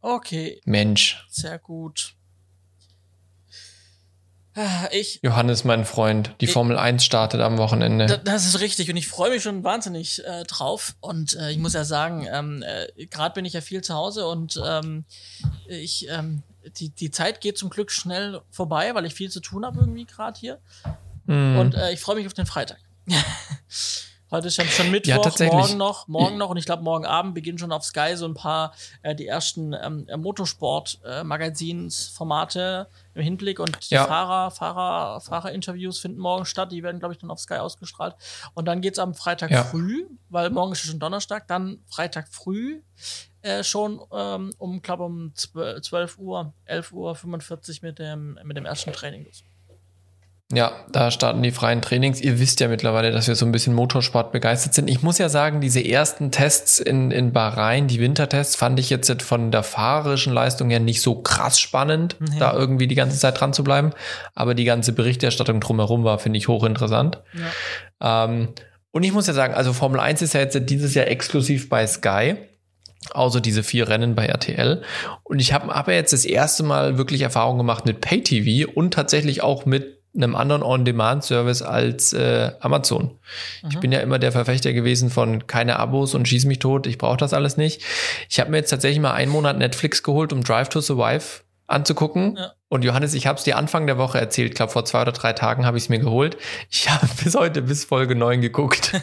Okay. 0.00 0.60
Mensch. 0.64 1.26
Sehr 1.28 1.58
gut. 1.58 2.14
Ah, 4.56 4.88
Ich, 4.90 5.20
Johannes, 5.22 5.62
mein 5.64 5.84
Freund, 5.84 6.34
die 6.40 6.48
Formel 6.48 6.76
1 6.76 7.04
startet 7.04 7.40
am 7.40 7.56
Wochenende. 7.56 8.06
Da- 8.06 8.16
Das 8.16 8.46
ist 8.46 8.58
richtig 8.60 8.90
und 8.90 8.96
ich 8.96 9.06
freue 9.06 9.30
mich 9.30 9.42
schon 9.42 9.62
wahnsinnig 9.62 10.24
äh, 10.24 10.42
drauf. 10.44 10.96
Und 11.00 11.36
äh, 11.36 11.50
ich 11.52 11.58
muss 11.58 11.74
ja 11.74 11.84
sagen, 11.84 12.26
ähm, 12.30 12.62
äh, 12.66 13.06
gerade 13.06 13.34
bin 13.34 13.44
ich 13.44 13.52
ja 13.52 13.60
viel 13.60 13.80
zu 13.82 13.94
Hause 13.94 14.26
und 14.26 14.60
ähm, 14.66 15.04
ich 15.68 16.08
ähm, 16.10 16.42
die, 16.78 16.90
die 16.90 17.10
Zeit 17.10 17.40
geht 17.40 17.56
zum 17.58 17.70
Glück 17.70 17.90
schnell 17.92 18.40
vorbei, 18.50 18.94
weil 18.94 19.06
ich 19.06 19.14
viel 19.14 19.30
zu 19.30 19.40
tun 19.40 19.64
habe 19.64 19.78
irgendwie 19.80 20.04
gerade 20.04 20.38
hier. 20.38 20.58
Mhm. 21.26 21.56
Und 21.58 21.74
äh, 21.76 21.92
ich 21.92 22.00
freue 22.00 22.16
mich 22.16 22.26
auf 22.26 22.34
den 22.34 22.46
Freitag. 22.46 22.78
Heute 24.32 24.46
ist 24.46 24.54
schon, 24.54 24.68
schon 24.68 24.92
Mittwoch, 24.92 25.36
Ja, 25.38 25.46
morgen 25.46 25.76
noch, 25.76 26.06
morgen 26.06 26.38
noch 26.38 26.50
und 26.50 26.56
ich 26.56 26.64
glaube 26.64 26.84
morgen 26.84 27.04
Abend 27.04 27.34
beginnen 27.34 27.58
schon 27.58 27.72
auf 27.72 27.82
Sky 27.84 28.12
so 28.14 28.26
ein 28.26 28.34
paar 28.34 28.72
äh, 29.02 29.12
die 29.14 29.26
ersten 29.26 29.72
ähm, 29.72 30.06
Motorsport-Magazinsformate 30.18 32.86
im 33.14 33.22
Hinblick 33.22 33.58
und 33.58 33.90
die 33.90 33.94
Ja. 33.94 34.06
Fahrer, 34.06 34.52
Fahrer, 34.52 35.20
Fahrerinterviews 35.20 35.98
finden 35.98 36.20
morgen 36.20 36.44
statt. 36.46 36.70
Die 36.70 36.84
werden 36.84 37.00
glaube 37.00 37.14
ich 37.14 37.18
dann 37.20 37.30
auf 37.30 37.40
Sky 37.40 37.54
ausgestrahlt 37.54 38.14
und 38.54 38.66
dann 38.66 38.80
geht's 38.80 39.00
am 39.00 39.14
Freitag 39.14 39.50
Ja. 39.50 39.64
früh, 39.64 40.06
weil 40.28 40.50
morgen 40.50 40.72
ist 40.72 40.84
ja 40.84 40.90
schon 40.90 41.00
Donnerstag, 41.00 41.48
dann 41.48 41.80
Freitag 41.88 42.28
früh 42.28 42.82
äh, 43.42 43.64
schon 43.64 44.00
ähm, 44.12 44.52
um 44.58 44.80
glaube 44.80 45.02
um 45.04 45.32
12, 45.34 45.82
12 45.82 46.18
Uhr, 46.18 46.52
11 46.66 46.92
Uhr 46.92 47.16
45 47.16 47.82
mit 47.82 47.98
dem 47.98 48.38
mit 48.44 48.56
dem 48.56 48.64
ersten 48.66 48.92
Training 48.92 49.24
los. 49.24 49.42
Ja, 50.52 50.72
da 50.90 51.12
starten 51.12 51.42
die 51.42 51.52
freien 51.52 51.80
Trainings. 51.80 52.20
Ihr 52.20 52.40
wisst 52.40 52.58
ja 52.58 52.66
mittlerweile, 52.66 53.12
dass 53.12 53.28
wir 53.28 53.36
so 53.36 53.46
ein 53.46 53.52
bisschen 53.52 53.72
Motorsport 53.72 54.32
begeistert 54.32 54.74
sind. 54.74 54.90
Ich 54.90 55.00
muss 55.00 55.18
ja 55.18 55.28
sagen, 55.28 55.60
diese 55.60 55.84
ersten 55.84 56.32
Tests 56.32 56.80
in, 56.80 57.12
in 57.12 57.32
Bahrain, 57.32 57.86
die 57.86 58.00
Wintertests, 58.00 58.56
fand 58.56 58.80
ich 58.80 58.90
jetzt 58.90 59.22
von 59.22 59.52
der 59.52 59.62
fahrerischen 59.62 60.32
Leistung 60.32 60.68
her 60.70 60.80
nicht 60.80 61.02
so 61.02 61.22
krass 61.22 61.60
spannend, 61.60 62.16
Nee. 62.18 62.38
da 62.40 62.52
irgendwie 62.52 62.88
die 62.88 62.96
ganze 62.96 63.16
Zeit 63.16 63.40
dran 63.40 63.52
zu 63.52 63.62
bleiben. 63.62 63.92
Aber 64.34 64.54
die 64.54 64.64
ganze 64.64 64.92
Berichterstattung 64.92 65.60
drumherum 65.60 66.02
war, 66.02 66.18
finde 66.18 66.38
ich, 66.38 66.48
hochinteressant. 66.48 67.20
Ja. 68.00 68.24
Ähm, 68.24 68.48
und 68.90 69.04
ich 69.04 69.12
muss 69.12 69.28
ja 69.28 69.34
sagen, 69.34 69.54
also 69.54 69.72
Formel 69.72 70.00
1 70.00 70.20
ist 70.20 70.34
ja 70.34 70.40
jetzt 70.40 70.58
dieses 70.68 70.94
Jahr 70.94 71.06
exklusiv 71.06 71.68
bei 71.68 71.86
Sky. 71.86 72.34
Außer 73.12 73.40
diese 73.40 73.62
vier 73.62 73.88
Rennen 73.88 74.14
bei 74.14 74.26
RTL. 74.26 74.82
Und 75.22 75.38
ich 75.38 75.52
habe 75.52 75.74
aber 75.74 75.94
jetzt 75.94 76.12
das 76.12 76.24
erste 76.24 76.64
Mal 76.64 76.98
wirklich 76.98 77.22
Erfahrung 77.22 77.56
gemacht 77.56 77.86
mit 77.86 78.00
Pay-TV 78.00 78.70
und 78.72 78.92
tatsächlich 78.92 79.42
auch 79.42 79.64
mit 79.64 79.99
einem 80.14 80.34
anderen 80.34 80.62
On-Demand-Service 80.62 81.62
als 81.62 82.12
äh, 82.12 82.50
Amazon. 82.60 83.12
Ich 83.68 83.76
Mhm. 83.76 83.80
bin 83.80 83.92
ja 83.92 84.00
immer 84.00 84.18
der 84.18 84.32
Verfechter 84.32 84.72
gewesen 84.72 85.08
von 85.10 85.46
keine 85.46 85.78
Abos 85.78 86.14
und 86.14 86.26
schieß 86.26 86.46
mich 86.46 86.58
tot, 86.58 86.86
ich 86.86 86.98
brauche 86.98 87.16
das 87.18 87.32
alles 87.32 87.56
nicht. 87.56 87.82
Ich 88.28 88.40
habe 88.40 88.50
mir 88.50 88.56
jetzt 88.58 88.70
tatsächlich 88.70 89.00
mal 89.00 89.12
einen 89.12 89.30
Monat 89.30 89.56
Netflix 89.58 90.02
geholt, 90.02 90.32
um 90.32 90.42
Drive 90.42 90.68
to 90.68 90.80
Survive 90.80 91.42
anzugucken. 91.68 92.36
Ja. 92.36 92.52
Und 92.68 92.84
Johannes, 92.84 93.14
ich 93.14 93.26
habe 93.28 93.38
es 93.38 93.44
dir 93.44 93.56
Anfang 93.56 93.86
der 93.86 93.98
Woche 93.98 94.18
erzählt, 94.18 94.50
ich 94.50 94.56
glaube 94.56 94.72
vor 94.72 94.84
zwei 94.84 95.02
oder 95.02 95.12
drei 95.12 95.32
Tagen 95.32 95.64
habe 95.66 95.76
ich 95.78 95.84
es 95.84 95.88
mir 95.88 96.00
geholt. 96.00 96.36
Ich 96.70 96.90
habe 96.90 97.06
bis 97.24 97.34
heute 97.36 97.62
bis 97.62 97.84
Folge 97.84 98.14
9 98.16 98.40
geguckt. 98.40 98.92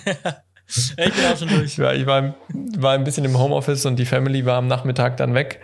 Ich 0.69 0.95
bin 0.97 1.25
auch 1.31 1.38
schon 1.38 1.47
durch. 1.47 1.64
Ich 1.64 1.80
war, 1.80 1.95
ich 1.95 2.05
war, 2.05 2.36
war 2.77 2.92
ein 2.92 3.05
bisschen 3.05 3.23
im 3.23 3.39
Homeoffice 3.39 3.86
und 3.86 3.95
die 3.95 4.03
Family 4.05 4.45
war 4.45 4.58
am 4.58 4.67
Nachmittag 4.67 5.16
dann 5.16 5.33
weg. 5.33 5.61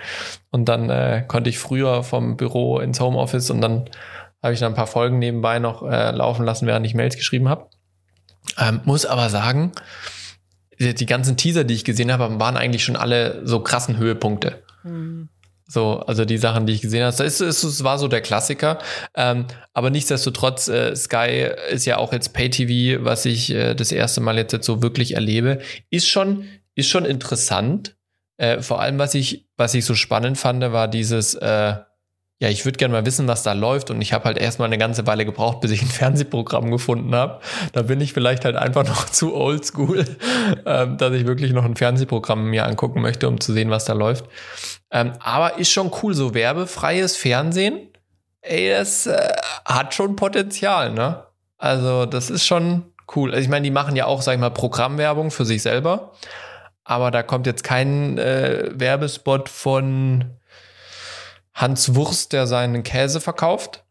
Und 0.50 0.70
dann 0.70 0.90
äh, 0.90 1.26
konnte 1.28 1.50
ich 1.50 1.60
früher 1.60 2.04
vom 2.04 2.38
Büro 2.38 2.80
ins 2.80 3.02
Homeoffice 3.02 3.50
und 3.50 3.60
dann 3.60 3.90
habe 4.44 4.54
ich 4.54 4.60
dann 4.60 4.74
ein 4.74 4.76
paar 4.76 4.88
Folgen 4.88 5.20
nebenbei 5.20 5.58
noch 5.60 5.82
äh, 5.84 6.12
laufen 6.12 6.46
lassen, 6.46 6.68
während 6.68 6.86
ich 6.86 6.94
Mails 6.94 7.16
geschrieben 7.16 7.48
habe. 7.48 7.70
Ähm, 8.60 8.82
muss 8.84 9.06
aber 9.06 9.30
sagen, 9.30 9.72
die, 10.80 10.94
die 10.94 11.06
ganzen 11.06 11.38
Teaser, 11.38 11.64
die 11.64 11.74
ich 11.74 11.86
gesehen 11.86 12.12
habe, 12.12 12.40
waren 12.40 12.58
eigentlich 12.58 12.84
schon 12.84 12.98
alle 12.98 13.42
so 13.46 13.62
krassen 13.62 13.98
Höhepunkte. 13.98 14.62
Hm. 14.82 15.30
So, 15.66 16.00
also 16.02 16.26
die 16.26 16.38
Sachen, 16.38 16.66
die 16.68 16.74
ich 16.74 16.82
gesehen 16.82 17.04
habe, 17.04 17.24
es, 17.24 17.40
es, 17.40 17.64
es 17.64 17.84
war 17.84 17.98
so 17.98 18.10
der 18.10 18.22
Klassiker. 18.22 18.80
Ähm, 19.16 19.46
aber 19.74 19.90
nichtsdestotrotz, 19.90 20.68
äh, 20.68 20.94
Sky 20.96 21.50
ist 21.72 21.86
ja 21.86 21.98
auch 21.98 22.12
jetzt 22.12 22.34
Pay-TV, 22.34 23.06
was 23.06 23.26
ich 23.26 23.50
äh, 23.50 23.74
das 23.74 23.94
erste 23.94 24.20
Mal 24.20 24.38
jetzt, 24.38 24.52
jetzt 24.52 24.66
so 24.66 24.84
wirklich 24.84 25.16
erlebe, 25.16 25.60
ist 25.90 26.10
schon, 26.10 26.46
ist 26.76 26.90
schon 26.90 27.06
interessant. 27.06 27.96
Äh, 28.38 28.62
vor 28.62 28.82
allem, 28.82 29.00
was 29.00 29.16
ich, 29.16 29.48
was 29.56 29.74
ich 29.74 29.86
so 29.86 29.96
spannend 29.96 30.38
fand, 30.38 30.62
war 30.62 30.90
dieses, 30.90 31.34
äh, 31.36 31.76
ja, 32.40 32.50
ich 32.50 32.66
würde 32.66 32.78
gerne 32.78 32.94
mal 32.94 33.06
wissen, 33.06 33.28
was 33.28 33.44
da 33.44 33.54
läuft. 33.54 33.90
Und 33.90 34.02
ich 34.02 34.12
habe 34.12 34.26
halt 34.26 34.38
erstmal 34.38 34.68
eine 34.68 34.78
ganze 34.78 35.08
Weile 35.08 35.26
gebraucht, 35.26 35.62
bis 35.62 35.72
ich 35.72 35.82
ein 35.82 35.88
Fernsehprogramm 35.90 36.72
gefunden 36.72 37.16
habe. 37.16 37.40
Da 37.72 37.84
bin 37.84 38.02
ich 38.02 38.14
vielleicht 38.14 38.44
halt 38.46 38.56
einfach 38.56 38.84
noch 38.88 39.06
zu 39.06 39.34
oldschool, 39.34 40.06
ähm, 40.66 40.98
dass 40.98 41.14
ich 41.14 41.26
wirklich 41.26 41.54
noch 41.54 41.66
ein 41.66 41.76
Fernsehprogramm 41.76 42.50
mir 42.50 42.66
angucken 42.66 43.02
möchte, 43.02 43.28
um 43.28 43.40
zu 43.40 43.54
sehen, 43.54 43.70
was 43.70 43.86
da 43.86 43.94
läuft. 43.94 44.26
Ähm, 44.92 45.14
aber 45.20 45.58
ist 45.58 45.72
schon 45.72 45.92
cool, 46.02 46.14
so 46.14 46.34
werbefreies 46.34 47.16
Fernsehen. 47.16 47.90
Ey, 48.42 48.70
das 48.70 49.08
äh, 49.08 49.36
hat 49.64 49.94
schon 49.94 50.16
Potenzial, 50.18 50.92
ne? 50.92 51.24
Also, 51.58 52.06
das 52.06 52.30
ist 52.30 52.46
schon 52.46 52.92
cool. 53.16 53.32
Also, 53.32 53.42
ich 53.42 53.50
meine, 53.50 53.64
die 53.64 53.72
machen 53.72 53.96
ja 53.96 54.06
auch, 54.06 54.22
sag 54.22 54.34
ich 54.34 54.40
mal, 54.40 54.50
Programmwerbung 54.50 55.32
für 55.32 55.46
sich 55.46 55.62
selber. 55.62 56.12
Aber 56.84 57.10
da 57.10 57.24
kommt 57.24 57.48
jetzt 57.48 57.64
kein 57.64 58.18
äh, 58.18 58.70
Werbespot 58.74 59.48
von 59.48 60.26
Hans 61.54 61.96
Wurst, 61.96 62.34
der 62.34 62.48
seinen 62.48 62.84
Käse 62.84 63.22
verkauft, 63.22 63.84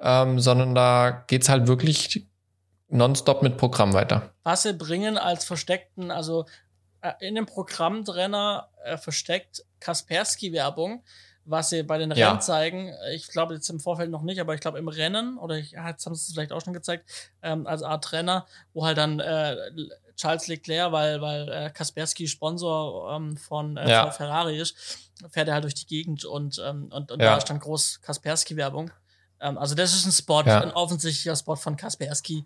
ähm, 0.00 0.38
sondern 0.40 0.74
da 0.74 1.24
geht's 1.26 1.48
halt 1.48 1.66
wirklich 1.66 2.24
nonstop 2.88 3.42
mit 3.42 3.56
Programm 3.56 3.92
weiter. 3.92 4.30
was 4.44 4.62
sie 4.62 4.72
bringen 4.72 5.18
als 5.18 5.44
versteckten, 5.44 6.10
also 6.10 6.46
äh, 7.02 7.12
in 7.20 7.34
dem 7.34 7.44
Programmtrenner 7.46 8.68
äh, 8.84 8.96
versteckt 8.96 9.64
Kaspersky-Werbung, 9.80 11.02
was 11.44 11.70
sie 11.70 11.82
bei 11.82 11.98
den 11.98 12.10
Ja. 12.12 12.28
Rennen 12.28 12.40
zeigen. 12.40 12.92
Ich 13.12 13.28
glaube 13.28 13.54
jetzt 13.54 13.68
im 13.70 13.80
Vorfeld 13.80 14.10
noch 14.10 14.22
nicht, 14.22 14.40
aber 14.40 14.54
ich 14.54 14.60
glaube 14.60 14.78
im 14.78 14.88
Rennen, 14.88 15.38
oder 15.38 15.56
ich, 15.56 15.72
ja, 15.72 15.88
jetzt 15.88 16.04
haben 16.06 16.14
sie 16.14 16.28
es 16.28 16.32
vielleicht 16.32 16.52
auch 16.52 16.60
schon 16.62 16.72
gezeigt, 16.72 17.08
ähm, 17.42 17.66
als 17.66 17.82
Art 17.82 18.04
Trainer, 18.04 18.46
wo 18.74 18.84
halt 18.86 18.98
dann 18.98 19.20
äh, 19.20 19.56
Charles 20.16 20.46
Leclerc, 20.48 20.92
weil, 20.92 21.20
weil 21.20 21.48
äh, 21.48 21.70
Kaspersky 21.70 22.26
Sponsor 22.26 23.14
ähm, 23.14 23.36
von 23.36 23.76
äh, 23.76 23.88
Ja. 23.88 24.10
Ferrari 24.10 24.58
ist, 24.58 25.07
fährt 25.30 25.48
er 25.48 25.54
halt 25.54 25.64
durch 25.64 25.74
die 25.74 25.86
Gegend 25.86 26.24
und, 26.24 26.60
ähm, 26.64 26.88
und, 26.92 27.10
und 27.12 27.20
Ja. 27.22 27.30
da 27.32 27.36
ist 27.38 27.48
dann 27.50 27.58
groß 27.60 28.00
Kaspersky-Werbung. 28.02 28.90
Ähm, 29.40 29.58
also 29.58 29.74
das 29.74 29.94
ist 29.94 30.06
ein 30.06 30.12
Spot, 30.12 30.42
Ja. 30.44 30.60
ein 30.60 30.72
offensichtlicher 30.72 31.36
Spot 31.36 31.56
von 31.56 31.76
Kaspersky. 31.76 32.44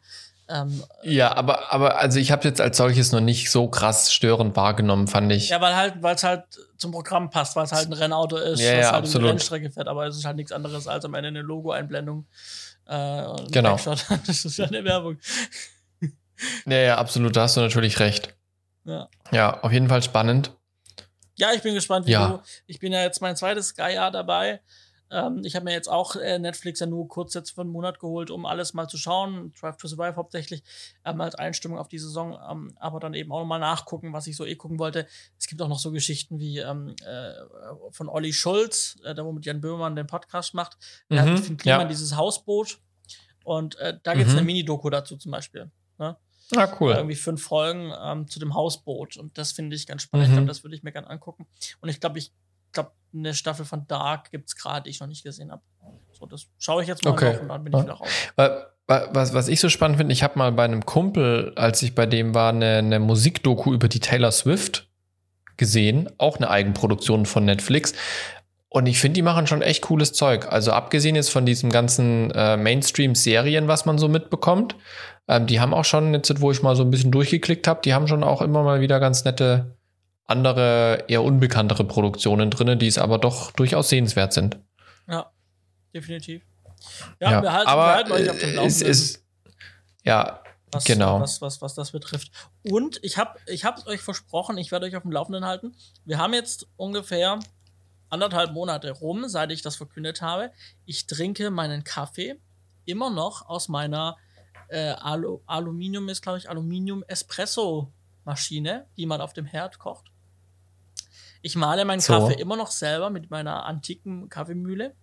Ähm, 0.48 0.82
Ja, 1.02 1.34
aber, 1.36 1.72
aber 1.72 1.98
also 1.98 2.18
ich 2.18 2.32
habe 2.32 2.46
jetzt 2.46 2.60
als 2.60 2.76
solches 2.76 3.12
noch 3.12 3.20
nicht 3.20 3.50
so 3.50 3.68
krass 3.68 4.12
störend 4.12 4.56
wahrgenommen, 4.56 5.06
fand 5.06 5.30
ich. 5.32 5.48
Ja, 5.50 5.60
weil 5.60 5.76
halt, 5.76 6.02
weil 6.02 6.16
es 6.16 6.24
halt 6.24 6.44
zum 6.76 6.90
Programm 6.90 7.30
passt, 7.30 7.54
weil 7.56 7.64
es 7.64 7.72
halt 7.72 7.86
ein 7.88 7.92
Rennauto 7.92 8.36
ist, 8.36 8.60
Ja, 8.60 8.72
was 8.72 8.80
ja, 8.80 8.92
halt 8.92 9.04
absolut. 9.04 9.26
die 9.26 9.30
Rennstrecke 9.30 9.70
fährt, 9.70 9.88
aber 9.88 10.06
es 10.06 10.16
ist 10.16 10.24
halt 10.24 10.36
nichts 10.36 10.52
anderes 10.52 10.88
als 10.88 11.04
am 11.04 11.14
Ende 11.14 11.28
eine 11.28 11.42
Logo-Einblendung. 11.42 12.26
Äh, 12.86 13.22
Genau. 13.52 13.76
Backshot. 13.76 14.04
Das 14.26 14.44
ist 14.44 14.56
ja 14.58 14.66
eine 14.66 14.84
Werbung. 14.84 15.18
Ja, 16.66 16.76
ja, 16.76 16.98
absolut, 16.98 17.36
da 17.36 17.42
hast 17.42 17.56
du 17.56 17.60
natürlich 17.60 18.00
recht. 18.00 18.34
Ja. 18.84 19.08
Ja, 19.30 19.60
auf 19.62 19.70
jeden 19.72 19.88
Fall 19.88 20.02
spannend. 20.02 20.50
Ja, 21.36 21.52
ich 21.52 21.62
bin 21.62 21.74
gespannt, 21.74 22.06
wie 22.06 22.12
Ja. 22.12 22.28
du. 22.28 22.42
Ich 22.66 22.78
bin 22.78 22.92
ja 22.92 23.02
jetzt 23.02 23.20
mein 23.20 23.36
zweites 23.36 23.68
Sky-Jahr 23.68 24.10
dabei. 24.10 24.60
Ähm, 25.10 25.42
ich 25.44 25.54
habe 25.56 25.64
mir 25.66 25.72
jetzt 25.72 25.88
auch 25.88 26.16
äh, 26.16 26.38
Netflix 26.38 26.80
ja 26.80 26.86
nur 26.86 27.06
kurz 27.06 27.34
jetzt 27.34 27.50
für 27.50 27.60
einen 27.60 27.70
Monat 27.70 27.98
geholt, 28.00 28.30
um 28.30 28.46
alles 28.46 28.72
mal 28.72 28.88
zu 28.88 28.96
schauen. 28.96 29.52
Drive 29.60 29.76
to 29.76 29.86
Survive 29.86 30.16
hauptsächlich 30.16 30.62
ähm, 31.04 31.20
als 31.20 31.34
Einstimmung 31.34 31.78
auf 31.78 31.88
die 31.88 31.98
Saison, 31.98 32.38
ähm, 32.50 32.72
aber 32.80 32.98
dann 32.98 33.12
eben 33.12 33.30
auch 33.30 33.40
nochmal 33.40 33.60
nachgucken, 33.60 34.12
was 34.14 34.26
ich 34.26 34.36
so 34.36 34.46
eh 34.46 34.56
gucken 34.56 34.78
wollte. 34.78 35.06
Es 35.38 35.48
gibt 35.48 35.60
auch 35.60 35.68
noch 35.68 35.78
so 35.78 35.90
Geschichten 35.92 36.38
wie 36.38 36.58
ähm, 36.60 36.94
äh, 37.04 37.32
von 37.90 38.08
Olli 38.08 38.32
Schulz, 38.32 38.98
äh, 39.04 39.14
der 39.14 39.26
wo 39.26 39.32
mit 39.32 39.44
Jan 39.44 39.60
Böhmermann 39.60 39.96
den 39.96 40.06
Podcast 40.06 40.54
macht. 40.54 40.78
Der 41.10 41.24
Mhm, 41.26 41.30
hat 41.30 41.40
Finn 41.40 41.56
Kliman 41.58 41.80
ja. 41.82 41.88
dieses 41.88 42.16
Hausboot. 42.16 42.78
Und 43.44 43.74
äh, 43.80 43.98
da 44.02 44.14
gibt 44.14 44.28
es 44.28 44.32
Mhm. 44.32 44.38
eine 44.38 44.46
Mini-Doku 44.46 44.88
dazu 44.88 45.16
zum 45.18 45.32
Beispiel. 45.32 45.70
Ne? 45.98 46.16
Na 46.54 46.68
cool. 46.80 46.92
irgendwie 46.92 47.14
fünf 47.16 47.42
Folgen 47.42 47.92
ähm, 48.02 48.28
zu 48.28 48.38
dem 48.38 48.54
Hausboot. 48.54 49.16
Und 49.16 49.36
das 49.38 49.52
finde 49.52 49.76
ich 49.76 49.86
ganz 49.86 50.02
spannend. 50.02 50.26
Ich 50.26 50.30
Mhm. 50.30 50.34
glaube, 50.36 50.48
das 50.48 50.62
würde 50.64 50.76
ich 50.76 50.82
mir 50.82 50.92
gerne 50.92 51.08
angucken. 51.10 51.46
Und 51.80 51.88
ich 51.88 52.00
glaube, 52.00 52.18
ich 52.18 52.32
glaube, 52.72 52.92
eine 53.14 53.34
Staffel 53.34 53.64
von 53.64 53.86
Dark 53.86 54.30
gibt 54.30 54.48
es 54.48 54.56
gerade, 54.56 54.84
die 54.84 54.90
ich 54.90 55.00
noch 55.00 55.06
nicht 55.06 55.22
gesehen 55.24 55.50
habe. 55.52 55.62
So, 56.12 56.26
das 56.26 56.46
schaue 56.58 56.82
ich 56.82 56.88
jetzt 56.88 57.04
mal 57.04 57.10
Okay. 57.12 57.38
und 57.38 57.48
dann 57.48 57.64
bin 57.64 57.72
Ja. 57.72 57.78
ich 57.80 57.84
wieder 57.84 57.94
raus. 57.94 58.08
Wa- 58.36 58.66
wa- 58.86 59.08
Was, 59.12 59.34
was 59.34 59.48
ich 59.48 59.60
so 59.60 59.68
spannend 59.68 59.98
finde, 59.98 60.12
ich 60.12 60.22
habe 60.22 60.38
mal 60.38 60.52
bei 60.52 60.64
einem 60.64 60.84
Kumpel, 60.86 61.52
als 61.56 61.82
ich 61.82 61.94
bei 61.94 62.06
dem 62.06 62.34
war, 62.34 62.50
eine, 62.50 62.78
eine 62.78 62.98
Musikdoku 63.00 63.72
über 63.74 63.88
die 63.88 64.00
Taylor 64.00 64.32
Swift 64.32 64.88
gesehen, 65.56 66.08
auch 66.18 66.36
eine 66.38 66.48
Eigenproduktion 66.50 67.26
von 67.26 67.44
Netflix. 67.44 67.92
Und 68.72 68.86
ich 68.86 68.98
finde, 68.98 69.16
die 69.16 69.22
machen 69.22 69.46
schon 69.46 69.60
echt 69.60 69.82
cooles 69.82 70.14
Zeug. 70.14 70.50
Also 70.50 70.72
abgesehen 70.72 71.14
jetzt 71.14 71.28
von 71.28 71.44
diesem 71.44 71.68
ganzen 71.68 72.30
äh, 72.30 72.56
Mainstream-Serien, 72.56 73.68
was 73.68 73.84
man 73.84 73.98
so 73.98 74.08
mitbekommt, 74.08 74.76
ähm, 75.28 75.46
die 75.46 75.60
haben 75.60 75.74
auch 75.74 75.84
schon, 75.84 76.14
jetzt 76.14 76.40
wo 76.40 76.50
ich 76.50 76.62
mal 76.62 76.74
so 76.74 76.82
ein 76.82 76.90
bisschen 76.90 77.10
durchgeklickt 77.10 77.68
habe, 77.68 77.82
die 77.84 77.92
haben 77.92 78.08
schon 78.08 78.24
auch 78.24 78.40
immer 78.40 78.62
mal 78.62 78.80
wieder 78.80 78.98
ganz 78.98 79.26
nette 79.26 79.76
andere, 80.24 81.04
eher 81.08 81.22
unbekanntere 81.22 81.84
Produktionen 81.84 82.48
drinne, 82.48 82.78
die 82.78 82.86
es 82.86 82.96
aber 82.96 83.18
doch 83.18 83.50
durchaus 83.50 83.90
sehenswert 83.90 84.32
sind. 84.32 84.58
Ja, 85.06 85.30
definitiv. 85.94 86.42
Ja, 87.20 87.42
wir 87.42 87.52
halten, 87.52 87.68
aber 87.68 87.82
wir 87.82 87.92
halten 87.92 88.12
euch 88.12 88.30
auf 88.30 88.38
dem 88.38 88.48
äh, 88.48 88.54
Laufenden. 88.54 88.66
es 88.68 88.80
ist, 88.80 89.24
ja, 90.02 90.40
was, 90.70 90.84
genau. 90.84 91.20
was, 91.20 91.42
was, 91.42 91.60
was 91.60 91.74
das 91.74 91.90
betrifft. 91.90 92.30
Und 92.62 93.00
ich 93.02 93.18
habe 93.18 93.38
ich 93.46 93.64
es 93.64 93.86
euch 93.86 94.00
versprochen, 94.00 94.56
ich 94.56 94.72
werde 94.72 94.86
euch 94.86 94.96
auf 94.96 95.02
dem 95.02 95.12
Laufenden 95.12 95.44
halten. 95.44 95.76
Wir 96.06 96.16
haben 96.16 96.32
jetzt 96.32 96.68
ungefähr 96.76 97.38
anderthalb 98.12 98.52
Monate 98.52 98.90
rum, 98.90 99.28
seit 99.28 99.50
ich 99.50 99.62
das 99.62 99.76
verkündet 99.76 100.20
habe. 100.22 100.52
Ich 100.84 101.06
trinke 101.06 101.50
meinen 101.50 101.82
Kaffee 101.82 102.38
immer 102.84 103.08
noch 103.10 103.48
aus 103.48 103.68
meiner 103.68 104.18
äh, 104.68 104.90
Alu 104.90 105.40
Aluminium 105.46 106.08
ist, 106.08 106.22
glaube 106.22 106.38
ich, 106.38 106.48
Aluminium-Espresso-Maschine, 106.50 108.86
die 108.96 109.06
man 109.06 109.20
auf 109.20 109.32
dem 109.32 109.46
Herd 109.46 109.78
kocht. 109.78 110.10
Ich 111.42 111.54
male 111.56 111.84
meinen 111.84 112.00
so. 112.00 112.12
Kaffee 112.12 112.40
immer 112.40 112.56
noch 112.56 112.70
selber 112.70 113.10
mit 113.10 113.30
meiner 113.30 113.66
antiken 113.66 114.28
Kaffeemühle. 114.28 114.94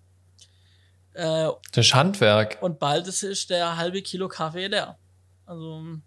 Äh, 1.14 1.50
das 1.72 1.88
ist 1.88 1.94
Handwerk. 1.94 2.58
Und 2.62 2.80
bald 2.80 3.08
ist 3.08 3.50
der 3.50 3.78
halbe 3.78 4.02
Kilo 4.02 4.28
Kaffee 4.28 4.68
leer. 4.68 4.98
Also 5.46 6.00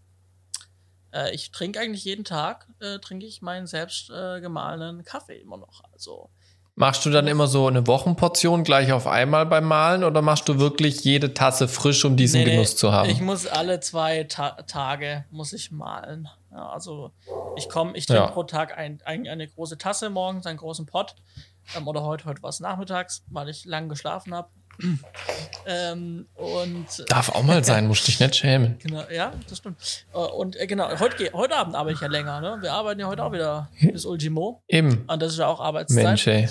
äh, 1.12 1.34
ich 1.34 1.50
trinke 1.50 1.80
eigentlich 1.80 2.04
jeden 2.04 2.24
Tag, 2.24 2.68
äh, 2.80 2.98
trinke 2.98 3.26
ich 3.26 3.42
meinen 3.42 3.66
selbst 3.66 4.10
äh, 4.10 4.40
gemahlenen 4.40 5.04
Kaffee 5.04 5.38
immer 5.38 5.56
noch. 5.56 5.82
Also 5.92 6.30
Machst 6.74 7.04
du 7.04 7.10
dann 7.10 7.26
immer 7.26 7.48
so 7.48 7.66
eine 7.66 7.86
Wochenportion 7.86 8.64
gleich 8.64 8.92
auf 8.92 9.06
einmal 9.06 9.44
beim 9.44 9.64
Malen 9.64 10.04
oder 10.04 10.22
machst 10.22 10.48
du 10.48 10.58
wirklich 10.58 11.04
jede 11.04 11.34
Tasse 11.34 11.68
frisch, 11.68 12.02
um 12.06 12.16
diesen 12.16 12.44
nee, 12.44 12.50
Genuss 12.50 12.76
zu 12.76 12.92
haben? 12.92 13.10
Ich 13.10 13.20
muss 13.20 13.46
alle 13.46 13.80
zwei 13.80 14.24
Ta 14.24 14.52
Tage 14.62 15.26
muss 15.30 15.52
ich 15.52 15.70
malen. 15.70 16.28
Ja, 16.50 16.70
also 16.70 17.12
ich 17.56 17.68
komme, 17.68 17.92
ich 17.94 18.06
trinke 18.06 18.24
ja. 18.24 18.30
pro 18.30 18.44
Tag 18.44 18.76
ein, 18.78 19.00
ein, 19.04 19.28
eine 19.28 19.48
große 19.48 19.76
Tasse 19.76 20.08
morgens, 20.08 20.46
einen 20.46 20.58
großen 20.58 20.86
Pott. 20.86 21.14
Ähm, 21.76 21.86
oder 21.86 22.02
heute, 22.04 22.24
heute 22.24 22.42
war 22.42 22.50
es 22.50 22.60
nachmittags, 22.60 23.22
weil 23.28 23.50
ich 23.50 23.66
lang 23.66 23.90
geschlafen 23.90 24.34
habe. 24.34 24.48
Ähm, 25.66 26.26
und 26.34 26.86
Darf 27.08 27.28
auch 27.30 27.42
mal 27.42 27.64
sein, 27.64 27.86
musst 27.86 28.06
dich 28.06 28.20
nicht 28.20 28.36
schämen. 28.36 28.78
Genau, 28.78 29.02
ja, 29.10 29.32
das 29.48 29.58
stimmt. 29.58 29.78
Äh, 30.12 30.18
und 30.18 30.58
äh, 30.58 30.66
genau, 30.66 30.88
heute, 30.98 31.30
heute 31.32 31.56
Abend 31.56 31.74
arbeite 31.74 31.94
ich 31.94 32.00
ja 32.00 32.08
länger, 32.08 32.40
ne? 32.40 32.58
Wir 32.60 32.72
arbeiten 32.72 33.00
ja 33.00 33.06
heute 33.06 33.24
auch 33.24 33.32
wieder 33.32 33.68
bis 33.80 34.04
Ultimo. 34.04 34.62
Eben. 34.68 35.04
Und 35.06 35.22
das 35.22 35.32
ist 35.32 35.38
ja 35.38 35.46
auch 35.46 35.60
Arbeitszeit. 35.60 36.04
Mensch, 36.04 36.26
ey. 36.26 36.48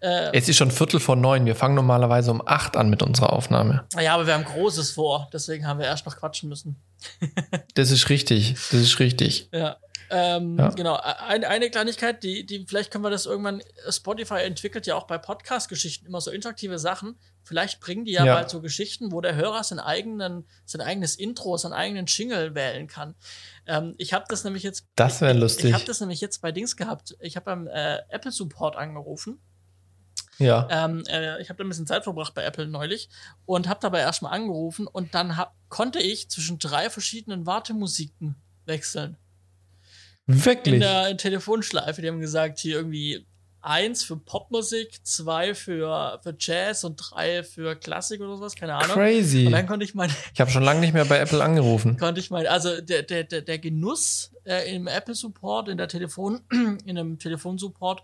Äh, 0.00 0.36
es 0.36 0.48
ist 0.48 0.56
schon 0.56 0.70
Viertel 0.70 1.00
vor 1.00 1.16
neun. 1.16 1.46
Wir 1.46 1.56
fangen 1.56 1.74
normalerweise 1.74 2.30
um 2.30 2.42
acht 2.46 2.76
an 2.76 2.90
mit 2.90 3.02
unserer 3.02 3.32
Aufnahme. 3.32 3.86
Ja, 3.98 4.14
aber 4.14 4.26
wir 4.26 4.34
haben 4.34 4.44
Großes 4.44 4.92
vor. 4.92 5.28
Deswegen 5.32 5.66
haben 5.66 5.78
wir 5.78 5.86
erst 5.86 6.04
noch 6.06 6.16
quatschen 6.16 6.48
müssen. 6.48 6.76
das 7.74 7.90
ist 7.90 8.08
richtig. 8.10 8.54
Das 8.54 8.74
ist 8.74 8.98
richtig. 8.98 9.48
Ja. 9.52 9.76
Ähm, 10.10 10.56
ja. 10.58 10.68
Genau, 10.68 10.96
eine, 10.96 11.48
eine 11.48 11.70
Kleinigkeit, 11.70 12.22
die, 12.22 12.46
die, 12.46 12.64
vielleicht 12.66 12.92
können 12.92 13.02
wir 13.02 13.10
das 13.10 13.26
irgendwann, 13.26 13.60
Spotify 13.88 14.42
entwickelt 14.42 14.86
ja 14.86 14.94
auch 14.94 15.08
bei 15.08 15.18
Podcast-Geschichten 15.18 16.06
immer 16.06 16.20
so 16.20 16.30
interaktive 16.30 16.78
Sachen. 16.78 17.16
Vielleicht 17.46 17.78
bringen 17.78 18.04
die 18.04 18.10
ja, 18.10 18.24
ja. 18.24 18.34
bald 18.34 18.50
so 18.50 18.60
Geschichten, 18.60 19.12
wo 19.12 19.20
der 19.20 19.36
Hörer 19.36 19.62
sein, 19.62 19.78
eigenen, 19.78 20.44
sein 20.64 20.80
eigenes 20.80 21.14
Intro, 21.14 21.56
seinen 21.56 21.74
eigenen 21.74 22.06
Jingle 22.06 22.56
wählen 22.56 22.88
kann. 22.88 23.14
Ähm, 23.66 23.94
ich 23.98 24.12
habe 24.12 24.24
das 24.28 24.42
nämlich 24.42 24.64
jetzt. 24.64 24.84
Das 24.96 25.20
wäre 25.20 25.32
lustig. 25.32 25.66
Ich, 25.66 25.70
ich 25.70 25.74
habe 25.74 25.84
das 25.84 26.00
nämlich 26.00 26.20
jetzt 26.20 26.42
bei 26.42 26.50
Dings 26.50 26.76
gehabt. 26.76 27.16
Ich 27.20 27.36
habe 27.36 27.44
beim 27.44 27.68
äh, 27.68 27.98
Apple 28.08 28.32
Support 28.32 28.74
angerufen. 28.74 29.38
Ja. 30.38 30.66
Ähm, 30.70 31.04
äh, 31.06 31.40
ich 31.40 31.48
habe 31.48 31.58
da 31.58 31.64
ein 31.64 31.68
bisschen 31.68 31.86
Zeit 31.86 32.02
verbracht 32.02 32.34
bei 32.34 32.42
Apple 32.42 32.66
neulich 32.66 33.08
und 33.44 33.68
habe 33.68 33.78
dabei 33.80 34.00
erstmal 34.00 34.32
angerufen 34.32 34.88
und 34.88 35.14
dann 35.14 35.36
hab, 35.36 35.54
konnte 35.68 36.00
ich 36.00 36.28
zwischen 36.28 36.58
drei 36.58 36.90
verschiedenen 36.90 37.46
Wartemusiken 37.46 38.34
wechseln. 38.64 39.16
Wirklich? 40.26 40.74
In 40.74 40.80
der 40.80 41.16
Telefonschleife. 41.16 42.02
Die 42.02 42.08
haben 42.08 42.18
gesagt, 42.18 42.58
hier 42.58 42.74
irgendwie 42.74 43.24
eins 43.66 44.04
für 44.04 44.16
Popmusik, 44.16 45.04
zwei 45.04 45.54
für, 45.54 46.20
für 46.22 46.36
Jazz 46.38 46.84
und 46.84 46.96
drei 46.96 47.42
für 47.42 47.74
Klassik 47.74 48.20
oder 48.20 48.36
sowas, 48.36 48.54
keine 48.54 48.74
Ahnung. 48.74 48.94
Crazy. 48.96 49.46
Und 49.46 49.52
dann 49.52 49.66
konnte 49.66 49.84
ich 49.84 49.94
mein. 49.94 50.10
Ich 50.32 50.40
habe 50.40 50.50
schon 50.50 50.62
lange 50.62 50.80
nicht 50.80 50.94
mehr 50.94 51.04
bei 51.04 51.18
Apple 51.18 51.42
angerufen. 51.42 51.96
Konnte 51.98 52.20
ich 52.20 52.30
mein, 52.30 52.46
also 52.46 52.80
der, 52.80 53.02
der, 53.02 53.24
der, 53.24 53.42
der 53.42 53.58
Genuss 53.58 54.32
äh, 54.44 54.72
im 54.74 54.86
Apple 54.86 55.14
Support, 55.14 55.68
in 55.68 55.78
der 55.78 55.88
Telefon, 55.88 56.42
in 56.50 56.96
einem 56.96 57.18
Telefonsupport, 57.18 58.02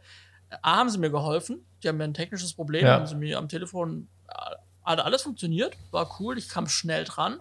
äh, 0.51 0.57
haben 0.65 0.91
sie 0.91 0.99
mir 0.99 1.11
geholfen. 1.11 1.65
Die 1.83 1.89
haben 1.89 1.97
mir 1.97 2.05
ein 2.05 2.15
technisches 2.15 2.55
Problem, 2.55 2.85
ja. 2.85 2.95
haben 2.95 3.07
sie 3.07 3.15
mir 3.15 3.39
am 3.39 3.49
Telefon, 3.49 4.09
äh, 4.29 4.33
hat 4.85 4.99
alles 4.99 5.23
funktioniert, 5.23 5.77
war 5.93 6.17
cool, 6.19 6.39
ich 6.39 6.49
kam 6.49 6.69
schnell 6.69 7.05
dran. 7.05 7.39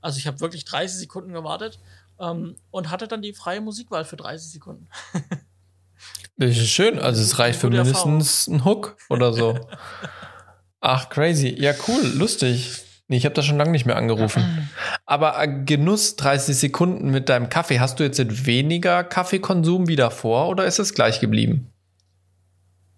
Also 0.00 0.16
ich 0.16 0.26
habe 0.26 0.40
wirklich 0.40 0.64
30 0.64 0.98
Sekunden 0.98 1.34
gewartet 1.34 1.78
ähm, 2.18 2.56
und 2.70 2.90
hatte 2.90 3.06
dann 3.06 3.20
die 3.20 3.34
freie 3.34 3.60
Musikwahl 3.60 4.06
für 4.06 4.16
30 4.16 4.50
Sekunden. 4.50 4.88
das 6.36 6.50
ist 6.50 6.70
schön. 6.70 6.98
Also 6.98 7.22
es 7.22 7.38
reicht 7.38 7.60
für 7.60 7.68
mindestens 7.68 8.48
einen 8.48 8.64
Hook 8.64 8.96
oder 9.08 9.32
so. 9.32 9.58
Ach, 10.80 11.08
crazy. 11.10 11.54
Ja, 11.58 11.72
cool, 11.86 12.00
lustig. 12.14 12.82
Nee, 13.08 13.16
ich 13.16 13.24
habe 13.24 13.34
da 13.34 13.42
schon 13.42 13.58
lange 13.58 13.72
nicht 13.72 13.86
mehr 13.86 13.96
angerufen. 13.96 14.70
Aber 15.04 15.42
äh, 15.42 15.48
Genuss 15.64 16.16
30 16.16 16.56
Sekunden 16.56 17.10
mit 17.10 17.28
deinem 17.28 17.48
Kaffee. 17.48 17.80
Hast 17.80 17.98
du 17.98 18.04
jetzt 18.04 18.46
weniger 18.46 19.02
Kaffeekonsum 19.02 19.88
wie 19.88 19.96
davor 19.96 20.48
oder 20.48 20.64
ist 20.64 20.78
es 20.78 20.94
gleich 20.94 21.20
geblieben? 21.20 21.72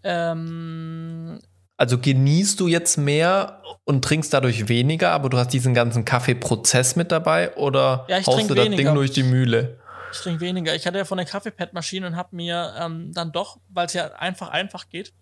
Ähm, 0.05 1.41
also 1.77 1.99
genießt 1.99 2.61
du 2.61 2.69
jetzt 2.69 2.99
mehr 2.99 3.63
und 3.85 4.05
trinkst 4.05 4.33
dadurch 4.33 4.69
weniger, 4.69 5.13
aber 5.13 5.31
du 5.31 5.39
hast 5.39 5.49
diesen 5.49 5.75
ganzen 5.75 6.05
Kaffeeprozess 6.05 6.95
mit 6.95 7.11
dabei 7.11 7.57
oder 7.57 8.05
ja, 8.09 8.25
haust 8.25 8.51
du 8.51 8.55
das 8.55 8.69
Ding 8.69 8.95
durch 8.95 9.13
die 9.13 9.23
Mühle? 9.23 9.79
Ich 10.13 10.19
trinke 10.21 10.41
weniger. 10.41 10.75
Ich 10.75 10.87
hatte 10.87 10.99
ja 10.99 11.05
von 11.05 11.17
der 11.17 11.27
Kaffeepad-Maschine 11.27 12.07
und 12.07 12.17
habe 12.17 12.37
mir 12.37 12.75
ähm, 12.79 13.13
dann 13.13 13.33
doch, 13.33 13.59
weil 13.69 13.87
es 13.87 13.95
ja 13.95 14.13
einfach 14.13 14.49
einfach 14.51 14.89
geht, 14.91 15.13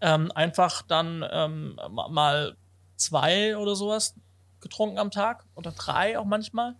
ähm, 0.00 0.30
einfach 0.32 0.82
dann 0.82 1.24
ähm, 1.30 1.80
mal 1.90 2.56
zwei 2.96 3.56
oder 3.56 3.74
sowas 3.74 4.14
getrunken 4.60 4.98
am 4.98 5.10
Tag 5.10 5.44
oder 5.54 5.72
drei 5.72 6.18
auch 6.18 6.24
manchmal. 6.24 6.76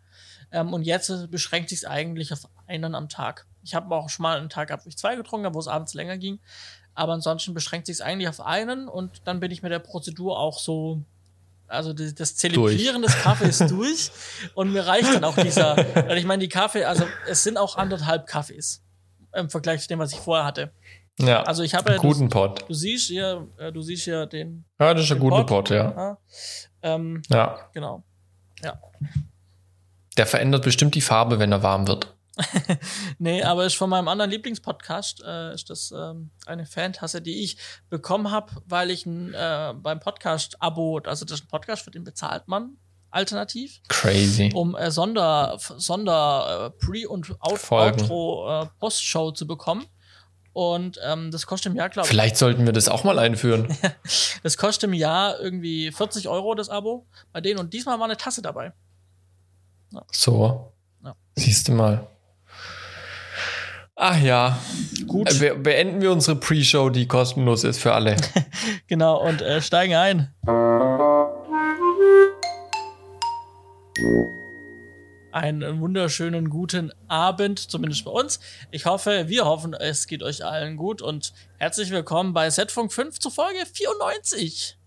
Ähm, 0.52 0.73
und 0.73 0.82
jetzt 0.82 1.31
beschränkt 1.31 1.70
sich 1.70 1.81
es 1.81 1.85
eigentlich 1.85 2.32
auf 2.32 2.49
einen 2.67 2.94
am 2.94 3.08
Tag. 3.08 3.46
Ich 3.62 3.75
habe 3.75 3.94
auch 3.94 4.08
schon 4.08 4.23
mal 4.23 4.38
einen 4.38 4.49
Tag 4.49 4.69
gehabt, 4.69 4.85
wo 4.85 4.88
ich 4.88 4.96
zwei 4.96 5.17
getrunken 5.17 5.46
habe, 5.46 5.55
wo 5.55 5.61
es 5.61 5.69
abends 5.69 5.94
länger 5.94 6.19
ging. 6.19 6.38
Aber 6.94 7.12
ansonsten 7.12 7.55
beschränkt 7.55 7.87
sich 7.87 7.96
es 7.96 8.00
eigentlich 8.00 8.29
auf 8.29 8.40
einen 8.40 8.88
und 8.88 9.23
dann 9.26 9.40
bin 9.40 9.50
ich 9.50 9.62
mit 9.62 9.73
der 9.73 9.79
Prozedur 9.79 10.38
auch 10.38 10.58
so, 10.58 11.02
also 11.69 11.93
das 11.93 12.37
Zelebrieren 12.37 13.03
durch. 13.03 13.15
des 13.15 13.23
Kaffees 13.23 13.59
durch 13.69 14.11
und 14.55 14.73
mir 14.73 14.87
reicht 14.87 15.15
dann 15.15 15.25
auch 15.25 15.37
dieser, 15.37 15.76
weil 15.76 16.19
ich 16.19 16.25
meine, 16.25 16.41
die 16.41 16.49
Kaffee, 16.49 16.85
also 16.85 17.05
es 17.29 17.44
sind 17.44 17.56
auch 17.56 17.76
anderthalb 17.76 18.26
Kaffees 18.26 18.82
im 19.35 19.50
Vergleich 19.50 19.82
zu 19.82 19.88
dem, 19.88 19.99
was 19.99 20.12
ich 20.12 20.19
vorher 20.19 20.44
hatte. 20.44 20.73
Ja. 21.20 21.43
Also 21.43 21.62
ich 21.62 21.75
habe 21.75 21.93
ja 21.93 21.97
guten 21.99 22.29
Pot. 22.29 22.65
Du 22.69 22.75
siehst 22.75 23.09
hier, 23.09 23.49
äh, 23.59 23.73
du 23.73 23.82
siehst 23.82 24.05
hier 24.05 24.26
den. 24.26 24.65
Ja, 24.79 24.94
das 24.94 25.05
ist 25.05 25.12
ein 25.12 25.19
guter 25.19 25.44
Pot, 25.44 25.70
ja. 25.70 25.91
Ja. 25.91 26.19
Ähm, 26.82 27.23
ja. 27.29 27.59
Genau. 27.75 28.05
Ja. 28.62 28.81
Der 30.17 30.26
verändert 30.26 30.62
bestimmt 30.62 30.94
die 30.94 31.00
Farbe, 31.00 31.38
wenn 31.38 31.53
er 31.53 31.62
warm 31.62 31.88
wird. 31.88 32.14
nee, 33.19 33.43
aber 33.43 33.67
ist 33.67 33.76
von 33.76 33.90
meinem 33.90 34.08
anderen 34.08 34.31
Lieblingspodcast, 34.31 35.23
äh, 35.25 35.55
ist 35.55 35.70
das 35.70 35.93
ähm, 35.93 36.31
eine 36.46 36.67
Fantasse, 36.67 37.20
die 37.20 37.43
ich 37.43 37.58
bekommen 37.90 38.31
habe, 38.31 38.52
weil 38.67 38.90
ich 38.90 39.06
ein, 39.06 39.35
äh, 39.35 39.75
beim 39.76 40.00
Podcast-Abo, 40.00 40.99
also 41.04 41.25
das 41.25 41.40
ist 41.40 41.47
ein 41.47 41.49
Podcast, 41.49 41.83
für 41.83 41.90
den 41.90 42.04
bezahlt 42.04 42.49
man 42.49 42.76
alternativ. 43.11 43.80
Crazy. 43.88 44.50
Um 44.54 44.75
äh, 44.76 44.90
Sonder, 44.90 45.57
Sonder 45.59 46.66
äh, 46.66 46.85
Pre- 46.85 47.09
und 47.09 47.30
Out. 47.40 47.71
Outro 47.71 48.62
äh, 48.62 48.66
Postshow 48.78 49.33
zu 49.33 49.47
bekommen. 49.47 49.87
Und 50.52 50.99
ähm, 51.04 51.30
das 51.30 51.47
kostet 51.47 51.73
im 51.73 51.76
Jahr, 51.76 51.88
glaube 51.88 52.07
ich. 52.07 52.11
Vielleicht 52.11 52.37
sollten 52.37 52.66
wir 52.66 52.73
das 52.73 52.88
auch 52.88 53.04
mal 53.04 53.18
einführen. 53.18 53.68
das 54.42 54.57
kostet 54.57 54.85
im 54.85 54.95
Jahr 54.95 55.38
irgendwie 55.38 55.92
40 55.92 56.28
Euro, 56.28 56.54
das 56.54 56.68
Abo 56.68 57.07
bei 57.33 57.40
denen. 57.40 57.61
Und 57.61 57.73
diesmal 57.73 57.99
war 57.99 58.07
eine 58.07 58.16
Tasse 58.16 58.42
dabei. 58.42 58.73
Ja. 59.92 60.02
So. 60.11 60.73
Ja. 61.04 61.14
Siehst 61.37 61.68
du 61.68 61.73
mal. 61.73 62.09
Ach 64.00 64.17
ja. 64.21 64.57
Gut. 65.09 65.40
Be 65.40 65.57
beenden 65.57 66.00
wir 66.00 66.12
unsere 66.12 66.37
Pre-Show, 66.37 66.88
die 66.88 67.09
kostenlos 67.09 67.64
ist 67.64 67.81
für 67.81 67.95
alle. 67.95 68.14
genau, 68.87 69.21
und 69.21 69.43
äh, 69.43 69.61
steigen 69.61 69.97
ein. 69.97 70.33
Einen 75.33 75.81
wunderschönen 75.81 76.49
guten 76.49 76.93
Abend, 77.09 77.59
zumindest 77.59 78.05
bei 78.05 78.12
uns. 78.12 78.38
Ich 78.71 78.87
hoffe, 78.87 79.25
wir 79.26 79.47
hoffen, 79.47 79.75
es 79.75 80.07
geht 80.07 80.23
euch 80.23 80.45
allen 80.45 80.76
gut 80.76 81.02
und 81.02 81.33
herzlich 81.57 81.90
willkommen 81.90 82.33
bei 82.33 82.50
Setfunk 82.50 82.93
5 82.93 83.19
zur 83.19 83.33
Folge 83.33 83.67
94. 83.67 84.78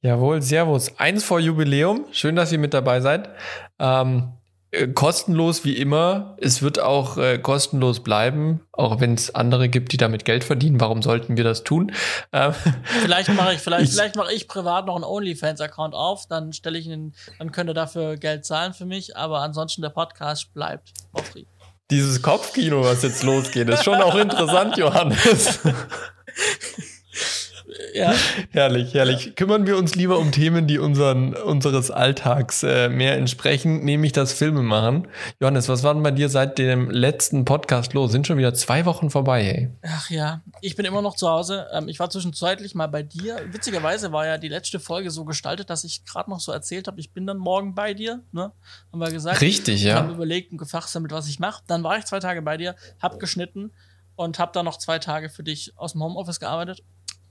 Jawohl, 0.00 0.40
Servus. 0.40 0.98
Eins 0.98 1.22
vor 1.22 1.38
Jubiläum. 1.38 2.06
Schön, 2.12 2.34
dass 2.34 2.50
ihr 2.50 2.58
mit 2.58 2.72
dabei 2.72 3.02
seid. 3.02 3.28
Ähm, 3.78 4.32
äh, 4.72 4.88
kostenlos 4.88 5.64
wie 5.64 5.76
immer. 5.76 6.34
Es 6.40 6.62
wird 6.62 6.80
auch 6.80 7.18
äh, 7.18 7.38
kostenlos 7.38 8.02
bleiben, 8.02 8.62
auch 8.72 9.00
wenn 9.00 9.12
es 9.14 9.34
andere 9.34 9.68
gibt, 9.68 9.92
die 9.92 9.98
damit 9.98 10.24
Geld 10.24 10.44
verdienen. 10.44 10.80
Warum 10.80 11.02
sollten 11.02 11.36
wir 11.36 11.44
das 11.44 11.62
tun? 11.62 11.92
Ähm, 12.32 12.54
vielleicht 13.02 13.28
mache 13.34 13.52
ich, 13.52 13.60
vielleicht, 13.60 13.84
ich, 13.90 13.90
vielleicht 13.90 14.16
mache 14.16 14.32
ich 14.32 14.48
privat 14.48 14.86
noch 14.86 14.94
einen 14.94 15.04
OnlyFans-Account 15.04 15.94
auf, 15.94 16.26
dann 16.26 16.54
stelle 16.54 16.78
ich 16.78 16.86
ihn, 16.86 17.14
dann 17.38 17.52
könnt 17.52 17.68
ihr 17.68 17.74
dafür 17.74 18.16
Geld 18.16 18.46
zahlen 18.46 18.72
für 18.72 18.86
mich, 18.86 19.14
aber 19.14 19.40
ansonsten 19.40 19.82
der 19.82 19.90
Podcast 19.90 20.54
bleibt 20.54 20.94
free. 21.30 21.44
Dieses 21.90 22.22
Kopfkino, 22.22 22.82
was 22.82 23.02
jetzt 23.02 23.22
losgeht, 23.22 23.68
ist 23.68 23.84
schon 23.84 24.00
auch 24.00 24.14
interessant, 24.14 24.76
Johannes. 24.78 25.60
Ja. 27.92 28.14
herrlich, 28.50 28.94
herrlich. 28.94 29.34
Kümmern 29.36 29.66
wir 29.66 29.76
uns 29.76 29.94
lieber 29.94 30.18
um 30.18 30.32
Themen, 30.32 30.66
die 30.66 30.78
unseren, 30.78 31.34
unseres 31.34 31.90
Alltags 31.90 32.62
äh, 32.62 32.88
mehr 32.88 33.16
entsprechen, 33.16 33.84
nämlich 33.84 34.12
das 34.12 34.32
Filme 34.32 34.62
machen. 34.62 35.08
Johannes, 35.40 35.68
was 35.68 35.82
war 35.82 35.94
denn 35.94 36.02
bei 36.02 36.10
dir 36.10 36.28
seit 36.28 36.58
dem 36.58 36.90
letzten 36.90 37.44
Podcast 37.44 37.92
los? 37.92 38.12
Sind 38.12 38.26
schon 38.26 38.38
wieder 38.38 38.54
zwei 38.54 38.84
Wochen 38.86 39.10
vorbei, 39.10 39.42
ey. 39.44 39.70
Ach 39.82 40.10
ja, 40.10 40.42
ich 40.60 40.76
bin 40.76 40.86
immer 40.86 41.02
noch 41.02 41.16
zu 41.16 41.28
Hause. 41.28 41.66
Ähm, 41.72 41.88
ich 41.88 41.98
war 41.98 42.10
zwischenzeitlich 42.10 42.74
mal 42.74 42.88
bei 42.88 43.02
dir. 43.02 43.40
Witzigerweise 43.50 44.12
war 44.12 44.26
ja 44.26 44.38
die 44.38 44.48
letzte 44.48 44.80
Folge 44.80 45.10
so 45.10 45.24
gestaltet, 45.24 45.70
dass 45.70 45.84
ich 45.84 46.04
gerade 46.04 46.30
noch 46.30 46.40
so 46.40 46.52
erzählt 46.52 46.88
habe, 46.88 47.00
ich 47.00 47.12
bin 47.12 47.26
dann 47.26 47.38
morgen 47.38 47.74
bei 47.74 47.94
dir. 47.94 48.22
Ne? 48.32 48.52
Haben 48.92 49.00
wir 49.00 49.10
gesagt. 49.10 49.40
Richtig, 49.40 49.82
ja. 49.82 49.96
Haben 49.96 50.10
überlegt 50.10 50.52
und 50.52 50.58
gefachsammelt, 50.58 51.12
was 51.12 51.28
ich 51.28 51.38
mache. 51.38 51.62
Dann 51.66 51.82
war 51.84 51.98
ich 51.98 52.04
zwei 52.04 52.20
Tage 52.20 52.42
bei 52.42 52.56
dir, 52.56 52.74
hab 53.00 53.18
geschnitten 53.18 53.72
und 54.16 54.38
habe 54.38 54.52
dann 54.52 54.64
noch 54.64 54.78
zwei 54.78 54.98
Tage 54.98 55.28
für 55.28 55.42
dich 55.42 55.72
aus 55.76 55.92
dem 55.92 56.02
Homeoffice 56.02 56.40
gearbeitet. 56.40 56.82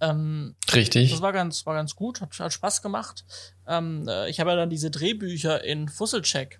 Ähm, 0.02 0.56
Richtig. 0.74 1.12
Das 1.12 1.22
war 1.22 1.32
ganz, 1.32 1.66
war 1.66 1.76
ganz 1.76 1.96
gut, 1.96 2.22
hat, 2.22 2.38
hat 2.38 2.52
Spaß 2.52 2.82
gemacht. 2.82 3.24
Ähm, 3.68 4.08
äh, 4.08 4.30
ich 4.30 4.40
habe 4.40 4.50
ja 4.50 4.56
dann 4.56 4.70
diese 4.70 4.90
Drehbücher 4.90 5.64
in 5.64 5.88
Fusselcheck 5.88 6.60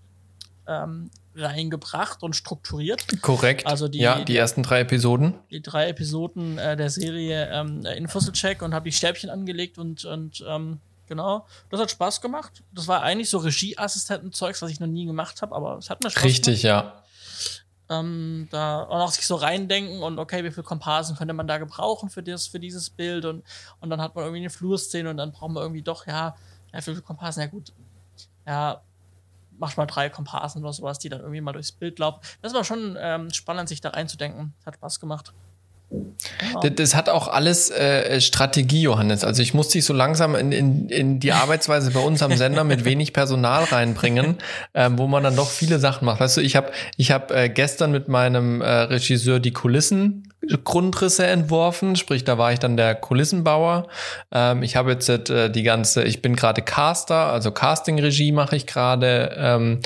ähm, 0.68 1.10
reingebracht 1.36 2.24
und 2.24 2.36
strukturiert. 2.36 3.06
Korrekt. 3.22 3.66
Also 3.66 3.88
die, 3.88 4.00
ja, 4.00 4.20
die, 4.20 4.26
die 4.26 4.38
ersten 4.38 4.64
drei 4.64 4.82
Episoden. 4.82 5.36
Die 5.50 5.62
drei 5.62 5.88
Episoden 5.90 6.58
äh, 6.58 6.78
der 6.78 6.90
Serie 6.90 7.50
ähm, 7.52 7.86
in 7.86 8.08
Fusselcheck 8.08 8.62
und 8.62 8.74
habe 8.74 8.90
die 8.90 8.96
Stäbchen 8.96 9.30
angelegt 9.30 9.78
und, 9.78 10.06
und 10.06 10.44
ähm, 10.48 10.80
genau. 11.08 11.48
Das 11.70 11.80
hat 11.80 11.90
Spaß 11.90 12.22
gemacht. 12.22 12.64
Das 12.72 12.88
war 12.88 13.02
eigentlich 13.02 13.30
so 13.30 13.40
Regieassistenten-Zeugs, 13.40 14.62
was 14.62 14.70
ich 14.70 14.80
noch 14.80 14.88
nie 14.88 15.06
gemacht 15.06 15.42
habe, 15.42 15.56
aber 15.56 15.78
es 15.78 15.90
hat 15.90 16.04
mir 16.04 16.10
Spaß 16.10 16.24
Richtig, 16.24 16.62
gemacht. 16.62 16.86
ja. 16.86 17.01
Ähm, 17.92 18.48
da 18.52 18.84
auch 18.84 19.00
noch 19.00 19.12
sich 19.12 19.28
so 19.28 19.36
reindenken 19.36 20.02
und 20.02 20.18
okay, 20.18 20.44
wie 20.46 20.52
viel 20.52 20.64
Komparsen 20.64 21.18
könnte 21.18 21.34
man 21.34 21.46
da 21.46 21.58
gebrauchen 21.58 22.10
für, 22.10 22.24
das, 22.24 22.48
für 22.48 22.60
dieses 22.60 22.90
Bild 22.90 23.26
und, 23.26 23.44
und 23.82 23.90
dann 23.90 24.00
hat 24.00 24.16
man 24.16 24.24
irgendwie 24.24 24.42
eine 24.42 24.50
Flurszene 24.50 25.10
und 25.10 25.18
dann 25.18 25.34
brauchen 25.34 25.54
wir 25.54 25.62
irgendwie 25.62 25.82
doch, 25.82 26.08
ja, 26.08 26.36
ja, 26.74 26.80
wie 26.80 26.82
viel 26.82 27.02
Komparsen, 27.02 27.42
ja 27.42 27.48
gut, 27.48 27.74
ja, 28.48 28.82
macht 29.62 29.78
mal 29.78 29.86
drei 29.86 30.10
Komparsen 30.10 30.64
oder 30.64 30.74
sowas, 30.74 31.00
die 31.00 31.10
dann 31.10 31.20
irgendwie 31.20 31.42
mal 31.42 31.52
durchs 31.54 31.72
Bild 31.72 32.00
laufen. 32.00 32.20
Das 32.42 32.54
war 32.54 32.64
schon 32.64 32.98
ähm, 33.00 33.30
spannend, 33.32 33.70
sich 33.70 33.80
da 33.80 33.90
reinzudenken. 33.90 34.54
Hat 34.66 34.76
Spaß 34.76 35.00
gemacht. 35.00 35.34
Genau. 35.92 36.70
Das, 36.70 36.96
hat 36.96 37.10
auch 37.10 37.28
alles 37.28 37.70
äh, 37.70 38.22
Strategie, 38.22 38.82
Johannes. 38.82 39.24
Also 39.24 39.42
ich 39.42 39.54
muss 39.54 39.70
dich 39.70 39.84
so 39.84 39.94
langsam 39.94 40.36
in, 40.36 40.52
in, 40.52 40.90
in 40.90 41.20
die 41.20 41.34
Arbeitsweise 41.34 41.92
bei 41.92 42.00
uns 42.00 42.24
am 42.24 42.36
Sender 42.38 42.64
mit 42.64 42.86
wenig 42.86 43.12
Personal 43.14 43.66
reinbringen, 43.66 44.38
ähm, 44.74 44.98
wo 44.98 45.08
man 45.08 45.24
dann 45.24 45.36
doch 45.36 45.50
viele 45.50 45.80
Sachen 45.80 46.06
macht. 46.06 46.20
Weißt 46.20 46.38
du, 46.38 46.42
ich 46.42 46.56
habe 46.56 46.72
ich 46.98 47.12
hab, 47.12 47.32
äh, 47.32 47.50
gestern 47.50 47.92
mit 47.92 48.08
meinem 48.08 48.62
äh, 48.62 48.70
Regisseur 48.70 49.40
die 49.40 49.52
Kulissen 49.52 50.32
Grundrisse 50.64 51.28
entworfen, 51.28 51.96
sprich, 51.96 52.24
da 52.24 52.38
war 52.38 52.52
ich 52.52 52.60
dann 52.60 52.76
der 52.76 52.96
Kulissenbauer. 52.96 53.88
Ähm, 54.32 54.64
ich 54.64 54.76
habe 54.76 54.92
jetzt 54.92 55.08
äh, 55.10 55.52
die 55.52 55.64
ganze, 55.64 56.04
ich 56.04 56.22
bin 56.22 56.36
gerade 56.36 56.62
Caster, 56.62 57.28
also 57.28 57.52
Casting-Regie 57.52 58.32
mache 58.32 58.56
ich 58.56 58.66
gerade. 58.66 59.36
Ähm, 59.38 59.80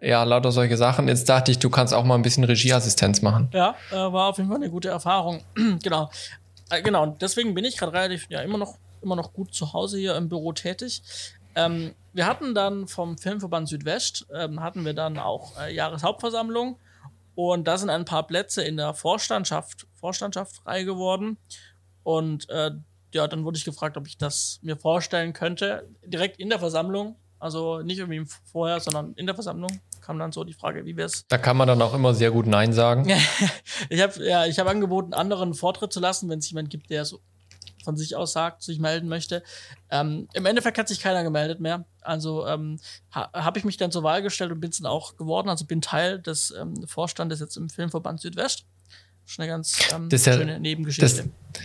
ja, 0.00 0.22
lauter 0.24 0.52
solche 0.52 0.76
Sachen. 0.76 1.08
Jetzt 1.08 1.28
dachte 1.28 1.50
ich, 1.50 1.58
du 1.58 1.70
kannst 1.70 1.92
auch 1.92 2.04
mal 2.04 2.14
ein 2.14 2.22
bisschen 2.22 2.44
Regieassistenz 2.44 3.22
machen. 3.22 3.50
Ja, 3.52 3.74
äh, 3.90 3.96
war 3.96 4.28
auf 4.30 4.38
jeden 4.38 4.48
Fall 4.48 4.58
eine 4.58 4.70
gute 4.70 4.88
Erfahrung. 4.88 5.42
genau. 5.82 6.10
Äh, 6.70 6.82
genau, 6.82 7.06
deswegen 7.06 7.54
bin 7.54 7.64
ich 7.64 7.76
gerade 7.76 7.92
relativ, 7.92 8.26
ja, 8.30 8.40
immer 8.40 8.58
noch, 8.58 8.78
immer 9.02 9.16
noch 9.16 9.32
gut 9.32 9.54
zu 9.54 9.72
Hause 9.72 9.98
hier 9.98 10.16
im 10.16 10.28
Büro 10.28 10.52
tätig. 10.52 11.02
Ähm, 11.54 11.94
wir 12.12 12.26
hatten 12.26 12.54
dann 12.54 12.88
vom 12.88 13.18
Filmverband 13.18 13.68
Südwest, 13.68 14.26
ähm, 14.34 14.60
hatten 14.60 14.84
wir 14.84 14.94
dann 14.94 15.18
auch 15.18 15.60
äh, 15.60 15.74
Jahreshauptversammlung 15.74 16.78
und 17.34 17.66
da 17.66 17.76
sind 17.76 17.90
ein 17.90 18.04
paar 18.04 18.26
Plätze 18.26 18.62
in 18.62 18.76
der 18.76 18.94
Vorstandschaft, 18.94 19.86
Vorstandschaft 19.94 20.56
frei 20.56 20.84
geworden. 20.84 21.38
Und 22.02 22.48
äh, 22.50 22.70
ja, 23.12 23.26
dann 23.28 23.44
wurde 23.44 23.58
ich 23.58 23.64
gefragt, 23.64 23.96
ob 23.96 24.06
ich 24.06 24.16
das 24.18 24.60
mir 24.62 24.76
vorstellen 24.76 25.32
könnte, 25.32 25.88
direkt 26.04 26.38
in 26.38 26.48
der 26.48 26.58
Versammlung. 26.58 27.16
Also 27.38 27.80
nicht 27.80 27.98
irgendwie 27.98 28.30
vorher, 28.44 28.80
sondern 28.80 29.14
in 29.14 29.26
der 29.26 29.34
Versammlung 29.34 29.80
kam 30.00 30.18
dann 30.18 30.32
so 30.32 30.44
die 30.44 30.52
Frage, 30.52 30.84
wie 30.84 30.96
wir 30.96 31.04
es. 31.04 31.26
Da 31.28 31.38
kann 31.38 31.56
man 31.56 31.68
dann 31.68 31.80
auch 31.82 31.94
immer 31.94 32.14
sehr 32.14 32.30
gut 32.30 32.46
Nein 32.46 32.72
sagen. 32.72 33.08
ich 33.88 34.00
habe 34.00 34.24
ja, 34.24 34.46
ich 34.46 34.58
habe 34.58 34.70
angeboten, 34.70 35.14
anderen 35.14 35.54
Vortritt 35.54 35.92
zu 35.92 36.00
lassen, 36.00 36.28
wenn 36.28 36.38
es 36.38 36.48
jemand 36.50 36.70
gibt, 36.70 36.90
der 36.90 37.04
so 37.04 37.20
von 37.84 37.96
sich 37.96 38.16
aus 38.16 38.32
sagt, 38.32 38.62
sich 38.62 38.78
melden 38.78 39.08
möchte. 39.08 39.42
Ähm, 39.90 40.28
Im 40.34 40.46
Endeffekt 40.46 40.78
hat 40.78 40.88
sich 40.88 41.00
keiner 41.00 41.22
gemeldet 41.22 41.60
mehr. 41.60 41.86
Also 42.02 42.46
ähm, 42.46 42.78
ha, 43.14 43.30
habe 43.32 43.58
ich 43.58 43.64
mich 43.64 43.76
dann 43.76 43.90
zur 43.90 44.02
Wahl 44.02 44.22
gestellt 44.22 44.52
und 44.52 44.60
bin 44.60 44.70
es 44.70 44.78
dann 44.78 44.86
auch 44.86 45.16
geworden. 45.16 45.48
Also 45.48 45.64
bin 45.64 45.80
Teil 45.80 46.20
des 46.20 46.50
ähm, 46.50 46.86
Vorstandes 46.86 47.40
jetzt 47.40 47.56
im 47.56 47.68
Filmverband 47.68 48.20
Südwest. 48.20 48.66
Schon 49.24 49.44
eine 49.44 49.52
ganz 49.52 49.78
ähm, 49.92 50.10
schöne 50.10 50.52
ja, 50.52 50.58
Nebengeschichte. 50.58 51.24
Das, 51.24 51.62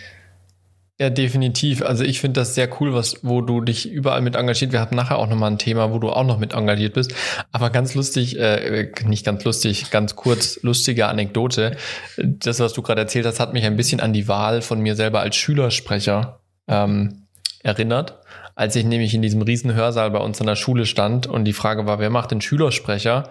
ja, 0.98 1.10
definitiv. 1.10 1.82
Also 1.82 2.06
ich 2.06 2.22
finde 2.22 2.40
das 2.40 2.56
sehr 2.56 2.70
cool, 2.80 2.94
was, 2.94 3.18
wo 3.22 3.42
du 3.42 3.60
dich 3.60 3.92
überall 3.92 4.22
mit 4.22 4.38
engagiert. 4.38 4.72
Wir 4.72 4.80
hatten 4.80 4.96
nachher 4.96 5.18
auch 5.18 5.28
nochmal 5.28 5.52
ein 5.52 5.58
Thema, 5.58 5.92
wo 5.92 6.00
du 6.00 6.10
auch 6.10 6.24
noch 6.24 6.40
mit 6.40 6.54
engagiert 6.54 6.94
bist. 6.94 7.14
Aber 7.52 7.70
ganz 7.70 7.96
lustig, 7.96 8.40
äh, 8.40 8.92
nicht 9.04 9.26
ganz 9.26 9.44
lustig, 9.44 9.92
ganz 9.92 10.16
kurz, 10.16 10.62
lustige 10.64 11.08
Anekdote. 11.08 11.76
Das, 12.18 12.62
was 12.62 12.72
du 12.72 12.82
gerade 12.82 13.02
erzählt 13.02 13.26
hast, 13.26 13.42
hat 13.42 13.52
mich 13.52 13.66
ein 13.66 13.76
bisschen 13.76 14.00
an 14.00 14.14
die 14.14 14.30
Wahl 14.30 14.62
von 14.62 14.80
mir 14.80 14.96
selber 14.96 15.20
als 15.20 15.36
Schülersprecher 15.36 16.40
ähm, 16.70 17.26
erinnert. 17.62 18.20
Als 18.56 18.78
ich 18.78 18.86
nämlich 18.86 19.14
in 19.14 19.22
diesem 19.22 19.42
riesen 19.42 19.74
Hörsaal 19.74 20.12
bei 20.12 20.20
uns 20.20 20.40
an 20.40 20.48
der 20.48 20.56
Schule 20.56 20.86
stand 20.86 21.28
und 21.28 21.44
die 21.44 21.52
Frage 21.52 21.86
war, 21.86 22.00
wer 22.00 22.10
macht 22.10 22.32
den 22.32 22.40
Schülersprecher? 22.40 23.30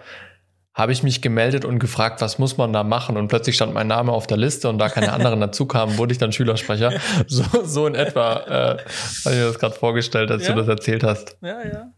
Habe 0.75 0.91
ich 0.91 1.03
mich 1.03 1.21
gemeldet 1.21 1.63
und 1.63 1.79
gefragt, 1.79 2.21
was 2.21 2.37
muss 2.37 2.57
man 2.57 2.73
da 2.73 2.83
machen? 2.83 3.15
Und 3.15 3.29
plötzlich 3.29 3.55
stand 3.55 3.73
mein 3.73 3.87
Name 3.87 4.11
auf 4.11 4.27
der 4.27 4.35
Liste 4.35 4.67
und 4.69 4.77
da 4.77 4.89
keine 4.89 5.13
anderen 5.13 5.39
dazu 5.39 5.65
kamen, 5.65 5.97
wurde 5.97 6.11
ich 6.11 6.19
dann 6.19 6.31
Schülersprecher. 6.31 6.93
So, 7.27 7.43
so 7.63 7.87
in 7.87 7.95
etwa 7.95 8.35
äh, 8.35 8.77
habe 8.77 8.81
ich 9.25 9.25
mir 9.25 9.45
das 9.45 9.57
gerade 9.57 9.73
vorgestellt, 9.73 10.29
als 10.29 10.43
ja. 10.43 10.53
du 10.53 10.59
das 10.59 10.67
erzählt 10.67 11.03
hast. 11.03 11.37
Ja, 11.41 11.65
ja. 11.65 11.91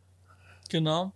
Genau. 0.70 1.14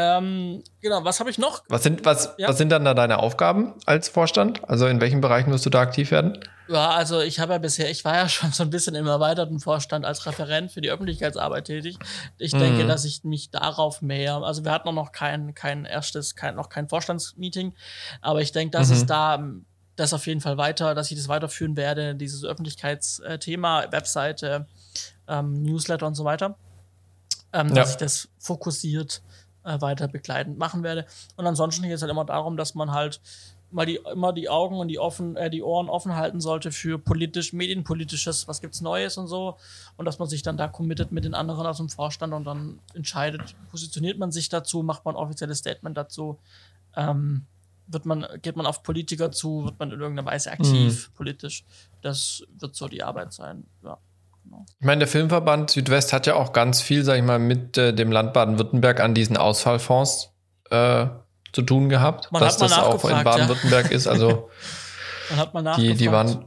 Ähm, 0.00 0.62
genau, 0.80 1.02
was 1.02 1.18
habe 1.18 1.28
ich 1.28 1.38
noch? 1.38 1.64
Was 1.68 1.82
sind, 1.82 2.04
was, 2.04 2.32
ja. 2.38 2.48
was 2.48 2.56
sind 2.56 2.68
dann 2.68 2.84
da 2.84 2.94
deine 2.94 3.18
Aufgaben 3.18 3.74
als 3.84 4.08
Vorstand? 4.08 4.62
Also 4.68 4.86
in 4.86 5.00
welchen 5.00 5.20
Bereichen 5.20 5.50
wirst 5.50 5.66
du 5.66 5.70
da 5.70 5.80
aktiv 5.80 6.12
werden? 6.12 6.38
Ja, 6.68 6.90
also 6.90 7.20
ich 7.20 7.40
habe 7.40 7.54
ja 7.54 7.58
bisher, 7.58 7.90
ich 7.90 8.04
war 8.04 8.14
ja 8.14 8.28
schon 8.28 8.52
so 8.52 8.62
ein 8.62 8.70
bisschen 8.70 8.94
im 8.94 9.08
erweiterten 9.08 9.58
Vorstand 9.58 10.04
als 10.04 10.24
Referent 10.24 10.70
für 10.70 10.80
die 10.80 10.90
Öffentlichkeitsarbeit 10.90 11.64
tätig. 11.64 11.98
Ich 12.38 12.52
mhm. 12.52 12.60
denke, 12.60 12.86
dass 12.86 13.04
ich 13.04 13.24
mich 13.24 13.50
darauf 13.50 14.00
mehr, 14.00 14.36
also 14.36 14.64
wir 14.64 14.70
hatten 14.70 14.94
noch 14.94 15.10
kein, 15.10 15.56
kein 15.56 15.84
erstes, 15.84 16.36
kein, 16.36 16.54
noch 16.54 16.68
kein 16.68 16.88
Vorstandsmeeting, 16.88 17.74
aber 18.20 18.40
ich 18.40 18.52
denke, 18.52 18.78
dass 18.78 18.90
mhm. 18.90 18.94
es 18.94 19.06
da 19.06 19.50
das 19.96 20.14
auf 20.14 20.28
jeden 20.28 20.40
Fall 20.40 20.58
weiter, 20.58 20.94
dass 20.94 21.10
ich 21.10 21.16
das 21.16 21.26
weiterführen 21.26 21.76
werde, 21.76 22.14
dieses 22.14 22.44
Öffentlichkeitsthema, 22.44 23.90
Webseite, 23.90 24.68
ähm, 25.26 25.60
Newsletter 25.62 26.06
und 26.06 26.14
so 26.14 26.24
weiter. 26.24 26.56
Ähm, 27.52 27.70
ja. 27.70 27.74
Dass 27.74 27.90
ich 27.92 27.96
das 27.96 28.28
fokussiert 28.38 29.22
äh, 29.68 29.80
weiter 29.80 30.08
begleitend 30.08 30.58
machen 30.58 30.82
werde. 30.82 31.06
Und 31.36 31.46
ansonsten 31.46 31.82
geht 31.82 31.92
es 31.92 32.02
halt 32.02 32.10
immer 32.10 32.24
darum, 32.24 32.56
dass 32.56 32.74
man 32.74 32.92
halt 32.92 33.20
mal 33.70 33.84
die, 33.84 34.00
immer 34.10 34.32
die 34.32 34.48
Augen 34.48 34.76
und 34.78 34.88
die, 34.88 34.98
offen, 34.98 35.36
äh, 35.36 35.50
die 35.50 35.62
Ohren 35.62 35.88
offen 35.88 36.16
halten 36.16 36.40
sollte 36.40 36.72
für 36.72 36.98
politisch, 36.98 37.52
medienpolitisches, 37.52 38.48
was 38.48 38.60
gibt's 38.60 38.80
Neues 38.80 39.18
und 39.18 39.26
so. 39.26 39.56
Und 39.96 40.06
dass 40.06 40.18
man 40.18 40.28
sich 40.28 40.42
dann 40.42 40.56
da 40.56 40.68
committet 40.68 41.12
mit 41.12 41.24
den 41.24 41.34
anderen 41.34 41.66
aus 41.66 41.76
dem 41.76 41.90
Vorstand 41.90 42.32
und 42.32 42.44
dann 42.44 42.78
entscheidet, 42.94 43.54
positioniert 43.70 44.18
man 44.18 44.32
sich 44.32 44.48
dazu, 44.48 44.82
macht 44.82 45.04
man 45.04 45.14
ein 45.14 45.22
offizielles 45.22 45.58
Statement 45.58 45.96
dazu. 45.96 46.38
Ähm, 46.96 47.44
wird 47.86 48.06
man, 48.06 48.26
geht 48.42 48.56
man 48.56 48.66
auf 48.66 48.82
Politiker 48.82 49.30
zu, 49.32 49.64
wird 49.64 49.78
man 49.78 49.90
in 49.90 50.00
irgendeiner 50.00 50.30
Weise 50.30 50.50
aktiv, 50.50 51.08
mhm. 51.08 51.14
politisch. 51.14 51.64
Das 52.02 52.42
wird 52.58 52.74
so 52.74 52.86
die 52.86 53.02
Arbeit 53.02 53.32
sein, 53.32 53.64
ja. 53.82 53.98
Genau. 54.48 54.64
Ich 54.80 54.86
meine, 54.86 55.00
der 55.00 55.08
Filmverband 55.08 55.70
Südwest 55.70 56.12
hat 56.12 56.26
ja 56.26 56.34
auch 56.34 56.52
ganz 56.52 56.80
viel, 56.80 57.04
sag 57.04 57.16
ich 57.16 57.22
mal, 57.22 57.38
mit 57.38 57.76
äh, 57.76 57.92
dem 57.92 58.10
Land 58.10 58.32
Baden-Württemberg 58.32 59.00
an 59.00 59.14
diesen 59.14 59.36
Ausfallfonds 59.36 60.32
äh, 60.70 61.06
zu 61.52 61.62
tun 61.62 61.88
gehabt, 61.88 62.32
Man 62.32 62.40
dass 62.40 62.56
das 62.56 62.78
auch 62.78 63.04
in 63.04 63.24
Baden-Württemberg 63.24 63.90
ja. 63.90 63.96
ist. 63.96 64.06
Also 64.06 64.48
Man 65.30 65.38
hat 65.38 65.52
mal 65.54 65.74
die, 65.76 65.94
die 65.94 66.10
waren 66.10 66.46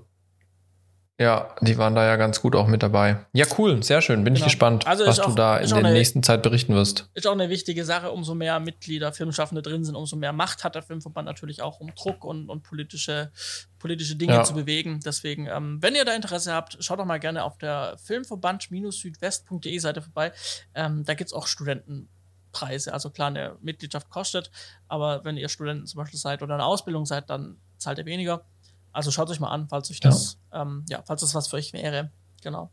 ja, 1.22 1.54
die 1.62 1.78
waren 1.78 1.94
da 1.94 2.04
ja 2.04 2.16
ganz 2.16 2.42
gut 2.42 2.56
auch 2.56 2.66
mit 2.66 2.82
dabei. 2.82 3.26
Ja, 3.32 3.46
cool, 3.58 3.84
sehr 3.84 4.02
schön. 4.02 4.24
Bin 4.24 4.34
genau. 4.34 4.38
ich 4.40 4.52
gespannt, 4.52 4.88
also 4.88 5.06
was 5.06 5.20
auch, 5.20 5.28
du 5.28 5.36
da 5.36 5.58
in 5.58 5.70
der 5.70 5.78
eine, 5.78 5.94
nächsten 5.94 6.24
Zeit 6.24 6.42
berichten 6.42 6.74
wirst. 6.74 7.10
Ist 7.14 7.28
auch 7.28 7.34
eine 7.34 7.50
wichtige 7.50 7.86
Sache. 7.86 8.12
Umso 8.12 8.34
mehr 8.34 8.60
Mitglieder, 8.60 9.14
Filmschaffende 9.14 9.62
drin 9.62 9.84
sind, 9.84 9.96
umso 9.96 10.16
mehr 10.16 10.34
Macht 10.34 10.64
hat 10.64 10.74
der 10.74 10.82
Filmverband 10.82 11.28
natürlich 11.28 11.62
auch, 11.62 11.80
um 11.80 11.94
Druck 11.94 12.26
und, 12.26 12.50
und 12.50 12.64
politische, 12.64 13.32
politische 13.78 14.16
Dinge 14.16 14.34
ja. 14.34 14.44
zu 14.44 14.56
bewegen. 14.56 15.00
Deswegen, 15.06 15.46
ähm, 15.46 15.78
wenn 15.80 15.94
ihr 15.94 16.06
da 16.06 16.16
Interesse 16.16 16.54
habt, 16.54 16.78
schaut 16.84 16.98
doch 16.98 17.06
mal 17.06 17.20
gerne 17.20 17.44
auf 17.44 17.60
der 17.60 17.98
Filmverband-südwest.de 18.04 19.78
Seite 19.78 20.02
vorbei. 20.02 20.32
Ähm, 20.74 21.04
da 21.06 21.14
gibt 21.14 21.30
es 21.30 21.34
auch 21.34 21.46
Studenten. 21.46 22.10
Preise. 22.52 22.92
Also 22.92 23.10
klar, 23.10 23.28
eine 23.28 23.56
Mitgliedschaft 23.62 24.10
kostet, 24.10 24.52
aber 24.90 25.24
wenn 25.24 25.38
ihr 25.38 25.48
Studenten 25.48 25.86
zum 25.86 26.00
Beispiel 26.00 26.20
seid 26.20 26.42
oder 26.42 26.56
eine 26.56 26.66
Ausbildung 26.66 27.06
seid, 27.06 27.30
dann 27.30 27.56
zahlt 27.78 27.98
ihr 27.98 28.06
weniger. 28.06 28.44
Also 28.94 29.12
schaut 29.12 29.30
euch 29.30 29.40
mal 29.40 29.50
an, 29.50 29.68
falls 29.70 29.90
euch 29.90 30.00
das, 30.00 30.38
ja, 30.52 30.62
ähm, 30.62 30.86
ja 30.90 31.02
falls 31.06 31.22
das 31.22 31.34
was 31.34 31.48
für 31.48 31.58
euch 31.58 31.74
wäre. 31.74 32.12
Genau. 32.44 32.72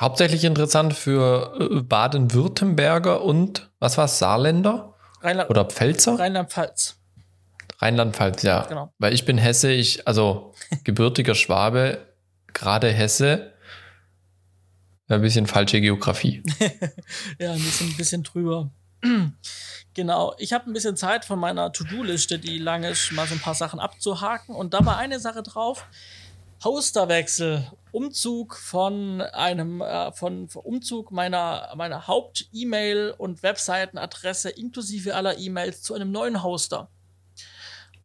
Hauptsächlich 0.00 0.44
interessant 0.44 0.94
für 0.94 1.56
äh, 1.60 1.82
Baden-Württemberger 1.82 3.22
und 3.22 3.70
was 3.78 3.98
war 3.98 4.06
es, 4.06 4.18
Saarländer? 4.18 4.94
Rheinland 5.20 5.50
oder 5.50 5.64
Pfälzer? 5.64 6.18
Rheinland-Pfalz. 6.18 6.96
Rheinland-Pfalz, 7.78 8.42
ja. 8.42 8.62
Genau. 8.62 8.92
Weil 8.98 9.12
ich 9.12 9.24
bin 9.24 9.38
Hesse, 9.38 9.70
ich, 9.70 10.06
also 10.08 10.54
gebürtiger 10.84 11.34
Schwabe, 11.34 11.98
gerade 12.52 12.90
Hesse 12.90 13.52
Ein 15.08 15.20
bisschen 15.20 15.46
falsche 15.46 15.80
Geografie. 15.80 16.42
ja, 17.38 17.52
ein 17.52 17.62
bisschen, 17.62 17.88
ein 17.90 17.96
bisschen 17.96 18.22
drüber. 18.22 18.70
Genau, 19.94 20.34
ich 20.38 20.52
habe 20.52 20.70
ein 20.70 20.72
bisschen 20.72 20.96
Zeit 20.96 21.24
von 21.24 21.38
meiner 21.38 21.72
To-Do-Liste, 21.72 22.38
die 22.38 22.58
lang 22.58 22.84
ist, 22.84 23.12
mal 23.12 23.26
so 23.26 23.34
ein 23.34 23.40
paar 23.40 23.54
Sachen 23.54 23.80
abzuhaken. 23.80 24.54
Und 24.54 24.74
da 24.74 24.84
war 24.84 24.96
eine 24.96 25.20
Sache 25.20 25.42
drauf. 25.42 25.86
Hosterwechsel, 26.64 27.70
Umzug 27.90 28.56
von 28.56 29.20
einem, 29.20 29.80
äh, 29.80 30.12
von, 30.12 30.48
von 30.48 30.62
Umzug 30.62 31.10
meiner, 31.10 31.72
meiner 31.76 32.06
Haupt-E-Mail- 32.06 33.14
und 33.18 33.42
Webseitenadresse 33.42 34.50
inklusive 34.50 35.14
aller 35.14 35.38
E-Mails 35.38 35.82
zu 35.82 35.94
einem 35.94 36.12
neuen 36.12 36.42
Hoster. 36.42 36.88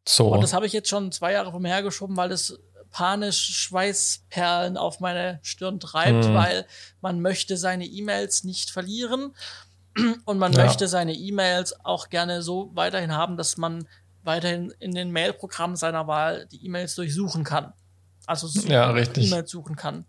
So. 0.07 0.29
Und 0.29 0.41
das 0.41 0.53
habe 0.53 0.65
ich 0.65 0.73
jetzt 0.73 0.89
schon 0.89 1.11
zwei 1.11 1.33
Jahre 1.33 1.51
vom 1.51 1.65
hergeschoben, 1.65 2.17
weil 2.17 2.31
es 2.31 2.59
panisch 2.89 3.37
Schweißperlen 3.37 4.77
auf 4.77 5.01
meine 5.01 5.39
Stirn 5.43 5.79
treibt, 5.79 6.25
hm. 6.25 6.33
weil 6.33 6.65
man 7.01 7.21
möchte 7.21 7.57
seine 7.57 7.85
E-Mails 7.85 8.43
nicht 8.43 8.71
verlieren 8.71 9.35
und 10.25 10.37
man 10.37 10.53
ja. 10.53 10.65
möchte 10.65 10.87
seine 10.87 11.13
E-Mails 11.13 11.73
auch 11.85 12.09
gerne 12.09 12.41
so 12.41 12.71
weiterhin 12.73 13.13
haben, 13.13 13.37
dass 13.37 13.57
man 13.57 13.87
weiterhin 14.23 14.73
in 14.79 14.93
den 14.93 15.11
Mail-Programmen 15.11 15.75
seiner 15.75 16.07
Wahl 16.07 16.47
die 16.51 16.65
E-Mails 16.65 16.95
durchsuchen 16.95 17.43
kann. 17.43 17.73
Also 18.25 18.47
ja, 18.67 18.95
E-Mails 18.95 19.49
suchen 19.49 19.75
kann. 19.75 20.05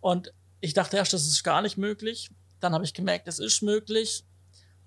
Und 0.00 0.32
ich 0.60 0.74
dachte 0.74 0.96
erst, 0.96 1.12
das 1.12 1.26
ist 1.26 1.42
gar 1.42 1.60
nicht 1.60 1.76
möglich. 1.76 2.30
Dann 2.60 2.72
habe 2.72 2.84
ich 2.84 2.94
gemerkt, 2.94 3.28
es 3.28 3.38
ist 3.38 3.62
möglich. 3.62 4.24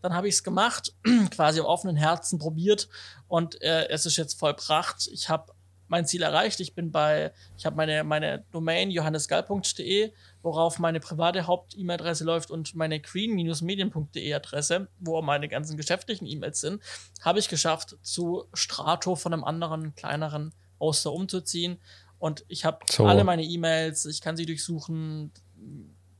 Dann 0.01 0.13
habe 0.13 0.27
ich 0.27 0.35
es 0.35 0.43
gemacht, 0.43 0.93
quasi 1.31 1.59
auf 1.59 1.67
offenen 1.67 1.95
Herzen 1.95 2.39
probiert 2.39 2.89
und 3.27 3.61
äh, 3.61 3.87
es 3.89 4.07
ist 4.07 4.17
jetzt 4.17 4.39
vollbracht. 4.39 5.07
Ich 5.11 5.29
habe 5.29 5.53
mein 5.87 6.07
Ziel 6.07 6.23
erreicht. 6.23 6.59
Ich 6.59 6.73
bin 6.73 6.91
bei, 6.91 7.33
ich 7.57 7.65
habe 7.65 7.75
meine, 7.75 8.03
meine 8.03 8.43
Domain 8.51 8.89
johannesgall.de, 8.89 10.11
worauf 10.41 10.79
meine 10.79 10.99
private 10.99 11.47
Haupt-E-Mail-Adresse 11.47 12.23
läuft 12.23 12.51
und 12.51 12.75
meine 12.75 12.99
green-medien.de 12.99 14.33
Adresse, 14.33 14.87
wo 14.99 15.21
meine 15.21 15.47
ganzen 15.47 15.77
geschäftlichen 15.77 16.25
E-Mails 16.25 16.61
sind, 16.61 16.81
habe 17.21 17.39
ich 17.39 17.49
geschafft, 17.49 17.97
zu 18.01 18.45
Strato 18.53 19.15
von 19.15 19.33
einem 19.33 19.43
anderen, 19.43 19.95
kleineren 19.95 20.53
Hoster 20.79 21.13
umzuziehen. 21.13 21.79
Und 22.17 22.45
ich 22.47 22.65
habe 22.65 22.79
so. 22.89 23.05
alle 23.05 23.23
meine 23.23 23.43
E-Mails, 23.43 24.05
ich 24.05 24.21
kann 24.21 24.37
sie 24.37 24.45
durchsuchen. 24.45 25.31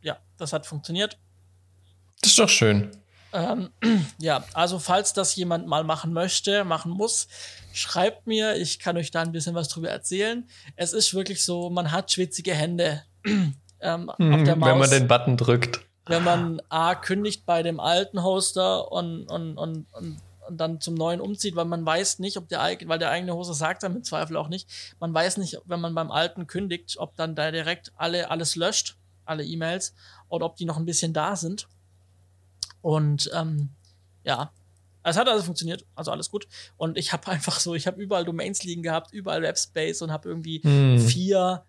Ja, 0.02 0.18
das 0.38 0.54
hat 0.54 0.66
funktioniert. 0.66 1.18
Das 2.22 2.32
ist 2.32 2.40
doch 2.40 2.50
schön. 2.50 2.92
Ähm, 3.34 3.70
ja, 4.20 4.44
also 4.54 4.80
falls 4.80 5.14
das 5.14 5.36
jemand 5.36 5.68
mal 5.68 5.84
machen 5.84 6.14
möchte, 6.14 6.64
machen 6.64 6.92
muss, 6.92 7.28
schreibt 7.74 8.28
mir, 8.28 8.56
ich 8.58 8.80
kann 8.80 8.98
euch 8.98 9.12
da 9.12 9.22
ein 9.22 9.32
bisschen 9.32 9.56
was 9.56 9.70
drüber 9.70 9.90
erzählen. 9.90 10.48
Es 10.76 10.94
ist 10.94 11.14
wirklich 11.14 11.44
so, 11.44 11.70
man 11.70 11.92
hat 11.92 12.12
schwitzige 12.12 12.54
Hände 12.54 13.04
ähm, 13.82 14.12
mhm, 14.18 14.34
auf 14.34 14.44
der 14.44 14.56
Maus. 14.56 14.70
Wenn 14.70 14.80
man 14.80 14.90
den 14.90 15.08
Button 15.08 15.38
drückt. 15.38 15.82
Wenn 16.06 16.24
man 16.24 16.62
A 16.70 16.96
kündigt 16.96 17.46
bei 17.46 17.64
dem 17.64 17.80
alten 17.80 18.24
Hoster 18.24 18.92
und, 18.92 19.28
und, 19.28 19.58
und, 19.58 19.86
und, 19.94 20.18
und 20.48 20.58
dann 20.58 20.82
zum 20.82 20.96
neuen 20.96 21.22
umzieht, 21.22 21.56
weil 21.56 21.66
man 21.66 21.86
weiß 21.86 22.20
nicht, 22.20 22.38
ob 22.38 22.48
der 22.50 22.60
weil 22.60 23.00
der 23.00 23.12
eigene 23.12 23.34
Hoster 23.34 23.54
sagt 23.54 23.84
dann 23.84 23.96
im 23.96 24.04
Zweifel 24.04 24.36
auch 24.36 24.50
nicht, 24.50 24.68
man 25.00 25.14
weiß 25.14 25.38
nicht, 25.38 25.60
wenn 25.66 25.80
man 25.80 25.94
beim 25.96 26.12
alten 26.12 26.48
kündigt, 26.48 26.96
ob 26.98 27.16
dann 27.16 27.36
da 27.36 27.52
direkt 27.52 27.92
alle 27.96 28.32
alles 28.32 28.56
löscht, 28.56 28.98
alle 29.26 29.46
E-Mails, 29.46 29.94
oder 30.28 30.46
ob 30.46 30.56
die 30.56 30.66
noch 30.66 30.78
ein 30.78 30.86
bisschen 30.86 31.14
da 31.14 31.36
sind. 31.36 31.68
Und 32.82 33.30
ähm, 33.34 33.70
ja, 34.24 34.52
es 35.04 35.18
hat 35.18 35.28
also 35.28 35.44
funktioniert, 35.44 35.86
also 35.96 36.12
alles 36.12 36.30
gut. 36.30 36.48
Und 36.78 36.98
ich 36.98 37.14
habe 37.14 37.28
einfach 37.32 37.60
so, 37.60 37.76
ich 37.76 37.88
habe 37.88 38.02
überall 38.02 38.26
Domains 38.26 38.64
liegen 38.64 38.84
gehabt, 38.84 39.14
überall 39.14 39.42
Webspace 39.42 40.02
und 40.02 40.12
habe 40.12 40.30
irgendwie 40.30 40.62
hm. 40.64 41.00
vier, 41.00 41.64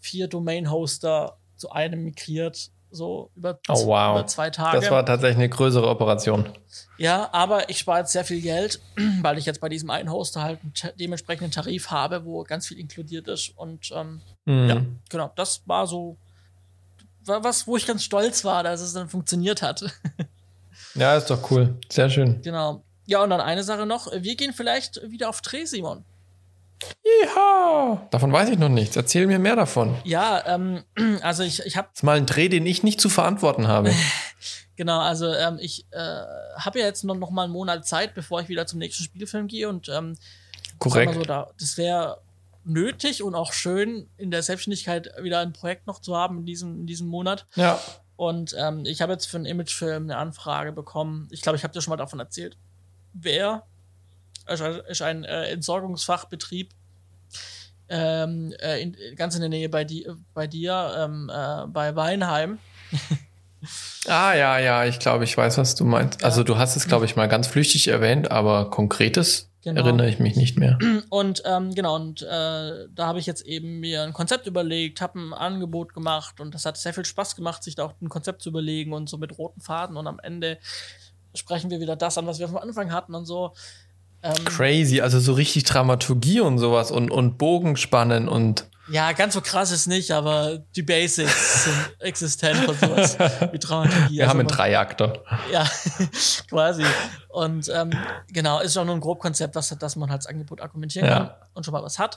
vier 0.00 0.28
Domain-Hoster 0.28 1.36
zu 1.56 1.70
einem 1.70 2.04
migriert, 2.04 2.70
so 2.90 3.30
über, 3.34 3.58
oh, 3.68 3.86
wow. 3.86 4.18
über 4.18 4.26
zwei 4.26 4.50
Tage. 4.50 4.80
Das 4.80 4.90
war 4.90 5.04
tatsächlich 5.04 5.38
eine 5.38 5.48
größere 5.48 5.88
Operation. 5.88 6.48
Ja, 6.96 7.28
aber 7.32 7.68
ich 7.68 7.78
spare 7.78 8.00
jetzt 8.00 8.12
sehr 8.12 8.24
viel 8.24 8.40
Geld, 8.40 8.80
weil 9.22 9.38
ich 9.38 9.46
jetzt 9.46 9.60
bei 9.60 9.68
diesem 9.68 9.90
einen 9.90 10.10
Hoster 10.10 10.42
halt 10.42 10.60
einen 10.62 10.96
dementsprechenden 10.98 11.50
Tarif 11.50 11.90
habe, 11.90 12.24
wo 12.24 12.42
ganz 12.44 12.68
viel 12.68 12.78
inkludiert 12.78 13.28
ist. 13.28 13.52
Und 13.56 13.90
ähm, 13.94 14.20
hm. 14.46 14.68
ja, 14.68 14.82
genau, 15.08 15.32
das 15.34 15.62
war 15.66 15.86
so 15.86 16.16
was, 17.26 17.66
wo 17.66 17.76
ich 17.76 17.86
ganz 17.86 18.04
stolz 18.04 18.44
war, 18.44 18.62
dass 18.62 18.80
es 18.80 18.92
dann 18.92 19.08
funktioniert 19.08 19.62
hat. 19.62 19.84
Ja, 20.94 21.16
ist 21.16 21.28
doch 21.28 21.50
cool. 21.50 21.74
Sehr 21.88 22.08
schön. 22.08 22.40
Genau. 22.42 22.84
Ja, 23.06 23.22
und 23.22 23.30
dann 23.30 23.40
eine 23.40 23.64
Sache 23.64 23.84
noch. 23.84 24.10
Wir 24.12 24.36
gehen 24.36 24.52
vielleicht 24.52 25.00
wieder 25.10 25.28
auf 25.28 25.40
Dreh, 25.40 25.64
Simon. 25.64 26.04
Ja, 27.24 28.06
davon 28.10 28.32
weiß 28.32 28.50
ich 28.50 28.58
noch 28.58 28.68
nichts. 28.68 28.96
Erzähl 28.96 29.26
mir 29.26 29.38
mehr 29.38 29.56
davon. 29.56 29.96
Ja, 30.04 30.42
ähm, 30.46 30.84
also 31.22 31.42
ich, 31.42 31.60
ich 31.64 31.76
habe. 31.76 31.88
Das 31.92 32.00
ist 32.00 32.02
mal 32.02 32.16
ein 32.16 32.26
Dreh, 32.26 32.48
den 32.48 32.66
ich 32.66 32.82
nicht 32.82 33.00
zu 33.00 33.08
verantworten 33.08 33.68
habe. 33.68 33.92
genau, 34.76 35.00
also 35.00 35.32
ähm, 35.32 35.58
ich 35.60 35.86
äh, 35.90 35.98
habe 36.58 36.78
ja 36.78 36.86
jetzt 36.86 37.04
noch, 37.04 37.16
noch 37.16 37.30
mal 37.30 37.44
einen 37.44 37.52
Monat 37.52 37.86
Zeit, 37.86 38.14
bevor 38.14 38.40
ich 38.40 38.48
wieder 38.48 38.66
zum 38.66 38.78
nächsten 38.78 39.04
Spielfilm 39.04 39.46
gehe 39.46 39.68
und 39.68 39.88
ähm, 39.88 40.16
korrekt. 40.78 41.14
So, 41.14 41.22
da, 41.22 41.50
das 41.58 41.76
wäre 41.76 42.20
nötig 42.64 43.22
und 43.22 43.34
auch 43.34 43.52
schön 43.52 44.08
in 44.16 44.30
der 44.30 44.42
Selbstständigkeit 44.42 45.10
wieder 45.20 45.40
ein 45.40 45.52
Projekt 45.52 45.86
noch 45.86 46.00
zu 46.00 46.16
haben 46.16 46.38
in 46.38 46.46
diesem, 46.46 46.80
in 46.80 46.86
diesem 46.86 47.08
Monat. 47.08 47.46
Ja. 47.54 47.80
Und 48.16 48.54
ähm, 48.58 48.84
ich 48.86 49.02
habe 49.02 49.12
jetzt 49.12 49.26
für 49.26 49.36
einen 49.36 49.46
Imagefilm 49.46 50.04
eine 50.04 50.16
Anfrage 50.16 50.72
bekommen. 50.72 51.28
Ich 51.30 51.42
glaube, 51.42 51.56
ich 51.56 51.64
habe 51.64 51.74
dir 51.74 51.80
schon 51.80 51.90
mal 51.90 51.96
davon 51.96 52.20
erzählt. 52.20 52.56
Wer 53.12 53.64
ist 54.46 55.02
ein 55.02 55.24
äh, 55.24 55.44
Entsorgungsfachbetrieb 55.46 56.70
ähm, 57.88 58.52
äh, 58.60 58.80
in, 58.80 58.96
ganz 59.16 59.34
in 59.34 59.40
der 59.40 59.50
Nähe 59.50 59.68
bei, 59.68 59.84
di 59.84 60.06
bei 60.32 60.46
dir, 60.46 60.94
ähm, 60.98 61.30
äh, 61.32 61.66
bei 61.66 61.94
Weinheim. 61.94 62.58
ah, 64.08 64.34
ja, 64.34 64.58
ja, 64.58 64.84
ich 64.84 64.98
glaube, 64.98 65.24
ich 65.24 65.36
weiß, 65.36 65.58
was 65.58 65.74
du 65.74 65.84
meinst. 65.84 66.20
Ja. 66.20 66.26
Also, 66.26 66.42
du 66.42 66.56
hast 66.56 66.76
es, 66.76 66.88
glaube 66.88 67.04
ich, 67.04 67.16
mal 67.16 67.28
ganz 67.28 67.46
flüchtig 67.46 67.88
erwähnt, 67.88 68.30
aber 68.30 68.70
konkretes 68.70 69.50
Genau. 69.64 69.80
Erinnere 69.80 70.10
ich 70.10 70.18
mich 70.18 70.36
nicht 70.36 70.58
mehr. 70.58 70.78
Und 71.08 71.42
ähm, 71.46 71.74
genau, 71.74 71.96
und 71.96 72.20
äh, 72.20 72.26
da 72.26 73.06
habe 73.06 73.18
ich 73.18 73.24
jetzt 73.24 73.46
eben 73.46 73.80
mir 73.80 74.02
ein 74.02 74.12
Konzept 74.12 74.46
überlegt, 74.46 75.00
habe 75.00 75.18
ein 75.18 75.32
Angebot 75.32 75.94
gemacht 75.94 76.38
und 76.38 76.54
das 76.54 76.66
hat 76.66 76.76
sehr 76.76 76.92
viel 76.92 77.06
Spaß 77.06 77.34
gemacht, 77.34 77.64
sich 77.64 77.74
da 77.74 77.86
auch 77.86 77.94
ein 78.02 78.10
Konzept 78.10 78.42
zu 78.42 78.50
überlegen 78.50 78.92
und 78.92 79.08
so 79.08 79.16
mit 79.16 79.38
roten 79.38 79.62
Faden 79.62 79.96
und 79.96 80.06
am 80.06 80.18
Ende 80.18 80.58
sprechen 81.34 81.70
wir 81.70 81.80
wieder 81.80 81.96
das 81.96 82.18
an, 82.18 82.26
was 82.26 82.40
wir 82.40 82.46
am 82.46 82.58
Anfang 82.58 82.92
hatten 82.92 83.14
und 83.14 83.24
so. 83.24 83.54
Ähm, 84.24 84.44
Crazy, 84.46 85.02
also 85.02 85.20
so 85.20 85.34
richtig 85.34 85.64
Dramaturgie 85.64 86.40
und 86.40 86.58
sowas 86.58 86.90
und, 86.90 87.10
und 87.10 87.36
Bogenspannen 87.36 88.26
und. 88.26 88.66
Ja, 88.88 89.12
ganz 89.12 89.34
so 89.34 89.42
krass 89.42 89.70
ist 89.70 89.86
nicht, 89.86 90.10
aber 90.12 90.58
die 90.76 90.82
Basics 90.82 91.64
sind 91.64 91.76
existent 92.00 92.66
und 92.66 92.80
sowas 92.80 93.18
wie 93.52 93.58
Dramaturgie. 93.58 94.16
Wir 94.16 94.24
also 94.24 94.30
haben 94.30 94.40
einen 94.40 94.48
Dreiakter. 94.48 95.22
Ja, 95.52 95.66
quasi. 96.48 96.84
Und 97.28 97.70
ähm, 97.74 97.90
genau, 98.32 98.60
ist 98.60 98.76
auch 98.78 98.84
nur 98.84 98.94
ein 98.94 99.00
Grobkonzept, 99.00 99.54
was, 99.54 99.68
dass 99.68 99.96
man 99.96 100.10
halt 100.10 100.20
als 100.20 100.26
Angebot 100.26 100.62
argumentieren 100.62 101.06
ja. 101.06 101.14
kann 101.14 101.30
und 101.52 101.64
schon 101.64 101.72
mal 101.72 101.82
was 101.82 101.98
hat. 101.98 102.16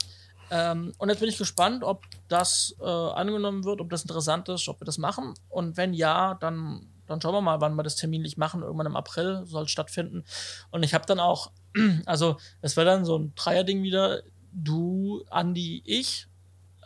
Ähm, 0.50 0.94
und 0.96 1.10
jetzt 1.10 1.20
bin 1.20 1.28
ich 1.28 1.36
gespannt, 1.36 1.84
ob 1.84 2.04
das 2.28 2.74
äh, 2.80 2.84
angenommen 2.84 3.64
wird, 3.64 3.80
ob 3.80 3.90
das 3.90 4.02
interessant 4.02 4.48
ist, 4.48 4.68
ob 4.68 4.80
wir 4.80 4.86
das 4.86 4.96
machen. 4.96 5.34
Und 5.50 5.76
wenn 5.76 5.92
ja, 5.92 6.34
dann, 6.40 6.86
dann 7.06 7.20
schauen 7.20 7.34
wir 7.34 7.42
mal, 7.42 7.60
wann 7.60 7.74
wir 7.74 7.82
das 7.82 7.96
terminlich 7.96 8.38
machen. 8.38 8.62
Irgendwann 8.62 8.86
im 8.86 8.96
April 8.96 9.42
soll 9.44 9.64
es 9.64 9.70
stattfinden. 9.70 10.24
Und 10.70 10.82
ich 10.82 10.94
habe 10.94 11.04
dann 11.06 11.20
auch, 11.20 11.50
also 12.06 12.36
es 12.60 12.76
wäre 12.76 12.86
dann 12.86 13.04
so 13.04 13.18
ein 13.18 13.32
Dreier-Ding 13.34 13.82
wieder. 13.82 14.22
Du, 14.52 15.24
Andi, 15.30 15.82
ich 15.84 16.28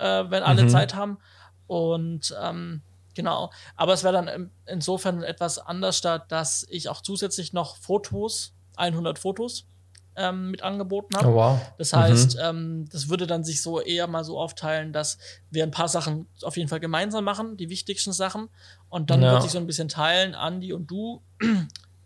äh, 0.02 0.24
wenn 0.28 0.42
alle 0.42 0.64
mhm. 0.64 0.68
Zeit 0.68 0.94
haben. 0.94 1.18
Und 1.66 2.34
ähm, 2.42 2.82
genau. 3.14 3.50
Aber 3.76 3.92
es 3.92 4.04
wäre 4.04 4.12
dann 4.12 4.50
insofern 4.66 5.22
etwas 5.22 5.58
anders, 5.58 6.00
da, 6.00 6.18
dass 6.18 6.66
ich 6.68 6.88
auch 6.88 7.00
zusätzlich 7.00 7.52
noch 7.52 7.76
Fotos, 7.76 8.54
100 8.76 9.18
Fotos, 9.18 9.66
ähm, 10.14 10.50
mit 10.50 10.62
angeboten 10.62 11.16
habe. 11.16 11.28
Oh, 11.28 11.34
wow. 11.34 11.60
Das 11.78 11.94
heißt, 11.94 12.34
mhm. 12.34 12.40
ähm, 12.42 12.88
das 12.90 13.08
würde 13.08 13.26
dann 13.26 13.44
sich 13.44 13.62
so 13.62 13.80
eher 13.80 14.06
mal 14.08 14.24
so 14.24 14.38
aufteilen, 14.38 14.92
dass 14.92 15.16
wir 15.50 15.62
ein 15.62 15.70
paar 15.70 15.88
Sachen 15.88 16.26
auf 16.42 16.58
jeden 16.58 16.68
Fall 16.68 16.80
gemeinsam 16.80 17.24
machen, 17.24 17.56
die 17.56 17.70
wichtigsten 17.70 18.12
Sachen. 18.12 18.50
Und 18.90 19.10
dann 19.10 19.22
ja. 19.22 19.32
wird 19.32 19.42
sich 19.42 19.52
so 19.52 19.58
ein 19.58 19.66
bisschen 19.66 19.88
teilen, 19.88 20.34
Andi 20.34 20.74
und 20.74 20.90
du 20.90 21.22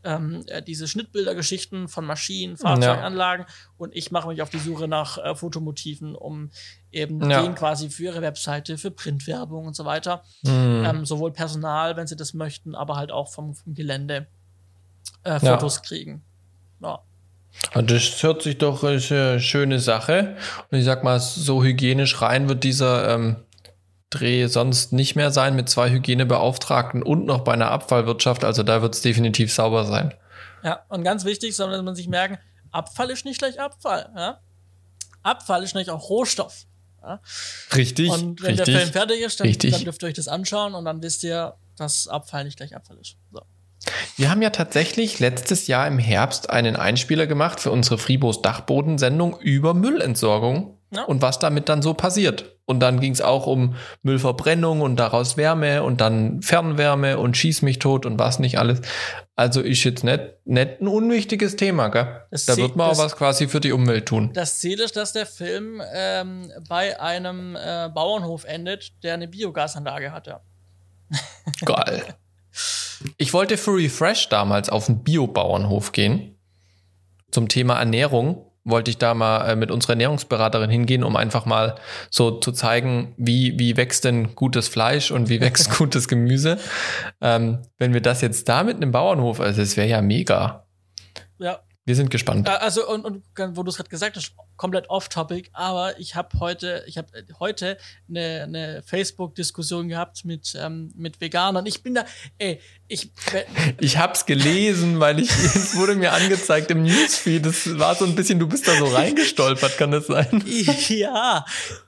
ähm, 0.07 0.45
äh, 0.47 0.63
diese 0.63 0.87
Schnittbildergeschichten 0.87 1.89
von 1.89 2.07
Maschinen, 2.07 2.57
Fahrzeuganlagen 2.57 3.47
ja. 3.49 3.55
und 3.77 3.95
ich 3.95 4.11
mache 4.11 4.29
mich 4.29 4.41
auf 4.41 4.51
die 4.51 4.59
Suche 4.59 4.87
nach 4.87 5.19
äh, 5.19 5.35
Fotomotiven, 5.35 6.15
um 6.15 6.51
eben 6.93 7.29
ja. 7.29 7.43
den 7.43 7.55
quasi 7.55 7.91
für 7.91 8.05
ihre 8.05 8.23
Webseite, 8.23 8.79
für 8.79 8.91
Printwerbung 8.91 9.67
und 9.67 9.75
so 9.75 9.85
weiter, 9.85 10.23
mhm. 10.43 10.85
ähm, 10.87 11.05
sowohl 11.05 11.33
Personal, 11.33 11.97
wenn 11.97 12.07
sie 12.07 12.17
das 12.17 12.33
möchten, 12.33 12.75
aber 12.75 12.97
halt 12.97 13.11
auch 13.11 13.31
vom, 13.33 13.55
vom 13.55 13.75
Gelände 13.75 14.29
äh, 15.25 15.41
Fotos 15.41 15.77
ja. 15.77 15.83
kriegen. 15.83 16.23
Ja. 16.81 17.01
Das 17.75 18.23
hört 18.23 18.43
sich 18.43 18.59
doch 18.59 18.85
eine 18.85 19.41
schöne 19.41 19.81
Sache. 19.81 20.37
Und 20.71 20.79
ich 20.79 20.85
sag 20.85 21.03
mal, 21.03 21.19
so 21.19 21.63
hygienisch 21.63 22.21
rein 22.21 22.49
wird 22.49 22.65
dieser 22.65 23.15
ähm, 23.15 23.37
Dreh 24.19 24.47
sonst 24.47 24.93
nicht 24.93 25.17
mehr 25.17 25.31
sein 25.31 25.57
mit 25.57 25.69
zwei 25.69 25.91
Hygienebeauftragten 25.91 27.03
und 27.03 27.27
noch 27.27 27.41
bei 27.41 27.53
einer 27.53 27.71
Abfallwirtschaft. 27.71 28.45
Also 28.45 28.63
da 28.63 28.83
wird 28.83 28.95
es 28.95 29.03
definitiv 29.03 29.53
sauber 29.53 29.85
sein. 29.85 30.15
Ja, 30.63 30.81
und 30.89 31.05
ganz 31.05 31.25
wichtig, 31.25 31.55
sondern 31.55 31.85
man 31.85 31.95
sich 31.95 32.09
merken, 32.09 32.39
Abfall 32.71 33.11
ist 33.11 33.25
nicht 33.25 33.39
gleich 33.39 33.61
Abfall. 33.61 34.11
Ja? 34.17 34.41
Abfall 35.23 35.63
ist 35.63 35.75
nicht 35.75 35.91
auch 35.91 36.09
Rohstoff. 36.09 36.67
Ja? 37.03 37.21
Richtig. 37.75 38.11
Und 38.11 38.43
wenn 38.43 38.51
richtig, 38.51 38.67
der 38.67 38.81
Film 38.81 38.93
fertig 38.93 39.21
ist, 39.21 39.41
dann, 39.41 39.53
dann, 39.53 39.85
dürft 39.85 40.03
ihr 40.03 40.09
euch 40.09 40.15
das 40.15 40.29
anschauen 40.29 40.75
und 40.75 40.85
dann 40.85 41.03
wisst 41.03 41.23
ihr, 41.25 41.55
dass 41.77 42.09
Abfall 42.09 42.45
nicht 42.45 42.57
gleich 42.57 42.75
Abfall 42.75 42.99
ist. 42.99 43.17
So. 43.33 43.41
Wir 44.17 44.31
haben 44.31 44.43
ja 44.43 44.51
tatsächlich 44.51 45.21
letztes 45.21 45.67
Jahr 45.67 45.87
im 45.87 45.99
Herbst 45.99 46.51
einen 46.51 46.77
Einspieler 46.77 47.27
gemacht 47.27 47.61
für 47.61 47.71
unsere 47.71 47.99
Fribos 47.99 48.43
Dachbodensendung 48.43 49.39
über 49.41 49.75
Müllentsorgung 49.75 50.79
ja. 50.91 51.05
und 51.05 51.23
was 51.23 51.39
damit 51.39 51.69
dann 51.69 51.83
so 51.83 51.95
passiert. 51.95 52.56
Und 52.67 52.81
dann 52.81 53.01
ging 53.01 53.13
es 53.13 53.23
auch 53.23 53.47
um 53.47 53.77
Müllverbrennung 54.03 54.81
und 54.81 54.97
daraus 54.97 55.37
Wärme 55.37 55.85
und 55.85 56.01
dann 56.01 56.43
Fernwärme 56.43 57.17
und 57.17 57.37
Schieß 57.37 57.63
mich 57.63 57.79
tot 57.79 58.05
und 58.05 58.19
was 58.19 58.41
nicht 58.41 58.59
alles. 58.59 58.81
Also 59.37 59.61
ist 59.61 59.85
jetzt 59.85 60.03
nicht, 60.03 60.21
nicht 60.45 60.81
ein 60.81 60.89
unwichtiges 60.89 61.55
Thema, 61.55 61.89
gell? 61.89 62.23
Das 62.31 62.47
da 62.47 62.57
wird 62.57 62.75
man 62.75 62.91
auch 62.91 62.99
was 62.99 63.17
quasi 63.17 63.47
für 63.47 63.61
die 63.61 63.71
Umwelt 63.71 64.07
tun. 64.07 64.33
Das 64.33 64.59
Ziel 64.59 64.81
ist, 64.81 64.97
dass 64.97 65.13
der 65.13 65.27
Film 65.27 65.81
ähm, 65.95 66.51
bei 66.69 67.01
einem 67.01 67.55
äh, 67.55 67.89
Bauernhof 67.95 68.45
endet, 68.45 69.03
der 69.05 69.15
eine 69.15 69.29
Biogasanlage 69.29 70.11
hatte. 70.11 70.41
Geil. 71.65 72.03
Ich 73.17 73.33
wollte 73.33 73.59
für 73.59 73.77
Refresh 73.77 74.29
damals 74.29 74.71
auf 74.71 74.89
einen 74.89 75.05
Biobauernhof 75.05 75.93
gehen. 75.93 76.37
Zum 77.31 77.49
Thema 77.49 77.79
Ernährung 77.79 78.51
wollte 78.67 78.91
ich 78.91 78.99
da 78.99 79.15
mal 79.15 79.49
äh, 79.49 79.57
mit 79.57 79.71
unserer 79.71 79.93
Ernährungsberaterin 79.93 80.69
hingehen, 80.69 81.05
um 81.05 81.17
einfach 81.17 81.47
mal 81.47 81.77
so 82.11 82.33
zu 82.33 82.53
zeigen, 82.53 83.15
wie, 83.17 83.59
wie 83.59 83.77
wächst 83.77 84.05
denn 84.05 84.35
gutes 84.35 84.69
Fleisch 84.69 85.11
und 85.11 85.29
wie 85.29 85.41
wächst 85.41 85.71
gutes 85.79 86.09
Gemüse. 86.09 86.59
Ähm, 87.21 87.61
wenn 87.79 87.95
wir 87.95 88.03
das 88.03 88.21
jetzt 88.21 88.49
da 88.49 88.65
mit 88.65 88.77
einem 88.77 88.91
Bauernhof, 88.91 89.41
also 89.41 89.61
das 89.61 89.77
wäre 89.77 89.89
ja 89.89 90.03
mega. 90.03 90.67
Ja, 91.39 91.61
wir 91.87 91.95
sind 91.95 92.11
gespannt. 92.11 92.49
Also, 92.49 92.89
und, 92.89 93.05
und 93.05 93.23
wo 93.57 93.63
du 93.63 93.71
es 93.71 93.77
gerade 93.77 93.89
gesagt 93.89 94.17
hast, 94.17 94.35
komplett 94.57 94.91
off-topic, 94.91 95.51
aber 95.53 95.99
ich 96.01 96.17
habe 96.17 96.41
heute, 96.41 96.83
ich 96.89 96.99
habe 96.99 97.09
heute 97.39 97.79
eine, 98.09 98.43
eine 98.43 98.83
Facebook-Diskussion 98.83 99.89
gehabt 99.89 100.25
mit, 100.25 100.57
ähm, 100.61 100.93
mit 100.97 101.21
Veganern. 101.21 101.65
Ich 101.65 101.85
bin 101.85 101.95
da, 101.95 102.05
ey, 102.39 102.61
ich. 102.89 103.11
Ich 103.79 103.99
hab's 103.99 104.27
gelesen, 104.27 105.01
weil 105.01 105.21
ich, 105.21 105.31
es 105.31 105.77
wurde 105.77 105.95
mir 105.95 106.13
angezeigt 106.13 106.71
im 106.71 106.83
Newsfeed. 106.83 107.45
Das 107.45 107.79
war 107.79 107.95
so 107.95 108.05
ein 108.05 108.15
bisschen, 108.15 108.39
du 108.39 108.49
bist 108.49 108.67
da 108.67 108.75
so 108.77 108.87
reingestolpert, 108.87 109.77
kann 109.77 109.91
das 109.91 110.07
sein? 110.07 110.43
Ja. 110.89 111.45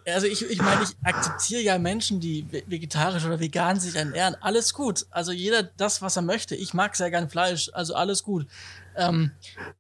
Also 0.07 0.27
ich, 0.27 0.49
ich 0.49 0.61
meine, 0.61 0.83
ich 0.83 0.91
akzeptiere 1.03 1.63
ja 1.63 1.79
Menschen, 1.79 2.21
die 2.21 2.47
vegetarisch 2.67 3.25
oder 3.25 3.41
vegan 3.41 3.81
sich 3.81 3.95
ernähren. 3.95 4.37
Alles 4.41 4.75
gut. 4.75 5.07
Also 5.11 5.33
jeder 5.33 5.63
das, 5.63 6.03
was 6.03 6.17
er 6.17 6.23
möchte. 6.23 6.55
Ich 6.55 6.75
mag 6.75 6.95
sehr 6.95 7.11
gern 7.11 7.29
Fleisch, 7.29 7.71
also 7.73 7.95
alles 7.95 8.23
gut. 8.23 8.47
Ähm, 8.99 9.31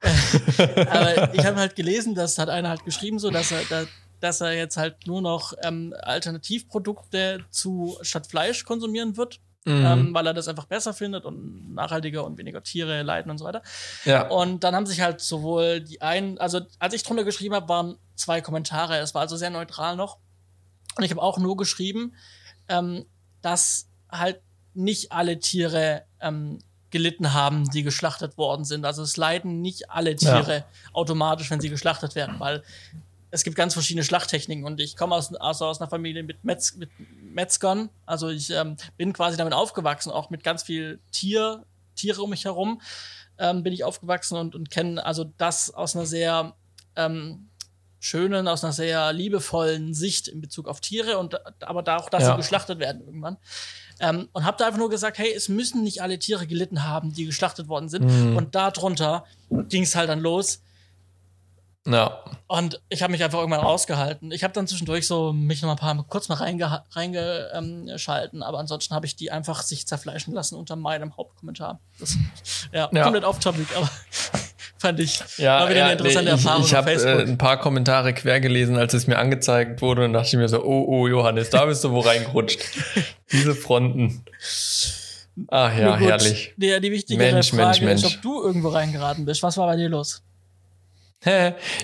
äh, 0.00 0.86
aber 0.86 1.34
ich 1.34 1.44
habe 1.44 1.56
halt 1.56 1.76
gelesen, 1.76 2.14
das 2.14 2.38
hat 2.38 2.48
einer 2.48 2.70
halt 2.70 2.84
geschrieben, 2.84 3.18
so 3.18 3.30
dass 3.30 3.50
er, 3.50 3.62
da, 3.68 3.84
dass 4.20 4.40
er 4.40 4.52
jetzt 4.52 4.76
halt 4.76 5.06
nur 5.06 5.20
noch 5.20 5.52
ähm, 5.62 5.94
Alternativprodukte 6.00 7.44
zu 7.50 7.98
statt 8.02 8.26
Fleisch 8.26 8.64
konsumieren 8.64 9.16
wird. 9.16 9.40
Mhm. 9.64 9.84
Ähm, 9.84 10.14
weil 10.14 10.26
er 10.26 10.32
das 10.32 10.48
einfach 10.48 10.64
besser 10.64 10.94
findet 10.94 11.26
und 11.26 11.74
nachhaltiger 11.74 12.24
und 12.24 12.38
weniger 12.38 12.62
Tiere 12.62 13.02
leiden 13.02 13.30
und 13.30 13.38
so 13.38 13.44
weiter. 13.44 13.60
Ja. 14.04 14.28
Und 14.28 14.64
dann 14.64 14.74
haben 14.74 14.86
sich 14.86 15.00
halt 15.02 15.20
sowohl 15.20 15.80
die 15.80 16.00
einen, 16.00 16.38
also 16.38 16.60
als 16.78 16.94
ich 16.94 17.02
drunter 17.02 17.24
geschrieben 17.24 17.54
habe, 17.54 17.68
waren 17.68 17.98
zwei 18.14 18.40
Kommentare. 18.40 18.98
Es 18.98 19.14
war 19.14 19.22
also 19.22 19.36
sehr 19.36 19.50
neutral 19.50 19.96
noch. 19.96 20.18
Und 20.96 21.04
ich 21.04 21.10
habe 21.10 21.20
auch 21.20 21.38
nur 21.38 21.56
geschrieben, 21.56 22.14
ähm, 22.68 23.04
dass 23.42 23.88
halt 24.10 24.40
nicht 24.74 25.12
alle 25.12 25.38
Tiere 25.38 26.04
ähm, 26.20 26.60
gelitten 26.90 27.32
haben, 27.34 27.68
die 27.70 27.82
geschlachtet 27.82 28.38
worden 28.38 28.64
sind. 28.64 28.84
Also 28.84 29.02
es 29.02 29.16
leiden 29.16 29.60
nicht 29.60 29.90
alle 29.90 30.16
Tiere 30.16 30.56
ja. 30.56 30.64
automatisch, 30.92 31.50
wenn 31.50 31.60
sie 31.60 31.68
geschlachtet 31.68 32.14
werden, 32.14 32.40
weil 32.40 32.62
es 33.30 33.44
gibt 33.44 33.56
ganz 33.56 33.74
verschiedene 33.74 34.04
Schlachttechniken 34.04 34.64
und 34.64 34.80
ich 34.80 34.96
komme 34.96 35.14
aus, 35.14 35.34
also 35.34 35.66
aus 35.66 35.80
einer 35.80 35.90
Familie 35.90 36.22
mit, 36.22 36.44
Metz, 36.44 36.76
mit 36.76 36.90
Metzgern. 37.22 37.90
Also 38.06 38.28
ich 38.28 38.50
ähm, 38.50 38.76
bin 38.96 39.12
quasi 39.12 39.36
damit 39.36 39.52
aufgewachsen, 39.52 40.10
auch 40.10 40.30
mit 40.30 40.42
ganz 40.42 40.62
viel 40.62 40.98
Tier, 41.12 41.64
Tiere 41.94 42.22
um 42.22 42.30
mich 42.30 42.44
herum 42.44 42.80
ähm, 43.38 43.62
bin 43.62 43.72
ich 43.72 43.84
aufgewachsen 43.84 44.36
und, 44.36 44.54
und 44.54 44.70
kenne 44.70 45.04
also 45.04 45.24
das 45.38 45.72
aus 45.72 45.94
einer 45.94 46.06
sehr 46.06 46.54
ähm, 46.96 47.47
schönen, 48.00 48.48
aus 48.48 48.64
einer 48.64 48.72
sehr 48.72 49.12
liebevollen 49.12 49.94
Sicht 49.94 50.28
in 50.28 50.40
Bezug 50.40 50.68
auf 50.68 50.80
Tiere 50.80 51.18
und 51.18 51.40
aber 51.62 51.82
da 51.82 51.96
auch, 51.96 52.08
dass 52.08 52.22
ja. 52.22 52.30
sie 52.30 52.36
geschlachtet 52.36 52.78
werden 52.78 53.02
irgendwann. 53.04 53.36
Ähm, 54.00 54.28
und 54.32 54.44
habe 54.44 54.56
da 54.58 54.66
einfach 54.66 54.78
nur 54.78 54.90
gesagt, 54.90 55.18
hey, 55.18 55.32
es 55.34 55.48
müssen 55.48 55.82
nicht 55.82 56.02
alle 56.02 56.18
Tiere 56.18 56.46
gelitten 56.46 56.84
haben, 56.84 57.12
die 57.12 57.24
geschlachtet 57.24 57.68
worden 57.68 57.88
sind. 57.88 58.04
Mhm. 58.04 58.36
Und 58.36 58.54
darunter 58.54 59.24
ging 59.68 59.82
es 59.82 59.96
halt 59.96 60.08
dann 60.08 60.20
los. 60.20 60.62
Ja. 61.90 62.18
Und 62.46 62.80
ich 62.88 63.02
habe 63.02 63.12
mich 63.12 63.22
einfach 63.22 63.38
irgendwann 63.38 63.60
rausgehalten. 63.60 64.30
Ich 64.30 64.44
habe 64.44 64.54
dann 64.54 64.66
zwischendurch 64.66 65.06
so 65.06 65.32
mich 65.32 65.62
noch 65.62 65.68
mal 65.68 65.74
ein 65.74 65.96
paar 65.96 66.04
kurz 66.08 66.28
mal 66.28 66.36
reingeschalten, 66.36 68.38
ähm, 68.38 68.42
aber 68.42 68.58
ansonsten 68.58 68.94
habe 68.94 69.06
ich 69.06 69.16
die 69.16 69.30
einfach 69.30 69.62
sich 69.62 69.86
zerfleischen 69.86 70.32
lassen 70.32 70.56
unter 70.56 70.76
meinem 70.76 71.16
Hauptkommentar. 71.16 71.80
Das, 71.98 72.16
ja, 72.72 72.88
ja, 72.92 73.02
komplett 73.02 73.24
off-topic, 73.24 73.66
aber 73.76 73.90
fand 74.78 75.00
ich 75.00 75.20
ja, 75.38 75.60
war 75.60 75.68
wieder 75.68 75.78
ja, 75.78 75.84
eine 75.84 75.92
interessante 75.94 76.24
nee, 76.24 76.30
Erfahrung. 76.30 76.62
Ich, 76.62 76.68
ich 76.68 76.74
habe 76.74 76.92
äh, 76.92 77.22
ein 77.22 77.38
paar 77.38 77.58
Kommentare 77.58 78.14
quer 78.14 78.40
gelesen, 78.40 78.76
als 78.76 78.94
es 78.94 79.06
mir 79.06 79.18
angezeigt 79.18 79.82
wurde 79.82 80.04
und 80.04 80.12
dachte 80.12 80.28
ich 80.28 80.36
mir 80.36 80.48
so, 80.48 80.62
oh, 80.62 80.84
oh, 80.88 81.08
Johannes, 81.08 81.50
da 81.50 81.66
bist 81.66 81.84
du 81.84 81.90
wo 81.90 82.00
reingerutscht. 82.00 82.60
Diese 83.32 83.54
Fronten. 83.54 84.24
Ach 85.48 85.76
ja, 85.76 85.96
herrlich. 85.96 86.54
Die, 86.56 86.80
die 86.80 86.92
wichtige 86.92 87.18
Mensch, 87.18 87.50
Frage 87.50 87.62
Mensch, 87.62 87.80
Mensch. 87.82 88.04
ist, 88.04 88.16
ob 88.16 88.22
du 88.22 88.42
irgendwo 88.42 88.68
reingeraten 88.68 89.24
bist. 89.24 89.42
Was 89.42 89.56
war 89.56 89.66
bei 89.66 89.76
dir 89.76 89.88
los? 89.88 90.22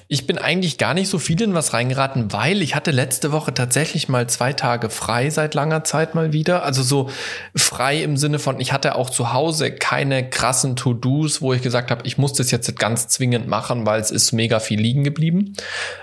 Ich 0.06 0.28
bin 0.28 0.38
eigentlich 0.38 0.78
gar 0.78 0.94
nicht 0.94 1.08
so 1.08 1.18
viel 1.18 1.42
in 1.42 1.54
was 1.54 1.72
reingeraten, 1.72 2.32
weil 2.32 2.62
ich 2.62 2.76
hatte 2.76 2.92
letzte 2.92 3.32
Woche 3.32 3.52
tatsächlich 3.52 4.08
mal 4.08 4.28
zwei 4.28 4.52
Tage 4.52 4.90
frei 4.90 5.28
seit 5.28 5.54
langer 5.54 5.82
Zeit 5.82 6.14
mal 6.14 6.32
wieder. 6.32 6.62
Also 6.62 6.84
so 6.84 7.10
frei 7.56 8.00
im 8.04 8.16
Sinne 8.16 8.38
von, 8.38 8.60
ich 8.60 8.72
hatte 8.72 8.94
auch 8.94 9.10
zu 9.10 9.32
Hause 9.32 9.72
keine 9.72 10.30
krassen 10.30 10.76
To-Dos, 10.76 11.42
wo 11.42 11.52
ich 11.52 11.62
gesagt 11.62 11.90
habe, 11.90 12.06
ich 12.06 12.16
muss 12.16 12.34
das 12.34 12.52
jetzt 12.52 12.78
ganz 12.78 13.08
zwingend 13.08 13.48
machen, 13.48 13.86
weil 13.86 14.00
es 14.00 14.12
ist 14.12 14.30
mega 14.30 14.60
viel 14.60 14.80
liegen 14.80 15.02
geblieben. 15.02 15.54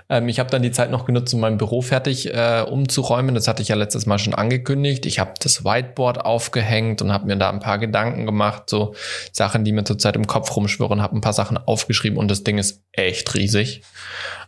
Ähm, 0.09 0.27
ich 0.27 0.37
habe 0.39 0.49
dann 0.49 0.61
die 0.61 0.71
Zeit 0.71 0.91
noch 0.91 1.05
genutzt, 1.05 1.33
um 1.33 1.39
mein 1.39 1.57
Büro 1.57 1.81
fertig 1.81 2.33
äh, 2.33 2.65
umzuräumen. 2.69 3.33
Das 3.33 3.47
hatte 3.47 3.61
ich 3.61 3.69
ja 3.69 3.77
letztes 3.77 4.05
Mal 4.05 4.19
schon 4.19 4.35
angekündigt. 4.35 5.05
Ich 5.05 5.19
habe 5.19 5.35
das 5.41 5.63
Whiteboard 5.63 6.25
aufgehängt 6.25 7.01
und 7.01 7.13
habe 7.13 7.27
mir 7.27 7.37
da 7.37 7.49
ein 7.49 7.59
paar 7.59 7.79
Gedanken 7.79 8.25
gemacht, 8.25 8.63
so 8.69 8.93
Sachen, 9.31 9.63
die 9.63 9.71
mir 9.71 9.85
zurzeit 9.85 10.17
im 10.17 10.27
Kopf 10.27 10.53
rumschwirren, 10.53 11.01
habe 11.01 11.15
ein 11.15 11.21
paar 11.21 11.31
Sachen 11.31 11.57
aufgeschrieben 11.57 12.17
und 12.19 12.29
das 12.29 12.43
Ding 12.43 12.57
ist 12.57 12.83
echt 12.91 13.20
echt 13.21 13.33
riesig. 13.35 13.81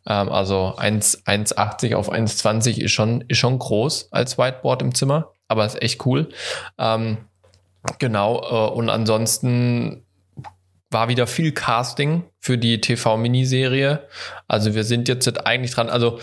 Ähm, 0.07 0.29
also 0.29 0.75
1,80 0.77 1.95
auf 1.95 2.11
1,20 2.11 2.79
ist 2.79 2.91
schon, 2.91 3.21
ist 3.27 3.37
schon 3.37 3.59
groß 3.59 4.09
als 4.11 4.37
Whiteboard 4.37 4.81
im 4.81 4.95
Zimmer, 4.95 5.31
aber 5.47 5.65
ist 5.65 5.81
echt 5.81 6.05
cool. 6.05 6.29
Ähm, 6.77 7.17
genau, 7.99 8.41
äh, 8.41 8.71
und 8.73 8.89
ansonsten 8.89 10.05
war 10.89 11.07
wieder 11.07 11.25
viel 11.25 11.51
Casting 11.51 12.23
für 12.39 12.57
die 12.57 12.79
TV-Miniserie. 12.79 14.07
Also 14.47 14.75
wir 14.75 14.83
sind 14.83 15.07
jetzt 15.07 15.45
eigentlich 15.45 15.71
dran. 15.71 15.89
Also 15.89 16.19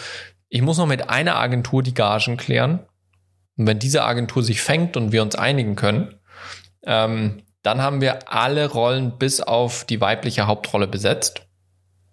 ich 0.48 0.62
muss 0.62 0.78
noch 0.78 0.86
mit 0.86 1.10
einer 1.10 1.36
Agentur 1.36 1.82
die 1.82 1.94
Gagen 1.94 2.36
klären. 2.36 2.80
Und 3.56 3.66
wenn 3.66 3.80
diese 3.80 4.04
Agentur 4.04 4.42
sich 4.42 4.62
fängt 4.62 4.96
und 4.96 5.12
wir 5.12 5.22
uns 5.22 5.34
einigen 5.34 5.74
können, 5.74 6.14
ähm, 6.84 7.42
dann 7.62 7.82
haben 7.82 8.00
wir 8.00 8.32
alle 8.32 8.70
Rollen 8.70 9.18
bis 9.18 9.40
auf 9.40 9.84
die 9.84 10.00
weibliche 10.00 10.46
Hauptrolle 10.46 10.86
besetzt. 10.86 11.49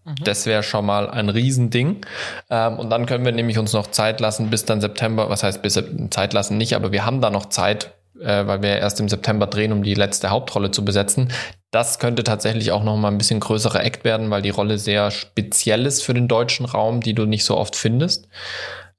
Mhm. 0.07 0.15
Das 0.23 0.45
wäre 0.45 0.63
schon 0.63 0.85
mal 0.85 1.09
ein 1.09 1.29
Riesending. 1.29 2.05
Ähm, 2.49 2.79
und 2.79 2.89
dann 2.89 3.05
können 3.05 3.25
wir 3.25 3.33
nämlich 3.33 3.59
uns 3.59 3.73
noch 3.73 3.87
Zeit 3.87 4.19
lassen 4.19 4.49
bis 4.49 4.65
dann 4.65 4.79
September. 4.79 5.29
Was 5.29 5.43
heißt 5.43 5.61
bis 5.61 5.81
Zeit 6.09 6.33
lassen 6.33 6.57
nicht, 6.57 6.75
aber 6.75 6.91
wir 6.91 7.05
haben 7.05 7.19
da 7.19 7.29
noch 7.29 7.47
Zeit, 7.47 7.91
äh, 8.19 8.47
weil 8.47 8.61
wir 8.61 8.77
erst 8.77 8.99
im 9.01 9.09
September 9.09 9.47
drehen, 9.47 9.73
um 9.73 9.83
die 9.83 9.95
letzte 9.95 10.29
Hauptrolle 10.29 10.71
zu 10.71 10.85
besetzen. 10.85 11.33
Das 11.71 11.99
könnte 11.99 12.23
tatsächlich 12.23 12.71
auch 12.71 12.83
noch 12.83 12.95
mal 12.95 13.09
ein 13.09 13.17
bisschen 13.17 13.41
größerer 13.41 13.83
Act 13.83 14.05
werden, 14.05 14.29
weil 14.29 14.41
die 14.41 14.49
Rolle 14.49 14.77
sehr 14.77 15.11
speziell 15.11 15.85
ist 15.85 16.01
für 16.03 16.13
den 16.13 16.29
deutschen 16.29 16.65
Raum, 16.65 17.01
die 17.01 17.13
du 17.13 17.25
nicht 17.25 17.43
so 17.43 17.57
oft 17.57 17.75
findest. 17.75 18.29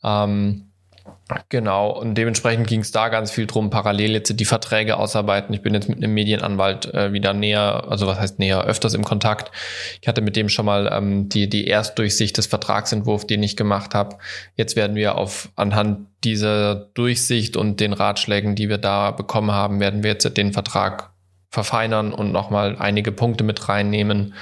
Ähm, 0.05 0.68
Genau, 1.51 1.91
und 1.91 2.15
dementsprechend 2.15 2.67
ging 2.67 2.81
es 2.81 2.91
da 2.91 3.09
ganz 3.11 3.31
viel 3.31 3.47
drum, 3.47 3.69
parallel 3.69 4.13
jetzt 4.13 4.41
die 4.41 4.45
Verträge 4.47 4.97
ausarbeiten. 4.97 5.55
Ich 5.55 5.61
bin 5.61 5.75
jetzt 5.75 5.89
mit 5.89 5.99
einem 5.99 6.15
Medienanwalt 6.15 6.93
äh, 6.95 7.13
wieder 7.13 7.35
näher, 7.35 7.85
also 7.89 8.07
was 8.07 8.19
heißt 8.19 8.39
näher, 8.39 8.65
öfters 8.65 8.95
im 8.95 9.05
Kontakt. 9.05 9.53
Ich 10.01 10.09
hatte 10.09 10.23
mit 10.23 10.37
dem 10.37 10.49
schon 10.49 10.65
mal 10.65 10.91
ähm, 10.91 11.29
die, 11.29 11.49
die 11.49 11.67
Erstdurchsicht 11.67 12.39
des 12.39 12.47
Vertragsentwurfs, 12.47 13.27
den 13.27 13.43
ich 13.43 13.57
gemacht 13.57 13.95
habe. 13.95 14.17
Jetzt 14.57 14.75
werden 14.75 14.97
wir 14.97 15.17
auf 15.17 15.51
anhand 15.55 16.07
dieser 16.25 16.75
Durchsicht 16.75 17.57
und 17.57 17.81
den 17.81 17.93
Ratschlägen, 17.93 18.55
die 18.55 18.71
wir 18.71 18.79
da 18.79 19.11
bekommen 19.11 19.53
haben, 19.53 19.81
werden 19.81 20.03
wir 20.03 20.13
jetzt 20.13 20.37
den 20.37 20.53
Vertrag 20.53 21.11
verfeinern 21.51 22.13
und 22.13 22.33
nochmal 22.33 22.77
einige 22.79 23.13
Punkte 23.13 23.45
mit 23.45 23.69
reinnehmen. 23.69 24.35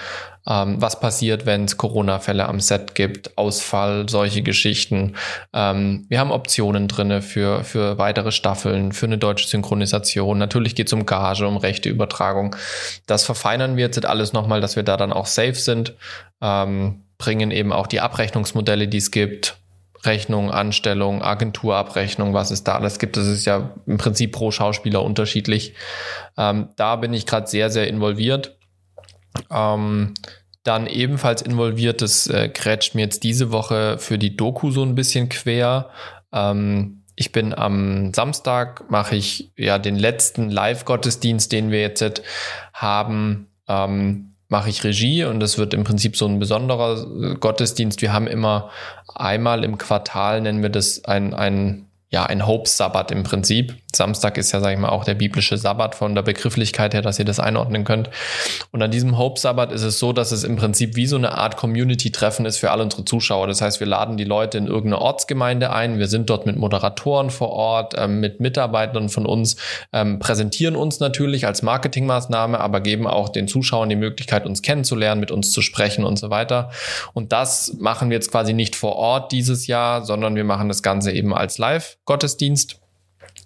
Ähm, 0.48 0.80
was 0.80 1.00
passiert, 1.00 1.44
wenn 1.44 1.64
es 1.64 1.76
Corona-Fälle 1.76 2.46
am 2.48 2.60
Set 2.60 2.94
gibt, 2.94 3.36
Ausfall, 3.36 4.08
solche 4.08 4.42
Geschichten. 4.42 5.16
Ähm, 5.52 6.06
wir 6.08 6.20
haben 6.20 6.30
Optionen 6.30 6.86
drinne 6.86 7.20
für, 7.20 7.64
für 7.64 7.98
weitere 7.98 8.30
Staffeln, 8.30 8.92
für 8.92 9.06
eine 9.06 9.18
deutsche 9.18 9.48
Synchronisation. 9.48 10.38
Natürlich 10.38 10.76
geht 10.76 10.86
es 10.86 10.92
um 10.92 11.04
Gage, 11.04 11.46
um 11.48 11.56
rechte 11.56 11.88
Übertragung. 11.88 12.54
Das 13.06 13.24
verfeinern 13.24 13.76
wir 13.76 13.86
jetzt 13.86 14.04
alles 14.06 14.32
nochmal, 14.32 14.60
dass 14.60 14.76
wir 14.76 14.84
da 14.84 14.96
dann 14.96 15.12
auch 15.12 15.26
safe 15.26 15.54
sind. 15.54 15.94
Ähm, 16.40 17.02
bringen 17.18 17.50
eben 17.50 17.72
auch 17.72 17.86
die 17.86 18.00
Abrechnungsmodelle, 18.00 18.88
die 18.88 18.98
es 18.98 19.10
gibt, 19.10 19.56
Rechnung, 20.04 20.50
Anstellung, 20.50 21.22
Agenturabrechnung, 21.22 22.34
was 22.34 22.50
es 22.50 22.64
da 22.64 22.74
alles 22.76 22.98
gibt. 22.98 23.16
Das 23.16 23.26
ist 23.26 23.44
ja 23.44 23.74
im 23.86 23.98
Prinzip 23.98 24.32
pro 24.32 24.50
Schauspieler 24.50 25.02
unterschiedlich. 25.02 25.74
Ähm, 26.36 26.68
da 26.76 26.96
bin 26.96 27.12
ich 27.12 27.26
gerade 27.26 27.46
sehr, 27.46 27.70
sehr 27.70 27.88
involviert. 27.88 28.56
Ähm, 29.50 30.14
dann 30.62 30.86
ebenfalls 30.86 31.42
involviert, 31.42 32.02
das 32.02 32.26
äh, 32.26 32.48
grätscht 32.52 32.94
mir 32.94 33.02
jetzt 33.02 33.22
diese 33.22 33.52
Woche 33.52 33.98
für 33.98 34.18
die 34.18 34.36
Doku 34.36 34.70
so 34.70 34.82
ein 34.82 34.94
bisschen 34.94 35.28
quer. 35.28 35.90
Ähm, 36.32 37.04
ich 37.14 37.32
bin 37.32 37.54
am 37.54 38.12
Samstag, 38.12 38.90
mache 38.90 39.16
ich 39.16 39.52
ja 39.56 39.78
den 39.78 39.96
letzten 39.96 40.50
Live-Gottesdienst, 40.50 41.50
den 41.50 41.70
wir 41.70 41.80
jetzt 41.80 42.22
haben. 42.74 43.48
Mache 44.48 44.70
ich 44.70 44.84
Regie 44.84 45.24
und 45.24 45.40
das 45.40 45.58
wird 45.58 45.74
im 45.74 45.84
Prinzip 45.84 46.16
so 46.16 46.26
ein 46.26 46.38
besonderer 46.38 47.04
äh, 47.04 47.34
Gottesdienst. 47.34 48.00
Wir 48.02 48.12
haben 48.12 48.26
immer 48.26 48.70
einmal 49.14 49.64
im 49.64 49.78
Quartal, 49.78 50.40
nennen 50.40 50.62
wir 50.62 50.70
das 50.70 51.04
ein, 51.04 51.34
ein 51.34 51.86
ja, 52.10 52.24
ein 52.24 52.46
Hope-Sabbat 52.46 53.10
im 53.10 53.24
Prinzip. 53.24 53.74
Samstag 53.96 54.38
ist 54.38 54.52
ja, 54.52 54.60
sage 54.60 54.74
ich 54.74 54.80
mal, 54.80 54.88
auch 54.88 55.04
der 55.04 55.14
biblische 55.14 55.56
Sabbat 55.56 55.94
von 55.94 56.14
der 56.14 56.22
Begrifflichkeit 56.22 56.94
her, 56.94 57.02
dass 57.02 57.18
ihr 57.18 57.24
das 57.24 57.40
einordnen 57.40 57.84
könnt. 57.84 58.10
Und 58.72 58.82
an 58.82 58.90
diesem 58.90 59.18
Hope-Sabbat 59.18 59.72
ist 59.72 59.82
es 59.82 59.98
so, 59.98 60.12
dass 60.12 60.32
es 60.32 60.44
im 60.44 60.56
Prinzip 60.56 60.96
wie 60.96 61.06
so 61.06 61.16
eine 61.16 61.32
Art 61.32 61.56
Community-Treffen 61.56 62.46
ist 62.46 62.58
für 62.58 62.70
alle 62.70 62.82
unsere 62.82 63.04
Zuschauer. 63.04 63.46
Das 63.46 63.60
heißt, 63.60 63.80
wir 63.80 63.86
laden 63.86 64.16
die 64.16 64.24
Leute 64.24 64.58
in 64.58 64.66
irgendeine 64.66 65.00
Ortsgemeinde 65.00 65.72
ein. 65.72 65.98
Wir 65.98 66.08
sind 66.08 66.30
dort 66.30 66.46
mit 66.46 66.56
Moderatoren 66.56 67.30
vor 67.30 67.50
Ort, 67.50 67.94
ähm, 67.96 68.20
mit 68.20 68.40
Mitarbeitern 68.40 69.08
von 69.08 69.26
uns, 69.26 69.56
ähm, 69.92 70.18
präsentieren 70.18 70.76
uns 70.76 71.00
natürlich 71.00 71.46
als 71.46 71.62
Marketingmaßnahme, 71.62 72.60
aber 72.60 72.80
geben 72.80 73.06
auch 73.06 73.28
den 73.28 73.48
Zuschauern 73.48 73.88
die 73.88 73.96
Möglichkeit, 73.96 74.46
uns 74.46 74.62
kennenzulernen, 74.62 75.20
mit 75.20 75.30
uns 75.30 75.50
zu 75.52 75.62
sprechen 75.62 76.04
und 76.04 76.18
so 76.18 76.30
weiter. 76.30 76.70
Und 77.12 77.32
das 77.32 77.74
machen 77.78 78.10
wir 78.10 78.16
jetzt 78.16 78.30
quasi 78.30 78.52
nicht 78.52 78.76
vor 78.76 78.96
Ort 78.96 79.32
dieses 79.32 79.66
Jahr, 79.66 80.04
sondern 80.04 80.36
wir 80.36 80.44
machen 80.44 80.68
das 80.68 80.82
Ganze 80.82 81.12
eben 81.12 81.34
als 81.34 81.58
Live 81.58 81.98
Gottesdienst. 82.04 82.80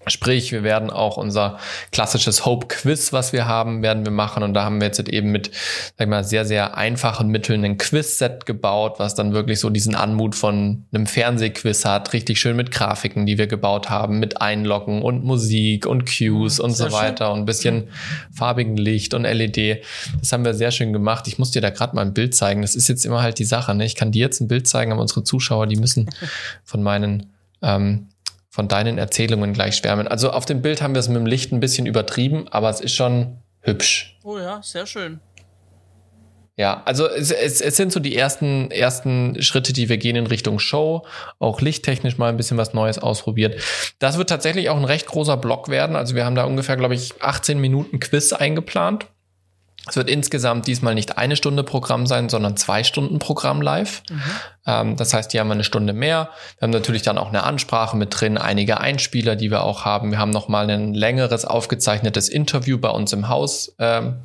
Sprich, 0.06 0.50
wir 0.50 0.62
werden 0.62 0.88
auch 0.88 1.18
unser 1.18 1.58
klassisches 1.92 2.46
Hope 2.46 2.68
Quiz, 2.68 3.12
was 3.12 3.34
wir 3.34 3.46
haben, 3.46 3.82
werden 3.82 4.06
wir 4.06 4.10
machen. 4.10 4.42
Und 4.42 4.54
da 4.54 4.64
haben 4.64 4.80
wir 4.80 4.86
jetzt 4.86 4.98
eben 5.08 5.30
mit, 5.30 5.50
sag 5.98 6.06
ich 6.06 6.08
mal, 6.08 6.24
sehr, 6.24 6.46
sehr 6.46 6.78
einfachen 6.78 7.28
Mitteln 7.28 7.66
ein 7.66 7.76
Quiz-Set 7.76 8.46
gebaut, 8.46 8.94
was 8.98 9.14
dann 9.14 9.34
wirklich 9.34 9.60
so 9.60 9.68
diesen 9.68 9.94
Anmut 9.94 10.34
von 10.34 10.86
einem 10.90 11.06
Fernsehquiz 11.06 11.84
hat. 11.84 12.14
Richtig 12.14 12.40
schön 12.40 12.56
mit 12.56 12.70
Grafiken, 12.70 13.26
die 13.26 13.36
wir 13.36 13.46
gebaut 13.46 13.90
haben, 13.90 14.18
mit 14.18 14.40
Einloggen 14.40 15.02
und 15.02 15.22
Musik 15.22 15.84
und 15.84 16.06
Cues 16.06 16.58
mhm, 16.58 16.64
und 16.64 16.70
so 16.72 16.90
weiter 16.92 17.26
schön. 17.26 17.34
und 17.34 17.38
ein 17.40 17.44
bisschen 17.46 17.76
mhm. 17.76 17.88
farbigen 18.34 18.78
Licht 18.78 19.12
und 19.12 19.24
LED. 19.24 19.84
Das 20.18 20.32
haben 20.32 20.46
wir 20.46 20.54
sehr 20.54 20.70
schön 20.70 20.94
gemacht. 20.94 21.28
Ich 21.28 21.38
muss 21.38 21.50
dir 21.50 21.60
da 21.60 21.68
gerade 21.68 21.94
mal 21.94 22.02
ein 22.02 22.14
Bild 22.14 22.34
zeigen. 22.34 22.62
Das 22.62 22.74
ist 22.74 22.88
jetzt 22.88 23.04
immer 23.04 23.20
halt 23.20 23.38
die 23.38 23.44
Sache. 23.44 23.74
Ne? 23.74 23.84
Ich 23.84 23.96
kann 23.96 24.12
dir 24.12 24.20
jetzt 24.20 24.40
ein 24.40 24.48
Bild 24.48 24.66
zeigen, 24.66 24.92
aber 24.92 25.02
unsere 25.02 25.24
Zuschauer, 25.24 25.66
die 25.66 25.76
müssen 25.76 26.08
von 26.64 26.82
meinen 26.82 27.34
ähm, 27.60 28.06
von 28.50 28.68
deinen 28.68 28.98
Erzählungen 28.98 29.52
gleich 29.52 29.76
schwärmen. 29.76 30.08
Also 30.08 30.30
auf 30.30 30.44
dem 30.44 30.60
Bild 30.60 30.82
haben 30.82 30.94
wir 30.94 31.00
es 31.00 31.08
mit 31.08 31.16
dem 31.16 31.26
Licht 31.26 31.52
ein 31.52 31.60
bisschen 31.60 31.86
übertrieben, 31.86 32.48
aber 32.50 32.68
es 32.68 32.80
ist 32.80 32.94
schon 32.94 33.38
hübsch. 33.60 34.18
Oh 34.24 34.38
ja, 34.38 34.60
sehr 34.62 34.86
schön. 34.86 35.20
Ja, 36.56 36.82
also 36.84 37.08
es, 37.08 37.30
es, 37.30 37.62
es 37.62 37.76
sind 37.76 37.90
so 37.90 38.00
die 38.00 38.14
ersten, 38.14 38.70
ersten 38.70 39.40
Schritte, 39.40 39.72
die 39.72 39.88
wir 39.88 39.96
gehen 39.96 40.16
in 40.16 40.26
Richtung 40.26 40.58
Show, 40.58 41.06
auch 41.38 41.62
lichttechnisch 41.62 42.18
mal 42.18 42.28
ein 42.28 42.36
bisschen 42.36 42.58
was 42.58 42.74
Neues 42.74 42.98
ausprobiert. 42.98 43.62
Das 43.98 44.18
wird 44.18 44.28
tatsächlich 44.28 44.68
auch 44.68 44.76
ein 44.76 44.84
recht 44.84 45.06
großer 45.06 45.38
Block 45.38 45.70
werden. 45.70 45.96
Also 45.96 46.14
wir 46.16 46.26
haben 46.26 46.34
da 46.34 46.44
ungefähr, 46.44 46.76
glaube 46.76 46.94
ich, 46.94 47.22
18 47.22 47.58
Minuten 47.58 47.98
Quiz 47.98 48.34
eingeplant. 48.34 49.06
Es 49.88 49.96
wird 49.96 50.10
insgesamt 50.10 50.66
diesmal 50.66 50.94
nicht 50.94 51.16
eine 51.18 51.36
Stunde 51.36 51.64
Programm 51.64 52.06
sein, 52.06 52.28
sondern 52.28 52.56
zwei 52.56 52.84
Stunden 52.84 53.18
Programm 53.18 53.62
live. 53.62 54.02
Mhm. 54.10 54.22
Ähm, 54.66 54.96
das 54.96 55.14
heißt, 55.14 55.32
hier 55.32 55.40
haben 55.40 55.48
wir 55.48 55.54
eine 55.54 55.64
Stunde 55.64 55.92
mehr. 55.92 56.30
Wir 56.58 56.66
haben 56.66 56.70
natürlich 56.70 57.02
dann 57.02 57.18
auch 57.18 57.28
eine 57.28 57.44
Ansprache 57.44 57.96
mit 57.96 58.20
drin, 58.20 58.36
einige 58.38 58.80
Einspieler, 58.80 59.36
die 59.36 59.50
wir 59.50 59.62
auch 59.62 59.84
haben. 59.84 60.10
Wir 60.10 60.18
haben 60.18 60.30
nochmal 60.30 60.68
ein 60.70 60.94
längeres 60.94 61.44
aufgezeichnetes 61.44 62.28
Interview 62.28 62.78
bei 62.78 62.90
uns 62.90 63.12
im 63.12 63.28
Haus 63.28 63.74
ähm, 63.78 64.16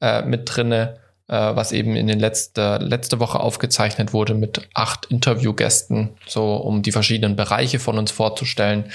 äh, 0.00 0.22
mit 0.22 0.42
drinne, 0.44 0.98
äh, 1.28 1.34
was 1.34 1.72
eben 1.72 1.94
in 1.94 2.08
den 2.08 2.18
letzte, 2.18 2.78
letzte 2.78 3.20
Woche 3.20 3.38
aufgezeichnet 3.38 4.12
wurde 4.12 4.34
mit 4.34 4.68
acht 4.74 5.06
Interviewgästen, 5.06 6.10
so 6.26 6.56
um 6.56 6.82
die 6.82 6.92
verschiedenen 6.92 7.36
Bereiche 7.36 7.78
von 7.78 7.98
uns 7.98 8.10
vorzustellen. 8.10 8.90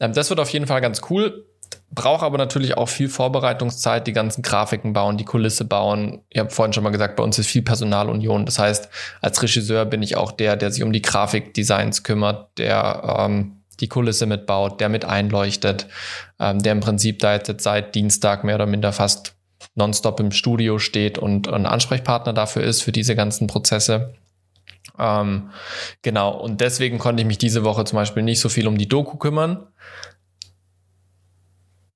Ähm, 0.00 0.12
das 0.12 0.28
wird 0.28 0.38
auf 0.38 0.50
jeden 0.50 0.66
Fall 0.66 0.80
ganz 0.82 1.00
cool 1.08 1.46
brauche 1.90 2.24
aber 2.24 2.38
natürlich 2.38 2.76
auch 2.76 2.88
viel 2.88 3.08
Vorbereitungszeit, 3.08 4.06
die 4.06 4.12
ganzen 4.12 4.42
Grafiken 4.42 4.92
bauen, 4.92 5.16
die 5.16 5.24
Kulisse 5.24 5.64
bauen. 5.64 6.22
Ich 6.28 6.38
habe 6.38 6.50
vorhin 6.50 6.72
schon 6.72 6.84
mal 6.84 6.90
gesagt, 6.90 7.16
bei 7.16 7.22
uns 7.22 7.38
ist 7.38 7.46
viel 7.46 7.62
Personalunion. 7.62 8.44
Das 8.44 8.58
heißt, 8.58 8.88
als 9.20 9.42
Regisseur 9.42 9.84
bin 9.84 10.02
ich 10.02 10.16
auch 10.16 10.32
der, 10.32 10.56
der 10.56 10.70
sich 10.70 10.82
um 10.82 10.92
die 10.92 11.02
Grafikdesigns 11.02 12.02
kümmert, 12.02 12.58
der 12.58 13.16
ähm, 13.18 13.62
die 13.80 13.88
Kulisse 13.88 14.26
mitbaut, 14.26 14.80
der 14.80 14.88
mit 14.88 15.04
einleuchtet, 15.04 15.86
ähm, 16.40 16.62
der 16.62 16.72
im 16.72 16.80
Prinzip 16.80 17.18
da 17.20 17.34
jetzt 17.34 17.60
seit 17.60 17.94
Dienstag 17.94 18.42
mehr 18.42 18.56
oder 18.56 18.66
minder 18.66 18.92
fast 18.92 19.34
nonstop 19.74 20.20
im 20.20 20.32
Studio 20.32 20.78
steht 20.78 21.18
und 21.18 21.48
ein 21.48 21.66
Ansprechpartner 21.66 22.32
dafür 22.32 22.62
ist, 22.62 22.82
für 22.82 22.92
diese 22.92 23.14
ganzen 23.14 23.46
Prozesse. 23.46 24.14
Ähm, 24.98 25.50
genau, 26.02 26.30
und 26.30 26.60
deswegen 26.60 26.98
konnte 26.98 27.22
ich 27.22 27.26
mich 27.26 27.38
diese 27.38 27.64
Woche 27.64 27.84
zum 27.84 27.96
Beispiel 27.96 28.22
nicht 28.22 28.40
so 28.40 28.48
viel 28.48 28.66
um 28.66 28.78
die 28.78 28.88
Doku 28.88 29.18
kümmern 29.18 29.66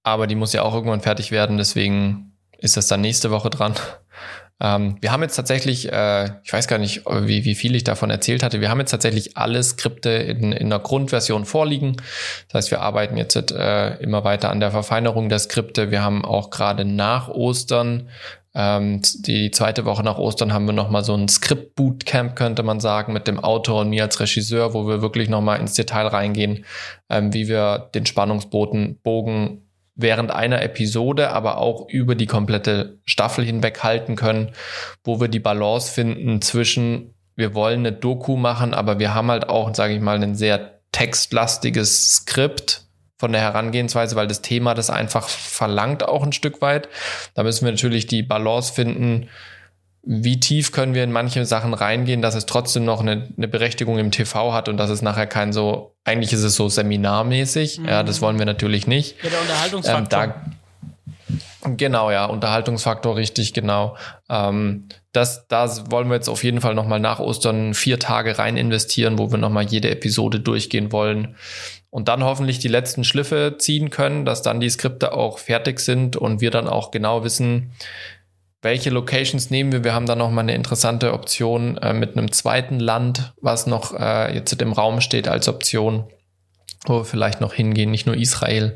aber 0.03 0.27
die 0.27 0.35
muss 0.35 0.53
ja 0.53 0.63
auch 0.63 0.75
irgendwann 0.75 1.01
fertig 1.01 1.31
werden, 1.31 1.57
deswegen 1.57 2.33
ist 2.59 2.77
das 2.77 2.89
dann 2.89 3.01
nächste 3.01 3.31
Woche 3.31 3.51
dran. 3.51 3.75
Ähm, 4.63 4.99
wir 5.01 5.11
haben 5.11 5.23
jetzt 5.23 5.37
tatsächlich, 5.37 5.91
äh, 5.91 6.33
ich 6.45 6.53
weiß 6.53 6.69
gar 6.69 6.77
nicht, 6.77 7.07
wie, 7.07 7.47
wie 7.47 7.55
viel 7.55 7.75
ich 7.75 7.83
davon 7.83 8.11
erzählt 8.11 8.43
hatte, 8.43 8.61
wir 8.61 8.69
haben 8.69 8.79
jetzt 8.79 8.91
tatsächlich 8.91 9.39
alle 9.39 9.63
Skripte 9.63 10.11
in, 10.11 10.53
in 10.53 10.69
der 10.69 10.81
Grundversion 10.81 11.47
vorliegen. 11.47 11.97
Das 12.49 12.59
heißt, 12.59 12.71
wir 12.71 12.83
arbeiten 12.83 13.17
jetzt 13.17 13.37
äh, 13.37 13.95
immer 14.01 14.23
weiter 14.23 14.51
an 14.51 14.61
der 14.61 14.71
Verfeinerung 14.71 15.31
der 15.31 15.39
Skripte. 15.39 15.91
Wir 15.91 16.03
haben 16.03 16.27
auch 16.27 16.51
gerade 16.51 16.85
nach 16.85 17.29
Ostern 17.29 18.11
ähm, 18.55 19.01
die 19.21 19.51
zweite 19.53 19.85
Woche 19.85 20.03
nach 20.03 20.19
Ostern 20.19 20.53
haben 20.53 20.67
wir 20.67 20.73
nochmal 20.73 21.05
so 21.05 21.15
ein 21.15 21.29
Skript-Bootcamp, 21.29 22.35
könnte 22.35 22.63
man 22.63 22.81
sagen, 22.81 23.13
mit 23.13 23.29
dem 23.29 23.39
Autor 23.39 23.83
und 23.83 23.91
mir 23.91 24.03
als 24.03 24.19
Regisseur, 24.19 24.75
wo 24.75 24.89
wir 24.89 25.03
wirklich 25.03 25.29
nochmal 25.29 25.61
ins 25.61 25.75
Detail 25.75 26.09
reingehen, 26.09 26.65
ähm, 27.09 27.33
wie 27.33 27.49
wir 27.49 27.91
den 27.95 28.07
Spannungsbogen 28.07 28.99
Bogen 29.03 29.70
während 30.03 30.31
einer 30.31 30.63
Episode, 30.63 31.31
aber 31.31 31.59
auch 31.59 31.89
über 31.89 32.15
die 32.15 32.27
komplette 32.27 32.99
Staffel 33.05 33.45
hinweg 33.45 33.83
halten 33.83 34.17
können, 34.17 34.53
wo 35.05 35.21
wir 35.21 35.29
die 35.29 35.41
Balance 35.41 35.93
finden 35.93 36.41
zwischen, 36.43 37.15
wir 37.37 37.55
wollen 37.55 37.81
eine 37.81 37.93
Doku 37.93 38.37
machen, 38.37 38.75
aber 38.75 38.99
wir 38.99 39.15
haben 39.15 39.31
halt 39.31 39.49
auch, 39.49 39.75
sage 39.75 39.95
ich 39.95 40.01
mal, 40.01 40.23
ein 40.23 40.35
sehr 40.35 40.81
textlastiges 40.93 42.15
Skript 42.15 42.87
von 43.21 43.33
der 43.33 43.43
Herangehensweise, 43.43 44.17
weil 44.17 44.27
das 44.27 44.41
Thema 44.41 44.75
das 44.75 44.89
einfach 44.89 45.29
verlangt 45.29 46.03
auch 46.03 46.23
ein 46.23 46.33
Stück 46.33 46.63
weit. 46.63 46.89
Da 47.35 47.43
müssen 47.43 47.67
wir 47.67 47.73
natürlich 47.73 48.07
die 48.07 48.23
Balance 48.23 48.73
finden, 48.73 49.29
wie 50.03 50.41
tief 50.41 50.73
können 50.73 50.95
wir 50.95 51.05
in 51.05 51.13
manche 51.13 51.45
Sachen 51.45 51.75
reingehen, 51.75 52.23
dass 52.23 52.35
es 52.35 52.47
trotzdem 52.47 52.85
noch 52.85 53.01
eine, 53.01 53.29
eine 53.37 53.49
Berechtigung 53.49 53.99
im 53.99 54.11
TV 54.11 54.53
hat 54.53 54.69
und 54.69 54.77
dass 54.79 54.91
es 54.91 55.03
nachher 55.03 55.27
kein 55.27 55.53
so, 55.53 55.95
eigentlich 56.05 56.33
ist 56.33 56.43
es 56.43 56.57
so 56.57 56.69
seminarmäßig. 56.69 57.81
Mhm. 57.81 57.89
Ja, 57.89 58.03
das 58.03 58.23
wollen 58.23 58.39
wir 58.39 58.47
natürlich 58.47 58.87
nicht. 58.87 59.17
Ja, 59.23 59.31
der 59.31 59.41
Unterhaltungsfaktor. 59.41 60.25
Ähm, 60.25 60.33
da, 61.63 61.71
genau, 61.77 62.11
ja, 62.11 62.25
Unterhaltungsfaktor, 62.25 63.17
richtig, 63.17 63.53
genau. 63.53 63.97
Ähm, 64.31 64.89
das, 65.13 65.47
da 65.49 65.69
wollen 65.91 66.09
wir 66.09 66.15
jetzt 66.15 66.29
auf 66.29 66.45
jeden 66.45 66.63
Fall 66.63 66.75
nochmal 66.75 67.01
nach 67.01 67.21
Ostern 67.21 67.75
vier 67.75 67.99
Tage 67.99 68.39
rein 68.39 68.57
investieren, 68.57 69.19
wo 69.19 69.31
wir 69.31 69.39
nochmal 69.39 69.67
jede 69.67 69.91
Episode 69.91 70.41
durchgehen 70.41 70.93
wollen 70.93 71.37
und 71.91 72.09
dann 72.09 72.25
hoffentlich 72.25 72.61
die 72.61 72.69
letzten 72.69 73.05
Schliffe 73.05 73.57
ziehen 73.59 73.91
können, 73.91 74.25
dass 74.25 74.43
dann 74.43 74.61
die 74.61 74.71
Skripte 74.71 75.13
auch 75.13 75.39
fertig 75.39 75.81
sind 75.81 76.17
und 76.17 76.41
wir 76.41 76.51
dann 76.51 76.69
auch 76.69 76.91
genau 76.93 77.25
wissen, 77.25 77.73
welche 78.63 78.91
Locations 78.91 79.51
nehmen 79.51 79.73
wir? 79.73 79.85
Wir 79.85 79.95
haben 79.95 80.07
da 80.07 80.17
noch 80.17 80.31
mal 80.31 80.43
eine 80.43 80.55
interessante 80.55 81.13
Option 81.13 81.79
äh, 81.79 81.95
mit 81.95 82.17
einem 82.17 82.31
zweiten 82.31 82.79
Land, 82.79 83.33
was 83.41 83.67
noch 83.67 83.99
äh, 83.99 84.35
jetzt 84.35 84.53
im 84.61 84.73
Raum 84.73 85.01
steht 85.01 85.29
als 85.29 85.49
Option, 85.49 86.05
wo 86.85 86.99
wir 86.99 87.05
vielleicht 87.05 87.41
noch 87.41 87.55
hingehen, 87.55 87.91
nicht 87.91 88.07
nur 88.07 88.17
Israel. 88.17 88.75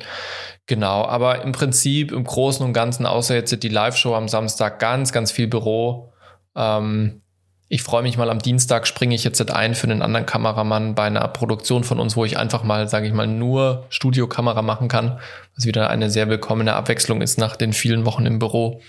Genau, 0.67 1.05
aber 1.05 1.43
im 1.43 1.53
Prinzip 1.53 2.13
im 2.13 2.25
Großen 2.25 2.65
und 2.65 2.73
Ganzen, 2.73 3.05
außer 3.05 3.35
jetzt 3.35 3.63
die 3.63 3.69
Live-Show 3.69 4.15
am 4.15 4.29
Samstag, 4.29 4.79
ganz, 4.79 5.13
ganz 5.13 5.31
viel 5.31 5.47
Büro. 5.47 6.13
Ähm, 6.57 7.21
ich 7.69 7.83
freue 7.83 8.03
mich 8.03 8.17
mal 8.17 8.31
am 8.31 8.39
Dienstag, 8.39 8.87
springe 8.87 9.15
ich 9.15 9.25
jetzt 9.25 9.51
ein 9.51 9.75
für 9.75 9.85
einen 9.85 10.01
anderen 10.01 10.27
Kameramann 10.27 10.95
bei 10.95 11.05
einer 11.05 11.27
Produktion 11.29 11.85
von 11.85 11.99
uns, 11.99 12.17
wo 12.17 12.25
ich 12.25 12.39
einfach 12.39 12.63
mal, 12.63 12.89
sage 12.89 13.07
ich 13.07 13.13
mal, 13.13 13.27
nur 13.27 13.85
Studiokamera 13.91 14.63
machen 14.63 14.89
kann, 14.89 15.19
was 15.57 15.67
wieder 15.67 15.91
eine 15.91 16.09
sehr 16.09 16.29
willkommene 16.29 16.75
Abwechslung 16.75 17.21
ist 17.21 17.39
nach 17.39 17.57
den 17.57 17.75
vielen 17.75 18.07
Wochen 18.07 18.25
im 18.25 18.39
Büro. 18.39 18.81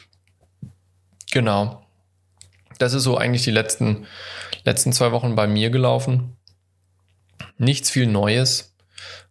Genau. 1.31 1.85
Das 2.77 2.93
ist 2.93 3.03
so 3.03 3.17
eigentlich 3.17 3.43
die 3.43 3.51
letzten, 3.51 4.05
letzten 4.63 4.93
zwei 4.93 5.11
Wochen 5.11 5.35
bei 5.35 5.47
mir 5.47 5.69
gelaufen. 5.69 6.35
Nichts 7.57 7.89
viel 7.89 8.07
Neues. 8.07 8.73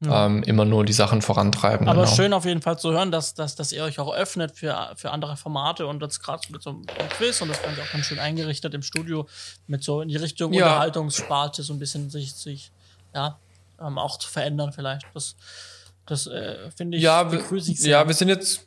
Ja. 0.04 0.26
Ähm, 0.26 0.42
immer 0.42 0.64
nur 0.64 0.84
die 0.84 0.92
Sachen 0.92 1.22
vorantreiben. 1.22 1.88
Aber 1.88 2.04
genau. 2.04 2.14
schön 2.14 2.32
auf 2.32 2.44
jeden 2.44 2.60
Fall 2.60 2.78
zu 2.78 2.92
hören, 2.92 3.10
dass, 3.10 3.34
dass, 3.34 3.54
dass 3.54 3.72
ihr 3.72 3.84
euch 3.84 3.98
auch 3.98 4.14
öffnet 4.14 4.52
für, 4.52 4.92
für 4.96 5.10
andere 5.10 5.36
Formate 5.36 5.86
und 5.86 6.02
jetzt 6.02 6.20
gerade 6.22 6.42
mit 6.50 6.62
so 6.62 6.70
einem 6.70 6.86
Quiz 7.16 7.40
und 7.40 7.48
das 7.48 7.58
fand 7.58 7.78
ich 7.78 7.82
auch 7.82 7.90
ganz 7.90 8.06
schön 8.06 8.18
eingerichtet 8.18 8.74
im 8.74 8.82
Studio 8.82 9.26
mit 9.66 9.82
so 9.82 10.00
in 10.02 10.08
die 10.08 10.16
Richtung 10.16 10.52
ja. 10.52 10.66
Unterhaltungssparte 10.66 11.62
so 11.62 11.72
ein 11.72 11.78
bisschen 11.78 12.10
sich, 12.10 12.34
sich 12.34 12.70
ja, 13.14 13.38
ähm, 13.80 13.98
auch 13.98 14.18
zu 14.18 14.28
verändern 14.28 14.72
vielleicht. 14.72 15.06
Das, 15.14 15.36
das 16.06 16.26
äh, 16.26 16.70
finde 16.76 16.98
ich 16.98 17.02
ja, 17.02 17.22
begrüße 17.22 17.72
ich 17.72 17.80
sehr. 17.80 17.92
Ja, 17.92 18.06
wir 18.06 18.14
sind 18.14 18.28
jetzt 18.28 18.66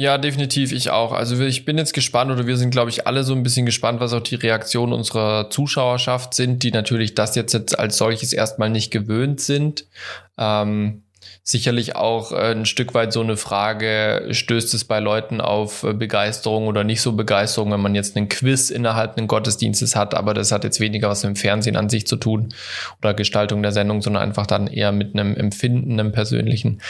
ja, 0.00 0.16
definitiv, 0.16 0.70
ich 0.70 0.90
auch. 0.90 1.12
Also 1.12 1.40
ich 1.40 1.64
bin 1.64 1.76
jetzt 1.76 1.92
gespannt 1.92 2.30
oder 2.30 2.46
wir 2.46 2.56
sind, 2.56 2.70
glaube 2.70 2.88
ich, 2.88 3.08
alle 3.08 3.24
so 3.24 3.34
ein 3.34 3.42
bisschen 3.42 3.66
gespannt, 3.66 3.98
was 3.98 4.12
auch 4.12 4.22
die 4.22 4.36
Reaktionen 4.36 4.92
unserer 4.92 5.50
Zuschauerschaft 5.50 6.34
sind, 6.34 6.62
die 6.62 6.70
natürlich 6.70 7.16
das 7.16 7.34
jetzt, 7.34 7.52
jetzt 7.52 7.76
als 7.76 7.96
solches 7.96 8.32
erstmal 8.32 8.70
nicht 8.70 8.92
gewöhnt 8.92 9.40
sind. 9.40 9.86
Ähm, 10.38 11.02
sicherlich 11.42 11.96
auch 11.96 12.30
äh, 12.30 12.52
ein 12.52 12.64
Stück 12.64 12.94
weit 12.94 13.12
so 13.12 13.22
eine 13.22 13.36
Frage, 13.36 14.28
stößt 14.30 14.72
es 14.72 14.84
bei 14.84 15.00
Leuten 15.00 15.40
auf 15.40 15.82
äh, 15.82 15.94
Begeisterung 15.94 16.68
oder 16.68 16.84
nicht 16.84 17.00
so 17.00 17.14
Begeisterung, 17.14 17.72
wenn 17.72 17.80
man 17.80 17.96
jetzt 17.96 18.16
einen 18.16 18.28
Quiz 18.28 18.70
innerhalb 18.70 19.16
eines 19.16 19.26
Gottesdienstes 19.26 19.96
hat, 19.96 20.14
aber 20.14 20.32
das 20.32 20.52
hat 20.52 20.62
jetzt 20.62 20.78
weniger 20.78 21.08
was 21.08 21.24
mit 21.24 21.34
dem 21.34 21.36
Fernsehen 21.36 21.76
an 21.76 21.88
sich 21.88 22.06
zu 22.06 22.14
tun 22.14 22.54
oder 22.98 23.14
Gestaltung 23.14 23.62
der 23.62 23.72
Sendung, 23.72 24.00
sondern 24.00 24.22
einfach 24.22 24.46
dann 24.46 24.68
eher 24.68 24.92
mit 24.92 25.14
einem 25.14 25.34
Empfinden, 25.34 25.98
einem 25.98 26.12
persönlichen. 26.12 26.82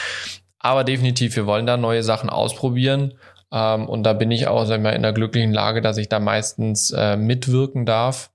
Aber 0.59 0.85
definitiv, 0.85 1.37
wir 1.37 1.47
wollen 1.47 1.67
da 1.67 1.77
neue 1.77 2.03
Sachen 2.03 2.31
ausprobieren. 2.31 3.15
Ähm, 3.53 3.89
und 3.89 4.03
da 4.03 4.13
bin 4.13 4.31
ich 4.31 4.47
auch, 4.47 4.65
sag 4.65 4.77
ich 4.77 4.83
mal, 4.83 4.91
in 4.91 5.03
der 5.03 5.13
glücklichen 5.13 5.53
Lage, 5.53 5.81
dass 5.81 5.97
ich 5.97 6.09
da 6.09 6.21
meistens 6.21 6.91
äh, 6.91 7.17
mitwirken 7.17 7.87
darf 7.87 8.31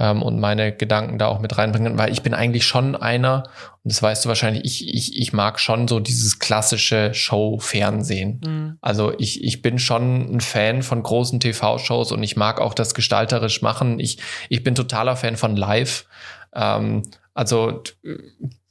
ähm, 0.00 0.22
und 0.22 0.40
meine 0.40 0.72
Gedanken 0.72 1.18
da 1.18 1.28
auch 1.28 1.40
mit 1.40 1.56
reinbringen, 1.56 1.98
weil 1.98 2.10
ich 2.10 2.22
bin 2.22 2.34
eigentlich 2.34 2.66
schon 2.66 2.96
einer, 2.96 3.44
und 3.84 3.92
das 3.92 4.02
weißt 4.02 4.24
du 4.24 4.28
wahrscheinlich, 4.28 4.64
ich, 4.64 4.94
ich, 4.94 5.18
ich 5.18 5.32
mag 5.32 5.60
schon 5.60 5.88
so 5.88 6.00
dieses 6.00 6.38
klassische 6.38 7.14
Show-Fernsehen. 7.14 8.40
Mhm. 8.44 8.78
Also 8.80 9.12
ich, 9.18 9.44
ich 9.44 9.62
bin 9.62 9.78
schon 9.78 10.36
ein 10.36 10.40
Fan 10.40 10.82
von 10.82 11.02
großen 11.02 11.38
TV-Shows 11.38 12.12
und 12.12 12.22
ich 12.22 12.36
mag 12.36 12.60
auch 12.60 12.74
das 12.74 12.94
gestalterisch 12.94 13.62
machen. 13.62 14.00
Ich, 14.00 14.18
ich 14.48 14.64
bin 14.64 14.74
totaler 14.74 15.16
Fan 15.16 15.36
von 15.36 15.54
Live. 15.54 16.06
Ähm, 16.54 17.02
also 17.34 17.82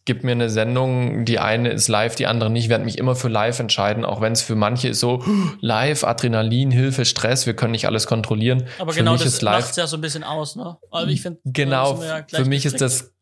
gib 0.09 0.23
mir 0.23 0.31
eine 0.31 0.49
Sendung, 0.49 1.23
die 1.23 1.37
eine 1.37 1.69
ist 1.69 1.87
live, 1.87 2.15
die 2.15 2.25
andere 2.25 2.49
nicht, 2.49 2.67
werde 2.67 2.83
mich 2.83 2.97
immer 2.97 3.15
für 3.15 3.27
live 3.27 3.59
entscheiden, 3.59 4.05
auch 4.05 4.21
wenn 4.21 4.33
es 4.33 4.41
für 4.41 4.55
manche 4.55 4.87
ist 4.87 4.99
so 4.99 5.23
live, 5.61 6.03
Adrenalin, 6.03 6.71
Hilfe, 6.71 7.05
Stress, 7.05 7.45
wir 7.45 7.55
können 7.55 7.73
nicht 7.73 7.85
alles 7.85 8.07
kontrollieren. 8.07 8.63
Aber 8.79 8.91
für 8.91 8.97
genau 8.97 9.11
mich 9.11 9.21
das 9.21 9.39
macht 9.43 9.69
es 9.69 9.75
ja 9.75 9.85
so 9.85 9.97
ein 9.97 10.01
bisschen 10.01 10.23
aus, 10.23 10.55
ne? 10.55 10.77
Also 10.89 11.11
ich 11.11 11.21
finde, 11.21 11.39
genau, 11.45 12.01
ja 12.01 12.25
für 12.27 12.45
mich 12.45 12.65
ist 12.65 12.81
das 12.81 13.13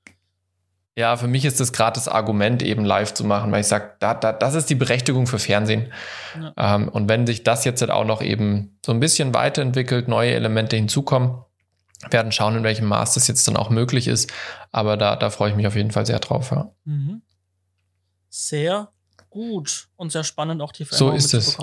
ja, 0.96 1.18
für 1.18 1.28
mich 1.28 1.44
ist 1.44 1.60
das 1.60 1.74
gerade 1.74 1.96
das 1.96 2.08
Argument, 2.08 2.64
eben 2.64 2.86
live 2.86 3.14
zu 3.14 3.26
machen, 3.26 3.52
weil 3.52 3.60
ich 3.60 3.68
sage, 3.68 3.96
da, 4.00 4.14
da, 4.14 4.32
das 4.32 4.56
ist 4.56 4.70
die 4.70 4.76
Berechtigung 4.76 5.28
für 5.28 5.40
Fernsehen. 5.40 5.92
Ja. 6.42 6.76
Ähm, 6.76 6.88
und 6.88 7.10
wenn 7.10 7.28
sich 7.28 7.44
das 7.44 7.66
jetzt 7.66 7.82
halt 7.82 7.92
auch 7.92 8.06
noch 8.06 8.22
eben 8.22 8.80
so 8.84 8.94
ein 8.94 9.02
bisschen 9.02 9.34
weiterentwickelt, 9.34 10.08
neue 10.08 10.32
Elemente 10.32 10.78
hinzukommen, 10.78 11.44
werden 12.10 12.32
schauen, 12.32 12.56
in 12.56 12.64
welchem 12.64 12.86
Maß 12.86 13.16
das 13.16 13.28
jetzt 13.28 13.48
dann 13.48 13.58
auch 13.58 13.70
möglich 13.70 14.08
ist. 14.08 14.32
Aber 14.72 14.98
da, 14.98 15.16
da 15.16 15.30
freue 15.30 15.52
ich 15.52 15.56
mich 15.56 15.68
auf 15.68 15.76
jeden 15.76 15.92
Fall 15.92 16.06
sehr 16.06 16.20
drauf. 16.20 16.52
Ja. 16.52 16.72
Mhm. 16.86 17.22
Sehr 18.30 18.92
gut 19.30 19.88
und 19.96 20.12
sehr 20.12 20.24
spannend 20.24 20.62
auch 20.62 20.72
die 20.72 20.86
Veränderung 20.86 21.20
So 21.20 21.26
ist 21.26 21.34
es. 21.34 21.58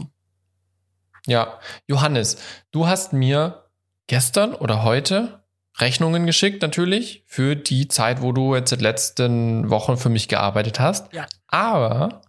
Ja, 1.27 1.59
Johannes, 1.87 2.37
du 2.71 2.87
hast 2.87 3.13
mir 3.13 3.65
gestern 4.07 4.55
oder 4.55 4.83
heute 4.83 5.45
Rechnungen 5.79 6.27
geschickt, 6.27 6.63
natürlich, 6.63 7.25
für 7.27 7.57
die 7.57 7.89
Zeit, 7.89 8.23
wo 8.23 8.33
du 8.33 8.55
jetzt 8.55 8.73
in 8.73 8.79
den 8.79 8.85
letzten 8.85 9.71
Wochen 9.71 9.97
für 9.97 10.09
mich 10.09 10.29
gearbeitet 10.29 10.79
hast. 10.79 11.13
Ja. 11.13 11.27
Aber 11.49 12.23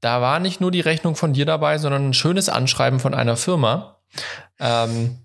da 0.00 0.20
war 0.20 0.40
nicht 0.40 0.60
nur 0.60 0.70
die 0.70 0.80
Rechnung 0.80 1.16
von 1.16 1.32
dir 1.32 1.46
dabei, 1.46 1.78
sondern 1.78 2.10
ein 2.10 2.14
schönes 2.14 2.48
Anschreiben 2.48 3.00
von 3.00 3.14
einer 3.14 3.36
Firma. 3.36 3.96
Ähm, 4.58 5.18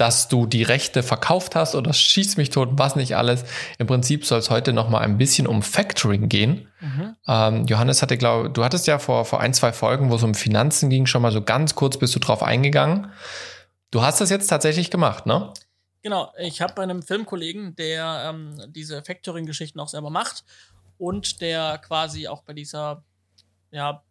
dass 0.00 0.28
du 0.28 0.46
die 0.46 0.62
Rechte 0.62 1.02
verkauft 1.02 1.54
hast 1.54 1.74
oder 1.74 1.92
schieß 1.92 2.38
mich 2.38 2.48
tot, 2.48 2.70
was 2.72 2.96
nicht 2.96 3.16
alles. 3.16 3.44
Im 3.78 3.86
Prinzip 3.86 4.24
soll 4.24 4.38
es 4.38 4.48
heute 4.48 4.72
noch 4.72 4.88
mal 4.88 5.00
ein 5.00 5.18
bisschen 5.18 5.46
um 5.46 5.62
Factoring 5.62 6.30
gehen. 6.30 6.68
Mhm. 6.80 7.16
Ähm, 7.28 7.66
Johannes 7.66 8.00
hatte, 8.00 8.16
glaube 8.16 8.48
du 8.48 8.64
hattest 8.64 8.86
ja 8.86 8.98
vor, 8.98 9.26
vor 9.26 9.40
ein, 9.40 9.52
zwei 9.52 9.72
Folgen, 9.72 10.10
wo 10.10 10.14
es 10.14 10.22
um 10.22 10.34
Finanzen 10.34 10.88
ging, 10.88 11.04
schon 11.04 11.20
mal 11.20 11.32
so 11.32 11.42
ganz 11.42 11.74
kurz 11.74 11.98
bist 11.98 12.14
du 12.14 12.18
drauf 12.18 12.42
eingegangen. 12.42 13.12
Du 13.90 14.00
hast 14.00 14.22
das 14.22 14.30
jetzt 14.30 14.46
tatsächlich 14.46 14.90
gemacht, 14.90 15.26
ne? 15.26 15.52
Genau, 16.02 16.32
ich 16.38 16.62
habe 16.62 16.72
bei 16.72 16.82
einem 16.82 17.02
Filmkollegen, 17.02 17.76
der 17.76 18.30
ähm, 18.30 18.58
diese 18.68 19.04
Factoring-Geschichten 19.04 19.78
auch 19.80 19.88
selber 19.88 20.08
macht 20.08 20.44
und 20.96 21.42
der 21.42 21.76
quasi 21.76 22.26
auch 22.26 22.42
bei 22.42 22.54
dieser 22.54 23.04
ja, 23.70 24.02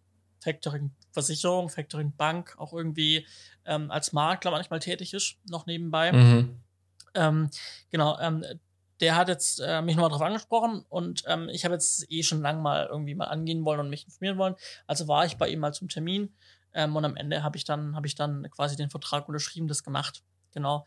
Factoring-Versicherung, 1.12 1.70
Factoring-Bank 1.70 2.56
auch 2.58 2.74
irgendwie 2.74 3.26
ähm, 3.66 3.92
als 3.92 4.14
Makler 4.14 4.52
manchmal 4.52 4.80
tätig 4.80 5.14
ist, 5.14 5.38
noch 5.50 5.66
nebenbei. 5.66 6.12
Mhm. 6.12 6.60
Ähm, 7.16 7.50
genau, 7.92 8.18
ähm, 8.20 8.46
der 9.00 9.16
hat 9.16 9.30
jetzt 9.30 9.60
äh, 9.60 9.82
mich 9.82 9.96
nochmal 9.96 10.12
drauf 10.12 10.22
angesprochen 10.22 10.84
und 10.90 11.24
ähm, 11.28 11.50
ich 11.50 11.64
habe 11.64 11.74
jetzt 11.74 12.06
eh 12.12 12.24
schon 12.24 12.42
lang 12.42 12.62
mal 12.62 12.88
irgendwie 12.88 13.16
mal 13.16 13.26
angehen 13.26 13.64
wollen 13.66 13.80
und 13.80 13.90
mich 13.90 14.06
informieren 14.06 14.38
wollen. 14.38 14.56
Also 14.88 15.08
war 15.08 15.26
ich 15.26 15.38
bei 15.38 15.48
ihm 15.48 15.60
mal 15.60 15.74
zum 15.74 15.88
Termin 15.88 16.34
ähm, 16.74 16.96
und 16.96 17.06
am 17.06 17.16
Ende 17.16 17.44
habe 17.44 17.58
ich 17.58 17.64
dann 17.64 17.96
habe 17.96 18.08
ich 18.08 18.16
dann 18.16 18.50
quasi 18.52 18.76
den 18.76 18.90
Vertrag 18.90 19.28
unterschrieben, 19.28 19.68
das 19.68 19.84
gemacht. 19.84 20.24
Genau. 20.54 20.86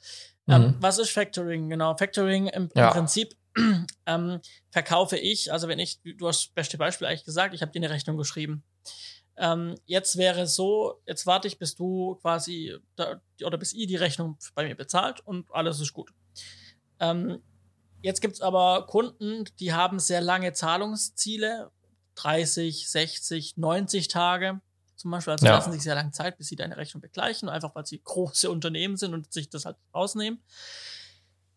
Ähm, 0.49 0.63
mhm. 0.63 0.77
was 0.81 0.99
ist 0.99 1.11
Factoring? 1.11 1.71
Genau, 1.71 1.97
Factoring 1.97 2.49
im, 2.49 2.69
ja. 2.75 2.89
im 2.89 2.93
Prinzip 2.93 3.35
ähm, 4.07 4.41
verkaufe 4.71 5.17
ich, 5.17 5.53
also 5.53 5.69
wenn 5.69 5.79
ich, 5.79 6.01
du 6.03 6.29
hast 6.29 6.47
das 6.47 6.55
beste 6.55 6.79
Beispiel 6.79 7.07
eigentlich 7.07 7.25
gesagt, 7.25 7.55
ich 7.55 7.63
habe 7.63 7.73
dir 7.73 7.79
eine 7.79 7.91
Rechnung 7.91 8.17
geschrieben. 8.17 8.63
Ähm, 9.37 9.77
jetzt 9.87 10.16
wäre 10.18 10.42
es 10.42 10.55
so, 10.55 11.01
jetzt 11.07 11.27
warte 11.27 11.49
ich, 11.49 11.59
bis 11.59 11.75
du 11.75 12.16
quasi 12.16 12.77
da, 12.97 13.21
oder 13.45 13.59
bis 13.59 13.73
ihr 13.73 13.87
die 13.87 13.97
Rechnung 13.97 14.38
bei 14.55 14.66
mir 14.66 14.75
bezahlt 14.75 15.21
und 15.21 15.51
alles 15.51 15.81
ist 15.81 15.92
gut. 15.92 16.12
Ähm, 17.01 17.42
jetzt 18.03 18.21
gibt 18.21 18.35
es 18.35 18.40
aber 18.40 18.87
Kunden, 18.87 19.45
die 19.59 19.73
haben 19.73 19.99
sehr 19.99 20.21
lange 20.21 20.53
Zahlungsziele, 20.53 21.71
30, 22.16 22.88
60, 22.90 23.57
90 23.57 24.09
Tage 24.09 24.61
zum 24.97 25.11
Beispiel. 25.11 25.33
Also 25.33 25.47
ja. 25.47 25.53
lassen 25.53 25.73
sich 25.73 25.83
sehr 25.83 25.95
lange 25.95 26.12
Zeit, 26.12 26.38
bis 26.38 26.49
sie 26.49 26.57
deine 26.57 26.77
Rechnung 26.77 27.01
begleichen, 27.01 27.49
einfach 27.49 27.75
weil 27.75 27.87
sie 27.87 28.01
große 28.03 28.51
Unternehmen 28.51 28.97
sind 28.97 29.14
und 29.14 29.33
sich 29.33 29.51
das 29.51 29.64
halt 29.64 29.77
rausnehmen. 29.95 30.42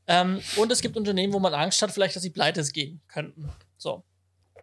Ähm, 0.08 0.42
und 0.58 0.72
es 0.72 0.82
gibt 0.82 0.98
Unternehmen, 0.98 1.34
wo 1.34 1.40
man 1.40 1.54
Angst 1.54 1.82
hat, 1.82 1.92
vielleicht, 1.92 2.16
dass 2.16 2.24
sie 2.24 2.30
pleite 2.30 2.64
gehen 2.64 3.02
könnten. 3.08 3.50
So. 3.78 4.04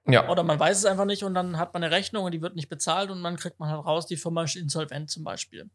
Ja. 0.06 0.28
Oder 0.28 0.42
man 0.42 0.58
weiß 0.58 0.78
es 0.78 0.84
einfach 0.84 1.04
nicht 1.04 1.22
und 1.22 1.34
dann 1.34 1.58
hat 1.58 1.74
man 1.74 1.82
eine 1.84 1.94
Rechnung 1.94 2.24
und 2.24 2.32
die 2.32 2.42
wird 2.42 2.56
nicht 2.56 2.68
bezahlt 2.68 3.10
und 3.10 3.22
dann 3.22 3.36
kriegt 3.36 3.60
man 3.60 3.70
halt 3.70 3.84
raus, 3.84 4.06
die 4.06 4.16
Firma 4.16 4.42
ist 4.44 4.56
insolvent 4.56 5.10
zum 5.10 5.22
Beispiel. 5.22 5.70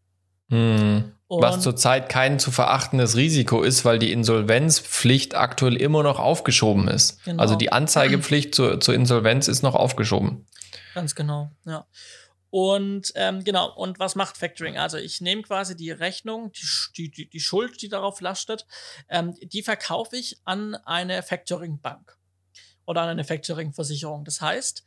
Hm. 0.50 1.12
Was 1.30 1.62
zurzeit 1.62 2.08
kein 2.08 2.40
zu 2.40 2.52
verachtendes 2.52 3.18
Risiko 3.18 3.64
ist, 3.64 3.84
weil 3.84 4.00
die 4.00 4.14
Insolvenzpflicht 4.14 5.36
aktuell 5.36 5.76
immer 5.76 6.04
noch 6.04 6.20
aufgeschoben 6.20 6.88
ist. 6.88 7.24
Genau. 7.26 7.42
Also 7.42 7.56
die 7.56 7.72
Anzeigepflicht 7.72 8.56
zur, 8.56 8.80
zur 8.80 8.96
Insolvenz 8.96 9.50
ist 9.50 9.62
noch 9.62 9.76
aufgeschoben. 9.76 10.46
Ganz 10.94 11.16
genau, 11.16 11.52
ja. 11.66 11.86
Und 12.50 13.12
ähm, 13.16 13.44
genau, 13.44 13.74
und 13.76 14.00
was 14.00 14.16
macht 14.16 14.38
Factoring? 14.38 14.78
Also 14.78 14.98
ich 14.98 15.20
nehme 15.20 15.42
quasi 15.42 15.76
die 15.76 15.92
Rechnung, 15.92 16.54
die, 16.96 17.12
die, 17.12 17.30
die 17.30 17.40
Schuld, 17.42 17.82
die 17.82 17.90
darauf 17.90 18.22
lastet, 18.22 18.66
ähm, 19.10 19.36
die 19.42 19.64
verkaufe 19.64 20.16
ich 20.16 20.40
an 20.46 20.76
eine 20.76 21.24
Factoring-Bank 21.24 22.17
oder 22.88 23.02
an 23.04 23.10
eine 23.10 23.24
Factoring-Versicherung. 23.24 24.26
Das 24.26 24.42
heißt, 24.42 24.84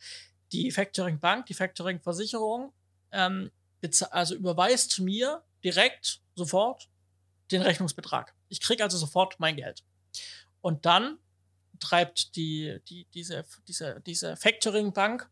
die 0.52 0.72
Factoring-Bank, 0.72 1.46
die 1.46 1.54
Factoring-Versicherung, 1.54 2.72
ähm, 3.12 3.52
also 4.10 4.34
überweist 4.34 4.98
mir 4.98 5.42
direkt 5.62 6.20
sofort 6.34 6.88
den 7.52 7.62
Rechnungsbetrag. 7.62 8.34
Ich 8.48 8.60
kriege 8.60 8.82
also 8.82 8.98
sofort 8.98 9.38
mein 9.38 9.56
Geld. 9.56 9.84
Und 10.60 10.86
dann 10.86 11.18
treibt 11.78 12.36
die, 12.36 12.80
die, 12.88 13.06
diese, 13.14 13.44
diese, 13.68 14.00
diese 14.04 14.36
Factoring-Bank 14.36 15.28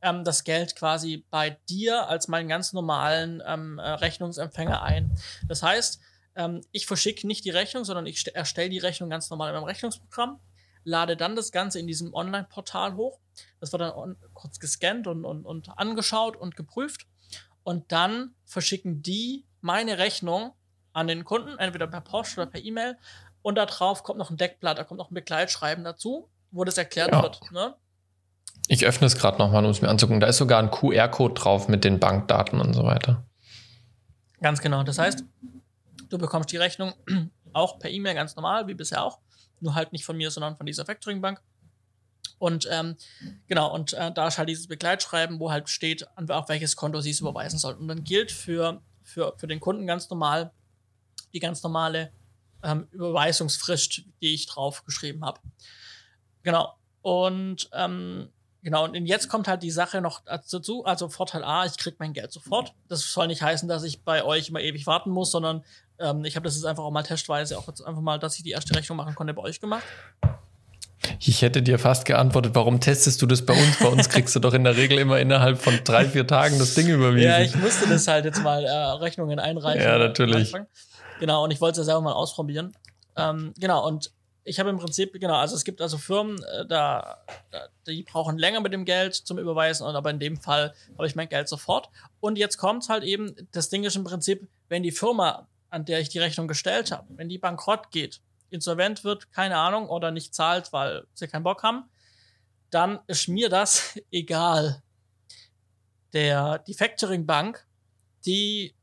ähm, 0.00 0.24
das 0.24 0.44
Geld 0.44 0.76
quasi 0.76 1.24
bei 1.30 1.58
dir 1.68 2.08
als 2.08 2.28
meinen 2.28 2.48
ganz 2.48 2.72
normalen 2.72 3.42
ähm, 3.46 3.78
äh, 3.78 3.88
Rechnungsempfänger 3.88 4.82
ein. 4.82 5.10
Das 5.48 5.62
heißt, 5.62 6.00
ähm, 6.36 6.60
ich 6.72 6.86
verschicke 6.86 7.26
nicht 7.26 7.44
die 7.44 7.50
Rechnung, 7.50 7.84
sondern 7.84 8.06
ich 8.06 8.34
erstelle 8.34 8.70
die 8.70 8.78
Rechnung 8.78 9.10
ganz 9.10 9.30
normal 9.30 9.48
in 9.50 9.54
meinem 9.54 9.64
Rechnungsprogramm 9.64 10.40
lade 10.84 11.16
dann 11.16 11.36
das 11.36 11.52
Ganze 11.52 11.78
in 11.78 11.86
diesem 11.86 12.14
Online-Portal 12.14 12.96
hoch. 12.96 13.18
Das 13.60 13.72
wird 13.72 13.82
dann 13.82 14.16
kurz 14.34 14.58
gescannt 14.58 15.06
und, 15.06 15.24
und, 15.24 15.44
und 15.44 15.78
angeschaut 15.78 16.36
und 16.36 16.56
geprüft. 16.56 17.06
Und 17.62 17.92
dann 17.92 18.34
verschicken 18.44 19.02
die 19.02 19.46
meine 19.60 19.98
Rechnung 19.98 20.52
an 20.92 21.06
den 21.06 21.24
Kunden, 21.24 21.58
entweder 21.58 21.86
per 21.86 22.00
Post 22.00 22.36
oder 22.36 22.46
per 22.46 22.62
E-Mail. 22.62 22.98
Und 23.42 23.56
da 23.56 23.66
drauf 23.66 24.02
kommt 24.02 24.18
noch 24.18 24.30
ein 24.30 24.36
Deckblatt, 24.36 24.78
da 24.78 24.84
kommt 24.84 24.98
noch 24.98 25.10
ein 25.10 25.14
Begleitschreiben 25.14 25.84
dazu, 25.84 26.28
wo 26.50 26.64
das 26.64 26.78
erklärt 26.78 27.12
ja. 27.12 27.22
wird. 27.22 27.40
Ne? 27.52 27.74
Ich 28.68 28.86
öffne 28.86 29.06
es 29.06 29.16
gerade 29.16 29.38
nochmal, 29.38 29.64
um 29.64 29.70
es 29.70 29.82
mir 29.82 29.88
anzugucken. 29.88 30.20
Da 30.20 30.26
ist 30.28 30.36
sogar 30.36 30.60
ein 30.60 30.70
QR-Code 30.70 31.34
drauf 31.34 31.68
mit 31.68 31.84
den 31.84 31.98
Bankdaten 31.98 32.60
und 32.60 32.74
so 32.74 32.84
weiter. 32.84 33.24
Ganz 34.40 34.60
genau. 34.60 34.82
Das 34.82 34.98
heißt, 34.98 35.24
du 36.08 36.18
bekommst 36.18 36.52
die 36.52 36.56
Rechnung 36.56 36.94
auch 37.52 37.78
per 37.78 37.90
E-Mail 37.90 38.14
ganz 38.14 38.36
normal, 38.36 38.66
wie 38.66 38.74
bisher 38.74 39.04
auch 39.04 39.18
nur 39.62 39.74
halt 39.74 39.92
nicht 39.92 40.04
von 40.04 40.16
mir, 40.16 40.30
sondern 40.30 40.56
von 40.56 40.66
dieser 40.66 40.84
Factoring-Bank. 40.84 41.40
Und 42.38 42.68
ähm, 42.70 42.96
genau, 43.46 43.72
und 43.72 43.92
äh, 43.92 44.12
da 44.12 44.26
ist 44.26 44.38
halt 44.38 44.48
dieses 44.48 44.66
Begleitschreiben, 44.66 45.38
wo 45.38 45.50
halt 45.50 45.68
steht, 45.68 46.06
auf 46.28 46.48
welches 46.48 46.74
Konto 46.74 47.00
sie 47.00 47.10
es 47.10 47.20
überweisen 47.20 47.58
sollen. 47.58 47.78
Und 47.78 47.88
dann 47.88 48.02
gilt 48.02 48.32
für, 48.32 48.82
für, 49.02 49.34
für 49.36 49.46
den 49.46 49.60
Kunden 49.60 49.86
ganz 49.86 50.10
normal 50.10 50.50
die 51.32 51.38
ganz 51.38 51.62
normale 51.62 52.12
ähm, 52.62 52.88
Überweisungsfrist, 52.90 54.02
die 54.20 54.34
ich 54.34 54.46
drauf 54.46 54.84
geschrieben 54.84 55.24
habe. 55.24 55.40
Genau. 56.42 56.74
Und 57.00 57.68
ähm, 57.72 58.28
genau, 58.62 58.84
und 58.84 58.94
jetzt 59.06 59.28
kommt 59.28 59.48
halt 59.48 59.62
die 59.62 59.70
Sache 59.70 60.00
noch 60.00 60.20
dazu. 60.24 60.84
Also 60.84 61.08
Vorteil 61.08 61.44
A, 61.44 61.64
ich 61.64 61.76
krieg 61.76 61.96
mein 61.98 62.12
Geld 62.12 62.32
sofort. 62.32 62.74
Das 62.88 63.12
soll 63.12 63.26
nicht 63.26 63.42
heißen, 63.42 63.68
dass 63.68 63.82
ich 63.82 64.02
bei 64.02 64.24
euch 64.24 64.48
immer 64.48 64.60
ewig 64.60 64.86
warten 64.86 65.10
muss, 65.10 65.30
sondern 65.32 65.64
ähm, 66.02 66.24
ich 66.24 66.36
habe 66.36 66.44
das 66.44 66.56
jetzt 66.56 66.64
einfach 66.64 66.84
auch 66.84 66.90
mal 66.90 67.02
testweise, 67.02 67.56
auch 67.58 67.66
jetzt 67.68 67.80
einfach 67.82 68.02
mal, 68.02 68.18
dass 68.18 68.36
ich 68.36 68.42
die 68.42 68.50
erste 68.50 68.74
Rechnung 68.74 68.96
machen 68.96 69.14
konnte, 69.14 69.34
bei 69.34 69.42
euch 69.42 69.60
gemacht. 69.60 69.84
Ich 71.18 71.42
hätte 71.42 71.62
dir 71.62 71.78
fast 71.78 72.04
geantwortet, 72.04 72.54
warum 72.54 72.80
testest 72.80 73.20
du 73.22 73.26
das 73.26 73.44
bei 73.44 73.54
uns? 73.54 73.78
Bei 73.78 73.88
uns 73.88 74.08
kriegst 74.08 74.34
du 74.34 74.40
doch 74.40 74.54
in 74.54 74.64
der 74.64 74.76
Regel 74.76 74.98
immer 74.98 75.18
innerhalb 75.18 75.58
von 75.58 75.78
drei, 75.84 76.04
vier 76.04 76.26
Tagen 76.26 76.58
das 76.58 76.74
Ding 76.74 76.88
überwiesen. 76.88 77.28
Ja, 77.28 77.40
ich 77.40 77.54
musste 77.56 77.88
das 77.88 78.06
halt 78.08 78.24
jetzt 78.24 78.42
mal 78.42 78.64
äh, 78.64 78.70
Rechnungen 78.70 79.38
einreichen. 79.38 79.82
Ja, 79.82 79.98
natürlich. 79.98 80.52
Genau, 81.20 81.44
und 81.44 81.50
ich 81.50 81.60
wollte 81.60 81.80
es 81.80 81.86
ja 81.86 81.92
selber 81.92 82.02
mal 82.02 82.12
ausprobieren. 82.12 82.76
Ähm, 83.16 83.52
genau, 83.58 83.86
und 83.86 84.12
ich 84.44 84.58
habe 84.58 84.70
im 84.70 84.78
Prinzip, 84.78 85.12
genau, 85.20 85.36
also 85.36 85.54
es 85.54 85.64
gibt 85.64 85.80
also 85.80 85.98
Firmen, 85.98 86.42
äh, 86.42 86.66
da, 86.66 87.18
da, 87.50 87.68
die 87.86 88.02
brauchen 88.02 88.38
länger 88.38 88.60
mit 88.60 88.72
dem 88.72 88.84
Geld 88.84 89.14
zum 89.14 89.38
Überweisen, 89.38 89.86
aber 89.86 90.10
in 90.10 90.18
dem 90.18 90.36
Fall 90.36 90.74
habe 90.96 91.06
ich 91.06 91.14
mein 91.14 91.28
Geld 91.28 91.48
sofort. 91.48 91.88
Und 92.20 92.38
jetzt 92.38 92.56
kommt 92.58 92.88
halt 92.88 93.04
eben, 93.04 93.34
das 93.52 93.68
Ding 93.68 93.84
ist 93.84 93.96
im 93.96 94.04
Prinzip, 94.04 94.48
wenn 94.68 94.82
die 94.82 94.90
Firma, 94.90 95.46
an 95.72 95.84
der 95.84 96.00
ich 96.00 96.10
die 96.10 96.18
Rechnung 96.18 96.48
gestellt 96.48 96.92
habe, 96.92 97.06
wenn 97.16 97.28
die 97.28 97.38
bankrott 97.38 97.90
geht, 97.90 98.20
insolvent 98.50 99.04
wird, 99.04 99.32
keine 99.32 99.56
Ahnung, 99.56 99.88
oder 99.88 100.10
nicht 100.10 100.34
zahlt, 100.34 100.72
weil 100.72 101.04
sie 101.14 101.26
keinen 101.26 101.44
Bock 101.44 101.62
haben, 101.62 101.84
dann 102.70 103.00
ist 103.06 103.28
mir 103.28 103.48
das 103.48 103.98
egal. 104.10 104.82
Der, 106.12 106.58
die 106.58 106.74
Factoring 106.74 107.24
Bank, 107.24 107.66
die 108.26 108.74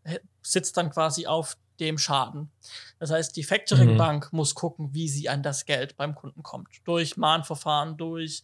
sitzt 0.41 0.77
dann 0.77 0.89
quasi 0.89 1.27
auf 1.27 1.57
dem 1.79 1.97
Schaden. 1.97 2.51
Das 2.97 3.11
heißt, 3.11 3.35
die 3.37 3.43
Factoring 3.43 3.97
Bank 3.97 4.33
mhm. 4.33 4.37
muss 4.37 4.55
gucken, 4.55 4.93
wie 4.93 5.07
sie 5.07 5.29
an 5.29 5.43
das 5.43 5.65
Geld 5.65 5.95
beim 5.95 6.15
Kunden 6.15 6.43
kommt. 6.43 6.69
Durch 6.85 7.17
Mahnverfahren, 7.17 7.97
durch, 7.97 8.43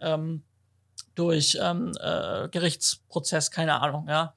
ähm, 0.00 0.44
durch 1.14 1.58
ähm, 1.60 1.92
äh, 1.98 2.48
Gerichtsprozess, 2.50 3.50
keine 3.50 3.80
Ahnung, 3.80 4.06
ja. 4.08 4.34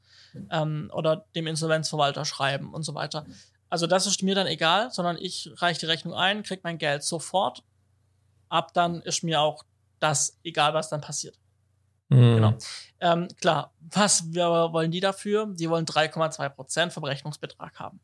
Ähm, 0.51 0.91
oder 0.93 1.25
dem 1.35 1.47
Insolvenzverwalter 1.47 2.23
schreiben 2.23 2.73
und 2.73 2.83
so 2.83 2.93
weiter. 2.95 3.25
Also 3.69 3.87
das 3.87 4.07
ist 4.07 4.23
mir 4.23 4.35
dann 4.35 4.47
egal, 4.47 4.91
sondern 4.91 5.17
ich 5.17 5.51
reiche 5.57 5.81
die 5.81 5.85
Rechnung 5.85 6.13
ein, 6.13 6.43
krieg 6.43 6.63
mein 6.63 6.77
Geld 6.77 7.03
sofort. 7.03 7.63
Ab 8.49 8.73
dann 8.73 9.01
ist 9.01 9.23
mir 9.23 9.41
auch 9.41 9.63
das 9.99 10.39
egal, 10.43 10.73
was 10.73 10.89
dann 10.89 11.01
passiert. 11.01 11.37
Mhm. 12.09 12.35
Genau. 12.35 12.53
Ähm, 12.99 13.27
klar, 13.39 13.73
was 13.79 14.33
wir 14.33 14.47
wollen 14.47 14.91
die 14.91 14.99
dafür? 14.99 15.47
Die 15.53 15.69
wollen 15.69 15.85
3,2% 15.85 16.89
Verrechnungsbetrag 16.89 17.79
haben. 17.79 17.99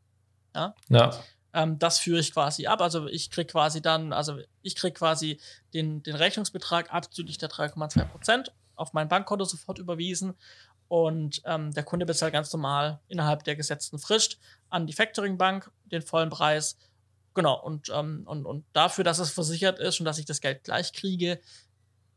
Ja. 0.54 0.74
ja. 0.88 1.10
Ähm, 1.52 1.78
das 1.78 1.98
führe 1.98 2.20
ich 2.20 2.32
quasi 2.32 2.66
ab. 2.66 2.80
Also 2.80 3.08
ich 3.08 3.30
krieg 3.30 3.48
quasi 3.48 3.82
dann, 3.82 4.12
also 4.12 4.38
ich 4.62 4.76
krieg 4.76 4.94
quasi 4.94 5.40
den, 5.74 6.02
den 6.02 6.14
Rechnungsbetrag 6.14 6.92
abzüglich 6.92 7.38
der 7.38 7.50
3,2% 7.50 8.50
auf 8.76 8.92
mein 8.92 9.08
Bankkonto 9.08 9.44
sofort 9.44 9.78
überwiesen 9.78 10.34
und 10.88 11.42
ähm, 11.44 11.72
der 11.72 11.82
Kunde 11.82 12.06
bezahlt 12.06 12.32
ganz 12.32 12.52
normal 12.52 13.00
innerhalb 13.08 13.44
der 13.44 13.56
gesetzten 13.56 13.98
Frist 13.98 14.38
an 14.68 14.86
die 14.86 14.92
Factoring-Bank 14.92 15.70
den 15.84 16.02
vollen 16.02 16.30
Preis. 16.30 16.76
Genau, 17.34 17.60
und, 17.60 17.90
ähm, 17.92 18.22
und, 18.26 18.46
und 18.46 18.64
dafür, 18.72 19.04
dass 19.04 19.18
es 19.18 19.30
versichert 19.30 19.78
ist 19.78 20.00
und 20.00 20.06
dass 20.06 20.18
ich 20.18 20.24
das 20.24 20.40
Geld 20.40 20.64
gleich 20.64 20.92
kriege, 20.92 21.40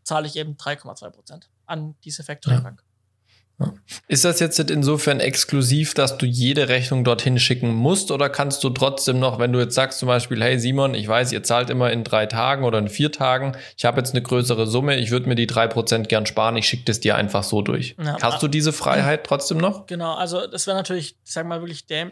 zahle 0.03 0.28
ich 0.28 0.36
eben 0.36 0.55
3,2 0.55 1.09
Prozent 1.09 1.49
an 1.65 1.95
diese 2.03 2.24
Factoring-Bank. 2.24 2.84
Ja. 3.59 3.74
Ist 4.12 4.26
das 4.26 4.39
jetzt 4.39 4.57
insofern 4.57 5.20
exklusiv, 5.20 5.93
dass 5.93 6.18
du 6.18 6.26
jede 6.26 6.68
Rechnung 6.68 7.03
dorthin 7.03 7.38
schicken 7.38 7.72
musst 7.76 8.10
oder 8.10 8.28
kannst 8.28 8.64
du 8.64 8.72
trotzdem 8.72 9.20
noch, 9.20 9.38
wenn 9.38 9.53
du 9.53 9.60
jetzt 9.60 9.76
sagst 9.76 9.99
zum 9.99 10.07
Beispiel, 10.07 10.41
hey 10.41 10.57
Simon, 10.57 10.95
ich 10.95 11.07
weiß, 11.07 11.32
ihr 11.32 11.43
zahlt 11.43 11.70
immer 11.70 11.91
in 11.91 12.03
drei 12.03 12.26
Tagen 12.26 12.64
oder 12.64 12.80
in 12.80 12.88
vier 12.88 13.12
Tagen, 13.12 13.55
ich 13.78 13.86
habe 13.86 13.99
jetzt 13.99 14.16
eine 14.16 14.24
größere 14.24 14.66
Summe, 14.66 14.97
ich 14.97 15.12
würde 15.12 15.30
mir 15.30 15.36
die 15.36 15.45
drei 15.45 15.68
Prozent 15.68 16.10
gern 16.10 16.26
sparen, 16.26 16.57
ich 16.57 16.68
schicke 16.68 16.86
das 16.86 16.99
dir 16.99 17.18
einfach 17.18 17.43
so 17.43 17.62
durch. 17.62 17.95
Ja, 18.03 18.18
Hast 18.20 18.41
du 18.41 18.47
diese 18.47 18.74
Freiheit 18.74 19.26
trotzdem 19.28 19.60
noch? 19.60 19.86
Genau, 19.86 20.16
also 20.16 20.47
das 20.47 20.66
wäre 20.66 20.76
natürlich, 20.76 21.16
ich 21.24 21.32
sag 21.32 21.45
mal 21.45 21.62
wirklich 21.62 21.86
däm 21.86 22.12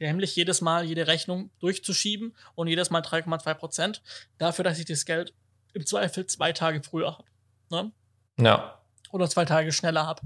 dämlich, 0.00 0.34
jedes 0.34 0.62
Mal 0.62 0.84
jede 0.84 1.08
Rechnung 1.08 1.50
durchzuschieben 1.60 2.34
und 2.54 2.68
jedes 2.68 2.88
Mal 2.88 3.02
3,2 3.02 3.54
Prozent 3.54 4.02
dafür, 4.38 4.64
dass 4.64 4.78
ich 4.78 4.86
das 4.86 5.04
Geld 5.04 5.34
im 5.74 5.84
Zweifel 5.84 6.24
zwei 6.26 6.52
Tage 6.52 6.82
früher 6.82 7.18
habe. 7.18 7.24
Ne? 7.70 7.92
Ja. 8.40 8.80
Oder 9.10 9.28
zwei 9.28 9.44
Tage 9.44 9.72
schneller 9.72 10.06
habe. 10.06 10.22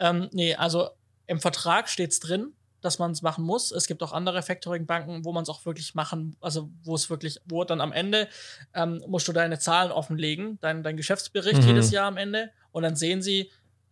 Ähm, 0.00 0.28
nee, 0.32 0.54
also 0.54 0.90
im 1.26 1.40
Vertrag 1.40 1.88
steht's 1.88 2.18
drin, 2.18 2.52
dass 2.80 2.98
man 2.98 3.12
es 3.12 3.22
machen 3.22 3.44
muss. 3.44 3.70
Es 3.70 3.86
gibt 3.86 4.02
auch 4.02 4.12
andere 4.12 4.42
Factoring-Banken, 4.42 5.24
wo 5.24 5.32
man 5.32 5.42
es 5.42 5.48
auch 5.48 5.64
wirklich 5.66 5.94
machen, 5.94 6.36
also 6.40 6.70
wo 6.82 6.94
es 6.94 7.10
wirklich, 7.10 7.38
wo 7.44 7.62
dann 7.64 7.80
am 7.80 7.92
Ende 7.92 8.28
ähm, 8.74 9.02
musst 9.06 9.28
du 9.28 9.32
deine 9.32 9.58
Zahlen 9.58 9.92
offenlegen, 9.92 10.58
dein, 10.60 10.82
dein 10.82 10.96
Geschäftsbericht 10.96 11.62
mhm. 11.62 11.68
jedes 11.68 11.90
Jahr 11.90 12.06
am 12.06 12.16
Ende 12.16 12.50
und 12.72 12.82
dann 12.82 12.96
sehen 12.96 13.22
sie 13.22 13.50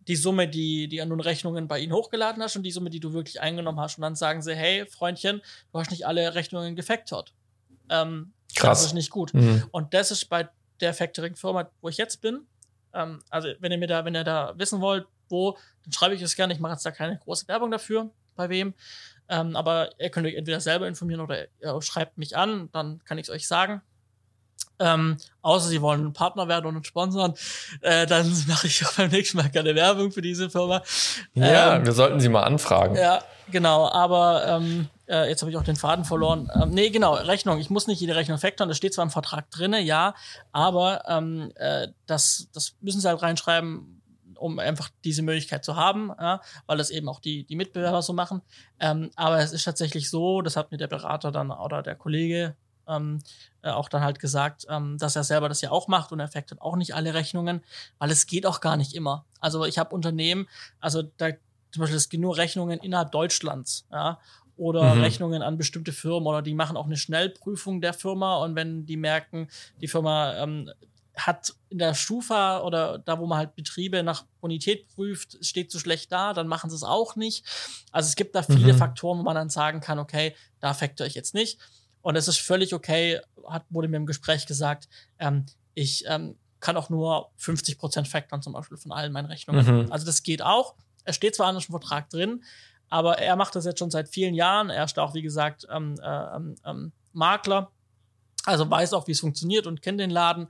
die 0.08 0.16
Summe, 0.16 0.48
die, 0.48 0.88
die 0.88 1.02
an 1.02 1.10
nun 1.10 1.20
Rechnungen 1.20 1.68
bei 1.68 1.78
ihnen 1.80 1.92
hochgeladen 1.92 2.42
hast 2.42 2.56
und 2.56 2.62
die 2.62 2.70
Summe, 2.70 2.88
die 2.88 2.98
du 2.98 3.12
wirklich 3.12 3.42
eingenommen 3.42 3.78
hast. 3.78 3.98
Und 3.98 4.02
dann 4.02 4.16
sagen 4.16 4.40
sie, 4.40 4.54
hey, 4.54 4.86
Freundchen, 4.86 5.42
du 5.70 5.78
hast 5.78 5.90
nicht 5.90 6.06
alle 6.06 6.34
Rechnungen 6.34 6.74
gefactort. 6.74 7.34
Ähm, 7.90 8.32
Krass. 8.54 8.78
Das 8.78 8.86
ist 8.86 8.94
nicht 8.94 9.10
gut. 9.10 9.34
Mhm. 9.34 9.64
Und 9.70 9.92
das 9.92 10.10
ist 10.10 10.24
bei 10.30 10.48
der 10.80 10.94
Factoring-Firma, 10.94 11.70
wo 11.82 11.90
ich 11.90 11.98
jetzt 11.98 12.22
bin. 12.22 12.46
Ähm, 12.94 13.18
also, 13.28 13.48
wenn 13.60 13.70
ihr 13.70 13.76
mir 13.76 13.86
da, 13.86 14.04
wenn 14.06 14.14
ihr 14.14 14.24
da 14.24 14.54
wissen 14.56 14.80
wollt, 14.80 15.06
wo, 15.30 15.56
dann 15.84 15.92
schreibe 15.92 16.14
ich 16.14 16.22
es 16.22 16.36
gerne. 16.36 16.52
Ich 16.52 16.60
mache 16.60 16.72
jetzt 16.72 16.86
da 16.86 16.90
keine 16.90 17.18
große 17.18 17.48
Werbung 17.48 17.70
dafür, 17.70 18.10
bei 18.36 18.48
wem. 18.48 18.74
Ähm, 19.28 19.56
aber 19.56 19.90
ihr 20.00 20.10
könnt 20.10 20.26
euch 20.26 20.34
entweder 20.34 20.60
selber 20.60 20.88
informieren 20.88 21.20
oder 21.20 21.46
ihr 21.60 21.82
schreibt 21.82 22.16
mich 22.16 22.36
an, 22.36 22.70
dann 22.72 23.02
kann 23.04 23.18
ich 23.18 23.28
es 23.28 23.30
euch 23.30 23.46
sagen. 23.46 23.82
Ähm, 24.80 25.16
außer 25.42 25.68
sie 25.68 25.82
wollen 25.82 26.06
ein 26.06 26.12
Partner 26.12 26.46
werden 26.46 26.76
und 26.76 26.86
sponsern, 26.86 27.34
äh, 27.80 28.06
dann 28.06 28.32
mache 28.48 28.68
ich 28.68 28.86
auch 28.86 28.92
beim 28.92 29.10
nächsten 29.10 29.36
Mal 29.36 29.50
keine 29.50 29.74
Werbung 29.74 30.12
für 30.12 30.22
diese 30.22 30.50
Firma. 30.50 30.82
Ja, 31.34 31.76
ähm, 31.76 31.86
wir 31.86 31.92
sollten 31.92 32.20
sie 32.20 32.28
mal 32.28 32.44
anfragen. 32.44 32.94
Ja, 32.94 33.22
genau, 33.50 33.88
aber 33.88 34.46
ähm, 34.46 34.88
äh, 35.08 35.28
jetzt 35.28 35.42
habe 35.42 35.50
ich 35.50 35.56
auch 35.56 35.64
den 35.64 35.76
Faden 35.76 36.04
verloren. 36.04 36.48
Ähm, 36.54 36.70
nee, 36.70 36.90
genau, 36.90 37.14
Rechnung. 37.14 37.58
Ich 37.58 37.70
muss 37.70 37.88
nicht 37.88 38.00
jede 38.00 38.14
Rechnung 38.14 38.38
factoren, 38.38 38.68
das 38.68 38.76
steht 38.76 38.94
zwar 38.94 39.04
im 39.04 39.10
Vertrag 39.10 39.50
drinne, 39.50 39.80
ja, 39.80 40.14
aber 40.52 41.02
ähm, 41.08 41.50
äh, 41.56 41.88
das, 42.06 42.48
das 42.52 42.76
müssen 42.80 43.00
sie 43.00 43.08
halt 43.08 43.20
reinschreiben, 43.20 43.97
um 44.38 44.58
einfach 44.58 44.90
diese 45.04 45.22
Möglichkeit 45.22 45.64
zu 45.64 45.76
haben, 45.76 46.10
ja, 46.18 46.40
weil 46.66 46.78
das 46.78 46.90
eben 46.90 47.08
auch 47.08 47.20
die, 47.20 47.44
die 47.44 47.56
Mitbewerber 47.56 48.02
so 48.02 48.12
machen. 48.12 48.42
Ähm, 48.80 49.10
aber 49.16 49.38
es 49.40 49.52
ist 49.52 49.64
tatsächlich 49.64 50.10
so, 50.10 50.42
das 50.42 50.56
hat 50.56 50.70
mir 50.70 50.78
der 50.78 50.86
Berater 50.86 51.32
dann 51.32 51.50
oder 51.50 51.82
der 51.82 51.94
Kollege 51.94 52.56
ähm, 52.88 53.20
äh, 53.62 53.70
auch 53.70 53.88
dann 53.88 54.02
halt 54.02 54.18
gesagt, 54.18 54.66
ähm, 54.68 54.96
dass 54.98 55.14
er 55.14 55.24
selber 55.24 55.48
das 55.48 55.60
ja 55.60 55.70
auch 55.70 55.88
macht 55.88 56.10
und 56.10 56.20
er 56.20 56.28
factort 56.28 56.60
auch 56.60 56.76
nicht 56.76 56.94
alle 56.94 57.14
Rechnungen, 57.14 57.62
weil 57.98 58.10
es 58.10 58.26
geht 58.26 58.46
auch 58.46 58.60
gar 58.60 58.76
nicht 58.76 58.94
immer. 58.94 59.24
Also 59.40 59.64
ich 59.64 59.78
habe 59.78 59.94
Unternehmen, 59.94 60.48
also 60.80 61.02
da 61.02 61.30
zum 61.70 61.80
Beispiel 61.80 61.96
es 61.96 62.08
gehen 62.08 62.22
nur 62.22 62.36
Rechnungen 62.36 62.80
innerhalb 62.80 63.12
Deutschlands, 63.12 63.86
ja, 63.92 64.18
oder 64.56 64.94
mhm. 64.94 65.02
Rechnungen 65.02 65.42
an 65.42 65.56
bestimmte 65.56 65.92
Firmen 65.92 66.26
oder 66.26 66.42
die 66.42 66.54
machen 66.54 66.76
auch 66.76 66.86
eine 66.86 66.96
Schnellprüfung 66.96 67.80
der 67.80 67.92
Firma 67.92 68.38
und 68.38 68.56
wenn 68.56 68.86
die 68.86 68.96
merken, 68.96 69.48
die 69.80 69.88
Firma 69.88 70.34
ähm, 70.42 70.70
hat 71.26 71.54
in 71.68 71.78
der 71.78 71.94
Stufa 71.94 72.60
oder 72.60 72.98
da, 72.98 73.18
wo 73.18 73.26
man 73.26 73.38
halt 73.38 73.54
Betriebe 73.54 74.02
nach 74.02 74.24
Bonität 74.40 74.88
prüft, 74.88 75.44
steht 75.44 75.70
so 75.70 75.78
schlecht 75.78 76.12
da, 76.12 76.32
dann 76.32 76.48
machen 76.48 76.70
sie 76.70 76.76
es 76.76 76.84
auch 76.84 77.16
nicht. 77.16 77.44
Also 77.92 78.08
es 78.08 78.16
gibt 78.16 78.34
da 78.34 78.42
viele 78.42 78.72
mhm. 78.72 78.78
Faktoren, 78.78 79.18
wo 79.18 79.22
man 79.22 79.34
dann 79.34 79.50
sagen 79.50 79.80
kann, 79.80 79.98
okay, 79.98 80.34
da 80.60 80.74
factor 80.74 81.06
ich 81.06 81.14
jetzt 81.14 81.34
nicht. 81.34 81.58
Und 82.02 82.16
es 82.16 82.28
ist 82.28 82.38
völlig 82.38 82.74
okay, 82.74 83.20
hat, 83.48 83.64
wurde 83.70 83.88
mir 83.88 83.96
im 83.96 84.06
Gespräch 84.06 84.46
gesagt, 84.46 84.88
ähm, 85.18 85.46
ich 85.74 86.04
ähm, 86.06 86.36
kann 86.60 86.76
auch 86.76 86.88
nur 86.88 87.30
50 87.36 87.78
Prozent 87.78 88.08
factoren, 88.08 88.42
zum 88.42 88.52
Beispiel 88.52 88.78
von 88.78 88.92
allen 88.92 89.12
meinen 89.12 89.26
Rechnungen. 89.26 89.84
Mhm. 89.84 89.92
Also 89.92 90.06
das 90.06 90.22
geht 90.22 90.42
auch. 90.42 90.74
Er 91.04 91.12
steht 91.12 91.34
zwar 91.34 91.50
in 91.50 91.56
einem 91.56 91.62
Vertrag 91.62 92.10
drin, 92.10 92.44
aber 92.88 93.18
er 93.18 93.36
macht 93.36 93.54
das 93.54 93.64
jetzt 93.64 93.78
schon 93.78 93.90
seit 93.90 94.08
vielen 94.08 94.34
Jahren. 94.34 94.70
Er 94.70 94.84
ist 94.84 94.98
auch, 94.98 95.14
wie 95.14 95.22
gesagt, 95.22 95.66
ähm, 95.70 95.96
äh, 96.02 96.36
ähm, 96.36 96.54
ähm 96.64 96.92
Makler. 97.12 97.70
Also 98.44 98.70
weiß 98.70 98.92
auch, 98.94 99.06
wie 99.06 99.12
es 99.12 99.20
funktioniert 99.20 99.66
und 99.66 99.82
kennt 99.82 100.00
den 100.00 100.10
Laden. 100.10 100.48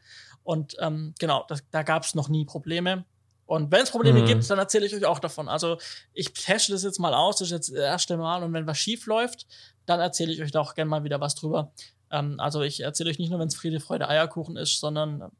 Und 0.49 0.77
ähm, 0.81 1.15
genau, 1.19 1.45
das, 1.47 1.63
da 1.71 1.83
gab 1.83 2.05
es 2.05 2.15
noch 2.15 2.31
nie 2.31 2.47
Probleme. 2.47 3.05
Und 3.45 3.71
wenn 3.71 3.83
es 3.83 3.91
Probleme 3.91 4.23
mhm. 4.23 4.25
gibt, 4.25 4.49
dann 4.49 4.59
erzähle 4.59 4.87
ich 4.87 4.95
euch 4.95 5.05
auch 5.05 5.19
davon. 5.19 5.47
Also 5.47 5.77
ich 6.15 6.33
teste 6.33 6.73
das 6.73 6.85
jetzt 6.85 6.99
mal 6.99 7.13
aus, 7.13 7.37
das 7.37 7.49
ist 7.49 7.53
jetzt 7.53 7.69
das 7.69 7.77
erste 7.77 8.17
Mal. 8.17 8.43
Und 8.43 8.55
wenn 8.55 8.67
was 8.67 8.79
schief 8.79 9.05
läuft, 9.05 9.47
dann 9.85 10.01
erzähle 10.01 10.33
ich 10.33 10.41
euch 10.41 10.51
da 10.51 10.63
auch 10.63 10.75
gerne 10.75 10.89
mal 10.89 11.05
wieder 11.05 11.21
was 11.21 11.35
drüber. 11.35 11.71
Ähm, 12.11 12.41
also 12.41 12.63
ich 12.63 12.81
erzähle 12.81 13.11
euch 13.11 13.19
nicht 13.19 13.29
nur, 13.29 13.39
wenn 13.39 13.49
es 13.49 13.57
Friede, 13.57 13.79
Freude, 13.79 14.09
Eierkuchen 14.09 14.57
ist, 14.57 14.81
sondern 14.81 15.31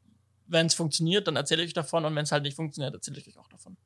wenn 0.45 0.67
es 0.67 0.75
funktioniert, 0.75 1.27
dann 1.27 1.37
erzähle 1.37 1.63
ich 1.63 1.69
euch 1.69 1.73
davon. 1.73 2.05
Und 2.05 2.15
wenn 2.15 2.25
es 2.25 2.31
halt 2.31 2.43
nicht 2.43 2.55
funktioniert, 2.55 2.93
erzähle 2.93 3.17
ich 3.17 3.27
euch 3.27 3.39
auch 3.39 3.49
davon. 3.49 3.77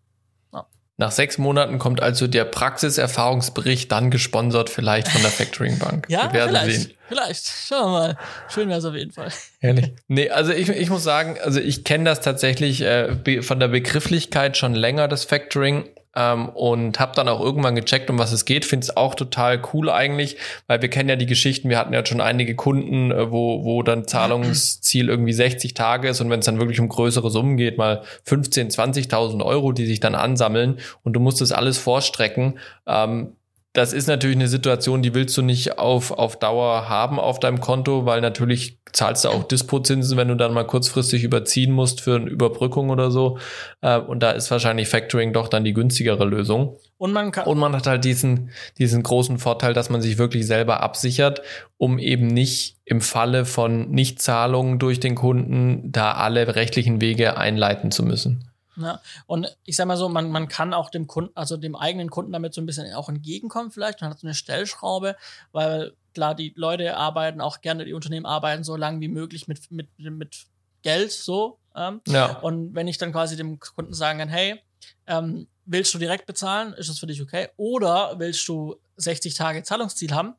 Ja. 0.51 0.67
Nach 0.97 1.11
sechs 1.11 1.39
Monaten 1.39 1.79
kommt 1.79 2.03
also 2.03 2.27
der 2.27 2.45
Praxiserfahrungsbericht, 2.45 3.91
dann 3.91 4.11
gesponsert 4.11 4.69
vielleicht 4.69 5.07
von 5.07 5.23
der 5.23 5.31
Factoring 5.31 5.79
Bank. 5.79 6.05
ja, 6.07 6.31
wir 6.31 6.33
werden 6.33 6.49
vielleicht, 6.49 6.81
sehen. 6.81 6.93
vielleicht. 7.07 7.47
Schauen 7.67 7.91
wir 7.91 7.99
mal. 7.99 8.17
Schön 8.47 8.69
wäre 8.69 8.77
es 8.77 8.85
auf 8.85 8.93
jeden 8.93 9.11
Fall. 9.11 9.29
Ehrlich. 9.59 9.91
Nee, 10.07 10.29
also 10.29 10.51
ich, 10.51 10.69
ich 10.69 10.89
muss 10.91 11.03
sagen, 11.03 11.37
also 11.43 11.59
ich 11.59 11.83
kenne 11.83 12.03
das 12.03 12.21
tatsächlich 12.21 12.81
äh, 12.81 13.41
von 13.41 13.59
der 13.59 13.69
Begrifflichkeit 13.69 14.55
schon 14.55 14.75
länger, 14.75 15.07
das 15.07 15.25
Factoring. 15.25 15.89
Ähm, 16.15 16.49
und 16.49 16.99
habe 16.99 17.13
dann 17.15 17.27
auch 17.27 17.39
irgendwann 17.39 17.75
gecheckt, 17.75 18.09
um 18.09 18.19
was 18.19 18.31
es 18.31 18.45
geht. 18.45 18.65
Finde 18.65 18.85
es 18.85 18.95
auch 18.95 19.15
total 19.15 19.61
cool 19.73 19.89
eigentlich, 19.89 20.37
weil 20.67 20.81
wir 20.81 20.89
kennen 20.89 21.09
ja 21.09 21.15
die 21.15 21.25
Geschichten, 21.25 21.69
wir 21.69 21.77
hatten 21.77 21.93
ja 21.93 22.05
schon 22.05 22.21
einige 22.21 22.55
Kunden, 22.55 23.11
äh, 23.11 23.31
wo, 23.31 23.63
wo 23.63 23.83
dann 23.83 24.07
Zahlungsziel 24.07 25.09
irgendwie 25.09 25.33
60 25.33 25.73
Tage 25.73 26.09
ist. 26.09 26.21
Und 26.21 26.29
wenn 26.29 26.39
es 26.39 26.45
dann 26.45 26.59
wirklich 26.59 26.79
um 26.79 26.89
größere 26.89 27.29
Summen 27.29 27.57
geht, 27.57 27.77
mal 27.77 28.03
15, 28.25 28.69
20.000 28.69 29.43
Euro, 29.43 29.71
die 29.71 29.85
sich 29.85 29.99
dann 29.99 30.15
ansammeln. 30.15 30.79
Und 31.03 31.13
du 31.13 31.19
musst 31.19 31.41
das 31.41 31.51
alles 31.51 31.77
vorstrecken, 31.77 32.59
ähm, 32.87 33.35
das 33.73 33.91
ist 33.91 34.07
natürlich 34.07 34.37
eine 34.37 34.47
Situation, 34.47 35.01
die 35.01 35.15
willst 35.15 35.35
du 35.35 35.41
nicht 35.41 35.79
auf, 35.79 36.11
auf 36.11 36.37
Dauer 36.37 36.87
haben 36.89 37.19
auf 37.19 37.39
deinem 37.39 37.59
Konto, 37.59 38.05
weil 38.05 38.21
natürlich 38.21 38.77
zahlst 38.91 39.25
du 39.25 39.29
auch 39.29 39.43
Dispozinsen, 39.43 40.15
wenn 40.15 40.27
du 40.27 40.35
dann 40.35 40.53
mal 40.53 40.67
kurzfristig 40.67 41.23
überziehen 41.23 41.71
musst 41.71 41.99
für 41.99 42.17
eine 42.17 42.29
Überbrückung 42.29 42.91
oder 42.91 43.09
so. 43.09 43.39
Äh, 43.81 43.97
und 43.97 44.21
da 44.21 44.29
ist 44.29 44.51
wahrscheinlich 44.51 44.87
Factoring 44.89 45.33
doch 45.33 45.47
dann 45.47 45.63
die 45.63 45.73
günstigere 45.73 46.23
Lösung. 46.23 46.77
Und 46.99 47.13
man 47.13 47.31
kann. 47.31 47.47
Und 47.47 47.57
man 47.57 47.75
hat 47.75 47.87
halt 47.87 48.05
diesen, 48.05 48.51
diesen 48.77 49.01
großen 49.01 49.39
Vorteil, 49.39 49.73
dass 49.73 49.89
man 49.89 50.03
sich 50.03 50.19
wirklich 50.19 50.45
selber 50.45 50.81
absichert, 50.81 51.41
um 51.77 51.97
eben 51.97 52.27
nicht 52.27 52.77
im 52.85 53.01
Falle 53.01 53.43
von 53.45 53.89
Nichtzahlungen 53.89 54.77
durch 54.77 54.99
den 54.99 55.15
Kunden 55.15 55.91
da 55.91 56.11
alle 56.11 56.55
rechtlichen 56.55 57.01
Wege 57.01 57.37
einleiten 57.37 57.89
zu 57.89 58.03
müssen. 58.03 58.52
Ja, 58.75 59.01
und 59.27 59.55
ich 59.65 59.75
sag 59.75 59.87
mal 59.87 59.97
so, 59.97 60.09
man, 60.09 60.31
man 60.31 60.47
kann 60.47 60.73
auch 60.73 60.89
dem 60.89 61.07
Kunden, 61.07 61.31
also 61.35 61.57
dem 61.57 61.75
eigenen 61.75 62.09
Kunden 62.09 62.31
damit 62.31 62.53
so 62.53 62.61
ein 62.61 62.65
bisschen 62.65 62.91
auch 62.93 63.09
entgegenkommen 63.09 63.71
vielleicht. 63.71 64.01
Man 64.01 64.09
hat 64.09 64.19
so 64.19 64.27
eine 64.27 64.33
Stellschraube, 64.33 65.15
weil 65.51 65.93
klar, 66.13 66.35
die 66.35 66.53
Leute 66.55 66.97
arbeiten 66.97 67.41
auch 67.41 67.61
gerne, 67.61 67.85
die 67.85 67.93
Unternehmen 67.93 68.25
arbeiten 68.25 68.63
so 68.63 68.75
lange 68.75 68.99
wie 69.01 69.07
möglich 69.07 69.47
mit, 69.47 69.71
mit, 69.71 69.87
mit 69.99 70.45
Geld 70.81 71.11
so. 71.11 71.59
Ähm. 71.75 72.01
Ja. 72.07 72.39
Und 72.39 72.75
wenn 72.75 72.87
ich 72.87 72.97
dann 72.97 73.11
quasi 73.11 73.35
dem 73.35 73.59
Kunden 73.59 73.93
sagen 73.93 74.19
kann, 74.19 74.29
hey, 74.29 74.61
ähm, 75.07 75.47
willst 75.65 75.93
du 75.93 75.97
direkt 75.97 76.25
bezahlen, 76.25 76.73
ist 76.73 76.89
das 76.89 76.99
für 76.99 77.07
dich 77.07 77.21
okay? 77.21 77.49
Oder 77.57 78.15
willst 78.17 78.47
du 78.47 78.75
60 78.97 79.33
Tage 79.33 79.63
Zahlungsziel 79.63 80.13
haben? 80.13 80.35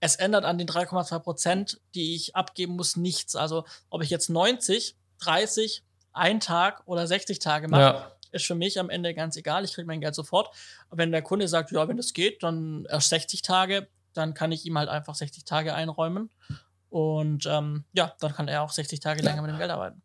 Es 0.00 0.16
ändert 0.16 0.44
an 0.44 0.58
den 0.58 0.68
3,2 0.68 1.18
Prozent, 1.18 1.80
die 1.94 2.14
ich 2.14 2.36
abgeben 2.36 2.76
muss, 2.76 2.96
nichts. 2.96 3.34
Also 3.34 3.64
ob 3.90 4.02
ich 4.02 4.10
jetzt 4.10 4.30
90, 4.30 4.96
30 5.20 5.82
ein 6.12 6.40
Tag 6.40 6.82
oder 6.86 7.06
60 7.06 7.38
Tage 7.38 7.68
mache, 7.68 7.80
ja. 7.80 8.12
ist 8.32 8.46
für 8.46 8.54
mich 8.54 8.78
am 8.78 8.90
Ende 8.90 9.14
ganz 9.14 9.36
egal. 9.36 9.64
Ich 9.64 9.74
kriege 9.74 9.86
mein 9.86 10.00
Geld 10.00 10.14
sofort. 10.14 10.50
wenn 10.90 11.12
der 11.12 11.22
Kunde 11.22 11.48
sagt, 11.48 11.70
ja, 11.70 11.86
wenn 11.88 11.96
das 11.96 12.12
geht, 12.12 12.42
dann 12.42 12.86
erst 12.90 13.10
60 13.10 13.42
Tage, 13.42 13.88
dann 14.14 14.34
kann 14.34 14.52
ich 14.52 14.66
ihm 14.66 14.76
halt 14.78 14.88
einfach 14.88 15.14
60 15.14 15.44
Tage 15.44 15.74
einräumen. 15.74 16.30
Und 16.90 17.46
ähm, 17.46 17.84
ja, 17.92 18.14
dann 18.20 18.32
kann 18.34 18.48
er 18.48 18.62
auch 18.62 18.70
60 18.70 19.00
Tage 19.00 19.22
länger 19.22 19.42
mit 19.42 19.50
dem 19.50 19.58
Geld 19.58 19.70
arbeiten. 19.70 20.02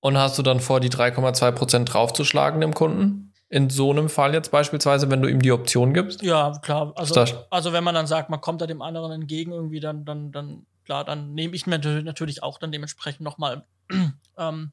Und 0.00 0.16
hast 0.16 0.38
du 0.38 0.42
dann 0.42 0.60
vor, 0.60 0.80
die 0.80 0.88
3,2 0.88 1.52
Prozent 1.52 1.92
draufzuschlagen 1.92 2.60
dem 2.60 2.74
Kunden? 2.74 3.32
In 3.48 3.68
so 3.68 3.90
einem 3.90 4.08
Fall 4.08 4.32
jetzt 4.32 4.50
beispielsweise, 4.50 5.10
wenn 5.10 5.22
du 5.22 5.28
ihm 5.28 5.42
die 5.42 5.50
Option 5.50 5.92
gibst? 5.92 6.22
Ja, 6.22 6.52
klar. 6.62 6.92
Also, 6.94 7.24
also 7.50 7.72
wenn 7.72 7.82
man 7.82 7.94
dann 7.94 8.06
sagt, 8.06 8.30
man 8.30 8.40
kommt 8.40 8.60
da 8.60 8.66
dem 8.66 8.80
anderen 8.80 9.10
entgegen 9.10 9.52
irgendwie, 9.52 9.80
dann, 9.80 10.04
dann, 10.04 10.30
dann, 10.30 10.66
klar, 10.84 11.04
dann 11.04 11.34
nehme 11.34 11.56
ich 11.56 11.66
mir 11.66 11.78
natürlich 11.78 12.42
auch 12.44 12.58
dann 12.58 12.70
dementsprechend 12.70 13.22
nochmal 13.22 13.66
ähm, 14.38 14.72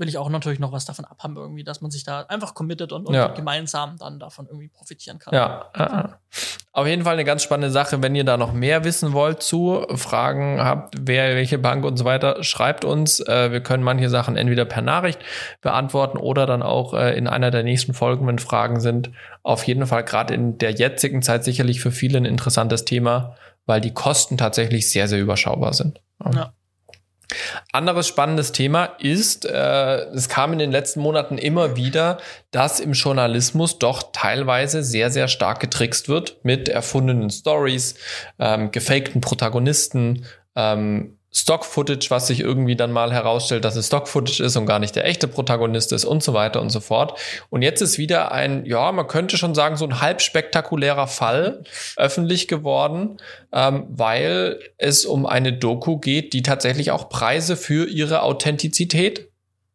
will 0.00 0.08
ich 0.08 0.18
auch 0.18 0.28
natürlich 0.30 0.58
noch 0.58 0.72
was 0.72 0.84
davon 0.86 1.04
abhaben, 1.04 1.36
irgendwie, 1.36 1.62
dass 1.62 1.80
man 1.80 1.90
sich 1.90 2.02
da 2.04 2.22
einfach 2.22 2.54
committet 2.54 2.92
und, 2.92 3.06
und 3.06 3.14
ja. 3.14 3.28
gemeinsam 3.28 3.96
dann 3.98 4.18
davon 4.18 4.46
irgendwie 4.46 4.68
profitieren 4.68 5.18
kann. 5.18 5.34
Ja, 5.34 6.18
auf 6.72 6.86
jeden 6.86 7.02
Fall 7.02 7.14
eine 7.14 7.24
ganz 7.24 7.42
spannende 7.42 7.70
Sache. 7.70 8.02
Wenn 8.02 8.14
ihr 8.14 8.24
da 8.24 8.36
noch 8.36 8.52
mehr 8.52 8.84
wissen 8.84 9.12
wollt 9.12 9.42
zu, 9.42 9.84
Fragen 9.94 10.60
habt, 10.60 10.94
wer, 11.00 11.34
welche 11.34 11.58
Bank 11.58 11.84
und 11.84 11.96
so 11.96 12.04
weiter, 12.04 12.42
schreibt 12.42 12.84
uns. 12.84 13.20
Äh, 13.20 13.52
wir 13.52 13.60
können 13.60 13.82
manche 13.82 14.08
Sachen 14.08 14.36
entweder 14.36 14.64
per 14.64 14.82
Nachricht 14.82 15.20
beantworten 15.60 16.16
oder 16.16 16.46
dann 16.46 16.62
auch 16.62 16.94
äh, 16.94 17.16
in 17.16 17.26
einer 17.26 17.50
der 17.50 17.62
nächsten 17.62 17.92
Folgen, 17.92 18.26
wenn 18.26 18.38
Fragen 18.38 18.80
sind. 18.80 19.10
Auf 19.42 19.64
jeden 19.64 19.86
Fall 19.86 20.04
gerade 20.04 20.32
in 20.32 20.58
der 20.58 20.72
jetzigen 20.72 21.22
Zeit 21.22 21.44
sicherlich 21.44 21.80
für 21.80 21.90
viele 21.90 22.18
ein 22.18 22.24
interessantes 22.24 22.84
Thema, 22.84 23.36
weil 23.66 23.80
die 23.80 23.92
Kosten 23.92 24.38
tatsächlich 24.38 24.90
sehr, 24.90 25.08
sehr 25.08 25.20
überschaubar 25.20 25.74
sind. 25.74 26.00
Ja. 26.34 26.52
Anderes 27.72 28.08
spannendes 28.08 28.52
Thema 28.52 28.84
ist, 28.98 29.44
äh, 29.44 30.04
es 30.12 30.28
kam 30.28 30.52
in 30.52 30.58
den 30.58 30.72
letzten 30.72 31.00
Monaten 31.00 31.38
immer 31.38 31.76
wieder, 31.76 32.18
dass 32.50 32.80
im 32.80 32.92
Journalismus 32.92 33.78
doch 33.78 34.10
teilweise 34.12 34.82
sehr, 34.82 35.10
sehr 35.10 35.28
stark 35.28 35.60
getrickst 35.60 36.08
wird 36.08 36.44
mit 36.44 36.68
erfundenen 36.68 37.30
Stories, 37.30 37.94
ähm, 38.38 38.70
gefakten 38.70 39.20
Protagonisten, 39.20 40.24
ähm, 40.56 41.19
Stock-Footage, 41.32 42.10
was 42.10 42.26
sich 42.26 42.40
irgendwie 42.40 42.74
dann 42.74 42.90
mal 42.90 43.12
herausstellt, 43.12 43.64
dass 43.64 43.76
es 43.76 43.86
Stock-Footage 43.86 44.42
ist 44.42 44.56
und 44.56 44.66
gar 44.66 44.80
nicht 44.80 44.96
der 44.96 45.04
echte 45.04 45.28
Protagonist 45.28 45.92
ist 45.92 46.04
und 46.04 46.24
so 46.24 46.34
weiter 46.34 46.60
und 46.60 46.70
so 46.70 46.80
fort. 46.80 47.18
Und 47.50 47.62
jetzt 47.62 47.80
ist 47.80 47.98
wieder 47.98 48.32
ein, 48.32 48.66
ja, 48.66 48.90
man 48.90 49.06
könnte 49.06 49.36
schon 49.36 49.54
sagen, 49.54 49.76
so 49.76 49.84
ein 49.84 50.00
halb 50.00 50.22
spektakulärer 50.22 51.06
Fall 51.06 51.62
öffentlich 51.96 52.48
geworden, 52.48 53.18
ähm, 53.52 53.86
weil 53.90 54.58
es 54.76 55.04
um 55.04 55.24
eine 55.24 55.52
Doku 55.52 55.98
geht, 55.98 56.32
die 56.32 56.42
tatsächlich 56.42 56.90
auch 56.90 57.08
Preise 57.08 57.56
für 57.56 57.88
ihre 57.88 58.22
Authentizität 58.22 59.28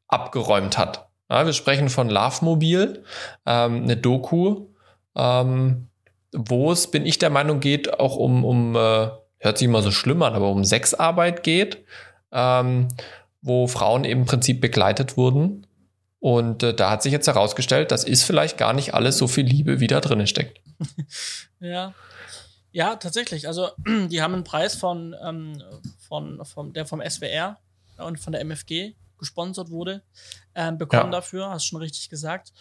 abgeräumt 0.07 0.77
hat. 0.77 1.07
Ja, 1.29 1.45
wir 1.45 1.53
sprechen 1.53 1.89
von 1.89 2.09
Love 2.09 2.43
Mobil, 2.43 3.03
ähm, 3.45 3.83
eine 3.83 3.95
Doku, 3.95 4.67
ähm, 5.15 5.87
wo 6.33 6.71
es, 6.73 6.91
bin 6.91 7.05
ich 7.05 7.17
der 7.17 7.29
Meinung, 7.29 7.61
geht 7.61 7.97
auch 7.97 8.17
um, 8.17 8.43
um 8.43 8.75
äh, 8.75 9.07
hört 9.39 9.57
sich 9.57 9.65
immer 9.65 9.81
so 9.81 9.91
schlimm 9.91 10.21
an, 10.21 10.33
aber 10.33 10.49
um 10.49 10.63
Sexarbeit 10.63 11.43
geht, 11.43 11.83
ähm, 12.31 12.88
wo 13.41 13.67
Frauen 13.67 14.03
im 14.03 14.25
Prinzip 14.25 14.61
begleitet 14.61 15.17
wurden. 15.17 15.67
Und 16.19 16.63
äh, 16.63 16.73
da 16.73 16.89
hat 16.89 17.03
sich 17.03 17.11
jetzt 17.11 17.27
herausgestellt, 17.27 17.91
das 17.91 18.03
ist 18.03 18.23
vielleicht 18.23 18.57
gar 18.57 18.73
nicht 18.73 18.93
alles 18.93 19.17
so 19.17 19.27
viel 19.27 19.45
Liebe, 19.45 19.79
wie 19.79 19.88
da 19.88 20.01
drin 20.01 20.25
steckt. 20.25 20.59
ja. 21.59 21.93
Ja, 22.71 22.95
tatsächlich. 22.95 23.47
Also, 23.47 23.69
die 23.88 24.21
haben 24.21 24.33
einen 24.33 24.43
Preis 24.43 24.75
von, 24.75 25.15
ähm, 25.23 25.61
von, 25.99 26.43
von 26.43 26.73
der 26.73 26.86
vom 26.86 27.01
SWR 27.07 27.57
und 27.97 28.19
von 28.19 28.33
der 28.33 28.41
MFG 28.41 28.95
gesponsert 29.17 29.69
wurde, 29.69 30.03
ähm, 30.55 30.77
bekommen 30.77 31.05
ja. 31.05 31.19
dafür, 31.19 31.49
hast 31.49 31.65
du 31.65 31.69
schon 31.69 31.81
richtig 31.81 32.09
gesagt. 32.09 32.51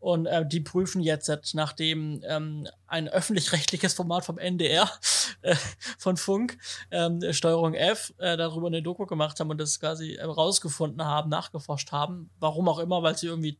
Und 0.00 0.24
äh, 0.26 0.46
die 0.46 0.60
prüfen 0.60 1.02
jetzt, 1.02 1.30
nachdem 1.54 2.22
ähm, 2.26 2.66
ein 2.86 3.06
öffentlich-rechtliches 3.08 3.92
Format 3.92 4.24
vom 4.24 4.38
NDR, 4.38 4.90
äh, 5.42 5.54
von 5.98 6.16
Funk, 6.16 6.56
ähm, 6.90 7.20
Steuerung 7.32 7.74
F, 7.74 8.12
äh, 8.18 8.38
darüber 8.38 8.68
eine 8.68 8.82
Doku 8.82 9.04
gemacht 9.04 9.38
haben 9.38 9.50
und 9.50 9.60
das 9.60 9.78
quasi 9.78 10.14
äh, 10.14 10.24
rausgefunden 10.24 11.04
haben, 11.04 11.28
nachgeforscht 11.28 11.92
haben. 11.92 12.30
Warum 12.40 12.68
auch 12.68 12.78
immer, 12.78 13.02
weil 13.02 13.16
sie 13.16 13.26
irgendwie 13.26 13.58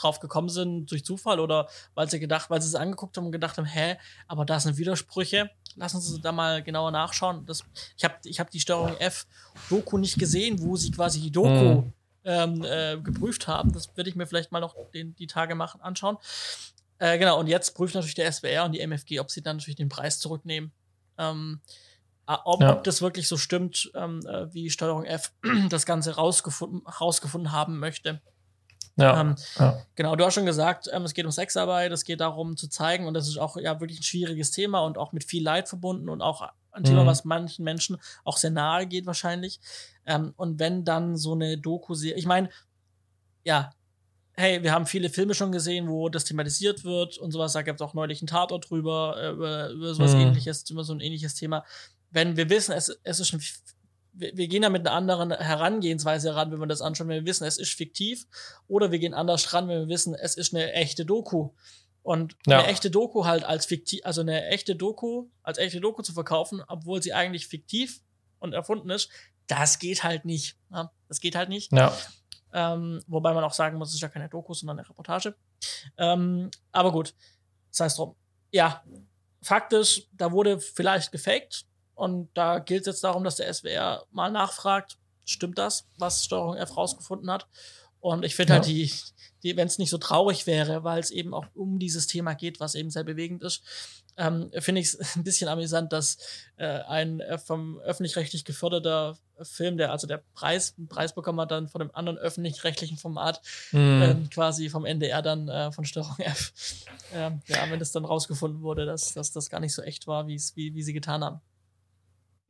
drauf 0.00 0.18
gekommen 0.18 0.48
sind 0.48 0.90
durch 0.90 1.04
Zufall 1.04 1.38
oder 1.38 1.68
weil 1.94 2.08
sie 2.08 2.18
gedacht, 2.18 2.48
weil 2.48 2.62
sie 2.62 2.68
es 2.68 2.74
angeguckt 2.74 3.16
haben 3.18 3.26
und 3.26 3.32
gedacht 3.32 3.58
haben, 3.58 3.66
hä, 3.66 3.98
aber 4.26 4.46
da 4.46 4.58
sind 4.58 4.78
Widersprüche. 4.78 5.50
Lassen 5.76 6.00
Sie 6.00 6.20
da 6.20 6.32
mal 6.32 6.62
genauer 6.62 6.90
nachschauen. 6.90 7.46
Das, 7.46 7.64
ich 7.96 8.04
habe 8.04 8.14
ich 8.24 8.40
hab 8.40 8.50
die 8.50 8.60
Steuerung 8.60 8.96
F 8.98 9.26
Doku 9.70 9.96
nicht 9.96 10.18
gesehen, 10.18 10.60
wo 10.62 10.76
sie 10.76 10.90
quasi 10.90 11.20
die 11.20 11.30
Doku 11.30 11.48
mhm 11.48 11.92
ähm, 12.24 12.64
äh, 12.64 12.98
geprüft 12.98 13.48
haben. 13.48 13.72
Das 13.72 13.96
werde 13.96 14.10
ich 14.10 14.16
mir 14.16 14.26
vielleicht 14.26 14.52
mal 14.52 14.60
noch 14.60 14.74
den, 14.92 15.14
die 15.16 15.26
Tage 15.26 15.54
machen, 15.54 15.80
anschauen. 15.80 16.18
Äh, 16.98 17.18
genau, 17.18 17.38
und 17.38 17.48
jetzt 17.48 17.74
prüft 17.74 17.94
natürlich 17.94 18.14
der 18.14 18.30
SWR 18.30 18.64
und 18.64 18.72
die 18.72 18.80
MFG, 18.80 19.20
ob 19.20 19.30
sie 19.30 19.42
dann 19.42 19.56
natürlich 19.56 19.76
den 19.76 19.88
Preis 19.88 20.20
zurücknehmen. 20.20 20.72
Ähm, 21.18 21.60
ob, 22.26 22.62
ja. 22.62 22.72
ob, 22.72 22.84
das 22.84 23.02
wirklich 23.02 23.28
so 23.28 23.36
stimmt, 23.36 23.90
ähm, 23.94 24.20
äh, 24.26 24.52
wie 24.54 24.70
Steuerung 24.70 25.04
F 25.04 25.32
das 25.68 25.86
Ganze 25.86 26.14
rausgefunden, 26.14 26.86
rausgefunden 26.86 27.52
haben 27.52 27.78
möchte. 27.78 28.20
Ja, 28.96 29.20
ähm, 29.20 29.36
ja, 29.58 29.82
Genau, 29.94 30.16
du 30.16 30.24
hast 30.24 30.34
schon 30.34 30.46
gesagt, 30.46 30.88
ähm, 30.92 31.02
es 31.04 31.14
geht 31.14 31.24
um 31.24 31.30
Sexarbeit, 31.30 31.92
es 31.92 32.04
geht 32.04 32.20
darum 32.20 32.56
zu 32.56 32.68
zeigen, 32.68 33.06
und 33.06 33.14
das 33.14 33.26
ist 33.26 33.38
auch 33.38 33.56
ja 33.56 33.80
wirklich 33.80 34.00
ein 34.00 34.04
schwieriges 34.04 34.50
Thema 34.50 34.80
und 34.80 34.98
auch 34.98 35.12
mit 35.12 35.24
viel 35.24 35.42
Leid 35.42 35.68
verbunden 35.68 36.08
und 36.08 36.20
auch 36.20 36.48
ein 36.72 36.84
Thema, 36.84 37.02
mhm. 37.02 37.06
was 37.06 37.24
manchen 37.24 37.64
Menschen 37.64 37.98
auch 38.24 38.36
sehr 38.36 38.50
nahe 38.50 38.86
geht 38.86 39.06
wahrscheinlich. 39.06 39.60
Ähm, 40.06 40.32
und 40.36 40.58
wenn 40.58 40.84
dann 40.84 41.16
so 41.16 41.32
eine 41.32 41.58
Doku-Serie, 41.58 42.16
ich 42.16 42.26
meine, 42.26 42.50
ja, 43.44 43.72
hey, 44.34 44.62
wir 44.62 44.72
haben 44.72 44.86
viele 44.86 45.10
Filme 45.10 45.34
schon 45.34 45.52
gesehen, 45.52 45.88
wo 45.88 46.08
das 46.08 46.24
thematisiert 46.24 46.84
wird 46.84 47.18
und 47.18 47.32
sowas. 47.32 47.52
Da 47.52 47.62
gibt 47.62 47.80
es 47.80 47.86
auch 47.86 47.94
neulich 47.94 48.20
einen 48.22 48.28
Tatort 48.28 48.70
drüber, 48.70 49.16
äh, 49.18 49.30
über, 49.30 49.68
über 49.70 49.94
sowas 49.94 50.14
mhm. 50.14 50.20
ähnliches, 50.20 50.68
über 50.70 50.84
so 50.84 50.94
ein 50.94 51.00
ähnliches 51.00 51.34
Thema. 51.34 51.64
Wenn 52.10 52.36
wir 52.36 52.48
wissen, 52.48 52.72
es, 52.72 52.98
es 53.02 53.20
ist 53.20 53.28
schon, 53.28 53.40
wir, 54.12 54.36
wir 54.36 54.48
gehen 54.48 54.62
da 54.62 54.70
mit 54.70 54.86
einer 54.86 54.96
anderen 54.96 55.32
Herangehensweise 55.32 56.34
ran, 56.34 56.50
wenn 56.50 56.60
wir 56.60 56.66
das 56.66 56.82
anschauen, 56.82 57.08
wenn 57.08 57.24
wir 57.24 57.30
wissen, 57.30 57.44
es 57.44 57.58
ist 57.58 57.72
fiktiv, 57.72 58.26
oder 58.68 58.90
wir 58.90 58.98
gehen 58.98 59.14
anders 59.14 59.52
ran, 59.52 59.68
wenn 59.68 59.80
wir 59.80 59.88
wissen, 59.88 60.14
es 60.14 60.36
ist 60.36 60.54
eine 60.54 60.72
echte 60.72 61.04
Doku. 61.04 61.50
Und 62.02 62.36
ja. 62.46 62.58
eine 62.58 62.68
echte 62.68 62.90
Doku 62.90 63.24
halt 63.24 63.44
als 63.44 63.66
fiktiv, 63.66 64.00
also 64.04 64.22
eine 64.22 64.46
echte 64.46 64.74
Doku 64.74 65.28
als 65.42 65.58
echte 65.58 65.80
Doku 65.80 66.02
zu 66.02 66.12
verkaufen, 66.12 66.62
obwohl 66.66 67.02
sie 67.02 67.12
eigentlich 67.12 67.46
fiktiv 67.46 68.02
und 68.40 68.54
erfunden 68.54 68.90
ist, 68.90 69.08
das 69.46 69.78
geht 69.78 70.02
halt 70.02 70.24
nicht. 70.24 70.56
Ja, 70.70 70.90
das 71.08 71.20
geht 71.20 71.36
halt 71.36 71.48
nicht. 71.48 71.72
Ja. 71.72 71.96
Ähm, 72.52 73.02
wobei 73.06 73.32
man 73.32 73.44
auch 73.44 73.52
sagen 73.52 73.78
muss, 73.78 73.88
es 73.88 73.94
ist 73.94 74.00
ja 74.00 74.08
keine 74.08 74.28
Doku, 74.28 74.52
sondern 74.52 74.78
eine 74.78 74.88
Reportage. 74.88 75.36
Ähm, 75.96 76.50
aber 76.72 76.92
gut, 76.92 77.14
das 77.70 77.80
heißt 77.80 77.98
drum. 77.98 78.16
Ja, 78.50 78.82
faktisch, 79.40 80.08
da 80.12 80.32
wurde 80.32 80.60
vielleicht 80.60 81.12
gefaked 81.12 81.66
und 81.94 82.30
da 82.34 82.58
gilt 82.58 82.82
es 82.82 82.86
jetzt 82.86 83.04
darum, 83.04 83.24
dass 83.24 83.36
der 83.36 83.52
SWR 83.52 84.06
mal 84.10 84.30
nachfragt, 84.30 84.98
stimmt 85.24 85.58
das, 85.58 85.88
was 85.98 86.24
Steuerung 86.24 86.56
F 86.56 86.76
rausgefunden 86.76 87.30
hat? 87.30 87.46
Und 88.02 88.24
ich 88.24 88.34
finde 88.34 88.54
halt 88.54 88.66
ja. 88.66 88.74
halt 88.74 88.90
die, 88.90 88.92
die 89.44 89.56
wenn 89.56 89.68
es 89.68 89.78
nicht 89.78 89.90
so 89.90 89.96
traurig 89.96 90.48
wäre, 90.48 90.82
weil 90.82 90.98
es 90.98 91.12
eben 91.12 91.32
auch 91.32 91.46
um 91.54 91.78
dieses 91.78 92.08
Thema 92.08 92.34
geht, 92.34 92.58
was 92.58 92.74
eben 92.74 92.90
sehr 92.90 93.04
bewegend 93.04 93.44
ist, 93.44 93.62
ähm, 94.16 94.50
finde 94.58 94.80
ich 94.80 94.88
es 94.88 94.98
ein 95.16 95.22
bisschen 95.22 95.48
amüsant, 95.48 95.92
dass 95.92 96.18
äh, 96.56 96.66
ein 96.66 97.20
äh, 97.20 97.38
vom 97.38 97.78
öffentlich-rechtlich 97.78 98.44
geförderter 98.44 99.18
Film, 99.42 99.76
der 99.76 99.92
also 99.92 100.08
der 100.08 100.24
Preis, 100.34 100.74
Preis 100.88 101.14
bekommen 101.14 101.40
hat, 101.40 101.52
dann 101.52 101.68
von 101.68 101.80
einem 101.80 101.92
anderen 101.94 102.18
öffentlich-rechtlichen 102.18 102.98
Format, 102.98 103.40
mhm. 103.70 104.02
ähm, 104.02 104.30
quasi 104.30 104.68
vom 104.68 104.84
NDR 104.84 105.22
dann 105.22 105.48
äh, 105.48 105.70
von 105.70 105.84
Störung 105.84 106.16
F. 106.18 106.52
Ähm, 107.14 107.40
ja, 107.46 107.70
wenn 107.70 107.80
es 107.80 107.92
dann 107.92 108.04
rausgefunden 108.04 108.62
wurde, 108.62 108.84
dass, 108.84 109.14
dass 109.14 109.30
das 109.30 109.48
gar 109.48 109.60
nicht 109.60 109.74
so 109.74 109.82
echt 109.82 110.08
war, 110.08 110.26
wie, 110.26 110.40
wie 110.56 110.82
sie 110.82 110.92
getan 110.92 111.22
haben. 111.22 111.40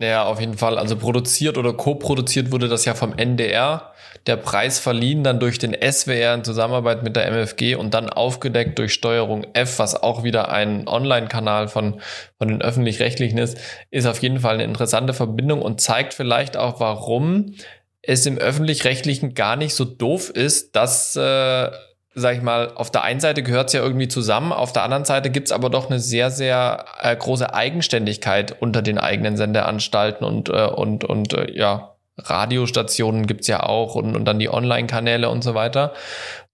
Ja, 0.00 0.24
auf 0.24 0.40
jeden 0.40 0.58
Fall. 0.58 0.78
Also 0.78 0.96
produziert 0.96 1.58
oder 1.58 1.74
co-produziert 1.74 2.50
wurde 2.50 2.68
das 2.68 2.84
ja 2.84 2.94
vom 2.94 3.12
NDR. 3.16 3.92
Der 4.26 4.36
Preis 4.36 4.78
verliehen 4.78 5.22
dann 5.22 5.38
durch 5.38 5.58
den 5.58 5.76
SWR 5.80 6.34
in 6.34 6.44
Zusammenarbeit 6.44 7.02
mit 7.02 7.14
der 7.14 7.26
MFG 7.26 7.76
und 7.76 7.94
dann 7.94 8.08
aufgedeckt 8.10 8.78
durch 8.78 8.94
Steuerung 8.94 9.46
F, 9.54 9.78
was 9.78 9.94
auch 10.00 10.24
wieder 10.24 10.50
ein 10.50 10.88
Online-Kanal 10.88 11.68
von, 11.68 12.00
von 12.38 12.48
den 12.48 12.62
Öffentlich-Rechtlichen 12.62 13.38
ist, 13.38 13.58
ist 13.90 14.06
auf 14.06 14.20
jeden 14.20 14.40
Fall 14.40 14.54
eine 14.54 14.64
interessante 14.64 15.14
Verbindung 15.14 15.62
und 15.62 15.80
zeigt 15.80 16.14
vielleicht 16.14 16.56
auch, 16.56 16.80
warum 16.80 17.54
es 18.02 18.26
im 18.26 18.38
Öffentlich-Rechtlichen 18.38 19.34
gar 19.34 19.56
nicht 19.56 19.74
so 19.74 19.84
doof 19.84 20.30
ist, 20.30 20.74
dass 20.74 21.14
äh, 21.16 21.70
sag 22.14 22.36
ich 22.36 22.42
mal, 22.42 22.72
auf 22.74 22.90
der 22.90 23.02
einen 23.02 23.20
Seite 23.20 23.42
gehört 23.42 23.68
es 23.68 23.72
ja 23.72 23.82
irgendwie 23.82 24.08
zusammen, 24.08 24.52
auf 24.52 24.72
der 24.72 24.82
anderen 24.82 25.04
Seite 25.04 25.30
gibt 25.30 25.48
es 25.48 25.52
aber 25.52 25.70
doch 25.70 25.88
eine 25.88 25.98
sehr, 25.98 26.30
sehr 26.30 26.84
äh, 27.00 27.16
große 27.16 27.54
Eigenständigkeit 27.54 28.60
unter 28.60 28.82
den 28.82 28.98
eigenen 28.98 29.36
Sendeanstalten 29.36 30.24
und, 30.24 30.48
äh, 30.48 30.66
und, 30.66 31.04
und 31.04 31.32
äh, 31.32 31.50
ja, 31.56 31.92
Radiostationen 32.18 33.26
gibt's 33.26 33.48
ja 33.48 33.62
auch 33.62 33.94
und, 33.94 34.14
und 34.14 34.26
dann 34.26 34.38
die 34.38 34.50
Online-Kanäle 34.50 35.30
und 35.30 35.42
so 35.42 35.54
weiter. 35.54 35.94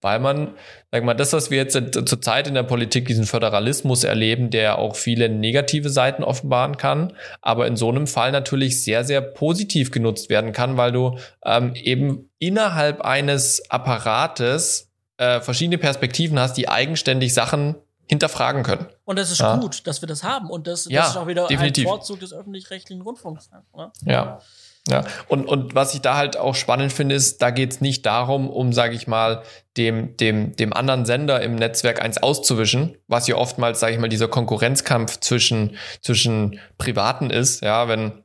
Weil 0.00 0.20
man, 0.20 0.54
sag 0.92 1.02
mal, 1.02 1.14
das, 1.14 1.32
was 1.32 1.50
wir 1.50 1.58
jetzt 1.58 1.76
zurzeit 2.06 2.46
in 2.46 2.54
der 2.54 2.62
Politik, 2.62 3.06
diesen 3.08 3.24
Föderalismus 3.24 4.04
erleben, 4.04 4.50
der 4.50 4.78
auch 4.78 4.94
viele 4.94 5.28
negative 5.28 5.90
Seiten 5.90 6.22
offenbaren 6.22 6.76
kann, 6.76 7.14
aber 7.42 7.66
in 7.66 7.74
so 7.74 7.88
einem 7.88 8.06
Fall 8.06 8.30
natürlich 8.30 8.84
sehr, 8.84 9.02
sehr 9.02 9.20
positiv 9.20 9.90
genutzt 9.90 10.30
werden 10.30 10.52
kann, 10.52 10.76
weil 10.76 10.92
du 10.92 11.18
ähm, 11.44 11.74
eben 11.74 12.30
innerhalb 12.38 13.00
eines 13.00 13.68
Apparates 13.70 14.87
äh, 15.18 15.40
verschiedene 15.40 15.78
Perspektiven 15.78 16.38
hast, 16.38 16.54
die 16.54 16.68
eigenständig 16.68 17.34
Sachen 17.34 17.76
hinterfragen 18.08 18.62
können. 18.62 18.86
Und 19.04 19.18
das 19.18 19.30
ist 19.30 19.40
ja. 19.40 19.56
gut, 19.56 19.86
dass 19.86 20.00
wir 20.00 20.06
das 20.06 20.24
haben. 20.24 20.50
Und 20.50 20.66
das, 20.66 20.86
ja, 20.86 21.02
das 21.02 21.10
ist 21.10 21.16
auch 21.16 21.26
wieder 21.26 21.46
definitiv. 21.46 21.84
ein 21.84 21.88
Vorzug 21.88 22.20
des 22.20 22.32
öffentlich-rechtlichen 22.32 23.02
Rundfunks. 23.02 23.50
Oder? 23.72 23.92
Ja. 24.04 24.40
Ja, 24.88 25.04
und, 25.26 25.44
und 25.44 25.74
was 25.74 25.92
ich 25.92 26.00
da 26.00 26.16
halt 26.16 26.38
auch 26.38 26.54
spannend 26.54 26.94
finde, 26.94 27.14
ist, 27.14 27.42
da 27.42 27.50
geht 27.50 27.72
es 27.72 27.80
nicht 27.82 28.06
darum, 28.06 28.48
um, 28.48 28.72
sage 28.72 28.94
ich 28.94 29.06
mal, 29.06 29.42
dem, 29.76 30.16
dem, 30.16 30.56
dem 30.56 30.72
anderen 30.72 31.04
Sender 31.04 31.42
im 31.42 31.56
Netzwerk 31.56 32.00
eins 32.00 32.16
auszuwischen, 32.16 32.96
was 33.06 33.26
ja 33.28 33.36
oftmals, 33.36 33.80
sage 33.80 33.92
ich 33.92 33.98
mal, 33.98 34.08
dieser 34.08 34.28
Konkurrenzkampf 34.28 35.20
zwischen, 35.20 35.76
zwischen 36.00 36.58
Privaten 36.78 37.28
ist, 37.28 37.62
ja, 37.62 37.86
wenn 37.88 38.24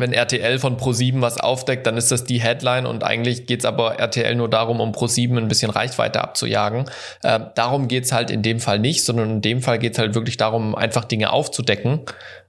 wenn 0.00 0.12
RTL 0.12 0.58
von 0.58 0.76
Pro7 0.76 1.20
was 1.20 1.38
aufdeckt, 1.38 1.86
dann 1.86 1.96
ist 1.96 2.10
das 2.10 2.24
die 2.24 2.40
Headline 2.40 2.86
und 2.86 3.04
eigentlich 3.04 3.46
geht's 3.46 3.64
aber 3.64 3.98
RTL 3.98 4.34
nur 4.34 4.48
darum, 4.48 4.80
um 4.80 4.92
Pro7 4.92 5.36
ein 5.36 5.48
bisschen 5.48 5.70
Reichweite 5.70 6.20
abzujagen. 6.20 6.90
Äh, 7.22 7.40
darum 7.54 7.88
geht's 7.88 8.12
halt 8.12 8.30
in 8.30 8.42
dem 8.42 8.60
Fall 8.60 8.78
nicht, 8.78 9.04
sondern 9.04 9.30
in 9.30 9.42
dem 9.42 9.62
Fall 9.62 9.78
geht's 9.78 9.98
halt 9.98 10.14
wirklich 10.14 10.36
darum, 10.36 10.74
einfach 10.74 11.04
Dinge 11.04 11.32
aufzudecken 11.32 12.00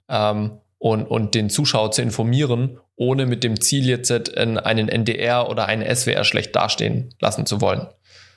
ähm, 0.10 0.60
und, 0.78 1.06
und 1.06 1.36
den 1.36 1.50
Zuschauer 1.50 1.92
zu 1.92 2.02
informieren, 2.02 2.80
ohne 2.96 3.26
mit 3.26 3.44
dem 3.44 3.60
Ziel 3.60 3.88
jetzt 3.88 4.12
einen 4.12 4.90
NDR 4.90 5.50
oder 5.50 5.66
einen 5.66 5.96
SWR 5.96 6.24
schlecht 6.24 6.56
dastehen 6.56 7.14
lassen 7.20 7.46
zu 7.46 7.62
wollen. 7.62 7.88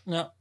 Ja. 0.07 0.33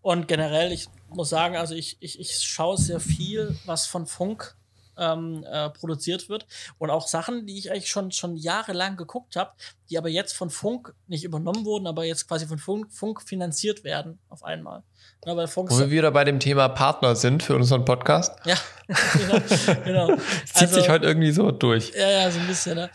Und 0.00 0.28
generell, 0.28 0.72
ich 0.72 0.88
muss 1.08 1.28
sagen, 1.30 1.56
also 1.56 1.74
ich, 1.74 1.96
ich, 2.00 2.20
ich 2.20 2.38
schaue 2.40 2.76
sehr 2.76 3.00
viel, 3.00 3.56
was 3.64 3.86
von 3.86 4.06
Funk 4.06 4.56
ähm, 4.96 5.44
äh, 5.50 5.70
produziert 5.70 6.28
wird. 6.28 6.46
Und 6.78 6.90
auch 6.90 7.06
Sachen, 7.06 7.46
die 7.46 7.58
ich 7.58 7.70
eigentlich 7.70 7.90
schon, 7.90 8.12
schon 8.12 8.36
jahrelang 8.36 8.96
geguckt 8.96 9.36
habe, 9.36 9.52
die 9.90 9.98
aber 9.98 10.08
jetzt 10.08 10.32
von 10.32 10.50
Funk 10.50 10.94
nicht 11.06 11.24
übernommen 11.24 11.64
wurden, 11.64 11.86
aber 11.86 12.04
jetzt 12.04 12.26
quasi 12.28 12.46
von 12.46 12.58
Funk, 12.58 12.92
Funk 12.92 13.22
finanziert 13.22 13.84
werden 13.84 14.18
auf 14.28 14.44
einmal. 14.44 14.82
Ja, 15.24 15.36
weil 15.36 15.48
Funk 15.48 15.70
Wo 15.70 15.78
wir 15.78 15.90
wieder 15.90 16.10
bei 16.10 16.24
dem 16.24 16.40
Thema 16.40 16.68
Partner 16.68 17.16
sind 17.16 17.42
für 17.42 17.54
unseren 17.54 17.84
Podcast. 17.84 18.34
Ja, 18.44 18.56
genau. 19.12 19.40
genau. 19.84 20.16
Zieht 20.44 20.68
also, 20.68 20.80
sich 20.80 20.88
heute 20.88 21.06
irgendwie 21.06 21.32
so 21.32 21.50
durch. 21.50 21.92
Ja, 21.94 22.08
ja, 22.08 22.30
so 22.30 22.38
ein 22.38 22.46
bisschen. 22.46 22.76
Ne? 22.76 22.90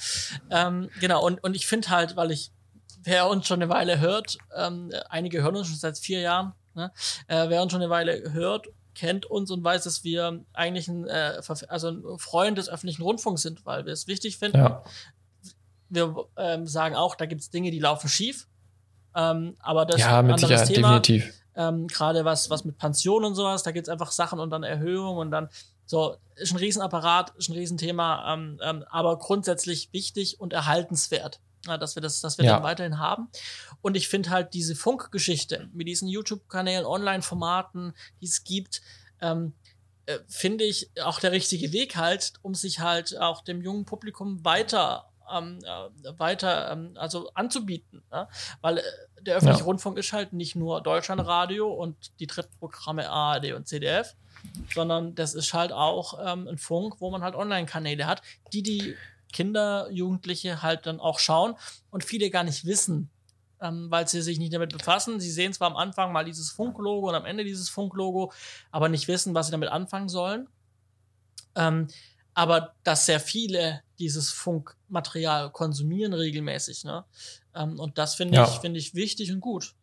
Ähm, 0.49 0.89
genau, 0.99 1.25
und, 1.25 1.43
und 1.43 1.55
ich 1.55 1.67
finde 1.67 1.89
halt, 1.89 2.15
weil 2.15 2.31
ich, 2.31 2.51
wer 3.03 3.27
uns 3.27 3.47
schon 3.47 3.61
eine 3.61 3.71
Weile 3.71 3.99
hört, 3.99 4.37
ähm, 4.55 4.91
einige 5.09 5.41
hören 5.41 5.55
uns 5.55 5.67
schon 5.67 5.77
seit 5.77 5.97
vier 5.97 6.21
Jahren, 6.21 6.53
ne? 6.73 6.91
äh, 7.27 7.49
wer 7.49 7.61
uns 7.61 7.71
schon 7.71 7.81
eine 7.81 7.89
Weile 7.89 8.31
hört 8.31 8.67
kennt 8.95 9.25
uns 9.25 9.51
und 9.51 9.63
weiß, 9.63 9.83
dass 9.83 10.03
wir 10.03 10.43
eigentlich 10.53 10.87
ein, 10.87 11.07
äh, 11.07 11.41
also 11.67 11.89
ein 11.89 12.03
Freund 12.17 12.57
des 12.57 12.69
öffentlichen 12.69 13.03
Rundfunks 13.03 13.41
sind, 13.41 13.65
weil 13.65 13.85
wir 13.85 13.93
es 13.93 14.07
wichtig 14.07 14.37
finden. 14.37 14.57
Ja. 14.57 14.83
Wir 15.89 16.15
ähm, 16.37 16.67
sagen 16.67 16.95
auch, 16.95 17.15
da 17.15 17.25
gibt 17.25 17.41
es 17.41 17.49
Dinge, 17.49 17.71
die 17.71 17.79
laufen 17.79 18.09
schief. 18.09 18.47
Ähm, 19.15 19.55
aber 19.59 19.85
das 19.85 19.99
ja, 19.99 20.37
Sicherheit, 20.37 20.67
Thema. 20.67 20.99
definitiv. 20.99 21.33
Ähm, 21.55 21.87
Gerade 21.87 22.23
was, 22.23 22.49
was 22.49 22.63
mit 22.63 22.77
Pension 22.77 23.25
und 23.25 23.35
sowas, 23.35 23.63
da 23.63 23.71
gibt 23.71 23.87
es 23.87 23.91
einfach 23.91 24.11
Sachen 24.11 24.39
und 24.39 24.49
dann 24.51 24.63
Erhöhungen 24.63 25.19
und 25.19 25.31
dann 25.31 25.49
so, 25.85 26.15
ist 26.35 26.53
ein 26.53 26.57
Riesenapparat, 26.57 27.33
ist 27.37 27.49
ein 27.49 27.53
Riesenthema, 27.53 28.33
ähm, 28.33 28.59
ähm, 28.63 28.85
aber 28.89 29.19
grundsätzlich 29.19 29.91
wichtig 29.91 30.39
und 30.39 30.53
erhaltenswert 30.53 31.41
dass 31.63 31.95
wir 31.95 32.01
das, 32.01 32.21
dass 32.21 32.37
wir 32.37 32.45
ja. 32.45 32.57
den 32.57 32.63
weiterhin 32.63 32.99
haben. 32.99 33.29
Und 33.81 33.95
ich 33.95 34.07
finde 34.07 34.29
halt 34.29 34.53
diese 34.53 34.75
Funkgeschichte 34.75 35.69
mit 35.73 35.87
diesen 35.87 36.07
YouTube-Kanälen, 36.07 36.85
Online-Formaten, 36.85 37.93
die 38.19 38.25
es 38.25 38.43
gibt, 38.43 38.81
ähm, 39.21 39.53
äh, 40.05 40.19
finde 40.27 40.63
ich 40.63 40.89
auch 41.03 41.19
der 41.19 41.31
richtige 41.31 41.71
Weg 41.71 41.95
halt, 41.95 42.33
um 42.41 42.55
sich 42.55 42.79
halt 42.79 43.17
auch 43.17 43.43
dem 43.43 43.61
jungen 43.61 43.85
Publikum 43.85 44.43
weiter 44.43 45.11
ähm, 45.31 45.59
äh, 45.63 46.19
weiter 46.19 46.71
ähm, 46.71 46.93
also 46.95 47.31
anzubieten, 47.33 48.03
ja? 48.11 48.27
weil 48.61 48.79
äh, 48.79 48.83
der 49.21 49.37
öffentliche 49.37 49.61
ja. 49.61 49.65
Rundfunk 49.65 49.97
ist 49.97 50.13
halt 50.13 50.33
nicht 50.33 50.55
nur 50.55 50.81
Deutschlandradio 50.81 51.71
und 51.71 51.95
die 52.19 52.27
Drittprogramme 52.27 53.09
ARD 53.09 53.53
und 53.53 53.67
CDF, 53.67 54.15
sondern 54.73 55.15
das 55.15 55.35
ist 55.35 55.53
halt 55.53 55.71
auch 55.71 56.19
ähm, 56.25 56.47
ein 56.47 56.57
Funk, 56.57 56.95
wo 56.99 57.11
man 57.11 57.23
halt 57.23 57.35
Online-Kanäle 57.35 58.07
hat, 58.07 58.21
die 58.51 58.63
die 58.63 58.95
Kinder, 59.33 59.89
Jugendliche 59.91 60.61
halt 60.61 60.85
dann 60.85 60.99
auch 60.99 61.19
schauen 61.19 61.55
und 61.89 62.03
viele 62.03 62.29
gar 62.29 62.43
nicht 62.43 62.65
wissen, 62.65 63.09
ähm, 63.59 63.89
weil 63.89 64.07
sie 64.07 64.21
sich 64.21 64.39
nicht 64.39 64.53
damit 64.53 64.71
befassen. 64.71 65.19
Sie 65.19 65.31
sehen 65.31 65.53
zwar 65.53 65.69
am 65.69 65.77
Anfang 65.77 66.11
mal 66.11 66.25
dieses 66.25 66.51
Funklogo 66.51 67.09
und 67.09 67.15
am 67.15 67.25
Ende 67.25 67.43
dieses 67.43 67.69
Funklogo, 67.69 68.31
aber 68.71 68.89
nicht 68.89 69.07
wissen, 69.07 69.33
was 69.33 69.47
sie 69.47 69.51
damit 69.51 69.69
anfangen 69.69 70.09
sollen. 70.09 70.47
Ähm, 71.55 71.87
aber 72.33 72.75
dass 72.83 73.05
sehr 73.05 73.19
viele 73.19 73.83
dieses 73.99 74.31
Funkmaterial 74.31 75.51
konsumieren 75.51 76.13
regelmäßig, 76.13 76.85
ne? 76.85 77.05
Ähm, 77.53 77.79
und 77.79 77.97
das 77.97 78.15
finde 78.15 78.37
ja. 78.37 78.47
ich, 78.47 78.59
finde 78.59 78.79
ich 78.79 78.95
wichtig 78.95 79.31
und 79.31 79.41
gut. 79.41 79.75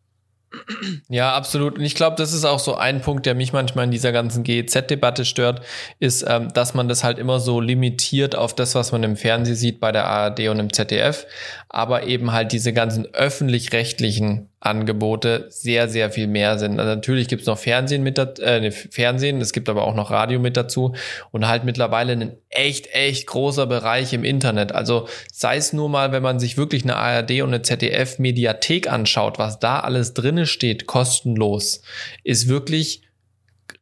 Ja, 1.09 1.35
absolut. 1.35 1.77
Und 1.77 1.83
ich 1.83 1.95
glaube, 1.95 2.15
das 2.15 2.33
ist 2.33 2.45
auch 2.45 2.59
so 2.59 2.75
ein 2.75 3.01
Punkt, 3.01 3.25
der 3.25 3.35
mich 3.35 3.53
manchmal 3.53 3.85
in 3.85 3.91
dieser 3.91 4.11
ganzen 4.11 4.43
GEZ-Debatte 4.43 5.25
stört, 5.25 5.61
ist, 5.99 6.25
ähm, 6.27 6.51
dass 6.53 6.73
man 6.73 6.87
das 6.87 7.03
halt 7.03 7.19
immer 7.19 7.39
so 7.39 7.61
limitiert 7.61 8.35
auf 8.35 8.55
das, 8.55 8.75
was 8.75 8.91
man 8.91 9.03
im 9.03 9.15
Fernsehen 9.15 9.55
sieht 9.55 9.79
bei 9.79 9.91
der 9.91 10.05
ARD 10.05 10.49
und 10.49 10.59
im 10.59 10.73
ZDF, 10.73 11.27
aber 11.69 12.03
eben 12.03 12.31
halt 12.31 12.51
diese 12.51 12.73
ganzen 12.73 13.05
öffentlich-rechtlichen 13.13 14.48
Angebote 14.61 15.45
sehr, 15.49 15.87
sehr 15.87 16.11
viel 16.11 16.27
mehr 16.27 16.59
sind. 16.59 16.79
Also 16.79 16.93
natürlich 16.93 17.29
gibt's 17.29 17.45
noch 17.45 17.57
Fernsehen 17.57 18.03
mit 18.03 18.17
äh, 18.17 18.71
Fernsehen, 18.71 19.39
es 19.39 19.53
gibt 19.53 19.69
aber 19.69 19.83
auch 19.83 19.95
noch 19.95 20.11
Radio 20.11 20.39
mit 20.39 20.57
dazu 20.57 20.93
und 21.31 21.47
halt 21.47 21.63
mittlerweile 21.63 22.13
ein 22.13 22.37
echt, 22.49 22.87
echt 22.93 23.27
großer 23.27 23.67
Bereich 23.67 24.11
im 24.11 24.25
Internet. 24.25 24.73
Also 24.73 25.07
sei 25.31 25.55
es 25.55 25.71
nur 25.71 25.87
mal, 25.87 26.11
wenn 26.11 26.23
man 26.23 26.39
sich 26.39 26.57
wirklich 26.57 26.83
eine 26.83 26.97
ARD 26.97 27.41
und 27.41 27.49
eine 27.49 27.61
ZDF-Mediathek 27.61 28.91
anschaut, 28.91 29.39
was 29.39 29.59
da 29.59 29.79
alles 29.79 30.13
drinne 30.13 30.45
steht, 30.45 30.87
kostenlos, 30.87 31.81
ist 32.23 32.49
wirklich 32.49 33.03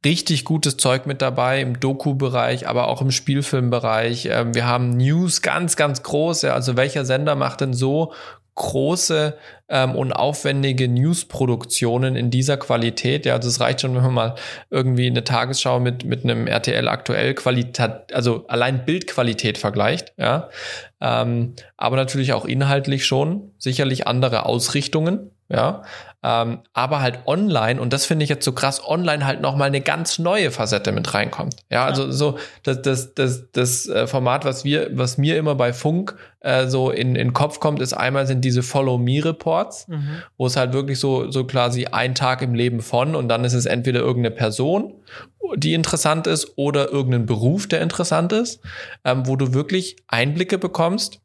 richtig 0.05 0.45
gutes 0.45 0.78
Zeug 0.78 1.07
mit 1.07 1.23
dabei 1.23 1.59
im 1.59 1.80
Doku-Bereich, 1.80 2.67
aber 2.67 2.88
auch 2.88 3.01
im 3.01 3.09
Spielfilmbereich. 3.09 4.28
Ähm, 4.32 4.53
wir 4.53 4.67
haben 4.67 4.95
News 4.95 5.41
ganz, 5.41 5.75
ganz 5.75 6.03
große. 6.03 6.53
Also 6.53 6.78
welcher 6.78 7.03
Sender 7.03 7.36
macht 7.36 7.61
denn 7.61 7.73
so 7.73 8.13
große 8.58 9.38
ähm, 9.70 9.95
und 9.95 10.12
aufwendige 10.12 10.89
News-Produktionen 10.89 12.16
in 12.18 12.30
dieser 12.30 12.58
Qualität. 12.58 13.26
Ja, 13.26 13.36
also 13.36 13.47
es 13.47 13.62
reicht 13.62 13.82
schon, 13.82 13.95
wenn 13.95 14.03
man 14.03 14.14
mal 14.14 14.36
irgendwie 14.70 15.08
eine 15.08 15.24
Tagesschau 15.24 15.80
mit, 15.80 16.03
mit 16.03 16.24
einem 16.24 16.47
RTL 16.47 16.89
aktuell 16.89 17.34
Qualität, 17.36 18.14
also 18.14 18.45
allein 18.47 18.84
Bildqualität 18.84 19.58
vergleicht, 19.58 20.14
ja. 20.18 20.49
Ähm, 20.99 21.53
aber 21.78 21.95
natürlich 21.95 22.34
auch 22.34 22.45
inhaltlich 22.45 23.05
schon, 23.05 23.51
sicherlich 23.58 24.08
andere 24.08 24.45
Ausrichtungen, 24.45 25.32
ja, 25.49 25.83
ähm, 26.23 26.59
aber 26.73 27.01
halt 27.01 27.19
online 27.25 27.79
und 27.79 27.93
das 27.93 28.05
finde 28.05 28.23
ich 28.23 28.29
jetzt 28.29 28.43
so 28.43 28.51
krass, 28.51 28.81
online 28.85 29.25
halt 29.25 29.39
nochmal 29.39 29.67
eine 29.67 29.81
ganz 29.81 30.19
neue 30.19 30.51
Facette 30.51 30.91
mit 30.91 31.13
reinkommt. 31.13 31.55
Ja, 31.69 31.85
also 31.85 32.11
so 32.11 32.37
das, 32.63 32.81
das, 32.81 33.13
das, 33.13 33.51
das 33.51 33.89
Format, 34.07 34.43
was 34.43 34.65
wir, 34.65 34.89
was 34.91 35.17
mir 35.17 35.37
immer 35.37 35.55
bei 35.55 35.71
Funk 35.71 36.17
äh, 36.41 36.67
so 36.67 36.91
in, 36.91 37.15
in 37.15 37.33
Kopf 37.33 37.59
kommt, 37.59 37.81
ist 37.81 37.93
einmal 37.93 38.27
sind 38.27 38.43
diese 38.43 38.61
Follow-Me-Reports, 38.61 39.87
mhm. 39.87 40.21
wo 40.37 40.47
es 40.47 40.57
halt 40.57 40.73
wirklich 40.73 40.99
so, 40.99 41.31
so 41.31 41.45
quasi 41.45 41.85
ein 41.85 42.13
Tag 42.13 42.41
im 42.41 42.53
Leben 42.53 42.81
von 42.81 43.15
und 43.15 43.29
dann 43.29 43.45
ist 43.45 43.53
es 43.53 43.65
entweder 43.65 44.01
irgendeine 44.01 44.35
Person, 44.35 44.93
die 45.55 45.73
interessant 45.73 46.27
ist 46.27 46.57
oder 46.57 46.91
irgendein 46.91 47.25
Beruf, 47.25 47.67
der 47.67 47.81
interessant 47.81 48.33
ist, 48.33 48.61
ähm, 49.05 49.27
wo 49.27 49.35
du 49.35 49.53
wirklich 49.53 49.95
Einblicke 50.07 50.57
bekommst, 50.57 51.21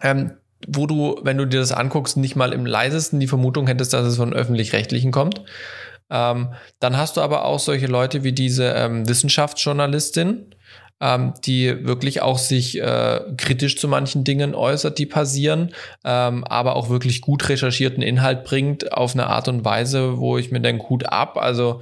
ähm, 0.00 0.32
wo 0.68 0.86
du, 0.86 1.20
wenn 1.22 1.38
du 1.38 1.46
dir 1.46 1.60
das 1.60 1.72
anguckst, 1.72 2.16
nicht 2.16 2.36
mal 2.36 2.52
im 2.52 2.66
leisesten 2.66 3.20
die 3.20 3.26
Vermutung 3.26 3.66
hättest, 3.66 3.92
dass 3.92 4.06
es 4.06 4.16
von 4.16 4.32
öffentlich-rechtlichen 4.32 5.12
kommt. 5.12 5.42
Ähm, 6.10 6.48
dann 6.78 6.96
hast 6.96 7.16
du 7.16 7.20
aber 7.20 7.44
auch 7.44 7.58
solche 7.58 7.86
Leute 7.86 8.22
wie 8.22 8.32
diese 8.32 8.66
ähm, 8.72 9.08
Wissenschaftsjournalistin, 9.08 10.54
ähm, 11.00 11.34
die 11.44 11.86
wirklich 11.86 12.22
auch 12.22 12.38
sich 12.38 12.80
äh, 12.80 13.20
kritisch 13.36 13.78
zu 13.78 13.88
manchen 13.88 14.22
Dingen 14.22 14.54
äußert, 14.54 14.98
die 14.98 15.06
passieren, 15.06 15.72
ähm, 16.04 16.44
aber 16.44 16.76
auch 16.76 16.90
wirklich 16.90 17.22
gut 17.22 17.48
recherchierten 17.48 18.02
Inhalt 18.02 18.44
bringt 18.44 18.92
auf 18.92 19.14
eine 19.14 19.26
Art 19.26 19.48
und 19.48 19.64
Weise, 19.64 20.18
wo 20.18 20.36
ich 20.36 20.50
mir 20.50 20.60
denke, 20.60 20.88
Hut 20.90 21.06
ab. 21.06 21.38
Also 21.38 21.80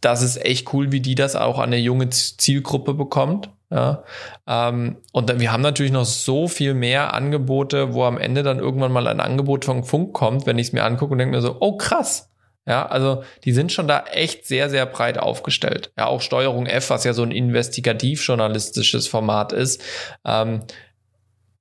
das 0.00 0.22
ist 0.22 0.44
echt 0.44 0.72
cool, 0.72 0.92
wie 0.92 1.00
die 1.00 1.14
das 1.14 1.36
auch 1.36 1.58
an 1.58 1.66
eine 1.66 1.78
junge 1.78 2.10
Zielgruppe 2.10 2.94
bekommt. 2.94 3.48
Ja, 3.70 4.02
ähm, 4.48 4.96
und 5.12 5.38
wir 5.38 5.52
haben 5.52 5.60
natürlich 5.60 5.92
noch 5.92 6.04
so 6.04 6.48
viel 6.48 6.74
mehr 6.74 7.14
Angebote, 7.14 7.94
wo 7.94 8.02
am 8.02 8.18
Ende 8.18 8.42
dann 8.42 8.58
irgendwann 8.58 8.90
mal 8.90 9.06
ein 9.06 9.20
Angebot 9.20 9.64
von 9.64 9.84
Funk 9.84 10.12
kommt, 10.12 10.44
wenn 10.44 10.58
ich 10.58 10.68
es 10.68 10.72
mir 10.72 10.82
angucke 10.82 11.12
und 11.12 11.18
denke 11.18 11.36
mir 11.36 11.42
so, 11.42 11.56
oh 11.60 11.76
krass. 11.76 12.30
Ja, 12.66 12.86
also 12.86 13.22
die 13.44 13.52
sind 13.52 13.72
schon 13.72 13.88
da 13.88 14.04
echt 14.12 14.46
sehr, 14.46 14.70
sehr 14.70 14.86
breit 14.86 15.18
aufgestellt. 15.18 15.92
Ja, 15.96 16.06
auch 16.06 16.20
Steuerung 16.20 16.66
F, 16.66 16.90
was 16.90 17.04
ja 17.04 17.12
so 17.14 17.22
ein 17.22 17.30
investigativ-journalistisches 17.30 19.08
Format 19.08 19.52
ist. 19.52 19.82
Ähm, 20.24 20.60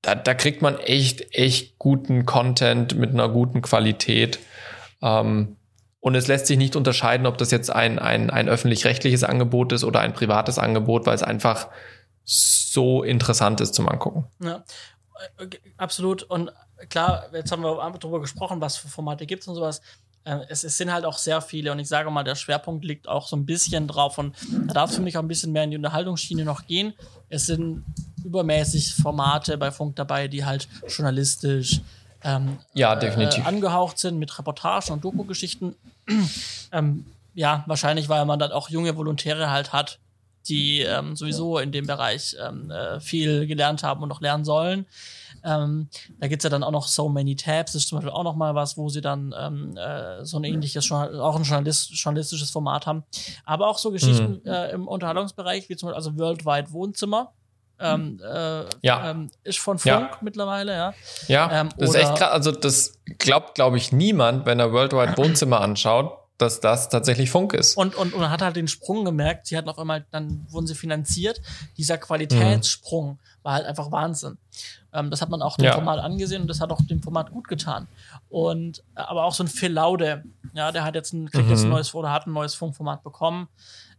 da, 0.02 0.16
da 0.16 0.34
kriegt 0.34 0.62
man 0.62 0.78
echt, 0.80 1.36
echt 1.36 1.78
guten 1.78 2.26
Content 2.26 2.96
mit 2.98 3.12
einer 3.12 3.30
guten 3.30 3.62
Qualität. 3.62 4.40
Ähm, 5.02 5.58
und 6.02 6.16
es 6.16 6.28
lässt 6.28 6.48
sich 6.48 6.58
nicht 6.58 6.76
unterscheiden, 6.76 7.28
ob 7.28 7.38
das 7.38 7.52
jetzt 7.52 7.74
ein, 7.74 8.00
ein, 8.00 8.30
ein 8.30 8.50
öffentlich-rechtliches 8.50 9.24
Angebot 9.24 9.74
ist 9.74 9.84
oder 9.84 10.00
ein 10.00 10.14
privates 10.14 10.58
Angebot, 10.58 11.06
weil 11.06 11.16
es 11.16 11.24
einfach 11.24 11.68
so 12.30 13.04
interessant 13.04 13.60
ist 13.60 13.74
zum 13.74 13.90
Angucken. 13.90 14.28
Ja, 14.40 14.64
absolut. 15.78 16.24
Und 16.24 16.52
klar, 16.90 17.26
jetzt 17.34 17.52
haben 17.52 17.64
wir 17.64 17.98
darüber 18.00 18.22
gesprochen, 18.22 18.62
was 18.62 18.78
für 18.78 18.88
Formate 18.88 19.26
gibt 19.26 19.42
es 19.42 19.48
und 19.48 19.56
sowas. 19.56 19.82
Äh, 20.26 20.40
es, 20.48 20.64
es, 20.64 20.78
sind 20.78 20.94
halt 20.94 21.06
auch 21.06 21.18
sehr 21.18 21.42
viele 21.42 21.72
und 21.72 21.80
ich 21.80 21.88
sage 21.88 22.12
mal, 22.12 22.24
der 22.24 22.36
Schwerpunkt 22.36 22.86
liegt 22.86 23.08
auch 23.08 23.28
so 23.28 23.36
ein 23.36 23.46
bisschen 23.46 23.88
drauf 23.88 24.18
und 24.20 24.36
da 24.68 24.74
darf 24.74 24.90
es 24.92 24.98
für 24.98 25.02
mich 25.02 25.18
auch 25.18 25.24
ein 25.24 25.28
bisschen 25.28 25.52
mehr 25.52 25.64
in 25.64 25.72
die 25.72 25.78
Unterhaltungsschiene 25.78 26.46
noch 26.46 26.68
gehen. 26.68 26.94
Es 27.30 27.48
sind 27.48 27.84
übermäßig 28.24 28.94
Formate 28.94 29.58
bei 29.58 29.72
Funk 29.72 29.96
dabei, 29.96 30.28
die 30.28 30.46
halt 30.46 30.68
journalistisch 30.88 31.82
ähm, 32.24 32.60
ja, 32.74 32.96
definitiv. 32.96 33.44
Äh, 33.44 33.48
angehaucht 33.48 33.98
sind 33.98 34.20
mit 34.20 34.38
Reportagen 34.38 34.92
und 34.94 35.04
Doku-Geschichten. 35.04 35.76
ähm, 36.72 37.06
ja, 37.34 37.64
wahrscheinlich, 37.66 38.10
weil 38.10 38.26
man 38.26 38.40
dann 38.40 38.52
auch 38.52 38.70
junge 38.70 38.96
Volontäre 38.96 39.50
halt 39.50 39.74
hat, 39.74 40.00
die 40.48 40.82
ähm, 40.82 41.16
sowieso 41.16 41.60
in 41.60 41.72
dem 41.72 41.86
Bereich 41.86 42.36
ähm, 42.40 42.72
äh, 42.72 43.00
viel 43.00 43.48
gelernt 43.48 43.84
haben 43.84 44.02
und 44.02 44.10
noch 44.10 44.22
lernen 44.22 44.46
sollen. 44.46 44.86
Ähm, 45.44 45.90
da 46.20 46.28
es 46.28 46.44
ja 46.44 46.50
dann 46.50 46.64
auch 46.64 46.72
noch 46.72 46.88
So 46.88 47.08
Many 47.10 47.36
Tabs, 47.36 47.74
das 47.74 47.84
ist 47.84 47.90
zum 47.90 47.98
Beispiel 47.98 48.12
auch 48.12 48.24
noch 48.24 48.36
mal 48.36 48.56
was, 48.56 48.78
wo 48.78 48.90
sie 48.90 49.02
dann 49.02 49.34
ähm, 49.38 49.78
äh, 49.78 50.26
so 50.26 50.38
ein 50.38 50.44
ähnliches, 50.44 50.92
auch 50.92 51.36
ein 51.36 51.44
Journalist, 51.44 51.92
journalistisches 51.94 52.52
Format 52.52 52.88
haben. 52.88 53.04
Aber 53.46 53.68
auch 53.68 53.78
so 53.78 53.92
Geschichten 53.92 54.42
mhm. 54.44 54.52
äh, 54.52 54.72
im 54.72 54.88
Unterhaltungsbereich, 54.88 55.70
wie 55.70 55.76
zum 55.76 55.88
Beispiel 55.88 55.98
also 55.98 56.18
Worldwide 56.18 56.72
Wohnzimmer. 56.72 57.34
Ähm, 57.82 58.20
äh, 58.22 58.66
ja. 58.82 59.12
Ähm, 59.12 59.30
ist 59.44 59.60
von 59.60 59.80
Funk 59.80 60.12
ja. 60.12 60.18
mittlerweile, 60.20 60.74
ja. 60.74 60.94
Ja, 61.28 61.62
ähm, 61.62 61.70
das 61.78 61.92
ist 61.92 61.96
echt 61.96 62.16
krass. 62.16 62.32
Also 62.32 62.52
das 62.52 63.00
glaubt, 63.20 63.56
glaube 63.56 63.78
ich, 63.78 63.94
niemand, 63.94 64.46
wenn 64.46 64.60
er 64.60 64.74
Worldwide 64.74 65.18
Wohnzimmer 65.18 65.62
anschaut, 65.62 66.18
dass 66.40 66.62
das 66.62 66.90
tatsächlich 66.90 67.30
Funk 67.30 67.54
ist. 67.54 67.76
Und, 67.76 67.96
und, 67.96 68.14
und 68.14 68.22
man 68.22 68.32
hat 68.32 68.42
halt 68.42 68.56
den 68.56 68.70
Sprung 68.70 69.04
gemerkt, 69.04 69.46
sie 69.46 69.58
hatten 69.58 69.68
auf 69.70 69.78
einmal, 69.78 70.06
dann 70.10 70.48
wurden 70.50 70.68
sie 70.68 70.74
finanziert. 70.74 71.42
Dieser 71.78 71.98
Qualitätssprung 71.98 73.12
mhm. 73.12 73.18
war 73.44 73.54
halt 73.54 73.66
einfach 73.66 73.92
Wahnsinn. 73.92 74.38
Ähm, 74.94 75.12
das 75.12 75.22
hat 75.22 75.30
man 75.30 75.42
auch 75.42 75.58
dem 75.58 75.66
ja. 75.66 75.74
Format 75.74 76.00
angesehen 76.00 76.42
und 76.42 76.48
das 76.48 76.62
hat 76.62 76.72
auch 76.72 76.82
dem 76.82 77.04
Format 77.04 77.32
gut 77.32 77.50
getan. 77.50 77.88
Und 78.30 78.84
aber 78.96 79.26
auch 79.26 79.34
so 79.34 79.44
ein 79.44 79.48
Phil 79.48 79.74
Laude, 79.74 80.24
ja, 80.54 80.72
der 80.72 80.86
hat 80.86 80.96
jetzt 80.96 81.14
ein, 81.14 81.30
kriegt 81.30 81.46
mhm. 81.46 81.52
jetzt 81.52 81.64
ein 81.64 81.70
neues 81.70 81.94
oder 81.94 82.12
hat 82.12 82.26
ein 82.26 82.34
neues 82.34 82.56
Funkformat 82.56 83.04
bekommen. 83.04 83.50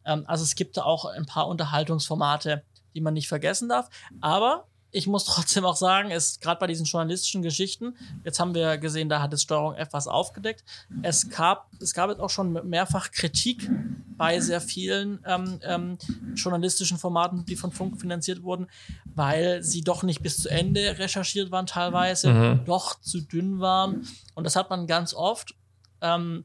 Ähm, 0.07 0.25
also 0.27 0.43
es 0.43 0.55
gibt 0.55 0.79
da 0.79 0.85
auch 0.85 1.05
ein 1.05 1.27
paar 1.27 1.47
Unterhaltungsformate, 1.47 2.63
die 2.95 3.03
man 3.03 3.13
nicht 3.13 3.29
vergessen 3.29 3.69
darf. 3.69 3.91
Aber 4.23 4.65
ich 4.91 5.07
muss 5.07 5.25
trotzdem 5.27 5.65
auch 5.65 5.77
sagen, 5.77 6.11
es 6.11 6.41
gerade 6.41 6.59
bei 6.59 6.67
diesen 6.67 6.87
journalistischen 6.87 7.43
Geschichten, 7.43 7.97
jetzt 8.25 8.41
haben 8.41 8.55
wir 8.55 8.79
gesehen, 8.79 9.09
da 9.09 9.21
hat 9.23 9.33
es 9.33 9.43
Steuerung 9.43 9.75
F 9.75 9.89
was 9.93 10.07
aufgedeckt. 10.07 10.65
Es 11.03 11.29
gab, 11.31 11.69
es 11.81 11.95
gab 11.95 12.11
jetzt 12.11 12.21
auch 12.21 12.31
schon 12.31 12.53
mehrfach 12.69 13.11
Kritik 13.11 13.71
bei 14.17 14.41
sehr 14.41 14.61
vielen 14.61 15.21
ähm, 15.27 15.61
ähm, 15.63 15.99
journalistischen 16.35 16.99
Formaten, 16.99 17.45
die 17.47 17.57
von 17.57 17.73
Funk 17.73 18.01
finanziert 18.01 18.43
wurden, 18.43 18.67
weil 19.15 19.63
sie 19.63 19.83
doch 19.83 20.03
nicht 20.03 20.23
bis 20.23 20.39
zu 20.39 20.49
Ende 20.51 20.99
recherchiert 20.99 21.51
waren, 21.51 21.67
teilweise, 21.67 22.33
mhm. 22.33 22.65
doch 22.67 23.01
zu 23.01 23.21
dünn 23.23 23.61
waren. 23.61 24.07
Und 24.35 24.45
das 24.45 24.57
hat 24.57 24.71
man 24.71 24.87
ganz 24.87 25.15
oft. 25.15 25.55
Ähm, 26.03 26.45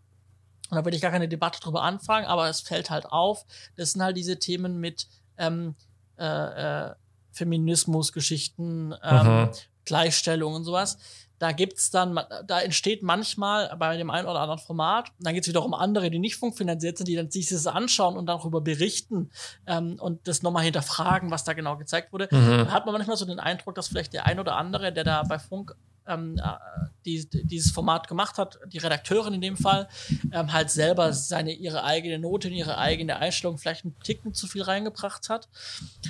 und 0.69 0.77
da 0.77 0.85
will 0.85 0.93
ich 0.93 1.01
gar 1.01 1.11
keine 1.11 1.27
Debatte 1.27 1.59
drüber 1.59 1.83
anfangen, 1.83 2.25
aber 2.25 2.49
es 2.49 2.61
fällt 2.61 2.89
halt 2.89 3.05
auf. 3.05 3.45
Das 3.75 3.91
sind 3.91 4.01
halt 4.01 4.17
diese 4.17 4.39
Themen 4.39 4.79
mit 4.79 5.07
ähm, 5.37 5.75
äh, 6.17 6.25
äh, 6.87 6.95
Feminismus-Geschichten, 7.35 8.95
ähm, 9.03 9.27
mhm. 9.27 9.49
Gleichstellung 9.85 10.53
und 10.53 10.63
sowas. 10.63 10.97
Da 11.37 11.51
gibt's 11.51 11.91
dann, 11.91 12.17
da 12.47 12.61
entsteht 12.61 13.03
manchmal 13.03 13.75
bei 13.77 13.97
dem 13.97 14.09
einen 14.09 14.25
oder 14.25 14.39
anderen 14.39 14.59
Format, 14.59 15.11
dann 15.19 15.33
geht's 15.33 15.49
wiederum 15.49 15.73
andere, 15.73 16.09
die 16.09 16.17
nicht 16.17 16.37
funkfinanziert 16.37 16.97
sind, 16.97 17.07
die 17.07 17.15
dann 17.15 17.29
sich 17.29 17.49
das 17.49 17.67
anschauen 17.67 18.15
und 18.15 18.25
darüber 18.27 18.61
berichten 18.61 19.29
ähm, 19.67 19.97
und 19.99 20.29
das 20.29 20.43
nochmal 20.43 20.63
hinterfragen, 20.63 21.31
was 21.31 21.43
da 21.43 21.51
genau 21.51 21.75
gezeigt 21.75 22.13
wurde. 22.13 22.29
Mhm. 22.31 22.49
Dann 22.49 22.71
hat 22.71 22.85
man 22.85 22.93
manchmal 22.93 23.17
so 23.17 23.25
den 23.25 23.39
Eindruck, 23.39 23.75
dass 23.75 23.89
vielleicht 23.89 24.13
der 24.13 24.25
ein 24.25 24.39
oder 24.39 24.55
andere, 24.55 24.93
der 24.93 25.03
da 25.03 25.23
bei 25.23 25.37
Funk 25.37 25.75
ähm, 26.07 26.37
äh, 26.37 26.41
die, 27.05 27.27
dieses 27.29 27.71
Format 27.71 28.07
gemacht 28.07 28.37
hat, 28.37 28.59
die 28.67 28.77
Redakteurin 28.77 29.33
in 29.33 29.41
dem 29.41 29.57
Fall, 29.57 29.87
ähm, 30.31 30.51
halt 30.51 30.69
selber 30.69 31.13
seine, 31.13 31.53
ihre 31.53 31.83
eigene 31.83 32.19
Note, 32.19 32.49
ihre 32.49 32.77
eigene 32.77 33.17
Einstellung 33.17 33.57
vielleicht 33.57 33.85
einen 33.85 33.95
Ticken 34.03 34.33
zu 34.33 34.47
viel 34.47 34.63
reingebracht 34.63 35.29
hat. 35.29 35.47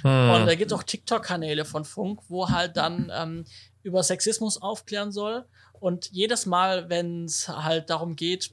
Hm. 0.01 0.29
Und 0.31 0.45
da 0.45 0.55
gibt 0.55 0.71
es 0.71 0.77
auch 0.77 0.83
TikTok-Kanäle 0.83 1.65
von 1.65 1.85
Funk, 1.85 2.21
wo 2.29 2.49
halt 2.49 2.77
dann 2.77 3.11
ähm, 3.13 3.45
über 3.83 4.03
Sexismus 4.03 4.61
aufklären 4.61 5.11
soll. 5.11 5.45
Und 5.79 6.09
jedes 6.11 6.45
Mal, 6.45 6.89
wenn 6.89 7.25
es 7.25 7.47
halt 7.47 7.89
darum 7.89 8.15
geht, 8.15 8.51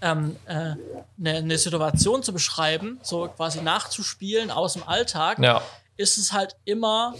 ähm, 0.00 0.36
äh, 0.46 0.74
eine, 1.18 1.42
ne 1.42 1.58
Situation 1.58 2.22
zu 2.22 2.32
beschreiben, 2.32 2.98
so 3.02 3.28
quasi 3.28 3.62
nachzuspielen 3.62 4.50
aus 4.50 4.72
dem 4.72 4.82
Alltag, 4.82 5.38
ja. 5.38 5.62
ist 5.96 6.18
es 6.18 6.32
halt 6.32 6.56
immer 6.64 7.14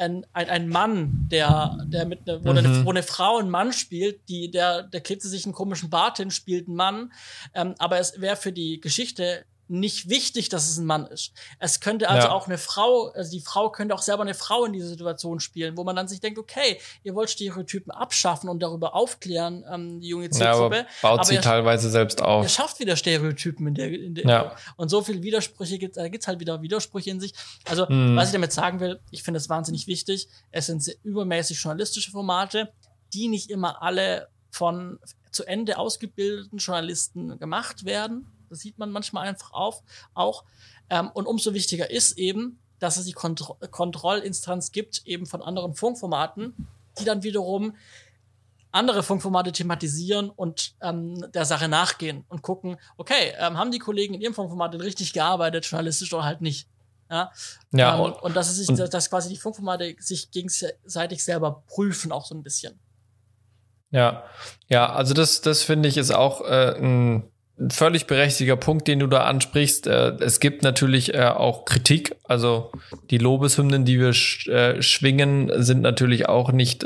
ein, 0.00 0.26
ein, 0.32 0.48
ein 0.48 0.68
Mann, 0.68 1.28
der, 1.30 1.78
der 1.86 2.06
mit 2.06 2.26
ne, 2.26 2.40
wo, 2.42 2.50
mhm. 2.52 2.58
eine, 2.58 2.84
wo 2.84 2.90
eine 2.90 3.02
Frau 3.02 3.38
einen 3.38 3.50
Mann 3.50 3.72
spielt, 3.72 4.28
die, 4.28 4.50
der, 4.50 4.82
der 4.82 5.00
klebt 5.00 5.22
sich 5.22 5.44
einen 5.44 5.54
komischen 5.54 5.90
Bart 5.90 6.16
hin, 6.16 6.30
spielt 6.30 6.66
einen 6.66 6.76
Mann. 6.76 7.12
Ähm, 7.54 7.74
aber 7.78 7.98
es 7.98 8.20
wäre 8.20 8.36
für 8.36 8.52
die 8.52 8.80
Geschichte 8.80 9.44
nicht 9.70 10.08
wichtig, 10.08 10.48
dass 10.48 10.68
es 10.68 10.78
ein 10.78 10.84
Mann 10.84 11.06
ist. 11.06 11.32
Es 11.60 11.80
könnte 11.80 12.08
also 12.08 12.28
ja. 12.28 12.32
auch 12.32 12.46
eine 12.46 12.58
Frau, 12.58 13.08
also 13.10 13.30
die 13.30 13.40
Frau 13.40 13.70
könnte 13.70 13.94
auch 13.94 14.02
selber 14.02 14.22
eine 14.22 14.34
Frau 14.34 14.64
in 14.64 14.72
dieser 14.72 14.88
Situation 14.88 15.38
spielen, 15.38 15.76
wo 15.76 15.84
man 15.84 15.94
dann 15.94 16.08
sich 16.08 16.20
denkt, 16.20 16.38
okay, 16.38 16.80
ihr 17.04 17.14
wollt 17.14 17.30
Stereotypen 17.30 17.92
abschaffen 17.92 18.48
und 18.48 18.60
darüber 18.60 18.94
aufklären, 18.94 19.64
ähm, 19.72 20.00
die 20.00 20.08
junge 20.08 20.28
Zielgruppe. 20.30 20.76
Ja, 20.76 20.80
aber 20.82 20.88
baut 21.02 21.20
aber 21.20 21.24
sie 21.24 21.38
teilweise 21.38 21.88
selbst 21.88 22.20
auf. 22.20 22.44
Ihr 22.44 22.48
schafft 22.48 22.80
wieder 22.80 22.96
Stereotypen 22.96 23.68
in 23.68 23.74
der, 23.74 23.92
in 23.92 24.14
der 24.14 24.24
ja. 24.24 24.56
und 24.76 24.88
so 24.88 25.02
viele 25.02 25.22
Widersprüche 25.22 25.78
gibt 25.78 25.96
da 25.96 26.08
gibt's 26.08 26.26
halt 26.26 26.40
wieder 26.40 26.62
Widersprüche 26.62 27.10
in 27.10 27.20
sich. 27.20 27.32
Also, 27.64 27.88
hm. 27.88 28.16
was 28.16 28.28
ich 28.28 28.32
damit 28.32 28.52
sagen 28.52 28.80
will, 28.80 29.00
ich 29.10 29.22
finde 29.22 29.38
es 29.38 29.48
wahnsinnig 29.48 29.86
wichtig. 29.86 30.28
Es 30.50 30.66
sind 30.66 30.84
übermäßig 31.04 31.62
journalistische 31.62 32.10
Formate, 32.10 32.72
die 33.14 33.28
nicht 33.28 33.50
immer 33.50 33.82
alle 33.82 34.28
von 34.50 34.98
zu 35.30 35.44
Ende 35.44 35.78
ausgebildeten 35.78 36.58
Journalisten 36.58 37.38
gemacht 37.38 37.84
werden 37.84 38.26
das 38.50 38.60
sieht 38.60 38.78
man 38.78 38.90
manchmal 38.90 39.26
einfach 39.26 39.52
auf, 39.52 39.82
auch. 40.14 40.44
Ähm, 40.90 41.10
und 41.14 41.26
umso 41.26 41.54
wichtiger 41.54 41.90
ist 41.90 42.18
eben, 42.18 42.58
dass 42.78 42.96
es 42.96 43.06
die 43.06 43.12
Kontro 43.12 43.56
Kontrollinstanz 43.70 44.72
gibt, 44.72 45.06
eben 45.06 45.26
von 45.26 45.42
anderen 45.42 45.74
Funkformaten, 45.74 46.54
die 46.98 47.04
dann 47.04 47.22
wiederum 47.22 47.74
andere 48.72 49.02
Funkformate 49.02 49.52
thematisieren 49.52 50.30
und 50.30 50.74
ähm, 50.80 51.30
der 51.32 51.44
Sache 51.44 51.68
nachgehen 51.68 52.24
und 52.28 52.42
gucken, 52.42 52.76
okay, 52.96 53.32
ähm, 53.38 53.58
haben 53.58 53.72
die 53.72 53.78
Kollegen 53.78 54.14
in 54.14 54.20
ihrem 54.20 54.34
Funkformat 54.34 54.74
denn 54.74 54.80
richtig 54.80 55.12
gearbeitet, 55.12 55.66
journalistisch 55.66 56.12
oder 56.12 56.24
halt 56.24 56.40
nicht. 56.40 56.68
Ja, 57.10 57.32
ja 57.72 57.94
ähm, 57.94 58.00
und, 58.00 58.22
und 58.22 58.36
dass, 58.36 58.48
es 58.48 58.64
sich, 58.64 58.68
dass 58.68 59.10
quasi 59.10 59.28
die 59.28 59.36
Funkformate 59.36 59.96
sich 59.98 60.30
gegenseitig 60.30 61.24
selber 61.24 61.64
prüfen, 61.66 62.12
auch 62.12 62.26
so 62.26 62.34
ein 62.34 62.42
bisschen. 62.42 62.78
Ja, 63.90 64.24
ja, 64.68 64.92
also 64.92 65.14
das, 65.14 65.40
das 65.40 65.62
finde 65.62 65.88
ich 65.88 65.96
ist 65.96 66.12
auch 66.12 66.42
äh, 66.42 66.76
ein 66.78 67.29
völlig 67.68 68.06
berechtigter 68.06 68.56
Punkt, 68.56 68.88
den 68.88 69.00
du 69.00 69.06
da 69.06 69.24
ansprichst. 69.24 69.86
Äh, 69.86 70.16
es 70.20 70.40
gibt 70.40 70.62
natürlich 70.62 71.14
äh, 71.14 71.24
auch 71.24 71.64
Kritik. 71.64 72.16
Also 72.24 72.72
die 73.10 73.18
Lobeshymnen, 73.18 73.84
die 73.84 74.00
wir 74.00 74.10
äh, 74.52 74.80
schwingen, 74.82 75.50
sind 75.62 75.82
natürlich 75.82 76.28
auch 76.28 76.52
nicht 76.52 76.84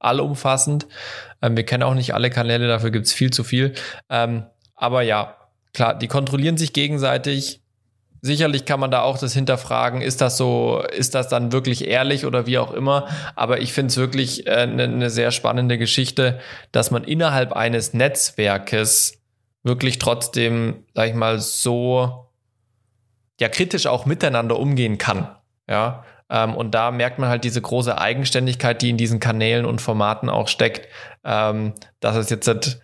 allumfassend. 0.00 0.86
Ähm, 1.42 1.56
wir 1.56 1.64
kennen 1.64 1.82
auch 1.82 1.94
nicht 1.94 2.14
alle 2.14 2.30
Kanäle, 2.30 2.68
dafür 2.68 2.90
gibt 2.90 3.06
es 3.06 3.12
viel 3.12 3.30
zu 3.30 3.44
viel. 3.44 3.74
Ähm, 4.08 4.44
aber 4.74 5.02
ja, 5.02 5.36
klar, 5.74 5.98
die 5.98 6.08
kontrollieren 6.08 6.56
sich 6.56 6.72
gegenseitig. 6.72 7.60
Sicherlich 8.20 8.64
kann 8.64 8.80
man 8.80 8.90
da 8.90 9.02
auch 9.02 9.16
das 9.16 9.32
hinterfragen, 9.32 10.00
ist 10.00 10.20
das 10.20 10.36
so, 10.36 10.82
ist 10.96 11.14
das 11.14 11.28
dann 11.28 11.52
wirklich 11.52 11.86
ehrlich 11.86 12.26
oder 12.26 12.46
wie 12.46 12.58
auch 12.58 12.72
immer. 12.72 13.06
Aber 13.36 13.60
ich 13.60 13.72
finde 13.72 13.90
es 13.92 13.96
wirklich 13.96 14.48
eine 14.50 14.88
ne 14.88 15.08
sehr 15.08 15.30
spannende 15.30 15.78
Geschichte, 15.78 16.40
dass 16.72 16.90
man 16.90 17.04
innerhalb 17.04 17.52
eines 17.52 17.94
Netzwerkes 17.94 19.18
wirklich 19.62 19.98
trotzdem, 19.98 20.84
sag 20.94 21.08
ich 21.08 21.14
mal, 21.14 21.38
so 21.38 22.28
ja 23.40 23.48
kritisch 23.48 23.86
auch 23.86 24.06
miteinander 24.06 24.58
umgehen 24.58 24.98
kann. 24.98 25.28
Ja. 25.68 26.04
Ähm, 26.30 26.54
und 26.54 26.72
da 26.74 26.90
merkt 26.90 27.18
man 27.18 27.28
halt 27.28 27.44
diese 27.44 27.60
große 27.60 27.98
Eigenständigkeit, 27.98 28.82
die 28.82 28.90
in 28.90 28.96
diesen 28.96 29.20
Kanälen 29.20 29.64
und 29.64 29.80
Formaten 29.80 30.28
auch 30.28 30.48
steckt, 30.48 30.88
ähm, 31.24 31.74
dass 32.00 32.16
es 32.16 32.30
jetzt 32.30 32.48
halt 32.48 32.80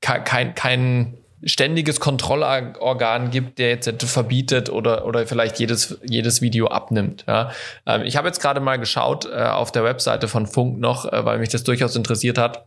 kein, 0.00 0.54
kein 0.54 1.16
ständiges 1.44 2.00
Kontrollorgan 2.00 3.30
gibt, 3.30 3.58
der 3.58 3.68
jetzt 3.68 4.02
verbietet 4.04 4.68
oder, 4.68 5.06
oder 5.06 5.26
vielleicht 5.26 5.58
jedes, 5.58 5.98
jedes 6.02 6.42
Video 6.42 6.68
abnimmt. 6.68 7.24
Ja. 7.28 7.52
Ähm, 7.86 8.02
ich 8.02 8.16
habe 8.16 8.28
jetzt 8.28 8.40
gerade 8.40 8.60
mal 8.60 8.78
geschaut 8.78 9.26
äh, 9.26 9.42
auf 9.44 9.72
der 9.72 9.84
Webseite 9.84 10.28
von 10.28 10.46
Funk 10.46 10.78
noch, 10.78 11.10
äh, 11.10 11.24
weil 11.24 11.38
mich 11.38 11.50
das 11.50 11.64
durchaus 11.64 11.94
interessiert 11.96 12.38
hat. 12.38 12.66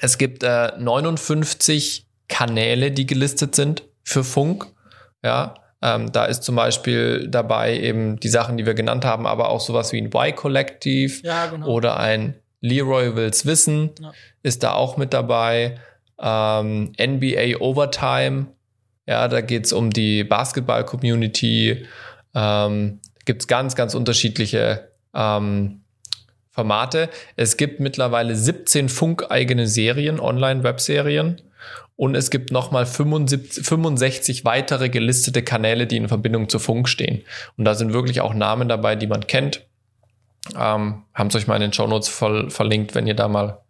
Es 0.00 0.18
gibt 0.18 0.42
äh, 0.42 0.72
59 0.78 2.07
Kanäle, 2.28 2.90
die 2.90 3.06
gelistet 3.06 3.54
sind 3.54 3.84
für 4.02 4.24
Funk. 4.24 4.66
Ja, 5.22 5.54
ähm, 5.82 6.10
da 6.12 6.24
ist 6.24 6.42
zum 6.42 6.56
Beispiel 6.56 7.28
dabei 7.28 7.78
eben 7.78 8.18
die 8.20 8.28
Sachen, 8.28 8.56
die 8.56 8.66
wir 8.66 8.74
genannt 8.74 9.04
haben, 9.04 9.26
aber 9.26 9.48
auch 9.50 9.60
sowas 9.60 9.92
wie 9.92 10.00
ein 10.00 10.06
Y-Kollektiv 10.06 11.22
ja, 11.22 11.46
genau. 11.46 11.66
oder 11.66 11.98
ein 11.98 12.34
Leroy 12.60 13.14
Wills 13.14 13.46
Wissen 13.46 13.90
ja. 14.00 14.12
ist 14.42 14.62
da 14.62 14.72
auch 14.74 14.96
mit 14.96 15.12
dabei. 15.12 15.78
Ähm, 16.20 16.92
NBA 17.00 17.58
Overtime, 17.60 18.48
ja, 19.06 19.28
da 19.28 19.40
geht 19.40 19.66
es 19.66 19.72
um 19.72 19.90
die 19.90 20.24
Basketball-Community. 20.24 21.86
Ähm, 22.34 23.00
Gibt 23.24 23.42
es 23.42 23.46
ganz, 23.46 23.76
ganz 23.76 23.94
unterschiedliche 23.94 24.90
ähm, 25.14 25.82
Formate. 26.50 27.08
Es 27.36 27.56
gibt 27.56 27.78
mittlerweile 27.78 28.34
17 28.34 28.88
funkeigene 28.88 29.68
Serien, 29.68 30.18
Online-Webserien. 30.18 31.40
Und 31.98 32.14
es 32.14 32.30
gibt 32.30 32.52
nochmal 32.52 32.86
65 32.86 34.44
weitere 34.44 34.88
gelistete 34.88 35.42
Kanäle, 35.42 35.88
die 35.88 35.96
in 35.96 36.06
Verbindung 36.06 36.48
zu 36.48 36.60
Funk 36.60 36.88
stehen. 36.88 37.24
Und 37.56 37.64
da 37.64 37.74
sind 37.74 37.92
wirklich 37.92 38.20
auch 38.20 38.34
Namen 38.34 38.68
dabei, 38.68 38.94
die 38.94 39.08
man 39.08 39.26
kennt. 39.26 39.66
Ähm, 40.54 41.02
Haben 41.12 41.26
es 41.26 41.34
euch 41.34 41.48
mal 41.48 41.56
in 41.56 41.62
den 41.62 41.72
Show 41.72 41.88
Notes 41.88 42.08
verlinkt, 42.08 42.94
wenn 42.94 43.08
ihr 43.08 43.16
da 43.16 43.26
mal 43.26 43.62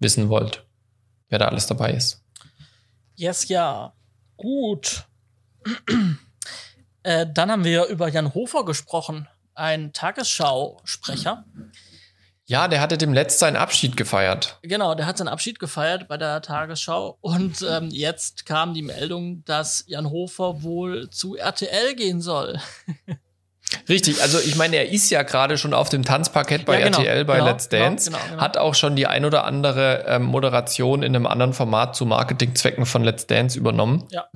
wissen 0.00 0.28
wollt, 0.28 0.66
wer 1.28 1.38
da 1.38 1.46
alles 1.46 1.68
dabei 1.68 1.92
ist. 1.92 2.24
Yes, 3.14 3.46
ja. 3.46 3.92
Gut. 4.36 5.04
äh, 7.04 7.26
dann 7.32 7.52
haben 7.52 7.62
wir 7.62 7.84
über 7.84 8.08
Jan 8.08 8.34
Hofer 8.34 8.64
gesprochen, 8.64 9.28
ein 9.54 9.92
Tagesschausprecher. 9.92 11.44
Ja, 12.48 12.66
der 12.66 12.80
hatte 12.80 12.96
dem 12.96 13.12
letzt 13.12 13.40
seinen 13.40 13.56
Abschied 13.56 13.98
gefeiert. 13.98 14.58
Genau, 14.62 14.94
der 14.94 15.04
hat 15.04 15.18
seinen 15.18 15.28
Abschied 15.28 15.58
gefeiert 15.58 16.08
bei 16.08 16.16
der 16.16 16.40
Tagesschau. 16.40 17.18
Und 17.20 17.60
ähm, 17.60 17.90
jetzt 17.90 18.46
kam 18.46 18.72
die 18.72 18.80
Meldung, 18.80 19.44
dass 19.44 19.84
Jan 19.86 20.08
Hofer 20.08 20.62
wohl 20.62 21.10
zu 21.10 21.36
RTL 21.36 21.94
gehen 21.94 22.22
soll. 22.22 22.58
Richtig, 23.88 24.22
also 24.22 24.38
ich 24.38 24.56
meine, 24.56 24.76
er 24.76 24.88
ist 24.88 25.10
ja 25.10 25.24
gerade 25.24 25.58
schon 25.58 25.74
auf 25.74 25.90
dem 25.90 26.06
Tanzparkett 26.06 26.64
bei 26.64 26.80
ja, 26.80 26.86
genau, 26.86 27.00
RTL 27.00 27.24
bei 27.26 27.36
genau, 27.36 27.48
Let's 27.48 27.68
genau, 27.68 27.84
Dance, 27.84 28.10
genau, 28.10 28.22
genau, 28.30 28.42
hat 28.42 28.56
auch 28.56 28.74
schon 28.74 28.96
die 28.96 29.06
ein 29.06 29.26
oder 29.26 29.44
andere 29.44 30.06
ähm, 30.08 30.22
Moderation 30.22 31.02
in 31.02 31.14
einem 31.14 31.26
anderen 31.26 31.52
Format 31.52 31.96
zu 31.96 32.06
Marketingzwecken 32.06 32.86
von 32.86 33.04
Let's 33.04 33.26
Dance 33.26 33.58
übernommen. 33.58 34.08
Ja. 34.10 34.26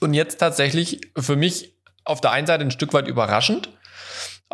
Und 0.00 0.12
jetzt 0.12 0.36
tatsächlich 0.36 1.00
für 1.16 1.36
mich 1.36 1.78
auf 2.04 2.20
der 2.20 2.32
einen 2.32 2.46
Seite 2.46 2.62
ein 2.62 2.70
Stück 2.70 2.92
weit 2.92 3.08
überraschend, 3.08 3.70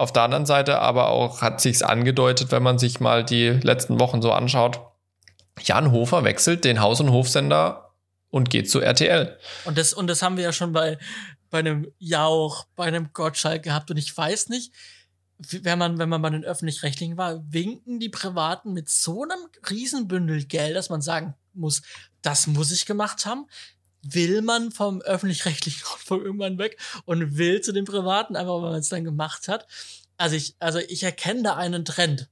auf 0.00 0.12
der 0.12 0.22
anderen 0.22 0.46
Seite 0.46 0.80
aber 0.80 1.08
auch 1.08 1.42
hat 1.42 1.60
sich's 1.60 1.82
angedeutet, 1.82 2.50
wenn 2.50 2.62
man 2.62 2.78
sich 2.78 3.00
mal 3.00 3.24
die 3.24 3.48
letzten 3.48 4.00
Wochen 4.00 4.22
so 4.22 4.32
anschaut. 4.32 4.80
Jan 5.62 5.92
Hofer 5.92 6.24
wechselt 6.24 6.64
den 6.64 6.80
Haus- 6.80 7.00
und 7.00 7.10
Hofsender 7.10 7.92
und 8.30 8.48
geht 8.48 8.70
zu 8.70 8.80
RTL. 8.80 9.38
Und 9.64 9.76
das, 9.76 9.92
und 9.92 10.06
das 10.06 10.22
haben 10.22 10.36
wir 10.36 10.44
ja 10.44 10.52
schon 10.52 10.72
bei, 10.72 10.98
bei 11.50 11.58
einem 11.58 11.92
Jauch, 11.98 12.66
bei 12.76 12.84
einem 12.84 13.12
Gottschalk 13.12 13.62
gehabt. 13.62 13.90
Und 13.90 13.98
ich 13.98 14.16
weiß 14.16 14.48
nicht, 14.48 14.72
wenn 15.38 15.78
man, 15.78 15.98
wenn 15.98 16.08
man 16.08 16.22
bei 16.22 16.30
den 16.30 16.44
Öffentlich-Rechtlichen 16.44 17.16
war, 17.16 17.42
winken 17.52 18.00
die 18.00 18.08
Privaten 18.08 18.72
mit 18.72 18.88
so 18.88 19.24
einem 19.24 19.40
Riesenbündel 19.68 20.44
Geld, 20.44 20.76
dass 20.76 20.90
man 20.90 21.02
sagen 21.02 21.34
muss, 21.52 21.82
das 22.22 22.46
muss 22.46 22.72
ich 22.72 22.86
gemacht 22.86 23.26
haben 23.26 23.46
will 24.02 24.42
man 24.42 24.70
vom 24.70 25.00
öffentlich-rechtlichen 25.02 25.82
Rundfunk 25.86 26.24
irgendwann 26.24 26.58
weg 26.58 26.78
und 27.04 27.36
will 27.36 27.60
zu 27.60 27.72
den 27.72 27.84
privaten, 27.84 28.36
einfach 28.36 28.62
weil 28.62 28.70
man 28.70 28.80
es 28.80 28.88
dann 28.88 29.04
gemacht 29.04 29.48
hat. 29.48 29.66
Also 30.16 30.36
ich, 30.36 30.54
also 30.58 30.78
ich 30.78 31.02
erkenne 31.02 31.42
da 31.42 31.56
einen 31.56 31.84
Trend. 31.84 32.28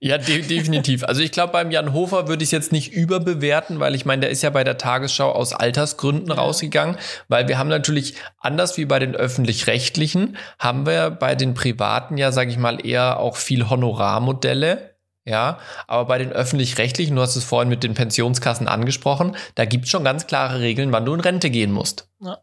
Ja, 0.00 0.18
de 0.18 0.42
definitiv. 0.48 1.04
Also 1.04 1.20
ich 1.20 1.32
glaube, 1.32 1.52
beim 1.52 1.70
Jan 1.70 1.92
Hofer 1.92 2.28
würde 2.28 2.42
ich 2.42 2.48
es 2.48 2.52
jetzt 2.52 2.72
nicht 2.72 2.92
überbewerten, 2.92 3.80
weil 3.80 3.94
ich 3.94 4.04
meine, 4.04 4.20
der 4.20 4.30
ist 4.30 4.42
ja 4.42 4.50
bei 4.50 4.64
der 4.64 4.78
Tagesschau 4.78 5.30
aus 5.30 5.52
Altersgründen 5.52 6.28
ja. 6.28 6.34
rausgegangen, 6.34 6.96
weil 7.28 7.48
wir 7.48 7.58
haben 7.58 7.68
natürlich, 7.68 8.14
anders 8.38 8.76
wie 8.76 8.84
bei 8.84 8.98
den 8.98 9.14
öffentlich-rechtlichen, 9.14 10.36
haben 10.58 10.86
wir 10.86 11.10
bei 11.10 11.34
den 11.34 11.54
Privaten 11.54 12.16
ja, 12.16 12.32
sage 12.32 12.50
ich 12.50 12.58
mal, 12.58 12.84
eher 12.84 13.20
auch 13.20 13.36
viel 13.36 13.68
Honorarmodelle 13.68 14.97
ja, 15.28 15.58
aber 15.86 16.06
bei 16.06 16.18
den 16.18 16.32
öffentlich-rechtlichen, 16.32 17.14
du 17.14 17.22
hast 17.22 17.36
es 17.36 17.44
vorhin 17.44 17.68
mit 17.68 17.82
den 17.82 17.92
Pensionskassen 17.92 18.66
angesprochen, 18.66 19.36
da 19.56 19.66
gibt 19.66 19.84
es 19.84 19.90
schon 19.90 20.02
ganz 20.02 20.26
klare 20.26 20.60
Regeln, 20.60 20.90
wann 20.90 21.04
du 21.04 21.12
in 21.12 21.20
Rente 21.20 21.50
gehen 21.50 21.70
musst. 21.70 22.08
Ja. 22.20 22.38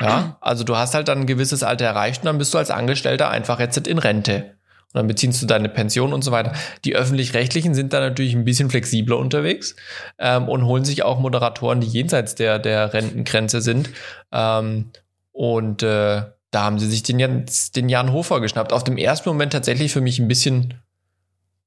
ja. 0.00 0.38
Also 0.40 0.62
du 0.62 0.76
hast 0.76 0.94
halt 0.94 1.08
dann 1.08 1.20
ein 1.20 1.26
gewisses 1.26 1.64
Alter 1.64 1.86
erreicht 1.86 2.22
und 2.22 2.26
dann 2.26 2.38
bist 2.38 2.54
du 2.54 2.58
als 2.58 2.70
Angestellter 2.70 3.28
einfach 3.28 3.58
jetzt 3.58 3.76
in 3.88 3.98
Rente. 3.98 4.54
Und 4.92 5.00
dann 5.00 5.06
beziehst 5.08 5.42
du 5.42 5.46
deine 5.46 5.68
Pension 5.68 6.12
und 6.12 6.22
so 6.22 6.30
weiter. 6.30 6.52
Die 6.84 6.94
öffentlich-rechtlichen 6.94 7.74
sind 7.74 7.92
da 7.92 8.00
natürlich 8.00 8.34
ein 8.34 8.44
bisschen 8.44 8.70
flexibler 8.70 9.18
unterwegs 9.18 9.74
ähm, 10.18 10.48
und 10.48 10.64
holen 10.64 10.84
sich 10.84 11.02
auch 11.02 11.18
Moderatoren, 11.18 11.80
die 11.80 11.88
jenseits 11.88 12.36
der, 12.36 12.58
der 12.58 12.94
Rentengrenze 12.94 13.60
sind. 13.60 13.90
Ähm, 14.32 14.92
und 15.32 15.82
äh, 15.82 16.22
da 16.50 16.62
haben 16.62 16.78
sie 16.78 16.88
sich 16.88 17.02
den 17.02 17.18
Jan, 17.18 17.46
den 17.74 17.88
Jan 17.88 18.12
Hofer 18.12 18.40
geschnappt. 18.40 18.72
Auf 18.72 18.84
dem 18.84 18.96
ersten 18.96 19.28
Moment 19.28 19.52
tatsächlich 19.52 19.92
für 19.92 20.00
mich 20.00 20.18
ein 20.20 20.28
bisschen 20.28 20.74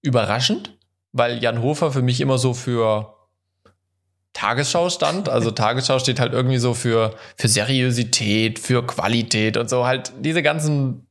überraschend, 0.02 0.78
weil 1.12 1.42
Jan 1.44 1.62
Hofer 1.62 1.92
für 1.92 2.02
mich 2.02 2.22
immer 2.22 2.38
so 2.38 2.54
für 2.54 3.16
Tagesschau 4.34 4.90
stand. 4.90 5.30
Also 5.30 5.52
Tagesschau 5.52 6.00
steht 6.00 6.20
halt 6.20 6.34
irgendwie 6.34 6.58
so 6.58 6.74
für, 6.74 7.16
für 7.36 7.48
Seriosität, 7.48 8.60
für 8.60 8.86
Qualität 8.86 9.58
und 9.58 9.70
so 9.70 9.86
halt 9.86 10.12
diese 10.20 10.42
ganzen 10.44 11.08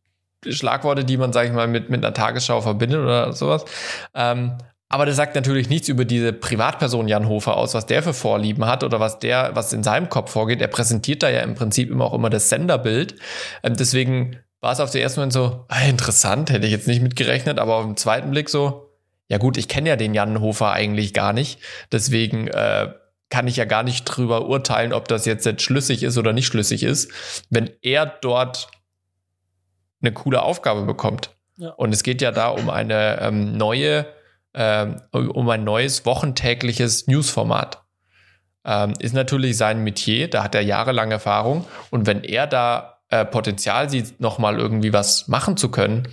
Schlagworte, 0.49 1.05
die 1.05 1.17
man, 1.17 1.33
sag 1.33 1.47
ich 1.47 1.53
mal, 1.53 1.69
mit, 1.69 1.91
mit 1.91 2.05
einer 2.05 2.15
Tagesschau 2.15 2.61
verbindet 2.63 3.01
oder 3.01 3.33
sowas. 3.33 3.65
Ähm, 4.15 4.57
aber 4.89 5.07
das 5.07 5.15
sagt 5.15 5.37
natürlich 5.37 5.69
nichts 5.69 5.89
über 5.89 6.05
diese 6.05 6.33
Privatperson 6.33 7.07
Jan 7.07 7.29
Hofer 7.29 7.57
aus, 7.57 7.75
was 7.75 7.87
der 7.87 8.03
für 8.03 8.13
Vorlieben 8.13 8.67
hat 8.67 8.83
oder 8.83 8.99
was 8.99 9.21
der, 9.21 9.51
was 9.55 9.73
in 9.73 9.85
seinem 9.85 10.09
Kopf 10.09 10.33
vorgeht. 10.33 10.61
Er 10.61 10.69
präsentiert 10.69 11.23
da 11.23 11.31
ja 11.31 11.43
im 11.43 11.55
Prinzip 11.55 11.91
immer 11.91 12.07
auch 12.07 12.15
immer 12.15 12.31
das 12.31 12.49
Senderbild. 12.49 13.15
Ähm, 13.63 13.77
deswegen 13.77 14.41
war 14.61 14.73
es 14.73 14.81
auf 14.81 14.91
den 14.91 15.03
ersten 15.03 15.21
Moment 15.21 15.33
so, 15.33 15.65
ah, 15.69 15.83
interessant, 15.83 16.51
hätte 16.51 16.67
ich 16.67 16.73
jetzt 16.73 16.87
nicht 16.87 17.03
mitgerechnet, 17.03 17.59
aber 17.59 17.77
auf 17.77 17.85
den 17.85 17.97
zweiten 17.97 18.31
Blick 18.31 18.49
so, 18.49 18.91
ja 19.29 19.39
gut, 19.39 19.57
ich 19.57 19.69
kenne 19.69 19.89
ja 19.89 19.97
den 19.97 20.15
Jan 20.15 20.41
Hofer 20.41 20.73
eigentlich 20.73 21.15
gar 21.15 21.33
nicht, 21.33 21.61
deswegen 21.93 22.49
äh, 22.49 22.93
kann 23.31 23.47
ich 23.47 23.57
ja 23.57 23.65
gar 23.65 23.83
nicht 23.83 24.05
drüber 24.05 24.47
urteilen, 24.47 24.93
ob 24.93 25.09
das 25.09 25.25
jetzt, 25.25 25.47
jetzt 25.47 25.63
schlüssig 25.63 26.03
ist 26.03 26.19
oder 26.19 26.33
nicht 26.33 26.47
schlüssig 26.47 26.83
ist, 26.83 27.11
wenn 27.49 27.71
er 27.81 28.07
dort 28.07 28.69
eine 30.03 30.13
coole 30.13 30.43
Aufgabe 30.43 30.83
bekommt. 30.83 31.31
Ja. 31.57 31.71
Und 31.71 31.93
es 31.93 32.03
geht 32.03 32.23
ja 32.23 32.33
da 32.33 32.49
um 32.49 32.69
eine 32.71 33.21
ähm, 33.21 33.57
neue, 33.57 34.07
ähm, 34.55 34.97
um 35.13 35.49
ein 35.49 35.63
neues 35.63 36.05
wochentägliches 36.07 37.07
Newsformat. 37.07 37.83
Ähm, 38.65 38.95
ist 38.99 39.15
natürlich 39.15 39.57
sein 39.57 39.85
Metier, 39.85 40.29
da 40.29 40.43
hat 40.43 40.55
er 40.55 40.63
jahrelang 40.63 41.11
Erfahrung. 41.11 41.67
Und 41.91 42.07
wenn 42.07 42.25
er 42.25 42.47
da 42.47 42.90
äh, 43.11 43.25
Potenzial 43.25 43.91
sieht, 43.91 44.21
nochmal 44.21 44.59
irgendwie 44.59 44.93
was 44.93 45.29
machen 45.29 45.57
zu 45.57 45.71
können, 45.71 46.09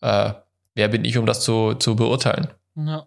äh, 0.00 0.32
wer 0.74 0.88
bin 0.88 1.04
ich, 1.04 1.18
um 1.18 1.26
das 1.26 1.42
zu, 1.42 1.74
zu 1.74 1.96
beurteilen? 1.96 2.48
Ja. 2.74 3.06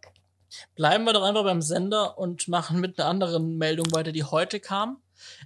Bleiben 0.75 1.03
wir 1.03 1.13
doch 1.13 1.23
einfach 1.23 1.43
beim 1.43 1.61
Sender 1.61 2.17
und 2.17 2.47
machen 2.47 2.79
mit 2.79 2.99
einer 2.99 3.09
anderen 3.09 3.57
Meldung 3.57 3.87
weiter, 3.91 4.11
die 4.11 4.23
heute 4.23 4.59
kam. 4.59 4.97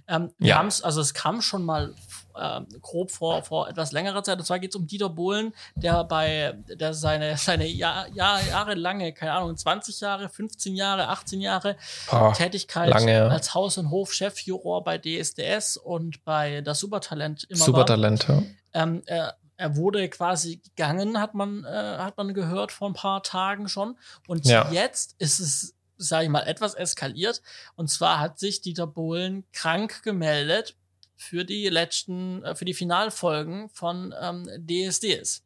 Ähm, 0.06 0.32
wir 0.38 0.50
ja. 0.50 0.56
haben 0.56 0.68
es, 0.68 0.82
also 0.82 1.00
es 1.00 1.14
kam 1.14 1.42
schon 1.42 1.64
mal 1.64 1.94
äh, 2.34 2.60
grob 2.80 3.10
vor, 3.10 3.42
vor 3.42 3.68
etwas 3.68 3.92
längerer 3.92 4.22
Zeit. 4.22 4.38
Und 4.38 4.44
zwar 4.44 4.58
geht 4.58 4.70
es 4.70 4.76
um 4.76 4.86
Dieter 4.86 5.08
Bohlen, 5.08 5.52
der 5.74 6.04
bei 6.04 6.54
der 6.68 6.94
seine, 6.94 7.36
seine 7.36 7.66
Jahr, 7.66 8.08
Jahr, 8.08 8.42
jahrelange, 8.42 9.12
keine 9.12 9.32
Ahnung, 9.32 9.56
20 9.56 10.00
Jahre, 10.00 10.28
15 10.28 10.74
Jahre, 10.74 11.08
18 11.08 11.40
Jahre 11.40 11.76
oh, 12.12 12.32
Tätigkeit 12.32 12.90
lange, 12.90 13.30
als 13.30 13.54
Haus- 13.54 13.78
und 13.78 13.90
Hofchefjuror 13.90 14.84
bei 14.84 14.98
DSDS 14.98 15.76
und 15.76 16.24
bei 16.24 16.60
das 16.60 16.80
Supertalent 16.80 17.44
immer 17.44 17.64
Supertalent, 17.64 18.28
war. 18.28 18.36
ja. 18.36 18.42
Ähm, 18.72 19.02
er, 19.06 19.36
er 19.60 19.76
wurde 19.76 20.08
quasi 20.08 20.56
gegangen, 20.56 21.20
hat 21.20 21.34
man, 21.34 21.64
äh, 21.64 21.68
hat 21.98 22.16
man 22.16 22.32
gehört 22.32 22.72
vor 22.72 22.88
ein 22.88 22.94
paar 22.94 23.22
Tagen 23.22 23.68
schon. 23.68 23.98
Und 24.26 24.46
ja. 24.46 24.70
jetzt 24.72 25.16
ist 25.18 25.38
es, 25.38 25.74
sage 25.98 26.24
ich 26.24 26.30
mal, 26.30 26.46
etwas 26.46 26.74
eskaliert. 26.74 27.42
Und 27.76 27.90
zwar 27.90 28.20
hat 28.20 28.38
sich 28.38 28.62
Dieter 28.62 28.86
Bohlen 28.86 29.44
krank 29.52 30.02
gemeldet 30.02 30.76
für 31.20 31.44
die 31.44 31.68
letzten, 31.68 32.42
äh, 32.44 32.54
für 32.54 32.64
die 32.64 32.72
Finalfolgen 32.72 33.68
von 33.68 34.14
ähm, 34.20 34.48
DSDS. 34.58 35.42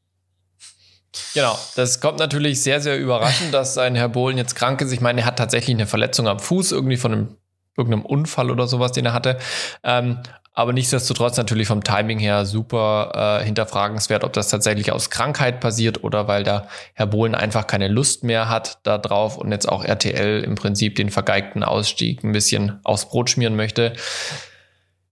Genau, 1.35 1.59
das 1.75 2.01
kommt 2.01 2.19
natürlich 2.19 2.63
sehr, 2.63 2.81
sehr 2.81 2.99
überraschend, 2.99 3.53
dass 3.53 3.77
ein 3.77 3.97
Herr 3.97 4.09
Bohlen 4.09 4.39
jetzt 4.39 4.55
krank 4.55 4.81
ist. 4.81 4.93
Ich 4.93 5.01
meine, 5.01 5.23
er 5.23 5.27
hat 5.27 5.37
tatsächlich 5.37 5.75
eine 5.75 5.87
Verletzung 5.87 6.29
am 6.29 6.39
Fuß, 6.39 6.73
irgendwie 6.73 6.97
von 6.97 7.13
einem 7.13 7.37
irgendeinem 7.77 8.07
Unfall 8.07 8.53
oder 8.53 8.69
sowas, 8.69 8.93
den 8.93 9.07
er 9.07 9.13
hatte. 9.13 9.37
Ähm, 9.83 10.21
aber 10.53 10.73
nichtsdestotrotz 10.73 11.37
natürlich 11.37 11.67
vom 11.67 11.83
Timing 11.83 12.21
her 12.21 12.47
super 12.47 13.41
äh, 13.41 13.45
hinterfragenswert, 13.45 14.23
ob 14.23 14.33
das 14.33 14.49
tatsächlich 14.49 14.93
aus 14.93 15.11
Krankheit 15.11 15.59
passiert 15.59 16.05
oder 16.05 16.29
weil 16.29 16.45
da 16.45 16.69
Herr 16.95 17.09
Bohlen 17.09 17.35
einfach 17.35 17.67
keine 17.67 17.89
Lust 17.89 18.23
mehr 18.23 18.49
hat 18.49 18.79
da 18.85 18.97
drauf 18.99 19.37
und 19.37 19.51
jetzt 19.51 19.69
auch 19.69 19.85
RTL 19.85 20.45
im 20.45 20.55
Prinzip 20.55 20.95
den 20.95 21.11
vergeigten 21.11 21.65
Ausstieg 21.65 22.23
ein 22.23 22.31
bisschen 22.31 22.79
aufs 22.85 23.09
Brot 23.09 23.31
schmieren 23.31 23.57
möchte. 23.57 23.95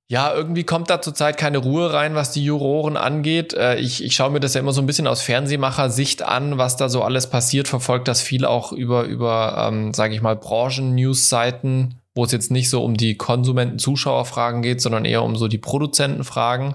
Ja, 0.09 0.35
irgendwie 0.35 0.65
kommt 0.65 0.91
da 0.91 1.01
zurzeit 1.01 1.39
keine 1.39 1.59
Ruhe 1.59 1.93
rein, 1.93 2.15
was 2.15 2.33
die 2.33 2.45
Juroren 2.45 2.97
angeht. 2.97 3.55
Äh, 3.55 3.77
ich, 3.77 4.05
ich 4.05 4.15
schaue 4.15 4.31
mir 4.31 4.41
das 4.41 4.55
ja 4.55 4.61
immer 4.61 4.73
so 4.73 4.83
ein 4.83 4.87
bisschen 4.87 5.07
aus 5.07 5.23
Fernsehmacher-Sicht 5.23 6.23
an, 6.23 6.59
was 6.59 6.77
da 6.77 6.89
so 6.89 7.03
alles 7.03 7.31
passiert, 7.31 7.67
verfolgt 7.67 8.09
das 8.09 8.21
viel 8.21 8.45
auch 8.45 8.73
über, 8.73 9.05
über 9.05 9.69
ähm, 9.69 9.95
sage 9.95 10.15
ich 10.15 10.21
mal, 10.21 10.37
Branchen-News-Seiten 10.37 11.97
wo 12.15 12.25
es 12.25 12.33
jetzt 12.33 12.51
nicht 12.51 12.69
so 12.69 12.85
um 12.85 12.97
die 12.97 13.17
Konsumenten-Zuschauerfragen 13.17 14.63
geht, 14.63 14.83
sondern 14.83 15.05
eher 15.05 15.23
um 15.23 15.37
so 15.37 15.49
die 15.49 15.59
Produzentenfragen. 15.59 16.75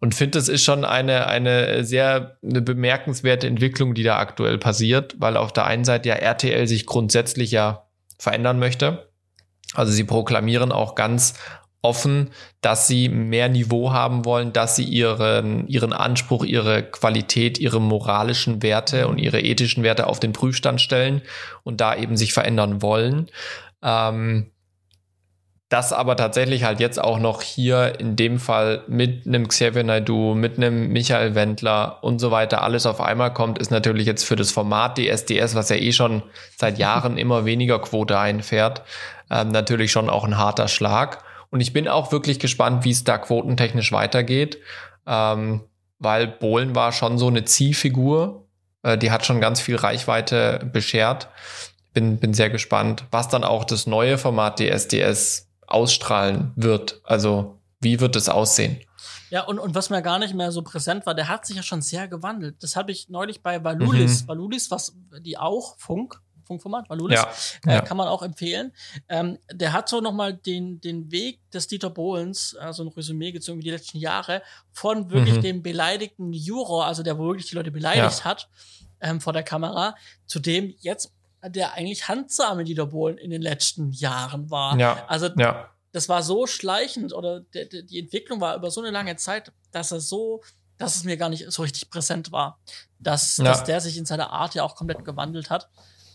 Und 0.00 0.14
finde, 0.14 0.38
es 0.38 0.48
ist 0.48 0.62
schon 0.62 0.84
eine, 0.84 1.26
eine 1.26 1.84
sehr 1.84 2.36
eine 2.42 2.60
bemerkenswerte 2.60 3.46
Entwicklung, 3.46 3.94
die 3.94 4.02
da 4.02 4.18
aktuell 4.18 4.58
passiert, 4.58 5.16
weil 5.18 5.36
auf 5.38 5.52
der 5.52 5.64
einen 5.64 5.84
Seite 5.84 6.10
ja 6.10 6.16
RTL 6.16 6.66
sich 6.66 6.84
grundsätzlich 6.84 7.50
ja 7.50 7.86
verändern 8.18 8.58
möchte. 8.58 9.08
Also 9.72 9.90
sie 9.90 10.04
proklamieren 10.04 10.70
auch 10.70 10.94
ganz 10.94 11.34
offen, 11.84 12.30
dass 12.60 12.86
sie 12.86 13.08
mehr 13.08 13.48
Niveau 13.48 13.92
haben 13.92 14.24
wollen, 14.24 14.52
dass 14.52 14.74
sie 14.74 14.84
ihren, 14.84 15.68
ihren 15.68 15.92
Anspruch, 15.92 16.44
ihre 16.44 16.82
Qualität, 16.82 17.58
ihre 17.58 17.80
moralischen 17.80 18.62
Werte 18.62 19.06
und 19.06 19.18
ihre 19.18 19.40
ethischen 19.40 19.82
Werte 19.82 20.06
auf 20.06 20.18
den 20.18 20.32
Prüfstand 20.32 20.80
stellen 20.80 21.22
und 21.62 21.80
da 21.80 21.94
eben 21.94 22.16
sich 22.16 22.32
verändern 22.32 22.80
wollen. 22.82 23.28
Ähm, 23.82 24.50
das 25.74 25.92
aber 25.92 26.16
tatsächlich 26.16 26.62
halt 26.62 26.78
jetzt 26.78 27.02
auch 27.02 27.18
noch 27.18 27.42
hier 27.42 27.98
in 27.98 28.14
dem 28.14 28.38
Fall 28.38 28.84
mit 28.86 29.26
einem 29.26 29.48
Xavier 29.48 29.82
Naidoo, 29.82 30.34
mit 30.34 30.56
einem 30.56 30.92
Michael 30.92 31.34
Wendler 31.34 31.98
und 32.02 32.20
so 32.20 32.30
weiter 32.30 32.62
alles 32.62 32.86
auf 32.86 33.00
einmal 33.00 33.32
kommt, 33.32 33.58
ist 33.58 33.72
natürlich 33.72 34.06
jetzt 34.06 34.24
für 34.24 34.36
das 34.36 34.52
Format 34.52 34.98
DSDS, 34.98 35.56
was 35.56 35.70
ja 35.70 35.76
eh 35.76 35.90
schon 35.90 36.22
seit 36.56 36.78
Jahren 36.78 37.16
immer 37.18 37.44
weniger 37.44 37.80
Quote 37.80 38.18
einfährt, 38.18 38.82
ähm, 39.30 39.48
natürlich 39.48 39.90
schon 39.90 40.08
auch 40.08 40.24
ein 40.24 40.38
harter 40.38 40.68
Schlag. 40.68 41.23
Und 41.54 41.60
ich 41.60 41.72
bin 41.72 41.86
auch 41.86 42.10
wirklich 42.10 42.40
gespannt, 42.40 42.84
wie 42.84 42.90
es 42.90 43.04
da 43.04 43.16
quotentechnisch 43.16 43.92
weitergeht, 43.92 44.58
ähm, 45.06 45.60
weil 46.00 46.26
Bohlen 46.26 46.74
war 46.74 46.90
schon 46.90 47.16
so 47.16 47.28
eine 47.28 47.44
Zielfigur, 47.44 48.48
äh, 48.82 48.98
die 48.98 49.12
hat 49.12 49.24
schon 49.24 49.40
ganz 49.40 49.60
viel 49.60 49.76
Reichweite 49.76 50.68
beschert. 50.72 51.28
Bin, 51.92 52.18
bin 52.18 52.34
sehr 52.34 52.50
gespannt, 52.50 53.04
was 53.12 53.28
dann 53.28 53.44
auch 53.44 53.62
das 53.62 53.86
neue 53.86 54.18
Format 54.18 54.58
DSDS 54.58 55.46
ausstrahlen 55.68 56.50
wird. 56.56 57.00
Also 57.04 57.60
wie 57.78 58.00
wird 58.00 58.16
es 58.16 58.28
aussehen? 58.28 58.80
Ja, 59.30 59.44
und, 59.44 59.60
und 59.60 59.76
was 59.76 59.90
mir 59.90 60.02
gar 60.02 60.18
nicht 60.18 60.34
mehr 60.34 60.50
so 60.50 60.62
präsent 60.62 61.06
war, 61.06 61.14
der 61.14 61.28
hat 61.28 61.46
sich 61.46 61.54
ja 61.54 61.62
schon 61.62 61.82
sehr 61.82 62.08
gewandelt. 62.08 62.64
Das 62.64 62.74
habe 62.74 62.90
ich 62.90 63.10
neulich 63.10 63.44
bei 63.44 63.62
Valulis, 63.62 64.24
mhm. 64.24 64.28
Valulis, 64.28 64.72
was 64.72 64.96
die 65.20 65.38
auch 65.38 65.78
Funk, 65.78 66.20
Funkformat, 66.44 66.88
Valulis, 66.88 67.18
ja, 67.18 67.30
äh, 67.66 67.74
ja. 67.74 67.80
kann 67.80 67.96
man 67.96 68.08
auch 68.08 68.22
empfehlen. 68.22 68.72
Ähm, 69.08 69.38
der 69.52 69.72
hat 69.72 69.88
so 69.88 70.00
nochmal 70.00 70.34
den, 70.34 70.80
den 70.80 71.10
Weg 71.10 71.38
des 71.50 71.66
Dieter 71.66 71.90
Bohlens, 71.90 72.54
also 72.56 72.84
ein 72.84 72.88
Resümee 72.88 73.32
gezogen 73.32 73.58
wie 73.58 73.64
die 73.64 73.70
letzten 73.70 73.98
Jahre, 73.98 74.42
von 74.72 75.10
wirklich 75.10 75.36
mhm. 75.36 75.42
dem 75.42 75.62
beleidigten 75.62 76.32
Juror, 76.32 76.86
also 76.86 77.02
der 77.02 77.18
wirklich 77.18 77.46
die 77.46 77.54
Leute 77.54 77.70
beleidigt 77.70 78.20
ja. 78.20 78.24
hat, 78.24 78.48
ähm, 79.00 79.20
vor 79.20 79.32
der 79.32 79.42
Kamera, 79.42 79.94
zu 80.26 80.40
dem 80.40 80.74
jetzt 80.80 81.12
der 81.48 81.74
eigentlich 81.74 82.08
handsame 82.08 82.64
Dieter 82.64 82.86
Bohlen 82.86 83.18
in 83.18 83.30
den 83.30 83.42
letzten 83.42 83.92
Jahren 83.92 84.50
war. 84.50 84.78
Ja. 84.78 85.04
Also 85.06 85.28
ja. 85.36 85.68
das 85.92 86.08
war 86.08 86.22
so 86.22 86.46
schleichend 86.46 87.12
oder 87.12 87.40
de, 87.40 87.68
de, 87.68 87.82
die 87.82 87.98
Entwicklung 87.98 88.40
war 88.40 88.56
über 88.56 88.70
so 88.70 88.80
eine 88.80 88.90
lange 88.90 89.16
Zeit, 89.16 89.52
dass 89.70 89.92
er 89.92 90.00
so, 90.00 90.42
dass 90.78 90.96
es 90.96 91.04
mir 91.04 91.16
gar 91.16 91.28
nicht 91.28 91.50
so 91.50 91.62
richtig 91.62 91.90
präsent 91.90 92.32
war, 92.32 92.58
dass, 92.98 93.36
ja. 93.36 93.44
dass 93.44 93.64
der 93.64 93.80
sich 93.80 93.98
in 93.98 94.06
seiner 94.06 94.30
Art 94.30 94.54
ja 94.54 94.62
auch 94.62 94.76
komplett 94.76 95.04
gewandelt 95.04 95.50
hat, 95.50 95.68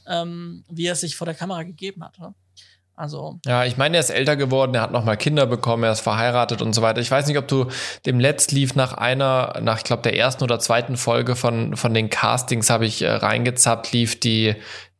ähm, 0.10 0.64
wie 0.70 0.88
er 0.88 0.96
sich 0.96 1.16
vor 1.16 1.26
der 1.26 1.36
Kamera 1.36 1.64
gegeben 1.64 2.04
hat. 2.04 2.20
Ne? 2.20 2.34
Also. 3.00 3.40
Ja, 3.46 3.64
ich 3.64 3.78
meine, 3.78 3.96
er 3.96 4.02
ist 4.02 4.10
älter 4.10 4.36
geworden, 4.36 4.76
er 4.76 4.82
hat 4.82 4.92
nochmal 4.92 5.16
Kinder 5.16 5.46
bekommen, 5.46 5.84
er 5.84 5.94
ist 5.94 6.02
verheiratet 6.02 6.62
und 6.62 6.74
so 6.74 6.82
weiter. 6.82 7.00
Ich 7.00 7.10
weiß 7.10 7.28
nicht, 7.28 7.38
ob 7.38 7.48
du 7.48 7.68
dem 8.06 8.20
Letzt 8.20 8.52
lief 8.52 8.76
nach 8.76 8.92
einer, 8.92 9.58
nach, 9.62 9.78
ich 9.78 9.86
glaube, 9.86 10.02
der 10.02 10.18
ersten 10.18 10.44
oder 10.44 10.60
zweiten 10.60 10.98
Folge 10.98 11.38
von, 11.38 11.78
von 11.78 11.94
den 11.94 12.10
Castings 12.10 12.70
habe 12.70 12.86
ich 12.86 13.02
äh, 13.02 13.10
reingezappt, 13.10 13.94
lief 13.94 14.20
die, 14.20 14.56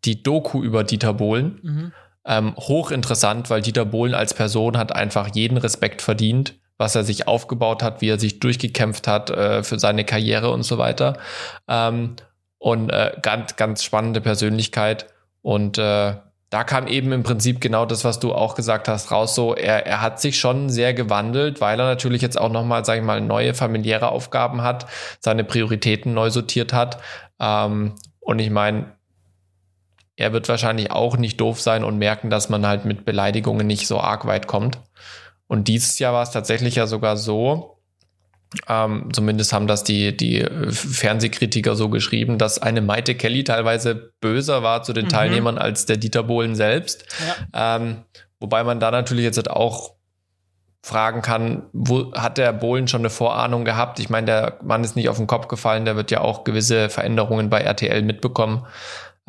die 0.06 0.24
Doku 0.24 0.64
über 0.64 0.86
Dieter 0.86 1.14
Bohlen. 1.14 1.60
Mhm. 1.62 1.92
Ähm, 2.26 2.56
hochinteressant, 2.56 3.50
weil 3.50 3.62
Dieter 3.62 3.84
Bohlen 3.84 4.14
als 4.14 4.34
Person 4.34 4.78
hat 4.78 4.96
einfach 4.96 5.36
jeden 5.36 5.58
Respekt 5.58 6.02
verdient, 6.02 6.58
was 6.78 6.96
er 6.96 7.04
sich 7.04 7.28
aufgebaut 7.28 7.84
hat, 7.84 8.00
wie 8.00 8.08
er 8.08 8.20
sich 8.20 8.40
durchgekämpft 8.40 9.10
hat 9.10 9.30
äh, 9.30 9.62
für 9.62 9.78
seine 9.78 10.06
Karriere 10.06 10.52
und 10.52 10.64
so 10.64 10.78
weiter. 10.78 11.18
Ähm, 11.68 12.16
und 12.60 12.92
äh, 12.92 13.14
ganz, 13.22 13.56
ganz 13.56 13.84
spannende 13.84 14.22
Persönlichkeit. 14.22 15.08
Und 15.42 15.78
äh, 15.78 16.16
da 16.50 16.64
kam 16.64 16.88
eben 16.88 17.12
im 17.12 17.24
Prinzip 17.24 17.62
genau 17.62 17.86
das, 17.86 18.04
was 18.04 18.20
du 18.20 18.34
auch 18.34 18.56
gesagt 18.56 18.88
hast, 18.88 19.12
raus. 19.12 19.36
So, 19.36 19.56
er, 19.56 19.86
er 19.86 20.02
hat 20.02 20.20
sich 20.20 20.40
schon 20.40 20.70
sehr 20.70 20.94
gewandelt, 20.94 21.62
weil 21.62 21.80
er 21.80 21.86
natürlich 21.86 22.22
jetzt 22.22 22.40
auch 22.40 22.52
nochmal, 22.52 22.84
sag 22.86 22.98
ich 22.98 23.04
mal, 23.04 23.22
neue 23.22 23.54
familiäre 23.54 24.10
Aufgaben 24.10 24.62
hat, 24.62 24.88
seine 25.20 25.44
Prioritäten 25.44 26.14
neu 26.14 26.30
sortiert 26.30 26.74
hat. 26.74 27.00
Ähm, 27.40 27.96
und 28.20 28.40
ich 28.40 28.50
meine, 28.50 28.92
er 30.16 30.34
wird 30.34 30.50
wahrscheinlich 30.50 30.92
auch 30.92 31.16
nicht 31.16 31.40
doof 31.40 31.62
sein 31.62 31.84
und 31.84 31.98
merken, 31.98 32.30
dass 32.30 32.50
man 32.50 32.68
halt 32.68 32.84
mit 32.84 33.06
Beleidigungen 33.06 33.66
nicht 33.66 33.88
so 33.88 34.00
arg 34.02 34.26
weit 34.26 34.48
kommt. 34.48 34.80
Und 35.48 35.68
dieses 35.68 35.98
Jahr 35.98 36.14
war 36.14 36.24
es 36.24 36.32
tatsächlich 36.32 36.76
ja 36.76 36.88
sogar 36.88 37.16
so, 37.16 37.79
ähm, 38.68 39.10
zumindest 39.14 39.54
haben 39.54 39.68
das 39.68 39.84
die, 39.84 40.16
die 40.16 40.46
Fernsehkritiker 40.70 41.76
so 41.76 41.90
geschrieben, 41.90 42.38
dass 42.38 42.60
eine 42.60 42.82
Maite 42.82 43.16
Kelly 43.16 43.44
teilweise 43.44 44.14
böser 44.22 44.64
war 44.64 44.84
zu 44.84 44.94
den 44.94 45.06
mhm. 45.06 45.10
Teilnehmern 45.10 45.58
als 45.58 45.86
der 45.86 45.98
Dieter 45.98 46.24
Bohlen 46.24 46.56
selbst. 46.56 47.06
Ja. 47.54 47.76
Ähm, 47.78 48.04
wobei 48.40 48.64
man 48.64 48.80
da 48.80 48.92
natürlich 48.92 49.26
jetzt 49.26 49.50
auch 49.50 49.94
fragen 50.82 51.22
kann, 51.22 51.64
wo 51.74 52.14
hat 52.14 52.38
der 52.38 52.54
Bohlen 52.54 52.88
schon 52.88 53.02
eine 53.02 53.10
Vorahnung 53.10 53.66
gehabt? 53.66 54.00
Ich 54.00 54.10
meine, 54.10 54.26
der 54.26 54.60
Mann 54.64 54.84
ist 54.84 54.96
nicht 54.96 55.10
auf 55.10 55.18
den 55.18 55.28
Kopf 55.28 55.48
gefallen, 55.48 55.86
der 55.86 55.96
wird 55.96 56.10
ja 56.10 56.22
auch 56.22 56.44
gewisse 56.44 56.90
Veränderungen 56.90 57.50
bei 57.50 57.62
RTL 57.62 58.02
mitbekommen 58.02 58.66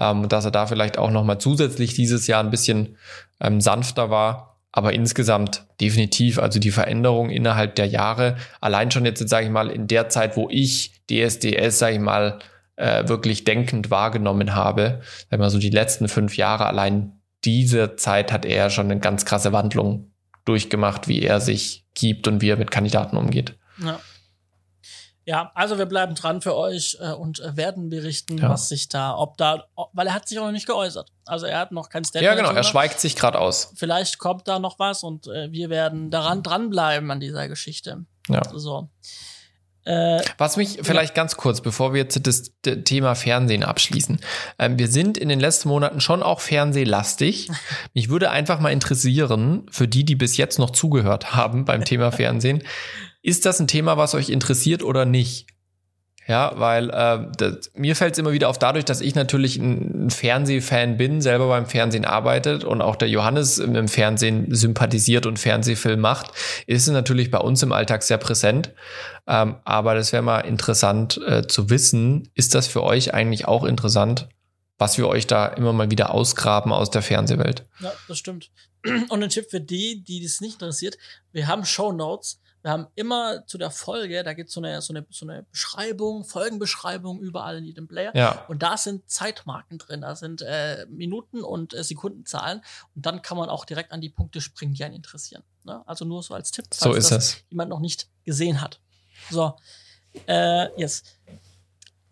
ähm, 0.01 0.29
dass 0.29 0.47
er 0.47 0.51
da 0.51 0.67
vielleicht 0.67 0.99
auch 0.99 1.11
nochmal 1.11 1.39
zusätzlich 1.39 1.95
dieses 1.95 2.27
Jahr 2.27 2.43
ein 2.43 2.51
bisschen 2.51 2.97
ähm, 3.39 3.61
sanfter 3.61 4.11
war. 4.11 4.50
Aber 4.73 4.93
insgesamt 4.93 5.67
definitiv, 5.81 6.39
also 6.39 6.61
die 6.61 6.71
Veränderung 6.71 7.31
innerhalb 7.31 7.75
der 7.75 7.87
Jahre, 7.87 8.37
allein 8.61 8.91
schon 8.91 9.05
jetzt, 9.05 9.29
sage 9.29 9.47
ich 9.47 9.53
mal, 9.53 9.69
in 9.69 9.89
der 9.89 10.09
Zeit, 10.09 10.37
wo 10.37 10.49
ich 10.51 10.93
DSDS, 11.11 11.79
sage 11.79 11.95
ich 11.95 12.01
mal, 12.01 12.39
äh, 12.77 13.09
wirklich 13.09 13.45
denkend 13.45 13.91
wahrgenommen 13.91 14.55
habe, 14.55 15.01
sag 15.31 15.41
mal 15.41 15.51
so 15.51 15.59
die 15.59 15.71
letzten 15.71 16.09
fünf 16.09 16.37
Jahre, 16.37 16.67
allein 16.67 17.21
diese 17.45 17.97
Zeit 17.97 18.33
hat 18.33 18.45
er 18.45 18.71
schon 18.71 18.91
eine 18.91 19.01
ganz 19.01 19.25
krasse 19.25 19.53
Wandlung 19.53 20.13
durchgemacht, 20.45 21.09
wie 21.09 21.23
er 21.23 21.41
sich 21.41 21.85
gibt 21.95 22.29
und 22.29 22.41
wie 22.43 22.51
er 22.51 22.57
mit 22.57 22.71
Kandidaten 22.71 23.17
umgeht. 23.17 23.55
Ja. 23.83 23.99
Ja, 25.27 25.53
also 25.55 25.79
wir 25.79 25.87
bleiben 25.87 26.15
dran 26.15 26.41
für 26.41 26.57
euch 26.57 26.97
äh, 27.01 27.13
und 27.13 27.41
äh, 27.41 27.57
werden 27.57 27.91
berichten, 27.91 28.39
ja. 28.39 28.49
was 28.49 28.69
sich 28.69 28.89
da, 28.89 29.15
ob 29.15 29.37
da, 29.37 29.65
weil 29.93 30.07
er 30.07 30.15
hat 30.15 30.27
sich 30.27 30.39
auch 30.39 30.47
noch 30.47 30.53
nicht 30.53 30.67
geäußert. 30.67 31.11
Also 31.27 31.47
er 31.47 31.59
hat 31.59 31.73
noch 31.73 31.91
kein 31.91 32.05
Statement. 32.05 32.25
Ja, 32.25 32.35
genau, 32.35 32.57
er 32.57 32.65
schweigt 32.65 33.01
sich 33.01 33.17
gerade 33.17 33.39
aus. 33.39 33.73
Vielleicht 33.77 34.19
kommt 34.19 34.49
da 34.49 34.59
noch 34.59 34.79
was 34.79 35.03
und 35.03 35.27
äh, 35.29 35.53
wir 35.53 35.71
werden 35.71 36.11
daran 36.11 36.43
dranbleiben 36.43 37.11
an 37.11 37.21
dieser 37.21 37.49
Geschichte. 37.49 38.05
Ja. 38.29 38.43
So. 38.55 38.89
Äh, 39.85 40.21
Was 40.37 40.57
mich 40.57 40.79
vielleicht 40.83 41.17
ja. 41.17 41.23
ganz 41.23 41.37
kurz, 41.37 41.63
bevor 41.63 41.95
wir 41.95 42.03
jetzt 42.03 42.27
das, 42.27 42.53
das 42.63 42.79
Thema 42.85 43.15
Fernsehen 43.15 43.65
abschließen. 43.65 44.21
Ähm, 44.59 44.79
wir 44.79 44.89
sind 44.89 45.17
in 45.17 45.29
den 45.29 45.41
letzten 45.41 45.69
Monaten 45.69 46.01
schon 46.01 46.23
auch 46.23 46.41
fernsehlastig. 46.41 47.51
Mich 47.95 48.11
würde 48.11 48.31
einfach 48.31 48.61
mal 48.61 48.73
interessieren, 48.73 49.67
für 49.71 49.89
die, 49.89 50.05
die 50.05 50.17
bis 50.17 50.37
jetzt 50.37 50.59
noch 50.59 50.71
zugehört 50.71 51.35
haben 51.35 51.65
beim 51.65 51.85
Thema 51.85 52.13
Fernsehen, 52.13 52.63
ist 53.23 53.47
das 53.47 53.61
ein 53.61 53.69
Thema, 53.69 53.97
was 53.97 54.15
euch 54.15 54.31
interessiert 54.31 54.83
oder 54.83 55.05
nicht? 55.05 55.47
Ja, 56.31 56.53
weil 56.55 56.91
äh, 56.91 57.27
das, 57.39 57.73
mir 57.75 57.97
fällt 57.97 58.13
es 58.13 58.19
immer 58.19 58.31
wieder 58.31 58.49
auf, 58.49 58.57
dadurch, 58.57 58.85
dass 58.85 59.01
ich 59.01 59.17
natürlich 59.17 59.57
ein, 59.57 60.11
Fernsehfan 60.11 60.97
bin, 60.97 61.21
selber 61.21 61.49
beim 61.49 61.67
Fernsehen 61.67 62.05
arbeitet 62.05 62.63
und 62.63 62.83
auch 62.83 62.95
der 62.95 63.09
Johannes 63.09 63.59
im, 63.59 63.75
im 63.75 63.89
Fernsehen 63.89 64.55
sympathisiert 64.55 65.27
und 65.27 65.41
Fernsehfilm 65.41 65.99
macht, 65.99 66.31
ist 66.69 66.87
es 66.87 66.93
natürlich 66.93 67.33
bei 67.33 67.39
uns 67.39 67.65
im 67.65 67.73
Alltag 67.73 68.05
sehr 68.05 68.19
präsent. 68.19 68.73
Ähm, 69.27 69.57
aber 69.65 69.97
das 69.97 70.13
wäre 70.13 70.23
mal 70.23 70.41
interessant 70.41 71.21
äh, 71.27 71.47
zu 71.49 71.69
wissen, 71.69 72.29
ist 72.35 72.55
das 72.55 72.69
für 72.69 72.85
euch 72.85 73.13
eigentlich 73.13 73.49
auch 73.49 73.65
interessant, 73.65 74.29
was 74.79 74.99
wir 74.99 75.09
euch 75.09 75.27
da 75.27 75.47
immer 75.47 75.73
mal 75.73 75.91
wieder 75.91 76.15
ausgraben 76.15 76.73
aus 76.73 76.91
der 76.91 77.03
Fernsehwelt? 77.03 77.67
Ja, 77.81 77.93
das 78.07 78.19
stimmt. 78.19 78.51
Und 79.09 79.23
ein 79.23 79.31
Tipp 79.31 79.47
für 79.51 79.61
die, 79.61 80.05
die 80.05 80.23
das 80.23 80.41
nicht 80.41 80.55
interessiert, 80.55 80.97
wir 81.33 81.49
haben 81.49 81.65
Show 81.65 81.91
Notes 81.91 82.41
wir 82.63 82.71
haben 82.71 82.87
immer 82.95 83.47
zu 83.47 83.57
der 83.57 83.71
Folge, 83.71 84.23
da 84.23 84.35
gibt 84.35 84.49
es 84.49 84.55
so 84.55 84.61
eine, 84.61 84.81
so, 84.83 84.93
eine, 84.93 85.07
so 85.09 85.27
eine 85.27 85.45
Beschreibung, 85.45 86.25
Folgenbeschreibung 86.25 87.21
überall 87.21 87.59
in 87.59 87.65
jedem 87.65 87.89
Player. 87.89 88.15
Ja. 88.15 88.45
Und 88.49 88.63
da 88.63 88.77
sind 88.77 89.09
Zeitmarken 89.09 89.79
drin, 89.79 90.03
da 90.03 90.15
sind 90.15 90.43
äh, 90.43 90.85
Minuten 90.91 91.43
und 91.43 91.73
äh, 91.73 91.83
Sekundenzahlen. 91.83 92.61
Und 92.95 93.07
dann 93.07 93.23
kann 93.23 93.39
man 93.39 93.49
auch 93.49 93.65
direkt 93.65 93.93
an 93.93 94.01
die 94.01 94.11
Punkte 94.11 94.41
springen, 94.41 94.75
die 94.75 94.85
einen 94.85 94.95
interessieren. 94.95 95.43
Ne? 95.65 95.83
Also 95.87 96.05
nur 96.05 96.23
so 96.23 96.35
als 96.35 96.51
Tipp, 96.51 96.67
falls 96.71 96.83
so 96.83 96.93
ist 96.93 97.11
das 97.11 97.43
jemand 97.49 97.71
noch 97.71 97.81
nicht 97.81 98.09
gesehen 98.25 98.61
hat. 98.61 98.81
So, 99.31 99.55
äh, 100.27 100.69
yes. 100.79 101.03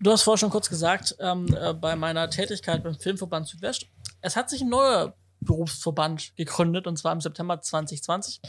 Du 0.01 0.11
hast 0.13 0.23
vorher 0.23 0.39
schon 0.39 0.51
kurz 0.51 0.69
gesagt, 0.69 1.17
ähm, 1.19 1.55
äh, 1.61 1.75
bei 1.75 1.97
meiner 1.97 2.31
Tätigkeit 2.31 2.83
beim 2.85 2.95
Filmverband 2.95 3.49
Südwest, 3.49 3.87
es 4.21 4.37
hat 4.37 4.49
sich 4.49 4.63
ein 4.63 4.69
neuer 4.69 5.15
Berufsverband 5.41 6.37
gegründet, 6.37 6.87
und 6.87 6.97
zwar 6.97 7.13
im 7.13 7.21
September 7.21 7.61
2020. 7.61 8.41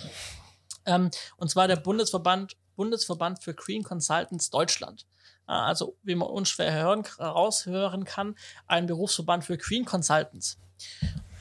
Ähm, 0.90 1.12
und 1.38 1.50
zwar 1.50 1.68
der 1.68 1.78
Bundesverband, 1.78 2.58
Bundesverband 2.76 3.44
für 3.44 3.54
Green 3.54 3.84
Consultants 3.84 4.50
Deutschland. 4.50 5.06
Äh, 5.48 5.52
also, 5.52 5.96
wie 6.04 6.16
man 6.16 6.28
unschwer 6.30 6.74
hören, 6.74 7.06
raushören 7.20 8.04
kann, 8.06 8.36
ein 8.68 8.88
Berufsverband 8.88 9.46
für 9.46 9.58
Green 9.58 9.86
Consultants. 9.86 10.58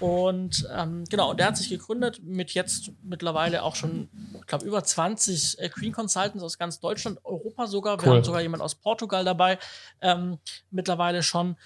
Und 0.00 0.68
ähm, 0.72 1.04
genau, 1.10 1.34
der 1.34 1.46
hat 1.46 1.56
sich 1.56 1.68
gegründet 1.68 2.20
mit 2.22 2.52
jetzt 2.52 2.92
mittlerweile 3.02 3.64
auch 3.64 3.74
schon, 3.74 4.08
ich 4.34 4.46
glaube, 4.46 4.64
über 4.64 4.82
20 4.84 5.58
äh, 5.58 5.68
Green 5.68 5.92
Consultants 5.92 6.42
aus 6.44 6.56
ganz 6.56 6.78
Deutschland, 6.78 7.18
Europa 7.24 7.66
sogar. 7.66 7.98
Cool. 7.98 8.04
Wir 8.04 8.12
haben 8.12 8.24
sogar 8.24 8.40
jemand 8.40 8.62
aus 8.62 8.76
Portugal 8.76 9.24
dabei, 9.24 9.58
ähm, 10.00 10.38
mittlerweile 10.70 11.22
schon. 11.22 11.56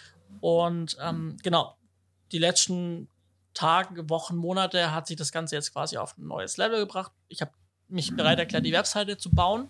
Und 0.41 0.97
ähm, 1.01 1.37
genau, 1.43 1.77
die 2.33 2.39
letzten 2.39 3.09
Tage, 3.53 4.09
Wochen, 4.09 4.37
Monate 4.37 4.93
hat 4.93 5.07
sich 5.07 5.17
das 5.17 5.31
Ganze 5.31 5.57
jetzt 5.57 5.73
quasi 5.73 5.99
auf 5.99 6.17
ein 6.17 6.27
neues 6.27 6.57
Level 6.57 6.81
gebracht. 6.81 7.13
Ich 7.29 7.43
habe 7.43 7.53
mich 7.93 8.15
bereit 8.17 8.39
erklärt, 8.39 8.65
die 8.65 8.73
Webseite 8.73 9.17
zu 9.17 9.31
bauen. 9.31 9.69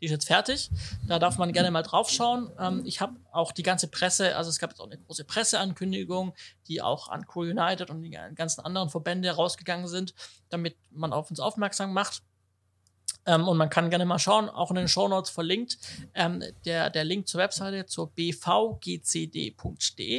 Die 0.00 0.06
ist 0.06 0.12
jetzt 0.12 0.26
fertig. 0.28 0.70
Da 1.08 1.18
darf 1.18 1.38
man 1.38 1.52
gerne 1.52 1.72
mal 1.72 1.82
drauf 1.82 2.08
schauen. 2.08 2.50
Ähm, 2.58 2.82
ich 2.84 3.00
habe 3.00 3.16
auch 3.32 3.50
die 3.52 3.64
ganze 3.64 3.88
Presse, 3.88 4.36
also 4.36 4.48
es 4.48 4.58
gab 4.58 4.70
jetzt 4.70 4.80
auch 4.80 4.86
eine 4.86 4.98
große 4.98 5.24
Presseankündigung, 5.24 6.34
die 6.68 6.80
auch 6.80 7.08
an 7.08 7.26
Cool 7.34 7.50
United 7.50 7.90
und 7.90 8.02
die 8.02 8.10
ganzen 8.10 8.60
anderen 8.60 8.90
Verbände 8.90 9.30
rausgegangen 9.30 9.88
sind, 9.88 10.14
damit 10.50 10.76
man 10.90 11.12
auf 11.12 11.30
uns 11.30 11.40
aufmerksam 11.40 11.92
macht. 11.92 12.22
Ähm, 13.26 13.46
und 13.48 13.56
man 13.58 13.70
kann 13.70 13.90
gerne 13.90 14.06
mal 14.06 14.18
schauen, 14.18 14.48
auch 14.48 14.70
in 14.70 14.76
den 14.76 14.88
Show 14.88 15.08
Notes 15.08 15.30
verlinkt, 15.30 15.78
ähm, 16.14 16.42
der, 16.64 16.90
der 16.90 17.04
Link 17.04 17.28
zur 17.28 17.40
Webseite 17.40 17.84
zur 17.86 18.10
bvgcd.de, 18.12 19.56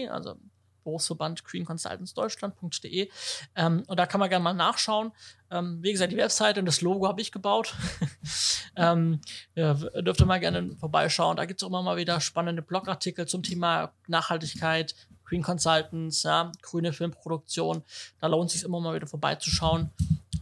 also 0.09 0.35
Berufsverband 0.83 1.43
Green 1.43 1.65
Consultants 1.65 2.13
Deutschland.de. 2.13 3.09
Ähm, 3.55 3.83
und 3.87 3.99
da 3.99 4.05
kann 4.05 4.19
man 4.19 4.29
gerne 4.29 4.43
mal 4.43 4.53
nachschauen. 4.53 5.11
Ähm, 5.51 5.79
wie 5.81 5.91
gesagt, 5.91 6.11
die 6.11 6.17
Webseite 6.17 6.59
und 6.59 6.65
das 6.65 6.81
Logo 6.81 7.07
habe 7.07 7.21
ich 7.21 7.31
gebaut. 7.31 7.73
ähm, 8.75 9.19
ja, 9.55 9.73
dürft 9.73 10.21
ihr 10.21 10.25
mal 10.25 10.39
gerne 10.39 10.75
vorbeischauen. 10.79 11.37
Da 11.37 11.45
gibt 11.45 11.61
es 11.61 11.63
auch 11.63 11.69
immer 11.69 11.81
mal 11.81 11.97
wieder 11.97 12.21
spannende 12.21 12.61
Blogartikel 12.61 13.27
zum 13.27 13.43
Thema 13.43 13.91
Nachhaltigkeit, 14.07 14.95
Green 15.25 15.43
Consultants, 15.43 16.23
ja, 16.23 16.51
grüne 16.61 16.93
Filmproduktion. 16.93 17.83
Da 18.19 18.27
lohnt 18.27 18.47
es 18.47 18.53
sich 18.53 18.63
immer 18.63 18.79
mal 18.79 18.95
wieder 18.95 19.07
vorbeizuschauen. 19.07 19.91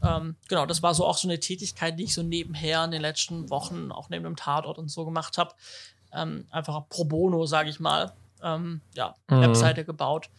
Ähm, 0.04 0.36
genau, 0.48 0.66
das 0.66 0.84
war 0.84 0.94
so 0.94 1.06
auch 1.06 1.18
so 1.18 1.28
eine 1.28 1.40
Tätigkeit, 1.40 1.98
die 1.98 2.04
ich 2.04 2.14
so 2.14 2.24
nebenher 2.24 2.84
in 2.84 2.92
den 2.92 3.02
letzten 3.02 3.50
Wochen 3.50 3.92
auch 3.92 4.10
neben 4.10 4.24
dem 4.24 4.36
Tatort 4.36 4.78
und 4.78 4.90
so 4.90 5.06
gemacht 5.06 5.38
habe. 5.38 5.54
Ähm, 6.14 6.46
einfach 6.52 6.88
pro 6.90 7.06
bono, 7.06 7.46
sage 7.46 7.70
ich 7.70 7.80
mal 7.80 8.14
ähm, 8.44 8.82
ja, 8.94 9.16
mhm. 9.30 9.42
Webseite 9.42 9.86
gebaut. 9.86 10.30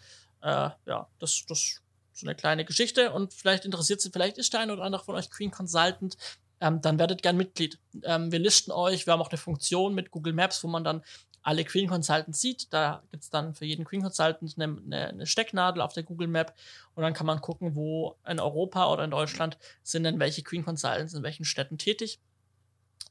Äh, 0.43 0.71
ja, 0.87 1.09
das, 1.19 1.45
das 1.47 1.59
ist 1.59 1.83
so 2.13 2.27
eine 2.27 2.35
kleine 2.35 2.65
Geschichte 2.65 3.13
und 3.13 3.33
vielleicht 3.33 3.65
interessiert 3.65 4.01
Sie, 4.01 4.11
vielleicht 4.11 4.39
ist 4.39 4.53
der 4.53 4.61
eine 4.61 4.73
oder 4.73 4.83
andere 4.83 5.05
von 5.05 5.15
euch 5.15 5.31
Queen 5.31 5.51
Consultant, 5.51 6.17
ähm, 6.61 6.81
dann 6.81 6.99
werdet 6.99 7.23
gern 7.23 7.37
Mitglied. 7.37 7.79
Ähm, 8.03 8.33
wir 8.33 8.39
listen 8.39 8.73
euch, 8.73 9.07
wir 9.07 9.13
haben 9.13 9.21
auch 9.21 9.31
eine 9.31 9.39
Funktion 9.39 9.95
mit 9.95 10.11
Google 10.11 10.33
Maps, 10.33 10.63
wo 10.65 10.69
man 10.69 10.83
dann 10.85 11.03
alle 11.43 11.65
Queen 11.65 11.89
Consultants 11.89 12.41
sieht. 12.41 12.73
Da 12.73 13.03
gibt 13.11 13.23
es 13.23 13.31
dann 13.31 13.55
für 13.55 13.65
jeden 13.65 13.85
Queen 13.85 14.03
Consultant 14.03 14.55
eine, 14.59 14.77
eine, 14.85 15.09
eine, 15.09 15.27
Stecknadel 15.27 15.81
auf 15.81 15.93
der 15.93 16.03
Google 16.03 16.29
Map 16.29 16.55
und 16.95 17.03
dann 17.03 17.15
kann 17.15 17.27
man 17.27 17.41
gucken, 17.41 17.75
wo 17.75 18.17
in 18.27 18.41
Europa 18.41 18.93
oder 18.93 19.05
in 19.05 19.11
Deutschland 19.11 19.57
sind 19.83 20.03
denn 20.03 20.19
welche 20.19 20.43
Queen 20.43 20.65
Consultants 20.65 21.15
in 21.15 21.23
welchen 21.23 21.45
Städten 21.45 21.79
tätig. 21.79 22.21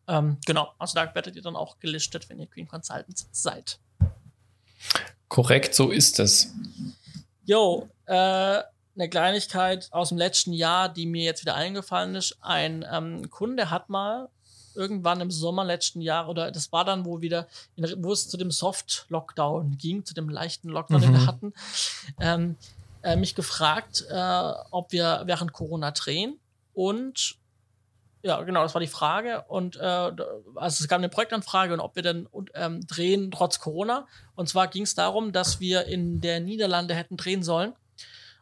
Ähm, 0.07 0.37
genau, 0.45 0.73
also 0.77 0.95
da 0.95 1.13
werdet 1.15 1.35
ihr 1.35 1.41
dann 1.41 1.55
auch 1.55 1.79
gelistet, 1.79 2.29
wenn 2.29 2.39
ihr 2.39 2.47
Queen 2.47 2.67
Consultants 2.67 3.27
seid. 3.31 3.79
Korrekt, 5.27 5.75
so 5.75 5.91
ist 5.91 6.19
es. 6.19 6.53
Jo, 7.45 7.89
äh, 8.05 8.13
eine 8.97 9.09
Kleinigkeit 9.09 9.87
aus 9.91 10.09
dem 10.09 10.17
letzten 10.17 10.53
Jahr, 10.53 10.89
die 10.89 11.05
mir 11.05 11.23
jetzt 11.23 11.41
wieder 11.41 11.55
eingefallen 11.55 12.15
ist. 12.15 12.37
Ein 12.41 12.85
ähm, 12.91 13.29
Kunde 13.29 13.69
hat 13.69 13.89
mal 13.89 14.29
irgendwann 14.77 15.21
im 15.21 15.31
Sommer 15.31 15.65
letzten 15.65 16.01
Jahr 16.01 16.29
oder 16.29 16.51
das 16.51 16.71
war 16.71 16.85
dann, 16.85 17.05
wo 17.05 17.21
wieder, 17.21 17.47
in, 17.75 18.03
wo 18.03 18.11
es 18.11 18.29
zu 18.29 18.37
dem 18.37 18.51
Soft-Lockdown 18.51 19.77
ging, 19.77 20.05
zu 20.05 20.13
dem 20.13 20.29
leichten 20.29 20.69
Lockdown, 20.69 21.01
mhm. 21.01 21.03
den 21.03 21.13
wir 21.13 21.19
mhm. 21.19 21.27
hatten, 21.27 21.53
ähm, 22.19 22.55
äh, 23.01 23.15
mich 23.15 23.35
gefragt, 23.35 24.05
äh, 24.09 24.51
ob 24.71 24.91
wir 24.91 25.23
während 25.25 25.51
Corona 25.53 25.91
drehen 25.91 26.39
und 26.73 27.37
ja, 28.27 28.41
genau, 28.43 28.61
das 28.61 28.75
war 28.75 28.81
die 28.81 28.87
Frage. 28.87 29.45
Und 29.47 29.77
äh, 29.77 30.11
also 30.55 30.83
es 30.83 30.87
gab 30.87 30.97
eine 30.97 31.07
Projektanfrage 31.07 31.73
und 31.73 31.79
ob 31.79 31.95
wir 31.95 32.03
denn 32.03 32.27
ähm, 32.55 32.85
drehen 32.85 33.31
trotz 33.31 33.59
Corona. 33.59 34.05
Und 34.35 34.49
zwar 34.49 34.67
ging 34.67 34.83
es 34.83 34.95
darum, 34.95 35.31
dass 35.31 35.61
wir 35.61 35.85
in 35.85 36.19
der 36.19 36.41
Niederlande 36.41 36.93
hätten 36.93 37.15
drehen 37.15 37.41
sollen. 37.41 37.73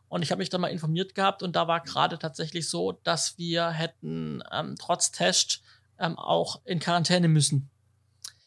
Und 0.08 0.24
ich 0.24 0.32
habe 0.32 0.40
mich 0.40 0.50
da 0.50 0.58
mal 0.58 0.70
informiert 0.70 1.14
gehabt 1.14 1.44
und 1.44 1.56
da 1.56 1.68
war 1.68 1.82
gerade 1.82 2.18
tatsächlich 2.18 2.68
so, 2.68 2.94
dass 3.04 3.38
wir 3.38 3.70
hätten 3.70 4.42
ähm, 4.52 4.76
trotz 4.80 5.12
Test 5.12 5.62
ähm, 6.00 6.18
auch 6.18 6.62
in 6.66 6.80
Quarantäne 6.80 7.28
müssen 7.28 7.70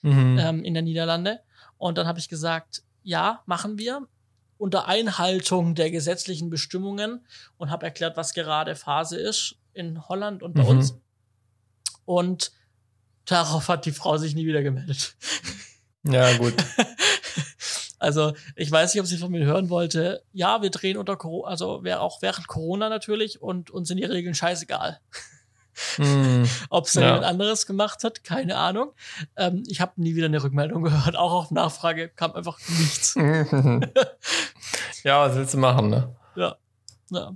mhm. 0.03 0.39
ähm, 0.41 0.65
in 0.65 0.75
der 0.75 0.83
Niederlande. 0.83 1.41
Und 1.77 1.99
dann 1.99 2.09
habe 2.09 2.19
ich 2.19 2.29
gesagt, 2.29 2.83
ja, 3.05 3.43
machen 3.47 3.79
wir 3.79 4.09
unter 4.57 4.89
Einhaltung 4.89 5.77
der 5.77 5.93
gesetzlichen 5.93 6.51
Bestimmungen 6.51 7.25
und 7.59 7.71
habe 7.71 7.87
erklärt, 7.87 8.17
was 8.17 8.35
gerade 8.35 8.75
Phase 8.75 9.17
ist 9.17 9.57
in 9.73 10.09
Holland 10.09 10.43
und 10.43 10.55
bei 10.55 10.63
mhm. 10.63 10.69
uns. 10.69 10.99
Und 12.09 12.53
darauf 13.27 13.69
hat 13.69 13.85
die 13.85 13.93
Frau 13.93 14.17
sich 14.17 14.35
nie 14.35 14.47
wieder 14.47 14.63
gemeldet. 14.63 15.15
Ja, 16.05 16.39
gut. 16.39 16.55
also, 17.99 18.33
ich 18.55 18.71
weiß 18.71 18.95
nicht, 18.95 19.01
ob 19.01 19.07
sie 19.07 19.19
von 19.19 19.33
mir 19.33 19.45
hören 19.45 19.69
wollte. 19.69 20.23
Ja, 20.33 20.63
wir 20.63 20.71
drehen 20.71 20.97
unter 20.97 21.17
Corona, 21.17 21.51
also 21.51 21.83
auch 21.99 22.23
während 22.23 22.47
Corona 22.47 22.89
natürlich 22.89 23.43
und 23.43 23.71
uns 23.71 23.89
sind 23.89 23.99
die 23.99 24.05
Regeln 24.05 24.35
scheißegal. 24.35 25.01
Mm, 25.99 26.45
Ob 26.71 26.89
sie 26.89 27.01
ja. 27.01 27.09
jemand 27.09 27.25
anderes 27.25 27.67
gemacht 27.67 28.05
hat, 28.05 28.23
keine 28.25 28.57
Ahnung. 28.57 28.93
Ähm, 29.37 29.65
ich 29.67 29.81
habe 29.81 29.93
nie 29.97 30.15
wieder 30.15 30.27
eine 30.27 30.43
Rückmeldung 30.43 30.83
gehört. 30.85 31.17
Auch 31.17 31.33
auf 31.33 31.51
Nachfrage 31.51 32.09
kam 32.09 32.33
einfach 32.33 32.59
nichts. 32.69 33.17
ja, 35.03 35.21
was 35.27 35.37
willst 35.37 35.55
du 35.55 35.59
machen, 35.59 35.91
ne? 35.91 36.17
Ja. 36.37 36.57
ja. 37.11 37.33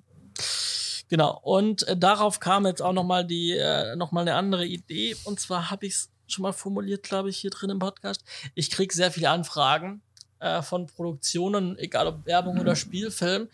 Genau. 1.12 1.38
Und 1.42 1.86
äh, 1.88 1.94
darauf 1.94 2.40
kam 2.40 2.64
jetzt 2.64 2.80
auch 2.80 2.94
nochmal 2.94 3.26
die, 3.26 3.50
äh, 3.50 3.96
noch 3.96 4.12
mal 4.12 4.22
eine 4.22 4.34
andere 4.34 4.64
Idee. 4.64 5.14
Und 5.24 5.40
zwar 5.40 5.70
habe 5.70 5.84
ich 5.84 5.92
es 5.92 6.10
schon 6.26 6.42
mal 6.42 6.54
formuliert, 6.54 7.02
glaube 7.02 7.28
ich, 7.28 7.36
hier 7.36 7.50
drin 7.50 7.68
im 7.68 7.80
Podcast. 7.80 8.24
Ich 8.54 8.70
kriege 8.70 8.94
sehr 8.94 9.10
viele 9.12 9.28
Anfragen 9.28 10.00
äh, 10.40 10.62
von 10.62 10.86
Produktionen, 10.86 11.76
egal 11.76 12.06
ob 12.06 12.24
Werbung 12.24 12.58
oder 12.58 12.76
Spielfilm, 12.76 13.50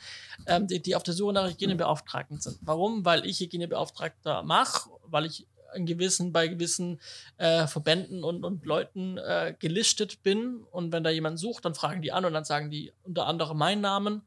ähm, 0.47 0.69
die, 0.69 0.81
die 0.81 0.95
auf 0.95 1.03
der 1.03 1.15
Suche 1.15 1.33
nach 1.33 1.51
Hygienebeauftragten 1.51 2.41
sind. 2.41 2.59
Warum? 2.61 3.05
Weil 3.05 3.27
ich 3.27 3.41
Hygienebeauftragter 3.41 4.45
mache, 4.45 4.91
weil 5.09 5.27
ich 5.27 5.49
in 5.75 5.85
gewissen, 5.85 6.33
bei 6.33 6.47
gewissen 6.47 7.01
äh, 7.39 7.67
Verbänden 7.67 8.23
und, 8.23 8.45
und 8.45 8.67
Leuten 8.67 9.19
äh, 9.19 9.53
gelistet 9.59 10.23
bin. 10.23 10.63
Und 10.71 10.93
wenn 10.93 11.03
da 11.03 11.11
jemand 11.11 11.41
sucht, 11.41 11.65
dann 11.65 11.75
fragen 11.75 12.03
die 12.03 12.13
an 12.13 12.25
und 12.25 12.35
dann 12.35 12.45
sagen 12.45 12.71
die 12.71 12.93
unter 13.03 13.27
anderem 13.27 13.59
meinen 13.59 13.81
Namen. 13.81 14.23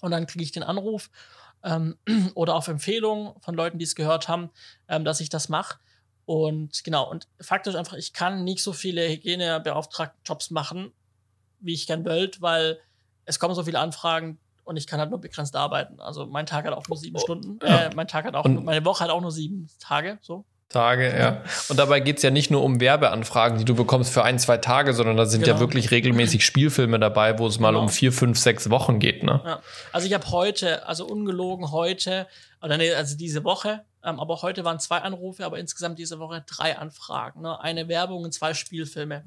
Und 0.00 0.10
dann 0.10 0.26
kriege 0.26 0.42
ich 0.42 0.52
den 0.52 0.62
Anruf 0.62 1.10
ähm, 1.66 1.98
oder 2.34 2.54
auf 2.54 2.68
Empfehlung 2.68 3.34
von 3.42 3.54
Leuten, 3.54 3.78
die 3.78 3.84
es 3.84 3.94
gehört 3.94 4.28
haben, 4.28 4.50
ähm, 4.88 5.04
dass 5.04 5.20
ich 5.20 5.28
das 5.28 5.50
mache. 5.50 5.78
Und 6.24 6.82
genau, 6.82 7.08
und 7.08 7.28
faktisch 7.40 7.74
einfach, 7.74 7.96
ich 7.96 8.12
kann 8.12 8.44
nicht 8.44 8.62
so 8.62 8.72
viele 8.72 9.08
hygienebeauftragten 9.08 10.20
Jobs 10.24 10.50
machen, 10.50 10.92
wie 11.60 11.74
ich 11.74 11.86
gern 11.86 12.04
wollte, 12.04 12.40
weil 12.40 12.80
es 13.24 13.38
kommen 13.38 13.54
so 13.54 13.64
viele 13.64 13.78
Anfragen 13.78 14.38
und 14.64 14.76
ich 14.76 14.86
kann 14.86 14.98
halt 14.98 15.10
nur 15.10 15.20
begrenzt 15.20 15.54
arbeiten. 15.54 16.00
Also 16.00 16.26
mein 16.26 16.46
Tag 16.46 16.64
hat 16.64 16.72
auch 16.72 16.88
nur 16.88 16.96
sieben 16.98 17.16
oh, 17.16 17.20
Stunden. 17.20 17.58
Ja. 17.62 17.84
Äh, 17.84 17.94
mein 17.94 18.08
Tag 18.08 18.24
hat 18.24 18.34
auch, 18.34 18.44
und 18.44 18.64
meine 18.64 18.84
Woche 18.84 19.04
hat 19.04 19.10
auch 19.10 19.20
nur 19.20 19.32
sieben 19.32 19.68
Tage, 19.78 20.18
so. 20.22 20.44
Tage, 20.68 21.16
ja. 21.16 21.42
Und 21.68 21.78
dabei 21.78 22.00
geht 22.00 22.16
es 22.16 22.22
ja 22.22 22.30
nicht 22.30 22.50
nur 22.50 22.64
um 22.64 22.80
Werbeanfragen, 22.80 23.58
die 23.58 23.64
du 23.64 23.76
bekommst 23.76 24.12
für 24.12 24.24
ein, 24.24 24.38
zwei 24.38 24.56
Tage, 24.56 24.94
sondern 24.94 25.16
da 25.16 25.24
sind 25.24 25.44
genau. 25.44 25.54
ja 25.54 25.60
wirklich 25.60 25.92
regelmäßig 25.92 26.44
Spielfilme 26.44 26.98
dabei, 26.98 27.38
wo 27.38 27.46
es 27.46 27.60
mal 27.60 27.70
genau. 27.70 27.82
um 27.82 27.88
vier, 27.88 28.12
fünf, 28.12 28.38
sechs 28.38 28.68
Wochen 28.68 28.98
geht. 28.98 29.22
Ne? 29.22 29.40
Ja. 29.44 29.62
Also 29.92 30.08
ich 30.08 30.12
habe 30.12 30.28
heute, 30.30 30.86
also 30.86 31.06
ungelogen 31.06 31.70
heute, 31.70 32.26
oder 32.60 32.78
nee, 32.78 32.92
also 32.92 33.16
diese 33.16 33.44
Woche, 33.44 33.84
ähm, 34.02 34.18
aber 34.18 34.42
heute 34.42 34.64
waren 34.64 34.80
zwei 34.80 34.98
Anrufe, 34.98 35.44
aber 35.44 35.58
insgesamt 35.58 35.98
diese 35.98 36.18
Woche 36.18 36.44
drei 36.46 36.76
Anfragen. 36.76 37.42
Ne? 37.42 37.60
Eine 37.60 37.86
Werbung 37.86 38.24
und 38.24 38.32
zwei 38.32 38.52
Spielfilme. 38.52 39.24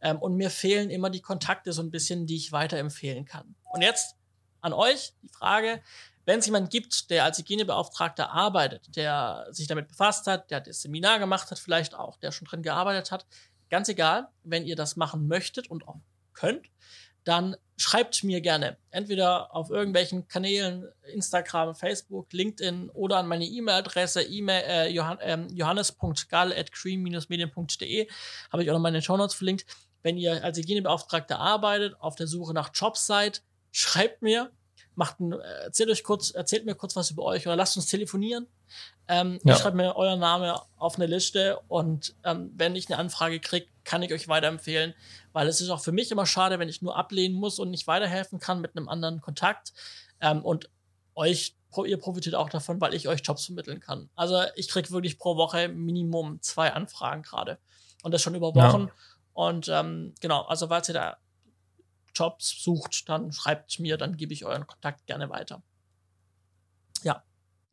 Ähm, 0.00 0.18
und 0.18 0.36
mir 0.36 0.50
fehlen 0.50 0.88
immer 0.90 1.10
die 1.10 1.20
Kontakte 1.20 1.72
so 1.72 1.82
ein 1.82 1.90
bisschen, 1.90 2.26
die 2.26 2.36
ich 2.36 2.52
weiterempfehlen 2.52 3.24
kann. 3.24 3.56
Und 3.72 3.82
jetzt 3.82 4.16
an 4.60 4.72
euch 4.72 5.14
die 5.22 5.28
Frage, 5.28 5.80
wenn 6.26 6.38
es 6.38 6.46
jemanden 6.46 6.68
gibt, 6.68 7.10
der 7.10 7.24
als 7.24 7.38
Hygienebeauftragter 7.38 8.30
arbeitet, 8.30 8.96
der 8.96 9.46
sich 9.50 9.66
damit 9.66 9.88
befasst 9.88 10.26
hat, 10.26 10.50
der 10.50 10.60
das 10.60 10.82
Seminar 10.82 11.18
gemacht 11.18 11.50
hat, 11.50 11.58
vielleicht 11.58 11.94
auch, 11.94 12.16
der 12.18 12.32
schon 12.32 12.46
drin 12.46 12.62
gearbeitet 12.62 13.10
hat, 13.10 13.26
ganz 13.70 13.88
egal, 13.88 14.28
wenn 14.42 14.64
ihr 14.64 14.76
das 14.76 14.96
machen 14.96 15.26
möchtet 15.26 15.70
und 15.70 15.88
auch 15.88 15.96
könnt, 16.34 16.66
dann 17.24 17.56
schreibt 17.76 18.24
mir 18.24 18.40
gerne. 18.40 18.76
Entweder 18.90 19.54
auf 19.54 19.70
irgendwelchen 19.70 20.28
Kanälen, 20.28 20.88
Instagram, 21.12 21.74
Facebook, 21.74 22.32
LinkedIn 22.32 22.90
oder 22.90 23.18
an 23.18 23.26
meine 23.26 23.44
E-Mail-Adresse 23.44 24.22
e-Mail, 24.22 24.64
äh, 24.66 24.88
johann, 24.88 25.18
ähm, 25.22 25.48
johannes.gall 25.50 26.52
at 26.52 26.72
cream-medien.de 26.72 28.08
habe 28.50 28.62
ich 28.62 28.70
auch 28.70 28.74
noch 28.74 28.80
meine 28.80 29.02
Shownotes 29.02 29.34
verlinkt. 29.34 29.66
Wenn 30.02 30.16
ihr 30.16 30.42
als 30.42 30.58
Hygienebeauftragter 30.58 31.38
arbeitet, 31.38 31.94
auf 32.00 32.16
der 32.16 32.26
Suche 32.26 32.54
nach 32.54 32.70
Jobs 32.74 33.06
seid, 33.06 33.42
schreibt 33.70 34.22
mir, 34.22 34.50
macht 35.00 35.18
ein, 35.18 35.32
erzählt 35.32 35.88
euch 35.88 36.04
kurz, 36.04 36.30
erzählt 36.30 36.66
mir 36.66 36.74
kurz 36.74 36.94
was 36.94 37.10
über 37.10 37.24
euch 37.24 37.46
oder 37.46 37.56
lasst 37.56 37.74
uns 37.74 37.86
telefonieren. 37.86 38.46
Ähm, 39.08 39.40
ja. 39.44 39.56
Schreibt 39.56 39.74
mir 39.74 39.96
euren 39.96 40.20
Namen 40.20 40.54
auf 40.76 40.96
eine 40.96 41.06
Liste 41.06 41.58
und 41.68 42.14
ähm, 42.22 42.52
wenn 42.54 42.76
ich 42.76 42.90
eine 42.90 42.98
Anfrage 42.98 43.40
kriege, 43.40 43.66
kann 43.82 44.02
ich 44.02 44.12
euch 44.12 44.28
weiterempfehlen, 44.28 44.92
weil 45.32 45.48
es 45.48 45.62
ist 45.62 45.70
auch 45.70 45.80
für 45.80 45.90
mich 45.90 46.10
immer 46.10 46.26
schade, 46.26 46.58
wenn 46.58 46.68
ich 46.68 46.82
nur 46.82 46.98
ablehnen 46.98 47.34
muss 47.34 47.58
und 47.58 47.70
nicht 47.70 47.86
weiterhelfen 47.86 48.40
kann 48.40 48.60
mit 48.60 48.76
einem 48.76 48.90
anderen 48.90 49.22
Kontakt. 49.22 49.72
Ähm, 50.20 50.44
und 50.44 50.68
euch, 51.14 51.56
ihr 51.86 51.98
profitiert 51.98 52.34
auch 52.34 52.50
davon, 52.50 52.78
weil 52.82 52.92
ich 52.92 53.08
euch 53.08 53.22
Jobs 53.24 53.46
vermitteln 53.46 53.80
kann. 53.80 54.10
Also 54.16 54.42
ich 54.54 54.68
kriege 54.68 54.90
wirklich 54.90 55.18
pro 55.18 55.38
Woche 55.38 55.68
Minimum 55.68 56.42
zwei 56.42 56.74
Anfragen 56.74 57.22
gerade. 57.22 57.56
Und 58.02 58.12
das 58.12 58.20
schon 58.20 58.34
über 58.34 58.54
Wochen. 58.54 58.88
Ja. 58.88 58.92
Und 59.32 59.68
ähm, 59.68 60.14
genau, 60.20 60.42
also 60.42 60.68
falls 60.68 60.90
ihr 60.90 60.94
da 60.94 61.16
Jobs 62.14 62.62
sucht, 62.62 63.08
dann 63.08 63.32
schreibt 63.32 63.78
mir, 63.80 63.96
dann 63.96 64.16
gebe 64.16 64.32
ich 64.32 64.44
euren 64.44 64.66
Kontakt 64.66 65.06
gerne 65.06 65.30
weiter. 65.30 65.62
Ja. 67.02 67.22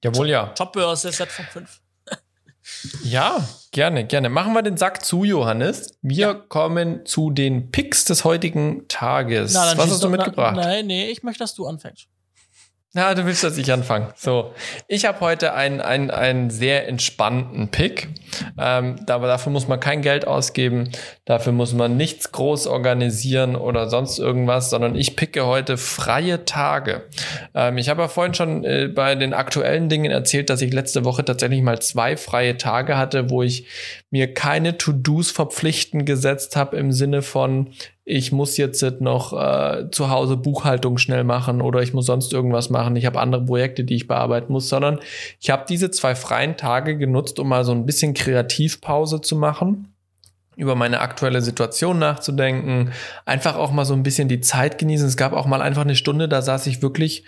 Jawohl, 0.03 0.30
ja. 0.30 0.53
Jobbörse 0.57 1.11
Set 1.11 1.30
von 1.30 1.45
5. 1.45 1.81
ja, 3.03 3.47
gerne, 3.72 4.05
gerne. 4.05 4.30
Machen 4.30 4.53
wir 4.53 4.61
den 4.61 4.77
Sack 4.77 5.03
zu, 5.03 5.23
Johannes. 5.23 5.97
Wir 6.01 6.27
ja. 6.27 6.34
kommen 6.34 7.05
zu 7.05 7.31
den 7.31 7.72
Picks 7.72 8.05
des 8.05 8.23
heutigen 8.23 8.88
Tages. 8.88 9.53
Na, 9.53 9.77
Was 9.77 9.91
hast 9.91 10.03
du 10.03 10.09
mitgebracht? 10.09 10.55
Nein, 10.55 10.88
nee, 10.88 11.09
ich 11.09 11.23
möchte, 11.23 11.43
dass 11.43 11.55
du 11.55 11.68
anfängst. 11.68 12.07
Ja, 12.93 13.14
du 13.14 13.26
willst, 13.26 13.43
dass 13.43 13.57
ich 13.57 13.72
anfange. 13.72 14.14
So, 14.15 14.53
ich 14.88 15.05
habe 15.05 15.19
heute 15.19 15.53
einen, 15.53 15.81
einen, 15.81 16.09
einen 16.09 16.49
sehr 16.49 16.88
entspannten 16.88 17.68
Pick. 17.68 18.07
Ähm, 18.57 18.95
aber 19.07 19.27
dafür 19.27 19.51
muss 19.51 19.68
man 19.68 19.80
kein 19.80 20.01
Geld 20.01 20.26
ausgeben. 20.26 20.89
Dafür 21.26 21.51
muss 21.51 21.73
man 21.73 21.97
nichts 21.97 22.31
groß 22.31 22.65
organisieren 22.65 23.57
oder 23.57 23.89
sonst 23.89 24.19
irgendwas, 24.19 24.69
sondern 24.69 24.95
ich 24.95 25.18
picke 25.18 25.45
heute 25.45 25.77
freie 25.77 26.45
Tage. 26.45 27.03
Ähm, 27.53 27.77
ich 27.77 27.89
habe 27.89 28.01
ja 28.01 28.07
vorhin 28.07 28.34
schon 28.34 28.64
äh, 28.64 28.88
bei 28.88 29.15
den 29.15 29.34
aktuellen 29.34 29.89
Dingen 29.89 30.09
erzählt, 30.09 30.49
dass 30.49 30.61
ich 30.61 30.73
letzte 30.73 31.03
Woche 31.03 31.26
tatsächlich 31.26 31.61
mal 31.61 31.80
zwei 31.80 32.15
freie 32.15 32.57
Tage 32.57 32.97
hatte, 32.97 33.30
wo 33.30 33.43
ich 33.43 33.68
mir 34.11 34.34
keine 34.34 34.77
To-Dos 34.77 35.30
verpflichten 35.31 36.05
gesetzt 36.05 36.55
habe 36.55 36.77
im 36.77 36.93
Sinne 36.93 37.22
von, 37.22 37.73
ich 38.09 38.31
muss 38.31 38.55
jetzt 38.55 38.81
noch 39.01 39.34
äh, 39.34 39.91
zu 39.91 40.09
Hause 40.09 40.38
Buchhaltung 40.38 40.97
schnell 40.97 41.25
machen 41.25 41.61
oder 41.61 41.81
ich 41.81 41.93
muss 41.93 42.05
sonst 42.05 42.31
irgendwas 42.31 42.69
machen. 42.69 42.95
Ich 42.95 43.05
habe 43.05 43.19
andere 43.19 43.43
Projekte, 43.43 43.84
die 43.84 43.95
ich 43.95 44.07
bearbeiten 44.07 44.53
muss, 44.53 44.69
sondern 44.69 44.99
ich 45.41 45.49
habe 45.49 45.65
diese 45.67 45.91
zwei 45.91 46.15
freien 46.15 46.55
Tage 46.55 46.97
genutzt, 46.97 47.38
um 47.38 47.49
mal 47.49 47.65
so 47.65 47.73
ein 47.73 47.85
bisschen 47.85 48.13
Kreativpause 48.13 49.19
zu 49.19 49.35
machen 49.35 49.93
über 50.55 50.73
meine 50.73 51.01
aktuelle 51.01 51.41
Situation 51.41 51.99
nachzudenken, 51.99 52.93
einfach 53.25 53.57
auch 53.57 53.71
mal 53.71 53.84
so 53.84 53.93
ein 53.93 54.03
bisschen 54.03 54.29
die 54.29 54.39
Zeit 54.39 54.77
genießen. 54.77 55.05
Es 55.05 55.17
gab 55.17 55.34
auch 55.34 55.45
mal 55.45 55.61
einfach 55.61 55.84
eine 55.84 55.95
Stunde, 55.95 56.29
da 56.29 56.41
saß 56.41 56.65
ich 56.67 56.81
wirklich 56.81 57.25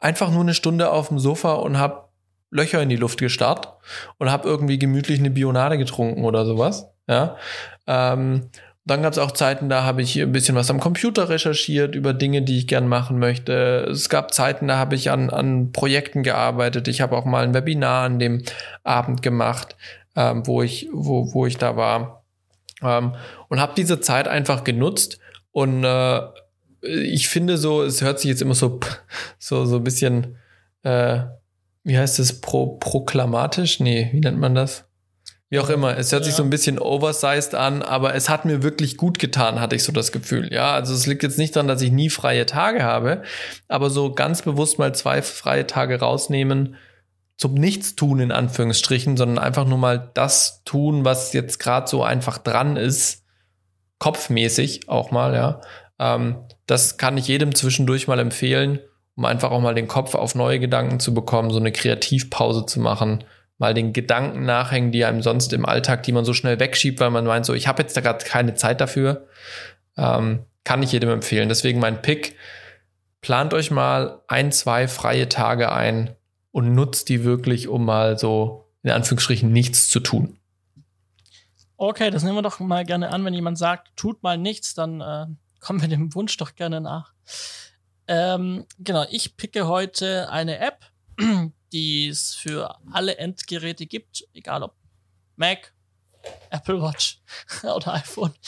einfach 0.00 0.30
nur 0.30 0.40
eine 0.40 0.54
Stunde 0.54 0.90
auf 0.90 1.08
dem 1.08 1.18
Sofa 1.18 1.52
und 1.52 1.78
habe 1.78 2.08
Löcher 2.50 2.80
in 2.80 2.88
die 2.88 2.96
Luft 2.96 3.20
gestarrt 3.20 3.74
und 4.16 4.32
habe 4.32 4.48
irgendwie 4.48 4.78
gemütlich 4.78 5.18
eine 5.18 5.30
Bionade 5.30 5.76
getrunken 5.76 6.24
oder 6.24 6.46
sowas. 6.46 6.88
Ja. 7.06 7.36
Ähm, 7.86 8.48
dann 8.84 9.02
gab 9.02 9.12
es 9.12 9.18
auch 9.18 9.30
Zeiten, 9.30 9.68
da 9.68 9.84
habe 9.84 10.02
ich 10.02 10.20
ein 10.20 10.32
bisschen 10.32 10.56
was 10.56 10.70
am 10.70 10.80
Computer 10.80 11.28
recherchiert 11.28 11.94
über 11.94 12.12
Dinge, 12.12 12.42
die 12.42 12.58
ich 12.58 12.66
gern 12.66 12.88
machen 12.88 13.18
möchte. 13.18 13.86
Es 13.90 14.08
gab 14.08 14.34
Zeiten, 14.34 14.66
da 14.66 14.76
habe 14.76 14.96
ich 14.96 15.10
an, 15.10 15.30
an 15.30 15.70
Projekten 15.70 16.24
gearbeitet. 16.24 16.88
Ich 16.88 17.00
habe 17.00 17.16
auch 17.16 17.24
mal 17.24 17.44
ein 17.44 17.54
Webinar 17.54 18.04
an 18.04 18.18
dem 18.18 18.42
Abend 18.82 19.22
gemacht, 19.22 19.76
ähm, 20.16 20.46
wo, 20.46 20.62
ich, 20.62 20.88
wo, 20.92 21.32
wo 21.32 21.46
ich 21.46 21.58
da 21.58 21.76
war. 21.76 22.24
Ähm, 22.82 23.14
und 23.48 23.60
habe 23.60 23.74
diese 23.76 24.00
Zeit 24.00 24.26
einfach 24.26 24.64
genutzt. 24.64 25.20
Und 25.52 25.84
äh, 25.84 26.20
ich 26.80 27.28
finde 27.28 27.58
so, 27.58 27.84
es 27.84 28.02
hört 28.02 28.18
sich 28.18 28.30
jetzt 28.30 28.42
immer 28.42 28.54
so, 28.54 28.80
so, 29.38 29.64
so 29.64 29.76
ein 29.76 29.84
bisschen, 29.84 30.38
äh, 30.82 31.20
wie 31.84 31.98
heißt 31.98 32.18
es, 32.18 32.40
pro, 32.40 32.78
proklamatisch? 32.78 33.78
Nee, 33.78 34.10
wie 34.12 34.20
nennt 34.20 34.40
man 34.40 34.56
das? 34.56 34.86
Wie 35.52 35.60
auch 35.60 35.68
immer, 35.68 35.98
es 35.98 36.10
hört 36.12 36.22
ja. 36.22 36.28
sich 36.28 36.34
so 36.34 36.42
ein 36.42 36.48
bisschen 36.48 36.78
oversized 36.78 37.54
an, 37.54 37.82
aber 37.82 38.14
es 38.14 38.30
hat 38.30 38.46
mir 38.46 38.62
wirklich 38.62 38.96
gut 38.96 39.18
getan, 39.18 39.60
hatte 39.60 39.76
ich 39.76 39.84
so 39.84 39.92
das 39.92 40.10
Gefühl. 40.10 40.50
Ja, 40.50 40.72
also 40.72 40.94
es 40.94 41.06
liegt 41.06 41.22
jetzt 41.22 41.36
nicht 41.36 41.54
daran, 41.54 41.68
dass 41.68 41.82
ich 41.82 41.92
nie 41.92 42.08
freie 42.08 42.46
Tage 42.46 42.82
habe, 42.82 43.20
aber 43.68 43.90
so 43.90 44.14
ganz 44.14 44.40
bewusst 44.40 44.78
mal 44.78 44.94
zwei 44.94 45.20
freie 45.20 45.66
Tage 45.66 46.00
rausnehmen, 46.00 46.76
zum 47.36 47.52
Nichtstun 47.52 48.20
in 48.20 48.32
Anführungsstrichen, 48.32 49.18
sondern 49.18 49.38
einfach 49.38 49.66
nur 49.66 49.76
mal 49.76 50.10
das 50.14 50.64
tun, 50.64 51.04
was 51.04 51.34
jetzt 51.34 51.58
gerade 51.58 51.86
so 51.86 52.02
einfach 52.02 52.38
dran 52.38 52.78
ist, 52.78 53.26
kopfmäßig 53.98 54.88
auch 54.88 55.10
mal, 55.10 55.34
ja. 55.34 55.60
Ähm, 55.98 56.36
das 56.64 56.96
kann 56.96 57.18
ich 57.18 57.28
jedem 57.28 57.54
zwischendurch 57.54 58.08
mal 58.08 58.20
empfehlen, 58.20 58.78
um 59.16 59.26
einfach 59.26 59.50
auch 59.50 59.60
mal 59.60 59.74
den 59.74 59.86
Kopf 59.86 60.14
auf 60.14 60.34
neue 60.34 60.60
Gedanken 60.60 60.98
zu 60.98 61.12
bekommen, 61.12 61.50
so 61.50 61.58
eine 61.58 61.72
Kreativpause 61.72 62.64
zu 62.64 62.80
machen 62.80 63.22
mal 63.62 63.72
den 63.72 63.92
Gedanken 63.92 64.44
nachhängen, 64.44 64.92
die 64.92 65.04
einem 65.04 65.22
sonst 65.22 65.52
im 65.52 65.64
Alltag, 65.64 66.02
die 66.02 66.12
man 66.12 66.24
so 66.24 66.34
schnell 66.34 66.60
wegschiebt, 66.60 67.00
weil 67.00 67.10
man 67.10 67.24
meint, 67.24 67.46
so, 67.46 67.54
ich 67.54 67.68
habe 67.68 67.80
jetzt 67.80 67.96
da 67.96 68.02
gerade 68.02 68.24
keine 68.24 68.54
Zeit 68.54 68.80
dafür. 68.80 69.28
Ähm, 69.96 70.40
kann 70.64 70.82
ich 70.82 70.92
jedem 70.92 71.10
empfehlen. 71.10 71.48
Deswegen 71.48 71.80
mein 71.80 72.02
Pick. 72.02 72.36
Plant 73.20 73.54
euch 73.54 73.70
mal 73.70 74.20
ein, 74.26 74.52
zwei 74.52 74.88
freie 74.88 75.28
Tage 75.28 75.72
ein 75.72 76.10
und 76.50 76.74
nutzt 76.74 77.08
die 77.08 77.24
wirklich, 77.24 77.68
um 77.68 77.84
mal 77.84 78.18
so 78.18 78.68
in 78.82 78.90
Anführungsstrichen 78.90 79.50
nichts 79.52 79.88
zu 79.88 80.00
tun. 80.00 80.36
Okay, 81.76 82.10
das 82.10 82.24
nehmen 82.24 82.36
wir 82.36 82.42
doch 82.42 82.58
mal 82.58 82.84
gerne 82.84 83.10
an. 83.10 83.24
Wenn 83.24 83.34
jemand 83.34 83.58
sagt, 83.58 83.96
tut 83.96 84.22
mal 84.22 84.38
nichts, 84.38 84.74
dann 84.74 85.00
äh, 85.00 85.26
kommen 85.60 85.80
wir 85.80 85.88
dem 85.88 86.14
Wunsch 86.14 86.36
doch 86.36 86.54
gerne 86.54 86.80
nach. 86.80 87.12
Ähm, 88.08 88.66
genau, 88.78 89.06
ich 89.10 89.36
picke 89.36 89.68
heute 89.68 90.30
eine 90.30 90.58
App, 90.58 90.84
die 91.72 92.08
es 92.08 92.34
für 92.34 92.76
alle 92.92 93.16
Endgeräte 93.16 93.86
gibt, 93.86 94.24
egal 94.34 94.62
ob 94.62 94.74
Mac, 95.36 95.72
Apple 96.50 96.80
Watch 96.80 97.20
oder 97.62 97.94
iPhone. 97.94 98.34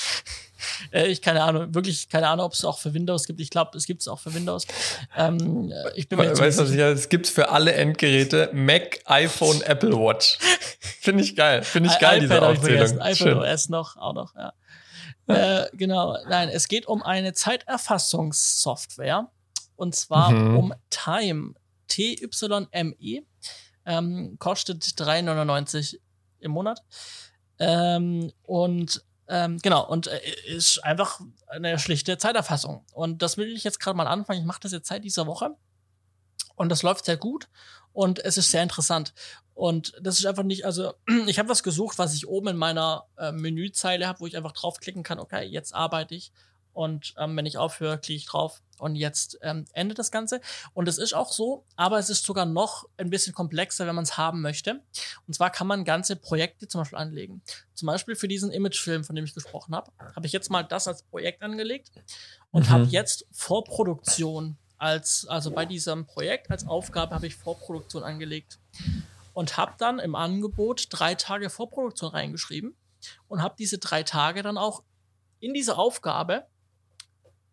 Äh, 0.93 1.09
ich 1.09 1.21
keine 1.21 1.43
Ahnung, 1.43 1.75
wirklich 1.75 2.09
keine 2.09 2.27
Ahnung, 2.29 2.47
ob 2.47 2.55
es 2.55 2.65
auch 2.65 2.79
für 2.79 2.95
Windows 2.95 3.27
gibt. 3.27 3.39
Ich 3.39 3.51
glaube, 3.51 3.77
es 3.77 3.85
gibt 3.85 4.01
es 4.01 4.09
auch 4.09 4.19
für 4.19 4.33
Windows. 4.33 4.67
Ähm, 5.15 5.71
ich 5.95 6.09
bin 6.09 6.19
weißt 6.19 6.59
du, 6.59 6.63
was 6.63 6.71
ich, 6.71 6.79
es 6.79 7.11
gibt 7.11 7.27
für 7.27 7.51
alle 7.51 7.75
Endgeräte 7.75 8.49
Mac, 8.55 8.99
iPhone, 9.05 9.61
Apple 9.63 9.93
Watch. 9.93 10.39
Finde 11.01 11.23
ich 11.23 11.37
geil. 11.37 11.63
Finde 11.63 11.91
ich 11.91 11.99
geil, 11.99 12.21
diese 12.21 12.41
Aufzählung. 12.41 12.99
iPhone 13.01 13.39
OS 13.39 13.69
noch, 13.69 13.99
auch 13.99 14.15
noch, 14.15 14.35
ja. 14.35 14.55
Äh, 15.27 15.69
genau, 15.75 16.17
nein, 16.29 16.49
es 16.49 16.69
geht 16.69 16.87
um 16.87 17.03
eine 17.03 17.35
Zeiterfassungssoftware 17.35 19.29
und 19.77 19.95
zwar 19.95 20.31
mhm. 20.31 20.57
um 20.57 20.75
Time. 20.91 21.55
TYME. 21.95 23.27
Ähm, 23.87 24.37
kostet 24.39 24.83
3,99 24.83 25.99
im 26.41 26.51
Monat. 26.53 26.83
Ähm, 27.59 28.33
und 28.43 29.05
ähm, 29.29 29.59
genau, 29.59 29.87
und 29.87 30.07
äh, 30.07 30.21
ist 30.47 30.85
einfach 30.85 31.21
eine 31.47 31.79
schlichte 31.79 32.19
Zeiterfassung. 32.19 32.85
Und 32.93 33.23
das 33.23 33.37
will 33.37 33.55
ich 33.55 33.65
jetzt 33.65 33.81
gerade 33.81 33.97
mal 33.97 34.07
anfangen. 34.07 34.41
Ich 34.41 34.47
mache 34.47 34.61
das 34.61 34.73
jetzt 34.73 34.89
seit 34.89 35.05
dieser 35.05 35.27
Woche. 35.27 35.57
Und 36.57 36.69
das 36.71 36.83
läuft 36.83 37.05
sehr 37.05 37.16
gut 37.16 37.49
und 37.93 38.25
es 38.25 38.37
ist 38.37 38.51
sehr 38.51 38.62
interessant. 38.62 39.12
Und 39.55 39.95
das 40.01 40.19
ist 40.19 40.27
einfach 40.27 40.43
nicht, 40.43 40.65
also 40.65 40.95
ich 41.27 41.39
habe 41.39 41.49
was 41.49 41.62
gesucht, 41.62 41.99
was 41.99 42.15
ich 42.15 42.29
oben 42.29 42.49
in 42.49 42.57
meiner 42.57 43.07
äh, 43.16 43.33
Menüzeile 43.33 44.07
habe, 44.07 44.21
wo 44.21 44.27
ich 44.27 44.37
einfach 44.37 44.53
draufklicken 44.53 45.03
kann, 45.03 45.19
okay, 45.19 45.45
jetzt 45.45 45.75
arbeite 45.75 46.15
ich. 46.15 46.33
Und 46.75 47.15
ähm, 47.19 47.37
wenn 47.37 47.47
ich 47.47 47.57
aufhöre, 47.57 47.99
klicke 47.99 48.19
ich 48.19 48.27
drauf 48.27 48.61
und 48.79 48.97
jetzt 48.97 49.39
ähm, 49.43 49.65
endet 49.73 49.99
das 49.99 50.11
Ganze. 50.11 50.41
Und 50.75 50.89
es 50.89 50.99
ist 50.99 51.15
auch 51.15 51.33
so, 51.33 51.65
aber 51.77 51.99
es 51.99 52.11
ist 52.11 52.25
sogar 52.25 52.45
noch 52.45 52.87
ein 52.97 53.11
bisschen 53.11 53.33
komplexer, 53.33 53.87
wenn 53.87 53.95
man 53.95 54.05
es 54.05 54.19
haben 54.19 54.43
möchte. 54.43 54.83
Und 55.27 55.35
zwar 55.35 55.51
kann 55.51 55.67
man 55.67 55.85
ganze 55.85 56.17
Projekte 56.17 56.69
zum 56.69 56.81
Beispiel 56.81 56.99
anlegen. 56.99 57.43
Zum 57.75 57.87
Beispiel 57.87 58.17
für 58.17 58.29
diesen 58.29 58.51
Imagefilm, 58.51 59.05
von 59.05 59.17
dem 59.17 59.25
ich 59.25 59.35
gesprochen 59.35 59.75
habe, 59.75 59.91
habe 60.15 60.27
ich 60.27 60.33
jetzt 60.33 60.51
mal 60.51 60.65
das 60.65 60.89
als 60.89 61.05
Projekt 61.05 61.43
angelegt 61.43 61.93
und 62.51 62.67
mhm. 62.67 62.71
habe 62.71 62.85
jetzt 62.85 63.27
Vorproduktion 63.31 64.59
als, 64.79 65.27
also 65.29 65.51
bei 65.51 65.65
diesem 65.65 66.07
Projekt 66.07 66.51
als 66.51 66.67
Aufgabe 66.67 67.15
habe 67.15 67.27
ich 67.27 67.37
Vorproduktion 67.37 68.03
angelegt 68.03 68.59
und 69.33 69.57
habe 69.57 69.73
dann 69.79 69.99
im 69.99 70.15
Angebot 70.15 70.89
drei 70.91 71.15
Tage 71.15 71.49
Vorproduktion 71.49 72.11
reingeschrieben 72.11 72.77
und 73.29 73.43
habe 73.43 73.55
diese 73.59 73.79
drei 73.79 74.03
Tage 74.03 74.43
dann 74.43 74.59
auch 74.59 74.83
in 75.41 75.55
diese 75.55 75.79
Aufgabe 75.79 76.47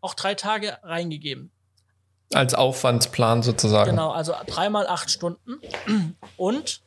auch 0.01 0.13
drei 0.13 0.35
Tage 0.35 0.77
reingegeben. 0.83 1.51
Als 2.33 2.53
Aufwandsplan 2.53 3.43
sozusagen. 3.43 3.91
Genau, 3.91 4.11
also 4.11 4.33
dreimal 4.47 4.87
acht 4.87 5.09
Stunden 5.09 5.59
und 6.37 6.81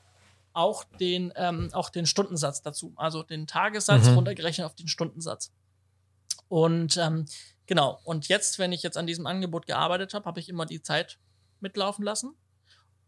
auch 0.52 0.84
den, 1.00 1.32
ähm, 1.36 1.70
auch 1.72 1.90
den 1.90 2.06
Stundensatz 2.06 2.62
dazu. 2.62 2.92
Also 2.96 3.22
den 3.22 3.46
Tagessatz 3.46 4.06
mhm. 4.06 4.14
runtergerechnet 4.14 4.66
auf 4.66 4.74
den 4.74 4.88
Stundensatz. 4.88 5.52
Und 6.48 6.96
ähm, 6.96 7.26
genau, 7.66 8.00
und 8.04 8.28
jetzt, 8.28 8.58
wenn 8.58 8.72
ich 8.72 8.82
jetzt 8.82 8.96
an 8.96 9.06
diesem 9.06 9.26
Angebot 9.26 9.66
gearbeitet 9.66 10.14
habe, 10.14 10.24
habe 10.26 10.40
ich 10.40 10.48
immer 10.48 10.66
die 10.66 10.82
Zeit 10.82 11.18
mitlaufen 11.60 12.04
lassen 12.04 12.34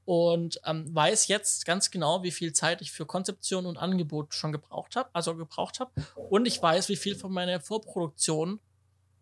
und 0.05 0.61
ähm, 0.65 0.93
weiß 0.95 1.29
jetzt 1.29 1.65
ganz 1.67 1.91
genau, 1.91 2.23
wie 2.23 2.31
viel 2.31 2.53
Zeit 2.53 2.81
ich 2.81 2.93
für 2.93 3.07
Konzeption 3.07 3.67
und 3.67 3.77
Angebot 3.77 4.35
schon 4.35 4.53
gebraucht 4.53 4.97
habe, 4.97 5.11
also 5.13 5.37
gebraucht 5.37 5.81
habe. 5.81 5.91
Und 6.29 6.47
ich 6.47 6.61
weiß, 6.61 6.89
wie 6.89 6.97
viel 6.97 7.17
von 7.17 7.33
meiner 7.33 7.61
Vorproduktion 7.61 8.61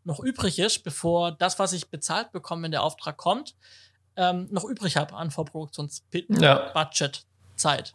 noch 0.04 0.20
übrig 0.20 0.58
ist, 0.58 0.84
bevor 0.84 1.32
das, 1.32 1.58
was 1.58 1.72
ich 1.72 1.88
bezahlt 1.88 2.32
bekomme, 2.32 2.62
wenn 2.62 2.70
der 2.70 2.82
Auftrag 2.82 3.16
kommt, 3.16 3.54
ähm, 4.16 4.48
noch 4.50 4.64
übrig 4.64 4.96
habe 4.96 5.14
an 5.14 5.30
Vorproduktionsbudget, 5.30 6.40
ja. 6.40 6.72
Zeit. 7.56 7.92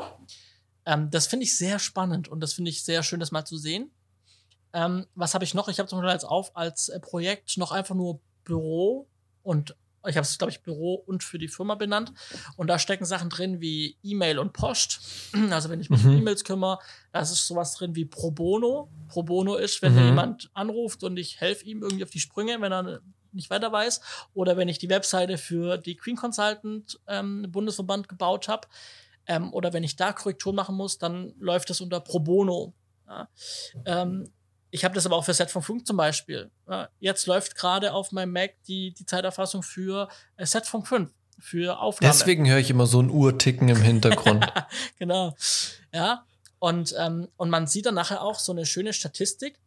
Ähm, 0.85 1.09
das 1.11 1.27
finde 1.27 1.45
ich 1.45 1.57
sehr 1.57 1.79
spannend 1.79 2.27
und 2.27 2.41
das 2.41 2.53
finde 2.53 2.71
ich 2.71 2.83
sehr 2.83 3.03
schön, 3.03 3.19
das 3.19 3.31
mal 3.31 3.45
zu 3.45 3.57
sehen. 3.57 3.91
Ähm, 4.73 5.07
was 5.15 5.33
habe 5.33 5.43
ich 5.43 5.53
noch? 5.53 5.67
Ich 5.67 5.79
habe 5.79 5.87
zum 5.87 5.99
Beispiel 5.99 6.11
als, 6.11 6.25
auf, 6.25 6.55
als 6.55 6.89
äh, 6.89 6.99
Projekt 6.99 7.57
noch 7.57 7.71
einfach 7.71 7.95
nur 7.95 8.19
Büro 8.43 9.07
und 9.43 9.75
ich 10.07 10.15
habe 10.15 10.25
es, 10.25 10.37
glaube 10.37 10.51
ich, 10.51 10.61
Büro 10.61 10.95
und 10.95 11.23
für 11.23 11.37
die 11.37 11.47
Firma 11.47 11.75
benannt. 11.75 12.13
Und 12.55 12.67
da 12.67 12.79
stecken 12.79 13.05
Sachen 13.05 13.29
drin 13.29 13.59
wie 13.61 13.97
E-Mail 14.03 14.39
und 14.39 14.53
Post. 14.53 15.01
Also 15.49 15.69
wenn 15.69 15.81
ich 15.81 15.89
mich 15.89 16.03
mhm. 16.03 16.11
um 16.11 16.17
E-Mails 16.19 16.43
kümmere, 16.43 16.79
da 17.11 17.21
ist 17.21 17.47
sowas 17.47 17.73
drin 17.73 17.95
wie 17.95 18.05
Pro 18.05 18.31
Bono. 18.31 18.89
Pro 19.07 19.23
Bono 19.23 19.55
ist, 19.55 19.81
wenn 19.81 19.93
mhm. 19.93 20.05
jemand 20.05 20.51
anruft 20.53 21.03
und 21.03 21.17
ich 21.17 21.41
helfe 21.41 21.65
ihm 21.65 21.81
irgendwie 21.81 22.03
auf 22.03 22.11
die 22.11 22.19
Sprünge, 22.19 22.61
wenn 22.61 22.71
er 22.71 23.01
nicht 23.31 23.49
weiter 23.49 23.71
weiß. 23.71 24.01
Oder 24.33 24.57
wenn 24.57 24.69
ich 24.69 24.79
die 24.79 24.89
Webseite 24.89 25.37
für 25.37 25.77
die 25.77 25.95
Queen 25.95 26.15
Consultant 26.15 26.99
ähm, 27.07 27.45
Bundesverband 27.49 28.07
gebaut 28.07 28.47
habe. 28.47 28.67
Ähm, 29.25 29.53
oder 29.53 29.73
wenn 29.73 29.83
ich 29.83 29.95
da 29.95 30.13
Korrektur 30.13 30.53
machen 30.53 30.75
muss, 30.75 30.97
dann 30.97 31.33
läuft 31.39 31.69
das 31.69 31.81
unter 31.81 31.99
Pro 31.99 32.19
Bono. 32.19 32.73
Ja. 33.07 33.27
Ähm, 33.85 34.31
ich 34.71 34.83
habe 34.83 34.93
das 34.95 35.05
aber 35.05 35.15
auch 35.15 35.25
für 35.25 35.33
Set 35.33 35.51
von 35.51 35.61
Funk 35.61 35.87
zum 35.87 35.97
Beispiel. 35.97 36.51
Jetzt 36.99 37.25
läuft 37.27 37.55
gerade 37.55 37.93
auf 37.93 38.11
meinem 38.11 38.33
Mac 38.33 38.51
die, 38.67 38.93
die 38.93 39.05
Zeiterfassung 39.05 39.63
für 39.63 40.09
äh, 40.37 40.45
Set 40.45 40.65
von 40.65 40.85
5, 40.85 41.11
für 41.39 41.79
Aufnahme. 41.79 42.13
Deswegen 42.13 42.47
höre 42.47 42.59
ich 42.59 42.69
immer 42.69 42.85
so 42.85 43.01
ein 43.01 43.09
Uhrticken 43.09 43.69
im 43.69 43.81
Hintergrund. 43.81 44.45
genau. 44.99 45.35
Ja. 45.93 46.25
Und, 46.59 46.93
ähm, 46.97 47.29
und 47.37 47.49
man 47.49 47.67
sieht 47.67 47.85
dann 47.85 47.95
nachher 47.95 48.21
auch 48.21 48.37
so 48.37 48.51
eine 48.51 48.65
schöne 48.65 48.93
Statistik 48.93 49.59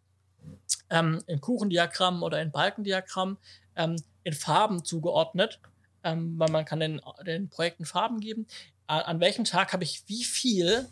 ähm, 0.90 1.22
in 1.26 1.40
Kuchendiagrammen 1.40 2.22
oder 2.22 2.40
in 2.40 2.52
Balkendiagrammen 2.52 3.38
ähm, 3.76 3.96
in 4.24 4.34
Farben 4.34 4.84
zugeordnet, 4.84 5.58
ähm, 6.04 6.38
weil 6.38 6.50
man 6.50 6.64
kann 6.64 6.80
den, 6.80 7.00
den 7.26 7.48
Projekten 7.48 7.86
Farben 7.86 8.20
geben. 8.20 8.46
An 8.86 9.20
welchem 9.20 9.44
Tag 9.44 9.72
habe 9.72 9.84
ich 9.84 10.02
wie 10.06 10.22
viel 10.22 10.86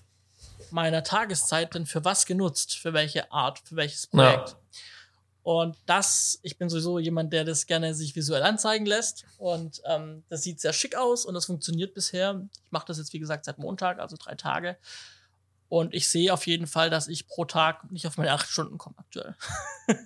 meiner 0.71 1.03
Tageszeit 1.03 1.75
denn 1.75 1.87
für 1.87 2.05
was 2.05 2.27
genutzt, 2.27 2.77
für 2.77 2.93
welche 2.93 3.31
Art, 3.33 3.59
für 3.61 3.77
welches 3.77 4.07
Projekt. 4.07 4.51
Ja. 4.51 4.57
Und 5.43 5.77
das, 5.87 6.39
ich 6.43 6.59
bin 6.59 6.69
sowieso 6.69 6.99
jemand, 6.99 7.33
der 7.33 7.45
das 7.45 7.67
gerne 7.67 7.95
sich 7.95 8.15
visuell 8.15 8.43
anzeigen 8.43 8.85
lässt. 8.85 9.25
Und 9.39 9.81
ähm, 9.87 10.23
das 10.29 10.43
sieht 10.43 10.61
sehr 10.61 10.73
schick 10.73 10.97
aus 10.97 11.25
und 11.25 11.35
das 11.35 11.47
funktioniert 11.47 11.95
bisher. 11.95 12.43
Ich 12.53 12.71
mache 12.71 12.87
das 12.87 12.99
jetzt, 12.99 13.13
wie 13.13 13.19
gesagt, 13.19 13.47
seit 13.47 13.59
Montag, 13.59 13.99
also 13.99 14.17
drei 14.19 14.35
Tage. 14.35 14.77
Und 15.69 15.95
ich 15.95 16.09
sehe 16.09 16.33
auf 16.33 16.47
jeden 16.47 16.67
Fall, 16.67 16.91
dass 16.91 17.09
ich 17.09 17.27
pro 17.27 17.45
Tag 17.45 17.91
nicht 17.91 18.07
auf 18.07 18.19
meine 18.19 18.33
acht 18.33 18.49
Stunden 18.49 18.77
komme 18.77 18.97
aktuell. 18.99 19.37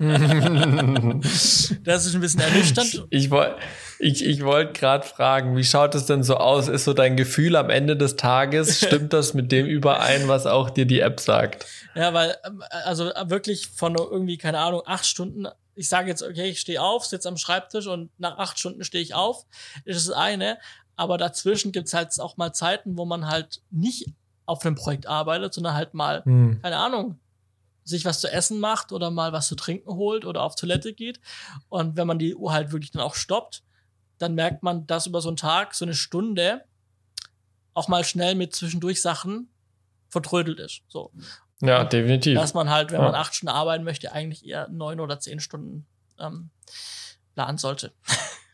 das 1.20 1.72
ist 2.06 2.14
ein 2.14 2.20
bisschen 2.20 2.40
ernüchternd. 2.40 3.06
Ich, 3.10 3.30
wollte 3.30 3.56
ich, 3.98 4.24
ich 4.24 4.44
wollt 4.44 4.74
gerade 4.74 5.04
fragen, 5.04 5.56
wie 5.56 5.64
schaut 5.64 5.96
es 5.96 6.06
denn 6.06 6.22
so 6.22 6.36
aus? 6.36 6.68
Ist 6.68 6.84
so 6.84 6.92
dein 6.94 7.16
Gefühl 7.16 7.56
am 7.56 7.68
Ende 7.68 7.96
des 7.96 8.14
Tages, 8.14 8.78
stimmt 8.86 9.12
das 9.12 9.34
mit 9.34 9.50
dem 9.50 9.66
überein, 9.66 10.28
was 10.28 10.46
auch 10.46 10.70
dir 10.70 10.86
die 10.86 11.00
App 11.00 11.18
sagt? 11.18 11.66
Ja, 11.96 12.14
weil, 12.14 12.36
also 12.84 13.10
wirklich 13.24 13.66
von 13.66 13.96
irgendwie, 13.96 14.38
keine 14.38 14.60
Ahnung, 14.60 14.82
acht 14.86 15.04
Stunden, 15.04 15.48
ich 15.74 15.88
sage 15.88 16.08
jetzt, 16.08 16.22
okay, 16.22 16.48
ich 16.48 16.60
stehe 16.60 16.80
auf, 16.80 17.04
sitze 17.04 17.28
am 17.28 17.36
Schreibtisch 17.36 17.88
und 17.88 18.10
nach 18.18 18.38
acht 18.38 18.56
Stunden 18.60 18.84
stehe 18.84 19.02
ich 19.02 19.14
auf, 19.14 19.46
ist 19.84 20.08
das 20.08 20.14
eine. 20.14 20.58
Aber 20.94 21.18
dazwischen 21.18 21.72
gibt's 21.72 21.92
halt 21.92 22.18
auch 22.20 22.36
mal 22.36 22.52
Zeiten, 22.52 22.96
wo 22.96 23.04
man 23.04 23.26
halt 23.26 23.62
nicht 23.70 24.06
auf 24.46 24.64
einem 24.64 24.76
Projekt 24.76 25.08
arbeitet, 25.08 25.54
sondern 25.54 25.74
halt 25.74 25.94
mal, 25.94 26.22
hm. 26.24 26.60
keine 26.62 26.76
Ahnung, 26.76 27.18
sich 27.88 28.04
was 28.04 28.20
zu 28.20 28.30
essen 28.30 28.60
macht 28.60 28.92
oder 28.92 29.10
mal 29.10 29.32
was 29.32 29.48
zu 29.48 29.54
trinken 29.54 29.90
holt 29.94 30.24
oder 30.24 30.42
auf 30.42 30.56
Toilette 30.56 30.92
geht. 30.92 31.20
Und 31.68 31.96
wenn 31.96 32.06
man 32.06 32.18
die 32.18 32.34
Uhr 32.34 32.52
halt 32.52 32.70
wirklich 32.72 32.90
dann 32.90 33.02
auch 33.02 33.14
stoppt, 33.14 33.62
dann 34.18 34.34
merkt 34.34 34.62
man, 34.62 34.86
dass 34.86 35.06
über 35.06 35.20
so 35.20 35.28
einen 35.28 35.36
Tag, 35.36 35.74
so 35.74 35.84
eine 35.84 35.94
Stunde, 35.94 36.64
auch 37.74 37.88
mal 37.88 38.04
schnell 38.04 38.34
mit 38.34 38.54
zwischendurch 38.54 39.00
Sachen 39.00 39.48
vertrödelt 40.08 40.58
ist. 40.58 40.82
So. 40.88 41.12
Ja, 41.60 41.84
definitiv. 41.84 42.36
Dass 42.36 42.54
man 42.54 42.68
halt, 42.68 42.90
wenn 42.90 43.00
ja. 43.00 43.06
man 43.06 43.14
acht 43.14 43.34
Stunden 43.34 43.54
arbeiten 43.54 43.84
möchte, 43.84 44.12
eigentlich 44.12 44.44
eher 44.44 44.68
neun 44.68 45.00
oder 45.00 45.20
zehn 45.20 45.40
Stunden 45.40 45.86
ähm, 46.18 46.50
planen 47.34 47.58
sollte. 47.58 47.92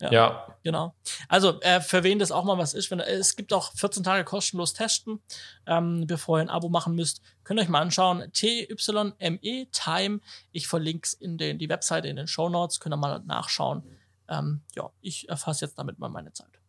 Ja, 0.00 0.10
ja. 0.12 0.56
Genau. 0.62 0.94
Also, 1.28 1.60
äh, 1.60 1.80
für 1.80 2.02
wen 2.04 2.18
das 2.18 2.32
auch 2.32 2.44
mal 2.44 2.58
was 2.58 2.74
ist, 2.74 2.90
wenn, 2.90 3.00
äh, 3.00 3.12
es 3.12 3.36
gibt 3.36 3.52
auch 3.52 3.72
14 3.74 4.02
Tage 4.02 4.24
kostenlos 4.24 4.72
testen, 4.72 5.20
ähm, 5.66 6.06
bevor 6.06 6.38
ihr 6.38 6.42
ein 6.42 6.50
Abo 6.50 6.68
machen 6.68 6.94
müsst. 6.94 7.22
Könnt 7.44 7.60
ihr 7.60 7.64
euch 7.64 7.68
mal 7.68 7.80
anschauen. 7.80 8.30
TYME 8.32 9.66
Time. 9.72 10.20
Ich 10.52 10.68
verlinke 10.68 11.06
es 11.06 11.14
in 11.14 11.38
den, 11.38 11.58
die 11.58 11.68
Webseite 11.68 12.08
in 12.08 12.16
den 12.16 12.26
Show 12.26 12.48
Notes. 12.48 12.80
Könnt 12.80 12.94
ihr 12.94 12.98
mal 12.98 13.20
nachschauen. 13.26 13.82
Ähm, 14.28 14.62
ja, 14.74 14.90
ich 15.00 15.28
erfasse 15.28 15.64
jetzt 15.64 15.78
damit 15.78 15.98
mal 15.98 16.08
meine 16.08 16.32
Zeit. 16.32 16.60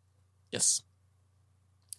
Yes. 0.51 0.83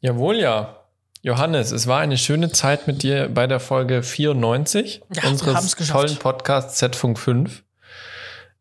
Jawohl, 0.00 0.36
ja. 0.36 0.78
Johannes, 1.22 1.70
es 1.70 1.86
war 1.86 2.00
eine 2.00 2.18
schöne 2.18 2.50
Zeit 2.50 2.88
mit 2.88 3.04
dir 3.04 3.28
bei 3.28 3.46
der 3.46 3.60
Folge 3.60 4.02
94 4.02 5.02
ja, 5.14 5.28
unseres 5.28 5.76
tollen 5.76 6.16
Podcasts 6.16 6.78
Z-Funk 6.78 7.16
5. 7.16 7.62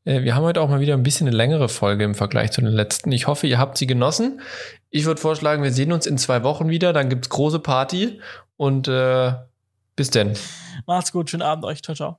Äh, 0.06 0.24
wir 0.24 0.36
haben 0.36 0.44
heute 0.44 0.62
auch 0.62 0.70
mal 0.70 0.80
wieder 0.80 0.94
ein 0.94 1.04
bisschen 1.04 1.28
eine 1.28 1.36
längere 1.36 1.70
Folge 1.70 2.04
im 2.04 2.16
Vergleich 2.16 2.52
zu 2.52 2.62
den 2.62 2.72
letzten. 2.72 3.12
Ich 3.12 3.28
hoffe, 3.28 3.48
ihr 3.48 3.60
habt 3.60 3.78
sie 3.78 3.88
genossen. 3.88 4.42
Ich 4.90 5.06
würde 5.06 5.22
vorschlagen, 5.22 5.64
wir 5.64 5.72
sehen 5.72 5.92
uns 5.92 6.06
in 6.06 6.18
zwei 6.18 6.44
Wochen 6.44 6.70
wieder. 6.70 6.94
Dann 6.94 7.10
gibt's 7.10 7.30
große 7.30 7.60
Party 7.60 8.20
und 8.58 8.88
äh, 8.88 9.34
bis 9.96 10.10
denn. 10.10 10.34
Macht's 10.86 11.12
gut, 11.12 11.30
schönen 11.30 11.44
Abend 11.44 11.66
euch. 11.66 11.82
Ciao, 11.82 11.96
ciao. 11.96 12.18